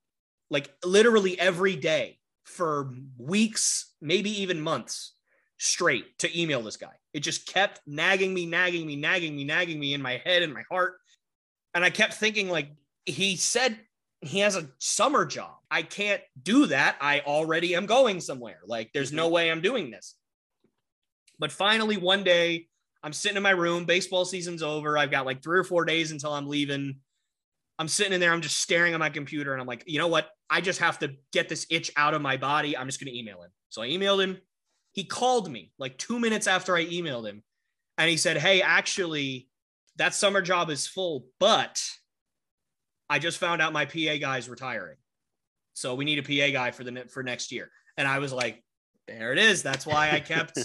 like 0.51 0.69
literally 0.85 1.39
every 1.39 1.77
day 1.77 2.19
for 2.43 2.93
weeks, 3.17 3.95
maybe 4.03 4.43
even 4.43 4.61
months 4.61 5.15
straight 5.59 6.19
to 6.19 6.41
email 6.41 6.61
this 6.61 6.77
guy. 6.77 6.95
It 7.15 7.21
just 7.21 7.47
kept 7.47 7.81
nagging 7.87 8.35
me, 8.35 8.47
nagging 8.47 8.85
me, 8.85 8.97
nagging 8.97 9.37
me, 9.37 9.45
nagging 9.45 9.79
me 9.79 9.95
in 9.95 10.03
my 10.03 10.21
head 10.25 10.43
and 10.43 10.53
my 10.53 10.65
heart. 10.69 10.95
And 11.73 11.85
I 11.85 11.91
kept 11.91 12.15
thinking, 12.15 12.49
like, 12.49 12.73
he 13.07 13.37
said 13.37 13.79
he 14.21 14.41
has 14.41 14.57
a 14.57 14.69
summer 14.79 15.25
job. 15.25 15.55
I 15.71 15.83
can't 15.83 16.23
do 16.41 16.67
that. 16.67 16.97
I 17.01 17.21
already 17.21 17.75
am 17.75 17.87
going 17.87 18.21
somewhere. 18.21 18.61
Like, 18.67 18.91
there's 18.93 19.13
no 19.13 19.25
mm-hmm. 19.25 19.35
way 19.35 19.51
I'm 19.51 19.63
doing 19.63 19.91
this. 19.91 20.15
But 21.39 21.53
finally, 21.53 21.97
one 21.97 22.23
day, 22.23 22.67
I'm 23.03 23.15
sitting 23.15 23.39
in 23.39 23.43
my 23.43 23.51
room. 23.51 23.87
Baseball 23.87 24.27
season's 24.27 24.63
over. 24.63 24.99
I've 24.99 25.11
got 25.11 25.25
like 25.25 25.43
three 25.43 25.59
or 25.59 25.65
four 25.65 25.87
days 25.87 26.13
until 26.13 26.35
I'm 26.35 26.49
leaving. 26.49 26.97
I'm 27.79 27.89
sitting 27.89 28.13
in 28.13 28.21
there. 28.21 28.33
I'm 28.33 28.43
just 28.43 28.61
staring 28.61 28.93
at 28.93 29.01
my 29.01 29.09
computer 29.09 29.53
and 29.53 29.61
I'm 29.61 29.67
like, 29.67 29.85
you 29.87 29.99
know 29.99 30.09
what? 30.09 30.29
I 30.51 30.61
just 30.61 30.81
have 30.81 30.99
to 30.99 31.15
get 31.33 31.49
this 31.49 31.67
itch 31.71 31.91
out 31.97 32.13
of 32.13 32.21
my 32.21 32.37
body. 32.37 32.77
I'm 32.77 32.87
just 32.87 33.01
going 33.01 33.11
to 33.11 33.19
email 33.19 33.43
him. 33.43 33.51
So 33.71 33.81
I 33.81 33.89
emailed 33.89 34.23
him. 34.23 34.39
He 34.93 35.05
called 35.05 35.51
me 35.51 35.73
like 35.79 35.97
two 35.97 36.19
minutes 36.19 36.47
after 36.47 36.77
I 36.77 36.85
emailed 36.85 37.27
him. 37.27 37.43
And 37.97 38.11
he 38.11 38.19
said, 38.19 38.37
Hey, 38.37 38.61
actually, 38.61 39.49
that 39.97 40.15
summer 40.15 40.43
job 40.43 40.69
is 40.69 40.87
full, 40.87 41.27
but 41.39 41.83
I 43.11 43.19
just 43.19 43.39
found 43.39 43.61
out 43.61 43.73
my 43.73 43.85
PA 43.85 44.17
guy's 44.21 44.49
retiring. 44.49 44.97
So 45.75 45.95
we 45.95 46.05
need 46.05 46.19
a 46.19 46.23
PA 46.23 46.53
guy 46.53 46.71
for 46.71 46.85
the 46.85 47.05
for 47.13 47.23
next 47.23 47.53
year. 47.53 47.71
And 47.97 48.09
I 48.09 48.21
was 48.21 48.33
like, 48.33 48.63
there 49.07 49.33
it 49.33 49.39
is. 49.39 49.63
That's 49.63 49.85
why 49.85 50.13
I 50.13 50.21
kept 50.21 50.59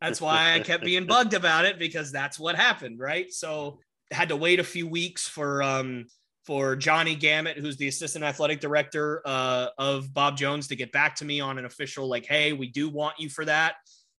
that's 0.00 0.20
why 0.20 0.54
I 0.54 0.60
kept 0.60 0.84
being 0.84 1.06
bugged 1.06 1.32
about 1.32 1.64
it 1.64 1.78
because 1.78 2.12
that's 2.12 2.38
what 2.38 2.56
happened, 2.56 2.98
right? 2.98 3.32
So 3.32 3.78
had 4.10 4.28
to 4.28 4.36
wait 4.36 4.60
a 4.60 4.64
few 4.64 4.86
weeks 4.86 5.26
for 5.26 5.62
um 5.62 6.06
for 6.44 6.76
Johnny 6.76 7.16
Gamet, 7.16 7.56
who's 7.56 7.76
the 7.76 7.88
assistant 7.88 8.24
athletic 8.24 8.60
director 8.60 9.22
uh, 9.24 9.68
of 9.78 10.12
Bob 10.12 10.36
Jones, 10.36 10.68
to 10.68 10.76
get 10.76 10.92
back 10.92 11.16
to 11.16 11.24
me 11.24 11.40
on 11.40 11.56
an 11.58 11.64
official, 11.64 12.06
like, 12.06 12.26
hey, 12.26 12.52
we 12.52 12.68
do 12.68 12.90
want 12.90 13.18
you 13.18 13.30
for 13.30 13.46
that 13.46 13.76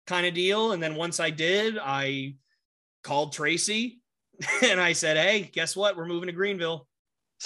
kind 0.08 0.26
of 0.26 0.34
deal. 0.34 0.72
And 0.72 0.82
then 0.82 0.96
once 0.96 1.20
I 1.20 1.30
did, 1.30 1.78
I 1.78 2.34
called 3.04 3.34
Tracy 3.34 4.02
and 4.64 4.82
I 4.82 4.94
said, 4.94 5.18
hey, 5.18 5.50
guess 5.54 5.76
what? 5.76 5.96
We're 5.96 6.08
moving 6.08 6.28
to 6.28 6.34
Greenville. 6.34 6.88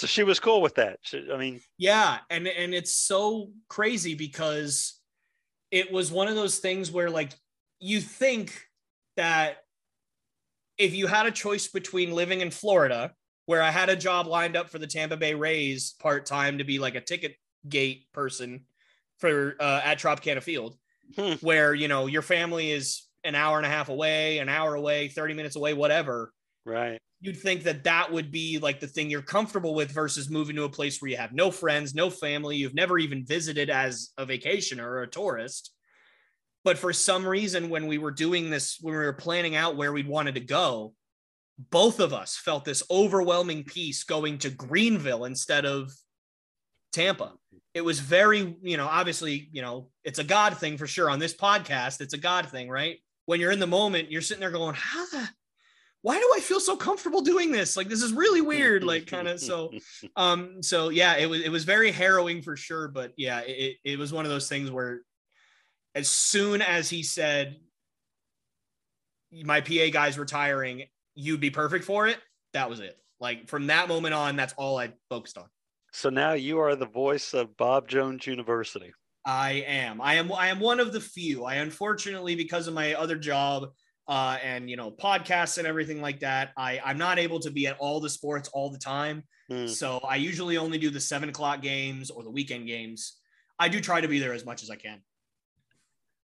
So 0.00 0.06
she 0.06 0.22
was 0.22 0.40
cool 0.40 0.62
with 0.62 0.76
that. 0.76 0.98
She, 1.02 1.28
I 1.30 1.36
mean, 1.36 1.60
yeah, 1.76 2.20
and 2.30 2.48
and 2.48 2.72
it's 2.72 2.96
so 2.96 3.50
crazy 3.68 4.14
because 4.14 4.98
it 5.70 5.92
was 5.92 6.10
one 6.10 6.26
of 6.26 6.36
those 6.36 6.56
things 6.56 6.90
where 6.90 7.10
like 7.10 7.32
you 7.80 8.00
think 8.00 8.66
that 9.18 9.58
if 10.78 10.94
you 10.94 11.06
had 11.06 11.26
a 11.26 11.30
choice 11.30 11.68
between 11.68 12.12
living 12.12 12.40
in 12.40 12.50
Florida, 12.50 13.12
where 13.44 13.60
I 13.60 13.70
had 13.70 13.90
a 13.90 13.96
job 13.96 14.26
lined 14.26 14.56
up 14.56 14.70
for 14.70 14.78
the 14.78 14.86
Tampa 14.86 15.18
Bay 15.18 15.34
Rays 15.34 15.94
part 16.00 16.24
time 16.24 16.56
to 16.56 16.64
be 16.64 16.78
like 16.78 16.94
a 16.94 17.02
ticket 17.02 17.36
gate 17.68 18.06
person 18.14 18.64
for 19.18 19.54
uh, 19.60 19.82
at 19.84 19.98
Tropicana 19.98 20.42
Field, 20.42 20.78
hmm. 21.14 21.34
where 21.42 21.74
you 21.74 21.88
know 21.88 22.06
your 22.06 22.22
family 22.22 22.70
is 22.70 23.02
an 23.22 23.34
hour 23.34 23.58
and 23.58 23.66
a 23.66 23.70
half 23.70 23.90
away, 23.90 24.38
an 24.38 24.48
hour 24.48 24.74
away, 24.74 25.08
thirty 25.08 25.34
minutes 25.34 25.56
away, 25.56 25.74
whatever. 25.74 26.32
Right 26.64 27.00
you'd 27.20 27.38
think 27.38 27.64
that 27.64 27.84
that 27.84 28.10
would 28.10 28.30
be 28.30 28.58
like 28.58 28.80
the 28.80 28.86
thing 28.86 29.10
you're 29.10 29.22
comfortable 29.22 29.74
with 29.74 29.90
versus 29.90 30.30
moving 30.30 30.56
to 30.56 30.64
a 30.64 30.70
place 30.70 31.00
where 31.00 31.10
you 31.10 31.16
have 31.18 31.32
no 31.32 31.50
friends, 31.50 31.94
no 31.94 32.08
family, 32.08 32.56
you've 32.56 32.74
never 32.74 32.98
even 32.98 33.26
visited 33.26 33.68
as 33.68 34.10
a 34.16 34.24
vacationer 34.24 34.84
or 34.84 35.02
a 35.02 35.10
tourist. 35.10 35.72
But 36.64 36.78
for 36.78 36.92
some 36.92 37.26
reason, 37.26 37.68
when 37.68 37.86
we 37.86 37.98
were 37.98 38.10
doing 38.10 38.50
this, 38.50 38.78
when 38.80 38.94
we 38.94 39.00
were 39.00 39.12
planning 39.12 39.54
out 39.54 39.76
where 39.76 39.92
we 39.92 40.02
wanted 40.02 40.34
to 40.34 40.40
go, 40.40 40.94
both 41.70 42.00
of 42.00 42.14
us 42.14 42.36
felt 42.36 42.64
this 42.64 42.82
overwhelming 42.90 43.64
peace 43.64 44.04
going 44.04 44.38
to 44.38 44.50
Greenville 44.50 45.26
instead 45.26 45.66
of 45.66 45.92
Tampa. 46.92 47.32
It 47.74 47.82
was 47.82 48.00
very, 48.00 48.56
you 48.62 48.76
know, 48.78 48.86
obviously, 48.86 49.48
you 49.52 49.60
know, 49.60 49.90
it's 50.04 50.18
a 50.18 50.24
God 50.24 50.56
thing 50.56 50.78
for 50.78 50.86
sure. 50.86 51.10
On 51.10 51.18
this 51.18 51.34
podcast, 51.34 52.00
it's 52.00 52.14
a 52.14 52.18
God 52.18 52.48
thing, 52.48 52.68
right? 52.68 52.96
When 53.26 53.40
you're 53.40 53.52
in 53.52 53.60
the 53.60 53.66
moment, 53.66 54.10
you're 54.10 54.22
sitting 54.22 54.40
there 54.40 54.50
going, 54.50 54.74
how 54.74 55.06
the 55.06 55.28
why 56.02 56.18
do 56.18 56.32
I 56.34 56.40
feel 56.40 56.60
so 56.60 56.76
comfortable 56.76 57.20
doing 57.20 57.52
this? 57.52 57.76
Like 57.76 57.88
this 57.88 58.02
is 58.02 58.12
really 58.12 58.40
weird. 58.52 58.84
Like 58.84 59.06
kind 59.06 59.28
of 59.28 59.40
so 59.40 59.72
um 60.16 60.62
so 60.62 60.88
yeah, 60.88 61.16
it 61.16 61.28
was 61.28 61.42
it 61.42 61.50
was 61.50 61.64
very 61.64 61.90
harrowing 61.90 62.42
for 62.42 62.56
sure. 62.56 62.88
But 62.88 63.12
yeah, 63.16 63.40
it, 63.40 63.76
it 63.84 63.98
was 63.98 64.12
one 64.12 64.24
of 64.24 64.30
those 64.30 64.48
things 64.48 64.70
where 64.70 65.00
as 65.94 66.08
soon 66.08 66.62
as 66.62 66.88
he 66.88 67.02
said 67.02 67.56
my 69.32 69.60
PA 69.60 69.90
guy's 69.92 70.18
retiring, 70.18 70.84
you'd 71.14 71.40
be 71.40 71.50
perfect 71.50 71.84
for 71.84 72.08
it, 72.08 72.18
that 72.52 72.68
was 72.68 72.80
it. 72.80 72.96
Like 73.20 73.48
from 73.48 73.66
that 73.66 73.88
moment 73.88 74.14
on, 74.14 74.36
that's 74.36 74.54
all 74.56 74.78
I 74.78 74.92
focused 75.08 75.38
on. 75.38 75.46
So 75.92 76.08
now 76.08 76.32
you 76.32 76.58
are 76.60 76.76
the 76.76 76.86
voice 76.86 77.34
of 77.34 77.56
Bob 77.56 77.88
Jones 77.88 78.26
University. 78.26 78.92
I 79.26 79.64
am. 79.66 80.00
I 80.00 80.14
am 80.14 80.32
I 80.32 80.48
am 80.48 80.60
one 80.60 80.80
of 80.80 80.92
the 80.92 81.00
few. 81.00 81.44
I 81.44 81.56
unfortunately 81.56 82.34
because 82.34 82.66
of 82.66 82.74
my 82.74 82.94
other 82.94 83.16
job 83.16 83.68
uh, 84.10 84.36
and 84.42 84.68
you 84.68 84.76
know 84.76 84.90
podcasts 84.90 85.56
and 85.56 85.66
everything 85.66 86.02
like 86.02 86.20
that. 86.20 86.50
I 86.56 86.80
I'm 86.84 86.98
not 86.98 87.18
able 87.18 87.38
to 87.40 87.50
be 87.50 87.68
at 87.68 87.78
all 87.78 88.00
the 88.00 88.10
sports 88.10 88.50
all 88.52 88.70
the 88.70 88.78
time, 88.78 89.22
mm. 89.50 89.68
so 89.68 90.00
I 90.06 90.16
usually 90.16 90.58
only 90.58 90.78
do 90.78 90.90
the 90.90 91.00
seven 91.00 91.28
o'clock 91.28 91.62
games 91.62 92.10
or 92.10 92.24
the 92.24 92.30
weekend 92.30 92.66
games. 92.66 93.18
I 93.58 93.68
do 93.68 93.80
try 93.80 94.00
to 94.00 94.08
be 94.08 94.18
there 94.18 94.34
as 94.34 94.44
much 94.44 94.64
as 94.64 94.70
I 94.70 94.74
can. 94.74 95.00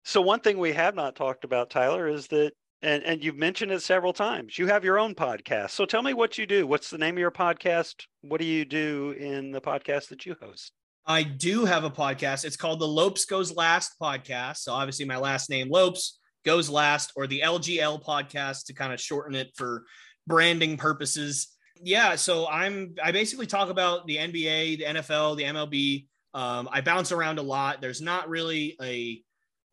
So 0.04 0.20
one 0.20 0.40
thing 0.40 0.58
we 0.58 0.72
have 0.72 0.94
not 0.94 1.16
talked 1.16 1.44
about, 1.44 1.70
Tyler, 1.70 2.06
is 2.06 2.28
that 2.28 2.52
and 2.82 3.02
and 3.02 3.22
you've 3.22 3.36
mentioned 3.36 3.72
it 3.72 3.82
several 3.82 4.12
times. 4.12 4.58
You 4.58 4.68
have 4.68 4.84
your 4.84 5.00
own 5.00 5.16
podcast. 5.16 5.70
So 5.70 5.84
tell 5.84 6.02
me 6.02 6.14
what 6.14 6.38
you 6.38 6.46
do. 6.46 6.68
What's 6.68 6.88
the 6.88 6.98
name 6.98 7.16
of 7.16 7.20
your 7.20 7.32
podcast? 7.32 8.06
What 8.20 8.40
do 8.40 8.46
you 8.46 8.64
do 8.64 9.10
in 9.18 9.50
the 9.50 9.60
podcast 9.60 10.08
that 10.10 10.24
you 10.24 10.36
host? 10.40 10.70
I 11.04 11.24
do 11.24 11.64
have 11.64 11.82
a 11.82 11.90
podcast. 11.90 12.44
It's 12.44 12.56
called 12.56 12.78
the 12.78 12.86
Lopes 12.86 13.24
Goes 13.24 13.52
Last 13.56 13.94
podcast. 14.00 14.58
So 14.58 14.72
obviously 14.72 15.04
my 15.04 15.16
last 15.16 15.50
name 15.50 15.68
Lopes 15.68 16.20
goes 16.45 16.68
last 16.68 17.12
or 17.16 17.26
the 17.26 17.40
LGL 17.45 18.03
podcast 18.05 18.66
to 18.66 18.74
kind 18.74 18.93
of 18.93 19.01
shorten 19.01 19.34
it 19.34 19.51
for 19.57 19.84
branding 20.26 20.76
purposes. 20.76 21.49
Yeah, 21.82 22.14
so 22.16 22.47
I'm 22.49 22.95
I 23.03 23.12
basically 23.12 23.47
talk 23.47 23.70
about 23.70 24.07
the 24.07 24.16
NBA, 24.16 24.78
the 24.78 24.84
NFL, 24.84 25.36
the 25.36 25.45
MLB. 25.45 26.07
Um, 26.34 26.68
I 26.72 26.80
bounce 26.80 27.12
around 27.12 27.38
a 27.38 27.43
lot. 27.43 27.80
There's 27.80 28.01
not 28.01 28.28
really 28.28 28.76
a 28.80 29.22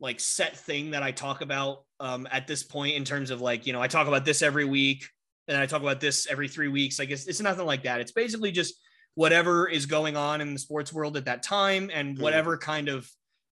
like 0.00 0.18
set 0.18 0.56
thing 0.56 0.92
that 0.92 1.02
I 1.02 1.12
talk 1.12 1.42
about 1.42 1.84
um, 2.00 2.26
at 2.30 2.46
this 2.46 2.62
point 2.62 2.96
in 2.96 3.04
terms 3.04 3.30
of 3.30 3.40
like, 3.40 3.66
you 3.66 3.72
know, 3.72 3.82
I 3.82 3.86
talk 3.86 4.08
about 4.08 4.24
this 4.24 4.42
every 4.42 4.64
week 4.64 5.04
and 5.46 5.56
I 5.56 5.66
talk 5.66 5.82
about 5.82 6.00
this 6.00 6.26
every 6.28 6.48
three 6.48 6.68
weeks. 6.68 6.98
Like 6.98 7.10
it's, 7.10 7.26
it's 7.26 7.40
nothing 7.40 7.66
like 7.66 7.82
that. 7.82 8.00
It's 8.00 8.12
basically 8.12 8.50
just 8.50 8.74
whatever 9.14 9.68
is 9.68 9.86
going 9.86 10.16
on 10.16 10.40
in 10.40 10.54
the 10.54 10.58
sports 10.58 10.92
world 10.92 11.16
at 11.16 11.26
that 11.26 11.42
time 11.42 11.90
and 11.92 12.16
hmm. 12.16 12.22
whatever 12.22 12.56
kind 12.56 12.88
of 12.88 13.08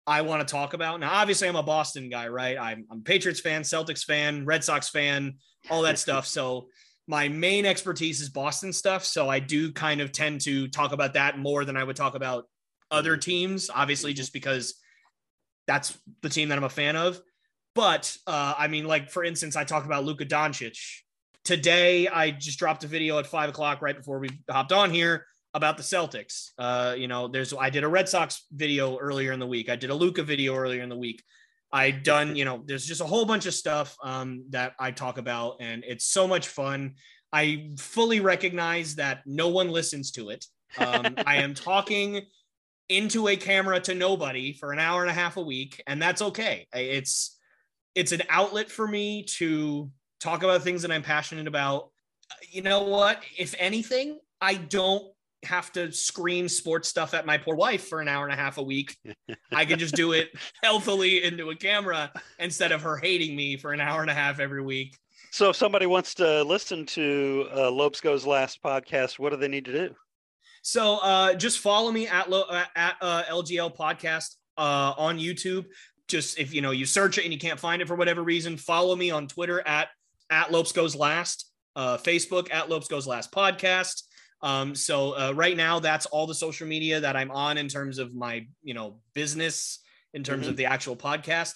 I 0.07 0.21
want 0.23 0.47
to 0.47 0.53
talk 0.53 0.75
about. 0.75 1.01
Now, 1.01 1.13
obviously, 1.13 1.49
I'm 1.49 1.57
a 1.57 1.63
Boston 1.63 2.09
guy, 2.09 2.29
right? 2.29 2.59
I'm, 2.59 2.87
I'm 2.91 3.03
Patriots 3.03 3.41
fan, 3.41 3.63
Celtics 3.63 4.05
fan, 4.05 4.45
Red 4.45 4.63
Sox 4.63 4.89
fan, 4.89 5.35
all 5.71 5.83
that 5.83 5.99
stuff. 5.99 6.27
So 6.27 6.69
my 7.07 7.29
main 7.29 7.65
expertise 7.65 8.21
is 8.21 8.29
Boston 8.29 8.73
stuff. 8.73 9.05
So 9.05 9.29
I 9.29 9.39
do 9.39 9.73
kind 9.73 10.01
of 10.01 10.13
tend 10.13 10.43
to 10.43 10.69
talk 10.69 10.93
about 10.93 11.15
that 11.15 11.39
more 11.39 11.65
than 11.65 11.77
I 11.77 11.85
would 11.85 11.97
talk 11.97 12.15
about 12.15 12.45
other 12.91 13.17
teams, 13.17 13.71
obviously, 13.75 14.13
just 14.13 14.33
because 14.33 14.75
that's 15.67 15.99
the 16.23 16.29
team 16.29 16.51
that 16.51 16.59
I'm 16.59 16.65
a 16.65 16.69
fan 16.69 16.97
of. 16.97 17.21
But 17.75 18.17
uh, 18.27 18.55
I 18.57 18.69
mean, 18.69 18.87
like 18.87 19.11
for 19.11 19.25
instance, 19.25 19.57
I 19.57 19.65
talked 19.65 19.87
about 19.87 20.05
Luka 20.05 20.27
Doncic 20.27 20.79
today. 21.45 22.09
I 22.09 22.31
just 22.31 22.59
dropped 22.59 22.85
a 22.85 22.87
video 22.87 23.19
at 23.19 23.27
five 23.27 23.49
o'clock 23.49 23.83
right 23.83 23.97
before 23.97 24.19
we 24.19 24.29
hopped 24.51 24.73
on 24.73 24.91
here 24.91 25.27
about 25.55 25.77
the 25.77 25.83
Celtics. 25.83 26.51
Uh, 26.59 26.95
you 26.97 27.09
know, 27.09 27.29
there's 27.29 27.55
I 27.55 27.71
did 27.71 27.85
a 27.85 27.89
Red 27.89 28.09
Sox 28.09 28.47
video 28.53 28.99
earlier 28.99 29.33
in 29.33 29.41
the 29.41 29.47
week. 29.47 29.69
I 29.69 29.77
did 29.77 29.91
a 29.91 29.95
Luka 29.95 30.23
video 30.23 30.55
earlier 30.55 30.83
in 30.83 30.89
the 30.89 30.99
week. 30.99 31.23
I 31.73 31.91
done, 31.91 32.37
you 32.37 32.45
know, 32.45 32.63
there's 32.65 32.87
just 32.87 33.01
a 33.01 33.07
whole 33.07 33.25
bunch 33.25 33.47
of 33.47 33.55
stuff 33.55 33.97
um, 34.03 34.45
that 34.51 34.75
I 34.79 34.91
talk 34.91 35.19
about, 35.19 35.57
and 35.61 35.85
it's 35.87 36.07
so 36.07 36.29
much 36.29 36.49
fun. 36.49 36.95
I 37.33 37.71
fully 37.79 38.21
recognize 38.21 38.97
that 38.97 39.23
no 39.27 39.49
one 39.49 39.71
listens 39.71 40.13
to 40.13 40.31
it. 40.31 40.45
Um, 40.79 41.15
I 41.27 41.37
am 41.37 41.55
talking 41.55 42.23
into 42.89 43.29
a 43.29 43.37
camera 43.37 43.81
to 43.81 43.95
nobody 43.95 44.53
for 44.53 44.73
an 44.73 44.79
hour 44.79 45.03
and 45.03 45.11
a 45.11 45.15
half 45.15 45.37
a 45.37 45.43
week 45.43 45.83
and 45.87 46.01
that's 46.01 46.21
okay 46.21 46.67
it's 46.75 47.39
it's 47.95 48.13
an 48.13 48.23
outlet 48.29 48.71
for 48.71 48.87
me 48.87 49.23
to 49.23 49.91
talk 50.21 50.43
about 50.43 50.63
things 50.63 50.83
that 50.83 50.91
i'm 50.91 51.03
passionate 51.03 51.47
about 51.47 51.91
you 52.51 52.61
know 52.61 52.83
what 52.83 53.23
if 53.39 53.55
anything 53.59 54.19
i 54.41 54.55
don't 54.55 55.14
have 55.45 55.73
to 55.73 55.93
scream 55.93 56.49
sports 56.49 56.89
stuff 56.89 57.15
at 57.15 57.27
my 57.27 57.39
poor 57.39 57.55
wife 57.55 57.89
for 57.89 58.01
an 58.01 58.09
hour 58.09 58.25
and 58.25 58.33
a 58.33 58.37
half 58.37 58.59
a 58.59 58.63
week 58.63 58.97
i 59.53 59.65
can 59.65 59.79
just 59.79 59.95
do 59.95 60.13
it 60.13 60.31
healthily 60.63 61.23
into 61.23 61.51
a 61.51 61.57
camera 61.57 62.11
instead 62.39 62.73
of 62.73 62.83
her 62.83 62.97
hating 62.97 63.37
me 63.37 63.57
for 63.57 63.73
an 63.73 63.81
hour 63.81 64.03
and 64.03 64.11
a 64.11 64.15
half 64.15 64.41
every 64.41 64.63
week 64.63 64.97
so 65.31 65.51
if 65.51 65.57
somebody 65.57 65.87
wants 65.87 66.15
to 66.15 66.43
listen 66.45 66.87
to 66.87 67.49
uh, 67.55 67.71
lopes 67.71 68.01
goes 68.01 68.27
last 68.27 68.63
podcast 68.63 69.19
what 69.19 69.31
do 69.31 69.37
they 69.37 69.49
need 69.49 69.65
to 69.65 69.73
do 69.73 69.95
so 70.65 70.97
uh, 71.03 71.35
just 71.35 71.59
follow 71.59 71.93
me 71.93 72.09
at 72.09 72.33
uh, 72.33 72.65
at 72.75 72.97
uh, 73.03 73.23
LGL 73.25 73.77
podcast 73.77 74.37
uh, 74.57 74.95
on 74.97 75.19
YouTube. 75.19 75.67
Just 76.09 76.39
if 76.39 76.55
you 76.55 76.63
know 76.63 76.71
you 76.71 76.87
search 76.87 77.19
it 77.19 77.25
and 77.25 77.33
you 77.33 77.39
can't 77.39 77.61
find 77.61 77.83
it 77.83 77.87
for 77.87 77.97
whatever 77.97 78.23
reason, 78.23 78.57
follow 78.57 78.97
me 78.97 79.11
on 79.11 79.29
Twitter 79.29 79.61
at 79.67 79.89
at 80.31 80.51
Lopes 80.51 80.73
Goes 80.73 80.97
Last, 80.97 81.51
uh, 81.77 81.99
Facebook 81.99 82.53
at 82.53 82.71
Lopes 82.71 82.89
Goes 82.89 83.07
Last 83.07 83.31
podcast. 83.31 84.05
Um, 84.45 84.75
so 84.75 85.13
uh, 85.13 85.33
right 85.35 85.57
now, 85.57 85.81
that's 85.81 86.05
all 86.07 86.27
the 86.27 86.35
social 86.35 86.67
media 86.67 87.01
that 87.01 87.17
I'm 87.17 87.31
on 87.31 87.57
in 87.57 87.67
terms 87.67 87.99
of 87.99 88.15
my 88.15 88.47
you 88.63 88.75
know 88.75 89.01
business 89.15 89.81
in 90.13 90.23
terms 90.23 90.43
mm-hmm. 90.43 90.51
of 90.51 90.57
the 90.57 90.67
actual 90.67 90.97
podcast. 90.97 91.55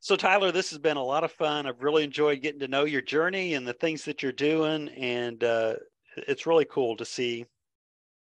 So 0.00 0.16
Tyler, 0.16 0.50
this 0.50 0.70
has 0.70 0.78
been 0.78 0.96
a 0.96 1.04
lot 1.04 1.22
of 1.22 1.30
fun. 1.32 1.66
I've 1.66 1.82
really 1.82 2.04
enjoyed 2.04 2.40
getting 2.40 2.60
to 2.60 2.68
know 2.68 2.84
your 2.84 3.02
journey 3.02 3.54
and 3.54 3.68
the 3.68 3.74
things 3.74 4.04
that 4.06 4.22
you're 4.22 4.32
doing, 4.32 4.88
and 4.88 5.44
uh, 5.44 5.74
it's 6.16 6.46
really 6.46 6.64
cool 6.64 6.96
to 6.96 7.04
see 7.04 7.44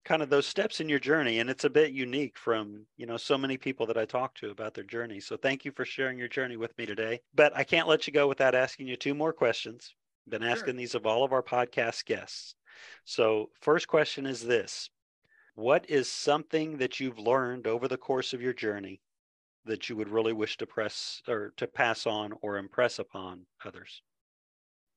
kind 0.03 0.21
of 0.21 0.29
those 0.29 0.45
steps 0.45 0.79
in 0.79 0.89
your 0.89 0.99
journey 0.99 1.39
and 1.39 1.49
it's 1.49 1.65
a 1.65 1.69
bit 1.69 1.91
unique 1.91 2.37
from 2.37 2.85
you 2.97 3.05
know 3.05 3.17
so 3.17 3.37
many 3.37 3.57
people 3.57 3.85
that 3.85 3.97
i 3.97 4.05
talk 4.05 4.33
to 4.33 4.49
about 4.49 4.73
their 4.73 4.85
journey 4.85 5.19
so 5.19 5.35
thank 5.35 5.65
you 5.65 5.71
for 5.73 5.83
sharing 5.83 6.17
your 6.17 6.27
journey 6.27 6.55
with 6.55 6.75
me 6.77 6.85
today 6.85 7.19
but 7.35 7.55
i 7.55 7.63
can't 7.63 7.87
let 7.87 8.07
you 8.07 8.13
go 8.13 8.25
without 8.25 8.55
asking 8.55 8.87
you 8.87 8.95
two 8.95 9.13
more 9.13 9.33
questions 9.33 9.93
been 10.27 10.41
asking 10.41 10.73
sure. 10.73 10.73
these 10.73 10.95
of 10.95 11.05
all 11.05 11.23
of 11.23 11.33
our 11.33 11.43
podcast 11.43 12.05
guests 12.05 12.55
so 13.05 13.49
first 13.61 13.87
question 13.87 14.25
is 14.25 14.41
this 14.41 14.89
what 15.55 15.89
is 15.89 16.09
something 16.09 16.77
that 16.77 16.99
you've 16.99 17.19
learned 17.19 17.67
over 17.67 17.87
the 17.87 17.97
course 17.97 18.33
of 18.33 18.41
your 18.41 18.53
journey 18.53 19.01
that 19.65 19.89
you 19.89 19.95
would 19.95 20.09
really 20.09 20.33
wish 20.33 20.57
to 20.57 20.65
press 20.65 21.21
or 21.27 21.53
to 21.57 21.67
pass 21.67 22.07
on 22.07 22.33
or 22.41 22.57
impress 22.57 22.99
upon 22.99 23.45
others 23.65 24.01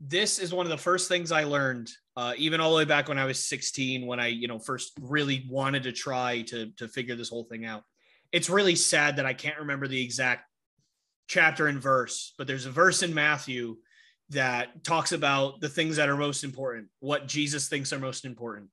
this 0.04 0.38
is 0.40 0.52
one 0.52 0.66
of 0.66 0.70
the 0.70 0.78
first 0.78 1.08
things 1.08 1.30
I 1.30 1.44
learned, 1.44 1.88
uh, 2.16 2.34
even 2.36 2.60
all 2.60 2.72
the 2.72 2.76
way 2.76 2.84
back 2.84 3.08
when 3.08 3.18
I 3.18 3.24
was 3.24 3.48
16, 3.48 4.04
when 4.04 4.18
I, 4.18 4.26
you 4.26 4.48
know, 4.48 4.58
first 4.58 4.92
really 5.00 5.46
wanted 5.48 5.84
to 5.84 5.92
try 5.92 6.42
to 6.42 6.70
to 6.78 6.88
figure 6.88 7.14
this 7.14 7.28
whole 7.28 7.44
thing 7.44 7.64
out. 7.64 7.84
It's 8.32 8.50
really 8.50 8.74
sad 8.74 9.16
that 9.16 9.26
I 9.26 9.34
can't 9.34 9.60
remember 9.60 9.86
the 9.86 10.02
exact 10.02 10.48
chapter 11.28 11.68
and 11.68 11.80
verse, 11.80 12.34
but 12.36 12.46
there's 12.46 12.66
a 12.66 12.70
verse 12.70 13.02
in 13.02 13.14
Matthew 13.14 13.76
that 14.32 14.84
talks 14.84 15.12
about 15.12 15.60
the 15.60 15.68
things 15.68 15.96
that 15.96 16.08
are 16.08 16.16
most 16.16 16.44
important, 16.44 16.88
what 17.00 17.28
Jesus 17.28 17.68
thinks 17.68 17.92
are 17.92 17.98
most 17.98 18.24
important. 18.24 18.68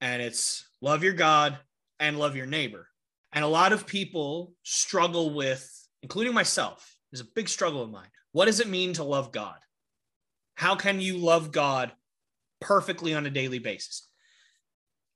And 0.00 0.20
it's 0.20 0.66
love 0.80 1.02
your 1.02 1.12
God 1.12 1.58
and 1.98 2.18
love 2.18 2.36
your 2.36 2.46
neighbor. 2.46 2.88
And 3.32 3.44
a 3.44 3.48
lot 3.48 3.72
of 3.72 3.86
people 3.86 4.52
struggle 4.62 5.34
with, 5.34 5.68
including 6.02 6.34
myself, 6.34 6.96
is 7.12 7.20
a 7.20 7.26
big 7.34 7.48
struggle 7.48 7.82
of 7.82 7.90
mine. 7.90 8.08
What 8.32 8.46
does 8.46 8.60
it 8.60 8.68
mean 8.68 8.94
to 8.94 9.04
love 9.04 9.32
God? 9.32 9.56
How 10.56 10.74
can 10.74 11.00
you 11.00 11.18
love 11.18 11.52
God 11.52 11.92
perfectly 12.60 13.14
on 13.14 13.26
a 13.26 13.30
daily 13.30 13.58
basis? 13.58 14.08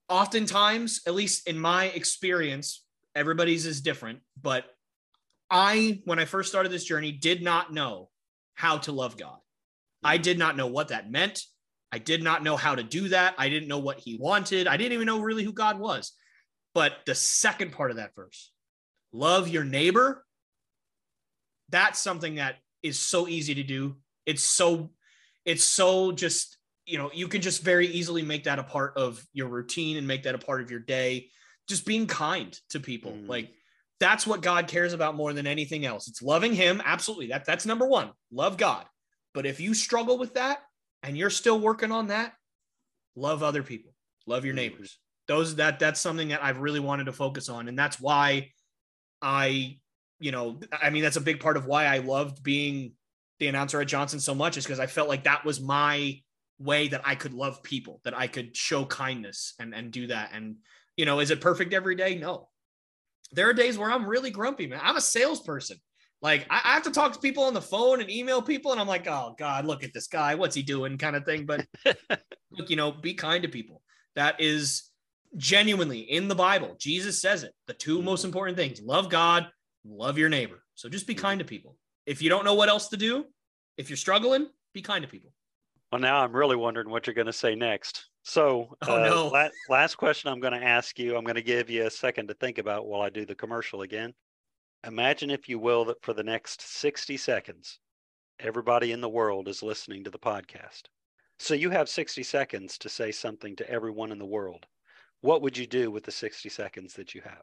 Oftentimes, 0.08 1.00
at 1.06 1.14
least 1.14 1.48
in 1.48 1.58
my 1.58 1.86
experience, 1.86 2.84
everybody's 3.14 3.66
is 3.66 3.80
different, 3.80 4.20
but 4.40 4.64
I, 5.50 6.00
when 6.04 6.18
I 6.18 6.24
first 6.24 6.48
started 6.48 6.72
this 6.72 6.84
journey, 6.84 7.12
did 7.12 7.42
not 7.42 7.72
know 7.72 8.10
how 8.54 8.78
to 8.78 8.92
love 8.92 9.16
God. 9.16 9.38
I 10.02 10.18
did 10.18 10.38
not 10.38 10.56
know 10.56 10.66
what 10.66 10.88
that 10.88 11.10
meant. 11.10 11.42
I 11.90 11.98
did 11.98 12.22
not 12.22 12.42
know 12.42 12.56
how 12.56 12.74
to 12.74 12.82
do 12.82 13.08
that. 13.08 13.34
I 13.38 13.48
didn't 13.48 13.68
know 13.68 13.78
what 13.78 13.98
he 13.98 14.16
wanted. 14.18 14.66
I 14.66 14.76
didn't 14.76 14.92
even 14.92 15.06
know 15.06 15.20
really 15.20 15.44
who 15.44 15.52
God 15.52 15.78
was. 15.78 16.12
But 16.74 16.98
the 17.06 17.14
second 17.14 17.72
part 17.72 17.90
of 17.90 17.96
that 17.96 18.14
verse, 18.14 18.52
love 19.12 19.48
your 19.48 19.64
neighbor, 19.64 20.24
that's 21.70 21.98
something 21.98 22.36
that 22.36 22.56
is 22.82 22.98
so 22.98 23.26
easy 23.26 23.54
to 23.56 23.62
do. 23.62 23.96
It's 24.26 24.42
so 24.42 24.90
it's 25.44 25.64
so 25.64 26.12
just 26.12 26.58
you 26.84 26.98
know 26.98 27.10
you 27.14 27.26
can 27.26 27.40
just 27.40 27.62
very 27.62 27.86
easily 27.86 28.22
make 28.22 28.44
that 28.44 28.58
a 28.58 28.62
part 28.62 28.96
of 28.96 29.24
your 29.32 29.48
routine 29.48 29.96
and 29.96 30.06
make 30.06 30.24
that 30.24 30.34
a 30.34 30.38
part 30.38 30.60
of 30.60 30.70
your 30.70 30.80
day 30.80 31.28
just 31.68 31.86
being 31.86 32.06
kind 32.06 32.58
to 32.70 32.80
people 32.80 33.12
mm. 33.12 33.28
like 33.28 33.50
that's 34.00 34.26
what 34.26 34.42
god 34.42 34.68
cares 34.68 34.92
about 34.92 35.14
more 35.14 35.32
than 35.32 35.46
anything 35.46 35.86
else 35.86 36.08
it's 36.08 36.22
loving 36.22 36.52
him 36.52 36.82
absolutely 36.84 37.28
that 37.28 37.44
that's 37.44 37.66
number 37.66 37.86
one 37.86 38.10
love 38.30 38.56
god 38.56 38.84
but 39.38 39.46
if 39.46 39.60
you 39.60 39.72
struggle 39.72 40.18
with 40.18 40.34
that 40.34 40.58
and 41.04 41.16
you're 41.16 41.30
still 41.30 41.60
working 41.60 41.92
on 41.92 42.08
that 42.08 42.32
love 43.14 43.44
other 43.44 43.62
people 43.62 43.92
love 44.26 44.44
your 44.44 44.54
mm. 44.54 44.58
neighbors 44.58 44.98
those 45.28 45.54
that 45.54 45.78
that's 45.78 46.00
something 46.00 46.28
that 46.28 46.42
i've 46.42 46.58
really 46.58 46.80
wanted 46.80 47.04
to 47.04 47.12
focus 47.12 47.48
on 47.48 47.68
and 47.68 47.78
that's 47.78 48.00
why 48.00 48.50
i 49.22 49.78
you 50.18 50.32
know 50.32 50.58
i 50.82 50.90
mean 50.90 51.04
that's 51.04 51.16
a 51.16 51.20
big 51.20 51.38
part 51.38 51.56
of 51.56 51.66
why 51.66 51.84
i 51.84 51.98
loved 51.98 52.42
being 52.42 52.92
the 53.38 53.46
announcer 53.46 53.80
at 53.80 53.88
Johnson 53.88 54.20
so 54.20 54.34
much 54.34 54.56
is 54.56 54.64
because 54.64 54.80
I 54.80 54.86
felt 54.86 55.08
like 55.08 55.24
that 55.24 55.44
was 55.44 55.60
my 55.60 56.20
way 56.58 56.88
that 56.88 57.02
I 57.04 57.14
could 57.14 57.32
love 57.32 57.62
people, 57.62 58.00
that 58.04 58.16
I 58.16 58.26
could 58.26 58.56
show 58.56 58.84
kindness 58.84 59.54
and 59.58 59.74
and 59.74 59.92
do 59.92 60.08
that. 60.08 60.30
And 60.32 60.56
you 60.96 61.06
know, 61.06 61.20
is 61.20 61.30
it 61.30 61.40
perfect 61.40 61.72
every 61.72 61.94
day? 61.94 62.16
No. 62.16 62.48
There 63.32 63.48
are 63.48 63.54
days 63.54 63.78
where 63.78 63.90
I'm 63.90 64.08
really 64.08 64.30
grumpy, 64.30 64.66
man. 64.66 64.80
I'm 64.82 64.96
a 64.96 65.00
salesperson. 65.00 65.78
Like 66.20 66.46
I, 66.50 66.60
I 66.64 66.74
have 66.74 66.82
to 66.84 66.90
talk 66.90 67.12
to 67.12 67.18
people 67.18 67.44
on 67.44 67.54
the 67.54 67.60
phone 67.60 68.00
and 68.00 68.10
email 68.10 68.42
people, 68.42 68.72
and 68.72 68.80
I'm 68.80 68.88
like, 68.88 69.06
oh 69.06 69.34
God, 69.38 69.64
look 69.66 69.84
at 69.84 69.92
this 69.92 70.08
guy. 70.08 70.34
What's 70.34 70.54
he 70.54 70.62
doing? 70.62 70.98
Kind 70.98 71.16
of 71.16 71.24
thing. 71.24 71.46
But 71.46 71.66
look, 72.50 72.70
you 72.70 72.76
know, 72.76 72.92
be 72.92 73.14
kind 73.14 73.42
to 73.42 73.48
people. 73.48 73.82
That 74.16 74.40
is 74.40 74.84
genuinely 75.36 76.00
in 76.00 76.28
the 76.28 76.34
Bible. 76.34 76.74
Jesus 76.78 77.20
says 77.20 77.44
it. 77.44 77.52
The 77.66 77.74
two 77.74 78.02
most 78.02 78.20
mm-hmm. 78.20 78.28
important 78.28 78.56
things: 78.56 78.80
love 78.80 79.08
God, 79.08 79.48
love 79.84 80.18
your 80.18 80.28
neighbor. 80.28 80.62
So 80.74 80.88
just 80.88 81.06
be 81.06 81.14
mm-hmm. 81.14 81.22
kind 81.22 81.38
to 81.38 81.44
people 81.44 81.76
if 82.08 82.22
you 82.22 82.30
don't 82.30 82.44
know 82.44 82.54
what 82.54 82.70
else 82.70 82.88
to 82.88 82.96
do, 82.96 83.26
if 83.76 83.90
you're 83.90 83.98
struggling, 83.98 84.48
be 84.72 84.80
kind 84.80 85.02
to 85.02 85.08
people. 85.08 85.30
Well, 85.92 86.00
now 86.00 86.22
I'm 86.24 86.34
really 86.34 86.56
wondering 86.56 86.88
what 86.88 87.06
you're 87.06 87.14
going 87.14 87.26
to 87.26 87.34
say 87.34 87.54
next. 87.54 88.06
So, 88.22 88.76
oh, 88.86 88.96
uh, 88.96 89.08
no. 89.08 89.28
la- 89.28 89.48
last 89.68 89.96
question 89.96 90.32
I'm 90.32 90.40
going 90.40 90.58
to 90.58 90.64
ask 90.64 90.98
you, 90.98 91.16
I'm 91.16 91.24
going 91.24 91.36
to 91.36 91.42
give 91.42 91.68
you 91.68 91.86
a 91.86 91.90
second 91.90 92.28
to 92.28 92.34
think 92.34 92.56
about 92.56 92.86
while 92.86 93.02
I 93.02 93.10
do 93.10 93.26
the 93.26 93.34
commercial 93.34 93.82
again. 93.82 94.14
Imagine, 94.88 95.30
if 95.30 95.50
you 95.50 95.58
will, 95.58 95.84
that 95.84 96.00
for 96.00 96.14
the 96.14 96.22
next 96.22 96.62
60 96.62 97.18
seconds, 97.18 97.78
everybody 98.40 98.90
in 98.90 99.02
the 99.02 99.08
world 99.08 99.46
is 99.46 99.62
listening 99.62 100.02
to 100.02 100.10
the 100.10 100.18
podcast. 100.18 100.84
So 101.38 101.52
you 101.52 101.68
have 101.68 101.90
60 101.90 102.22
seconds 102.22 102.78
to 102.78 102.88
say 102.88 103.12
something 103.12 103.54
to 103.56 103.70
everyone 103.70 104.12
in 104.12 104.18
the 104.18 104.24
world. 104.24 104.64
What 105.20 105.42
would 105.42 105.58
you 105.58 105.66
do 105.66 105.90
with 105.90 106.04
the 106.04 106.10
60 106.10 106.48
seconds 106.48 106.94
that 106.94 107.14
you 107.14 107.20
have? 107.20 107.42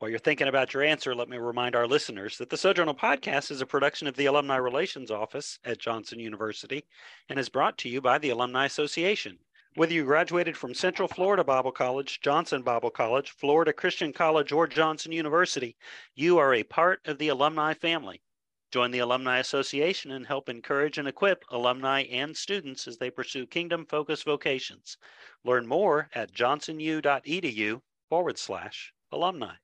While 0.00 0.10
you're 0.10 0.18
thinking 0.18 0.48
about 0.48 0.74
your 0.74 0.82
answer, 0.82 1.14
let 1.14 1.28
me 1.28 1.36
remind 1.36 1.76
our 1.76 1.86
listeners 1.86 2.38
that 2.38 2.50
the 2.50 2.56
Sojourner 2.56 2.94
Podcast 2.94 3.52
is 3.52 3.60
a 3.60 3.66
production 3.66 4.08
of 4.08 4.16
the 4.16 4.26
Alumni 4.26 4.56
Relations 4.56 5.12
Office 5.12 5.60
at 5.64 5.78
Johnson 5.78 6.18
University 6.18 6.84
and 7.28 7.38
is 7.38 7.48
brought 7.48 7.78
to 7.78 7.88
you 7.88 8.00
by 8.00 8.18
the 8.18 8.30
Alumni 8.30 8.64
Association. 8.64 9.38
Whether 9.76 9.94
you 9.94 10.04
graduated 10.04 10.56
from 10.56 10.72
Central 10.72 11.08
Florida 11.08 11.42
Bible 11.42 11.72
College, 11.72 12.20
Johnson 12.20 12.62
Bible 12.62 12.92
College, 12.92 13.30
Florida 13.30 13.72
Christian 13.72 14.12
College, 14.12 14.52
or 14.52 14.68
Johnson 14.68 15.10
University, 15.10 15.76
you 16.14 16.38
are 16.38 16.54
a 16.54 16.62
part 16.62 17.00
of 17.06 17.18
the 17.18 17.26
alumni 17.26 17.74
family. 17.74 18.22
Join 18.70 18.92
the 18.92 19.00
Alumni 19.00 19.40
Association 19.40 20.12
and 20.12 20.28
help 20.28 20.48
encourage 20.48 20.96
and 20.96 21.08
equip 21.08 21.44
alumni 21.50 22.02
and 22.02 22.36
students 22.36 22.86
as 22.86 22.98
they 22.98 23.10
pursue 23.10 23.48
kingdom 23.48 23.84
focused 23.84 24.24
vocations. 24.24 24.96
Learn 25.42 25.66
more 25.66 26.08
at 26.14 26.32
johnsonu.edu 26.32 27.82
forward 28.08 28.38
slash 28.38 28.94
alumni. 29.10 29.56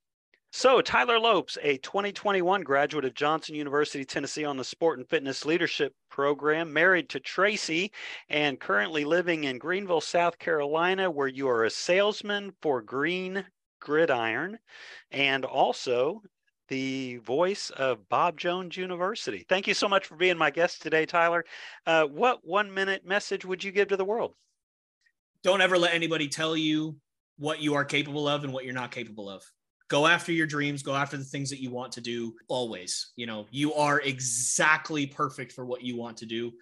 So, 0.52 0.80
Tyler 0.80 1.20
Lopes, 1.20 1.58
a 1.62 1.76
2021 1.78 2.62
graduate 2.62 3.04
of 3.04 3.14
Johnson 3.14 3.54
University, 3.54 4.04
Tennessee, 4.04 4.44
on 4.44 4.56
the 4.56 4.64
Sport 4.64 4.98
and 4.98 5.08
Fitness 5.08 5.46
Leadership 5.46 5.94
Program, 6.10 6.72
married 6.72 7.08
to 7.10 7.20
Tracy, 7.20 7.92
and 8.28 8.58
currently 8.58 9.04
living 9.04 9.44
in 9.44 9.58
Greenville, 9.58 10.00
South 10.00 10.40
Carolina, 10.40 11.08
where 11.08 11.28
you 11.28 11.48
are 11.48 11.64
a 11.64 11.70
salesman 11.70 12.52
for 12.60 12.82
Green 12.82 13.44
Gridiron 13.78 14.58
and 15.12 15.44
also 15.44 16.20
the 16.66 17.18
voice 17.18 17.70
of 17.70 18.08
Bob 18.08 18.36
Jones 18.36 18.76
University. 18.76 19.46
Thank 19.48 19.68
you 19.68 19.74
so 19.74 19.88
much 19.88 20.06
for 20.06 20.16
being 20.16 20.36
my 20.36 20.50
guest 20.50 20.82
today, 20.82 21.06
Tyler. 21.06 21.44
Uh, 21.86 22.06
what 22.06 22.40
one 22.42 22.74
minute 22.74 23.06
message 23.06 23.44
would 23.44 23.62
you 23.62 23.70
give 23.70 23.88
to 23.88 23.96
the 23.96 24.04
world? 24.04 24.34
Don't 25.44 25.60
ever 25.60 25.78
let 25.78 25.94
anybody 25.94 26.26
tell 26.26 26.56
you 26.56 26.96
what 27.38 27.60
you 27.60 27.74
are 27.74 27.84
capable 27.84 28.26
of 28.26 28.42
and 28.42 28.52
what 28.52 28.64
you're 28.64 28.74
not 28.74 28.90
capable 28.90 29.30
of 29.30 29.44
go 29.90 30.06
after 30.06 30.32
your 30.32 30.46
dreams 30.46 30.82
go 30.82 30.94
after 30.94 31.18
the 31.18 31.24
things 31.24 31.50
that 31.50 31.60
you 31.60 31.70
want 31.70 31.92
to 31.92 32.00
do 32.00 32.34
always. 32.48 33.12
You 33.16 33.26
know 33.26 33.46
you 33.50 33.74
are 33.74 34.00
exactly 34.00 35.06
perfect 35.06 35.52
for 35.52 35.66
what 35.66 35.82
you 35.82 35.96
want 35.96 36.16
to 36.18 36.26
do. 36.26 36.52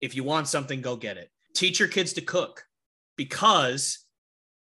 If 0.00 0.14
you 0.14 0.24
want 0.24 0.48
something 0.48 0.80
go 0.80 0.96
get 0.96 1.18
it. 1.18 1.30
Teach 1.54 1.78
your 1.78 1.88
kids 1.88 2.14
to 2.14 2.20
cook 2.20 2.64
because 3.16 4.06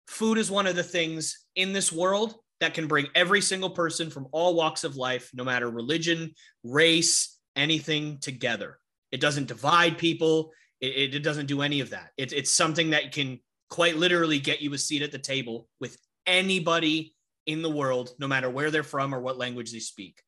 food 0.09 0.39
is 0.39 0.51
one 0.51 0.67
of 0.67 0.75
the 0.75 0.83
things 0.83 1.45
in 1.55 1.73
this 1.73 1.93
world 1.93 2.35
that 2.61 2.75
can 2.75 2.87
bring 2.87 3.07
every 3.15 3.43
single 3.43 3.71
person 3.71 4.11
from 4.11 4.27
all 4.33 4.55
walks 4.55 4.83
of 4.83 4.97
life 4.97 5.31
no 5.35 5.45
matter 5.45 5.71
religion 5.71 6.33
race 6.65 7.39
anything 7.55 8.19
together. 8.19 8.79
It 9.13 9.21
doesn't 9.21 9.49
divide 9.49 9.99
people. 9.99 10.53
It, 10.81 11.15
it 11.15 11.23
doesn't 11.23 11.47
do 11.47 11.61
any 11.61 11.81
of 11.81 11.91
that. 11.91 12.11
It, 12.17 12.33
it's 12.33 12.51
something 12.51 12.91
that 12.91 13.13
can 13.13 13.41
quite 13.69 13.97
literally 13.97 14.39
get 14.39 14.63
you 14.63 14.73
a 14.73 14.79
seat 14.79 15.03
at 15.03 15.13
the 15.13 15.19
table 15.19 15.69
with 15.81 15.99
anybody 16.27 17.16
in 17.47 17.63
the 17.63 17.71
world, 17.71 18.11
no 18.19 18.29
matter 18.29 18.51
where 18.51 18.71
they're 18.71 18.83
from 18.83 19.15
or 19.15 19.21
what 19.21 19.39
language 19.39 19.73
they 19.73 19.79
speak. 19.79 20.21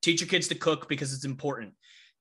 Teach 0.00 0.20
your 0.20 0.28
kids 0.28 0.48
to 0.48 0.54
cook 0.54 0.88
because 0.88 1.12
it's 1.12 1.24
important. 1.24 1.74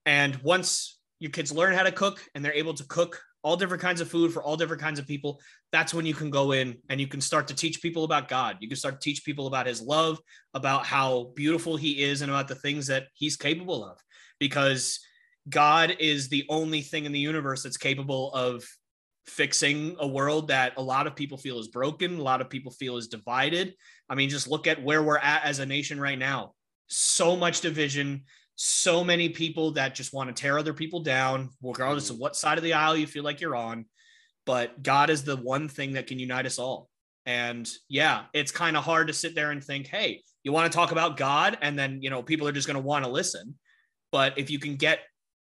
And 0.06 0.36
once 0.38 1.00
your 1.20 1.32
kids 1.32 1.52
learn 1.52 1.74
how 1.74 1.84
to 1.84 1.92
cook 1.92 2.22
and 2.36 2.44
they're 2.44 2.54
able 2.54 2.74
to 2.74 2.86
cook 2.86 3.22
all 3.44 3.56
different 3.56 3.82
kinds 3.82 4.02
of 4.02 4.10
food 4.10 4.32
for 4.32 4.44
all 4.44 4.56
different 4.56 4.82
kinds 4.82 5.00
of 5.00 5.08
people, 5.08 5.40
that's 5.72 5.94
when 5.94 6.06
you 6.06 6.14
can 6.14 6.30
go 6.30 6.52
in 6.52 6.78
and 6.90 7.00
you 7.02 7.08
can 7.08 7.22
start 7.22 7.48
to 7.48 7.56
teach 7.56 7.82
people 7.82 8.04
about 8.04 8.28
God. 8.28 8.58
You 8.60 8.68
can 8.68 8.78
start 8.78 9.02
to 9.02 9.04
teach 9.10 9.26
people 9.26 9.48
about 9.48 9.66
his 9.66 9.82
love, 9.82 10.20
about 10.54 10.86
how 10.86 11.32
beautiful 11.36 11.76
he 11.76 12.04
is, 12.04 12.22
and 12.22 12.32
about 12.32 12.48
the 12.48 12.56
things 12.56 12.88
that 12.88 13.08
he's 13.14 13.38
capable 13.38 13.84
of. 13.84 13.98
Because 14.40 15.00
God 15.50 15.96
is 16.00 16.30
the 16.30 16.46
only 16.50 16.82
thing 16.82 17.06
in 17.06 17.12
the 17.12 17.20
universe 17.20 17.64
that's 17.64 17.78
capable 17.78 18.32
of 18.34 18.64
fixing 19.26 19.96
a 20.00 20.08
world 20.08 20.48
that 20.48 20.74
a 20.78 20.82
lot 20.82 21.08
of 21.08 21.16
people 21.16 21.38
feel 21.38 21.60
is 21.60 21.68
broken, 21.68 22.18
a 22.18 22.22
lot 22.24 22.42
of 22.42 22.50
people 22.50 22.72
feel 22.72 22.98
is 22.98 23.08
divided. 23.08 23.74
I 24.10 24.16
mean, 24.16 24.30
just 24.30 24.48
look 24.48 24.68
at 24.68 24.84
where 24.84 25.04
we're 25.04 25.18
at 25.18 25.44
as 25.44 25.60
a 25.60 25.66
nation 25.66 26.00
right 26.00 26.18
now. 26.18 26.54
So 26.88 27.36
much 27.36 27.62
division, 27.62 28.24
so 28.56 29.04
many 29.04 29.30
people 29.30 29.72
that 29.72 29.96
just 29.96 30.14
want 30.14 30.36
to 30.36 30.42
tear 30.42 30.58
other 30.58 30.74
people 30.74 31.02
down, 31.02 31.50
regardless 31.62 32.10
of 32.10 32.18
mm. 32.18 32.20
what 32.20 32.36
side 32.36 32.58
of 32.58 32.64
the 32.64 32.74
aisle 32.74 32.98
you 32.98 33.08
feel 33.08 33.24
like 33.24 33.42
you're 33.42 33.56
on. 33.56 33.86
But 34.46 34.82
God 34.84 35.10
is 35.10 35.24
the 35.24 35.38
one 35.38 35.70
thing 35.70 35.94
that 35.94 36.08
can 36.08 36.20
unite 36.20 36.46
us 36.46 36.60
all. 36.60 36.90
And 37.26 37.70
yeah, 37.88 38.24
it's 38.34 38.52
kind 38.52 38.76
of 38.76 38.84
hard 38.84 39.08
to 39.08 39.14
sit 39.14 39.36
there 39.36 39.52
and 39.52 39.64
think, 39.64 39.88
hey, 39.88 40.24
you 40.44 40.52
want 40.52 40.72
to 40.72 40.76
talk 40.76 40.92
about 40.92 41.18
God, 41.18 41.58
and 41.62 41.78
then, 41.78 42.02
you 42.02 42.10
know, 42.10 42.24
people 42.24 42.48
are 42.48 42.52
just 42.52 42.68
going 42.68 42.76
to 42.76 42.82
want 42.82 43.06
to 43.06 43.12
listen. 43.12 43.56
But 44.12 44.38
if 44.38 44.50
you 44.50 44.58
can 44.58 44.76
get 44.76 45.00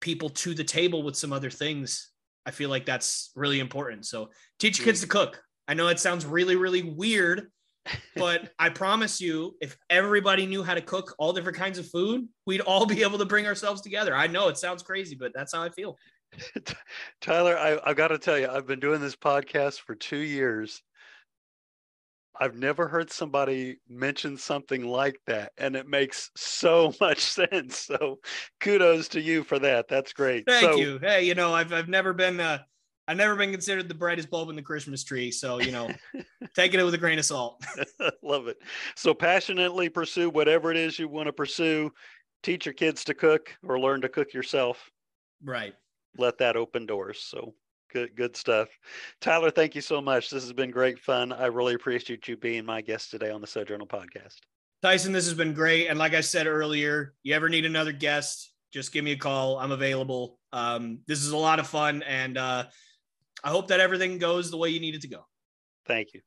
people 0.01 0.30
to 0.30 0.53
the 0.53 0.65
table 0.65 1.01
with 1.01 1.15
some 1.15 1.32
other 1.32 1.49
things, 1.49 2.11
I 2.45 2.51
feel 2.51 2.69
like 2.69 2.85
that's 2.85 3.31
really 3.35 3.59
important. 3.59 4.05
So 4.05 4.29
teach 4.59 4.79
your 4.79 4.85
kids 4.85 5.01
to 5.01 5.07
cook. 5.07 5.41
I 5.67 5.73
know 5.73 5.87
it 5.87 5.99
sounds 5.99 6.25
really, 6.25 6.55
really 6.55 6.81
weird, 6.81 7.47
but 8.15 8.51
I 8.59 8.69
promise 8.69 9.21
you, 9.21 9.55
if 9.61 9.77
everybody 9.89 10.45
knew 10.45 10.63
how 10.63 10.73
to 10.73 10.81
cook 10.81 11.15
all 11.17 11.33
different 11.33 11.57
kinds 11.57 11.77
of 11.77 11.89
food, 11.89 12.27
we'd 12.45 12.61
all 12.61 12.85
be 12.85 13.03
able 13.03 13.19
to 13.19 13.25
bring 13.25 13.47
ourselves 13.47 13.81
together. 13.81 14.15
I 14.15 14.27
know 14.27 14.47
it 14.47 14.57
sounds 14.57 14.83
crazy, 14.83 15.15
but 15.15 15.31
that's 15.33 15.53
how 15.53 15.61
I 15.61 15.69
feel. 15.69 15.97
Tyler, 17.21 17.57
I, 17.57 17.79
I've 17.83 17.97
got 17.97 18.09
to 18.09 18.17
tell 18.17 18.37
you, 18.37 18.47
I've 18.49 18.67
been 18.67 18.79
doing 18.79 19.01
this 19.01 19.15
podcast 19.15 19.79
for 19.81 19.95
two 19.95 20.17
years 20.17 20.81
I've 22.41 22.55
never 22.55 22.87
heard 22.87 23.11
somebody 23.11 23.77
mention 23.87 24.35
something 24.35 24.83
like 24.83 25.19
that, 25.27 25.51
and 25.59 25.75
it 25.75 25.87
makes 25.87 26.31
so 26.35 26.91
much 26.99 27.19
sense. 27.19 27.77
So, 27.77 28.17
kudos 28.59 29.09
to 29.09 29.21
you 29.21 29.43
for 29.43 29.59
that. 29.59 29.87
That's 29.87 30.11
great. 30.11 30.45
Thank 30.47 30.71
so, 30.71 30.77
you. 30.77 30.99
Hey, 30.99 31.23
you 31.23 31.35
know, 31.35 31.53
I've 31.53 31.71
I've 31.71 31.87
never 31.87 32.13
been 32.13 32.39
uh, 32.39 32.57
I've 33.07 33.17
never 33.17 33.35
been 33.35 33.51
considered 33.51 33.87
the 33.87 33.93
brightest 33.93 34.31
bulb 34.31 34.49
in 34.49 34.55
the 34.55 34.61
Christmas 34.63 35.03
tree. 35.03 35.29
So, 35.29 35.59
you 35.59 35.71
know, 35.71 35.91
taking 36.55 36.79
it 36.79 36.83
with 36.83 36.95
a 36.95 36.97
grain 36.97 37.19
of 37.19 37.25
salt. 37.25 37.63
Love 38.23 38.47
it. 38.47 38.57
So, 38.95 39.13
passionately 39.13 39.89
pursue 39.89 40.31
whatever 40.31 40.71
it 40.71 40.77
is 40.77 40.97
you 40.97 41.07
want 41.07 41.27
to 41.27 41.33
pursue. 41.33 41.91
Teach 42.41 42.65
your 42.65 42.73
kids 42.73 43.03
to 43.03 43.13
cook 43.13 43.55
or 43.63 43.79
learn 43.79 44.01
to 44.01 44.09
cook 44.09 44.33
yourself. 44.33 44.89
Right. 45.43 45.75
Let 46.17 46.39
that 46.39 46.55
open 46.55 46.87
doors. 46.87 47.21
So, 47.21 47.53
Good, 47.91 48.15
good 48.15 48.37
stuff. 48.37 48.69
Tyler, 49.19 49.51
thank 49.51 49.75
you 49.75 49.81
so 49.81 50.01
much. 50.01 50.29
This 50.29 50.43
has 50.43 50.53
been 50.53 50.71
great 50.71 50.99
fun. 50.99 51.33
I 51.33 51.47
really 51.47 51.73
appreciate 51.73 52.27
you 52.27 52.37
being 52.37 52.65
my 52.65 52.81
guest 52.81 53.11
today 53.11 53.31
on 53.31 53.41
the 53.41 53.47
Sojourner 53.47 53.85
podcast. 53.85 54.37
Tyson, 54.81 55.11
this 55.11 55.25
has 55.25 55.33
been 55.33 55.53
great. 55.53 55.87
And 55.87 55.99
like 55.99 56.13
I 56.13 56.21
said 56.21 56.47
earlier, 56.47 57.13
you 57.23 57.35
ever 57.35 57.49
need 57.49 57.65
another 57.65 57.91
guest, 57.91 58.53
just 58.71 58.93
give 58.93 59.03
me 59.03 59.11
a 59.11 59.17
call. 59.17 59.59
I'm 59.59 59.71
available. 59.71 60.39
Um, 60.53 60.99
this 61.07 61.19
is 61.19 61.31
a 61.31 61.37
lot 61.37 61.59
of 61.59 61.67
fun. 61.67 62.01
And 62.03 62.37
uh, 62.37 62.65
I 63.43 63.49
hope 63.49 63.67
that 63.67 63.79
everything 63.79 64.17
goes 64.17 64.49
the 64.49 64.57
way 64.57 64.69
you 64.69 64.79
need 64.79 64.95
it 64.95 65.01
to 65.01 65.09
go. 65.09 65.25
Thank 65.85 66.13
you. 66.13 66.21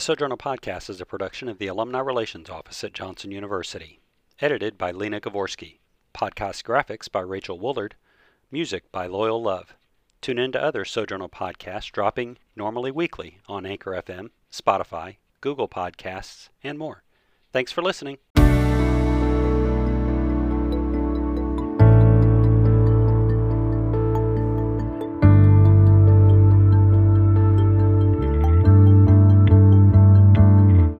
The 0.00 0.04
Sojourner 0.04 0.38
Podcast 0.38 0.88
is 0.88 1.02
a 1.02 1.04
production 1.04 1.46
of 1.46 1.58
the 1.58 1.66
Alumni 1.66 1.98
Relations 1.98 2.48
Office 2.48 2.82
at 2.84 2.94
Johnson 2.94 3.30
University. 3.32 4.00
Edited 4.40 4.78
by 4.78 4.92
Lena 4.92 5.20
Gavorsky. 5.20 5.80
Podcast 6.14 6.64
graphics 6.64 7.12
by 7.12 7.20
Rachel 7.20 7.60
Woolard. 7.60 7.92
Music 8.50 8.90
by 8.92 9.06
Loyal 9.06 9.42
Love. 9.42 9.74
Tune 10.22 10.38
in 10.38 10.52
to 10.52 10.62
other 10.62 10.86
Sojourner 10.86 11.28
podcasts 11.28 11.92
dropping 11.92 12.38
normally 12.56 12.90
weekly 12.90 13.40
on 13.46 13.66
Anchor 13.66 13.90
FM, 13.90 14.30
Spotify, 14.50 15.16
Google 15.42 15.68
Podcasts, 15.68 16.48
and 16.64 16.78
more. 16.78 17.02
Thanks 17.52 17.70
for 17.70 17.82
listening. 17.82 18.16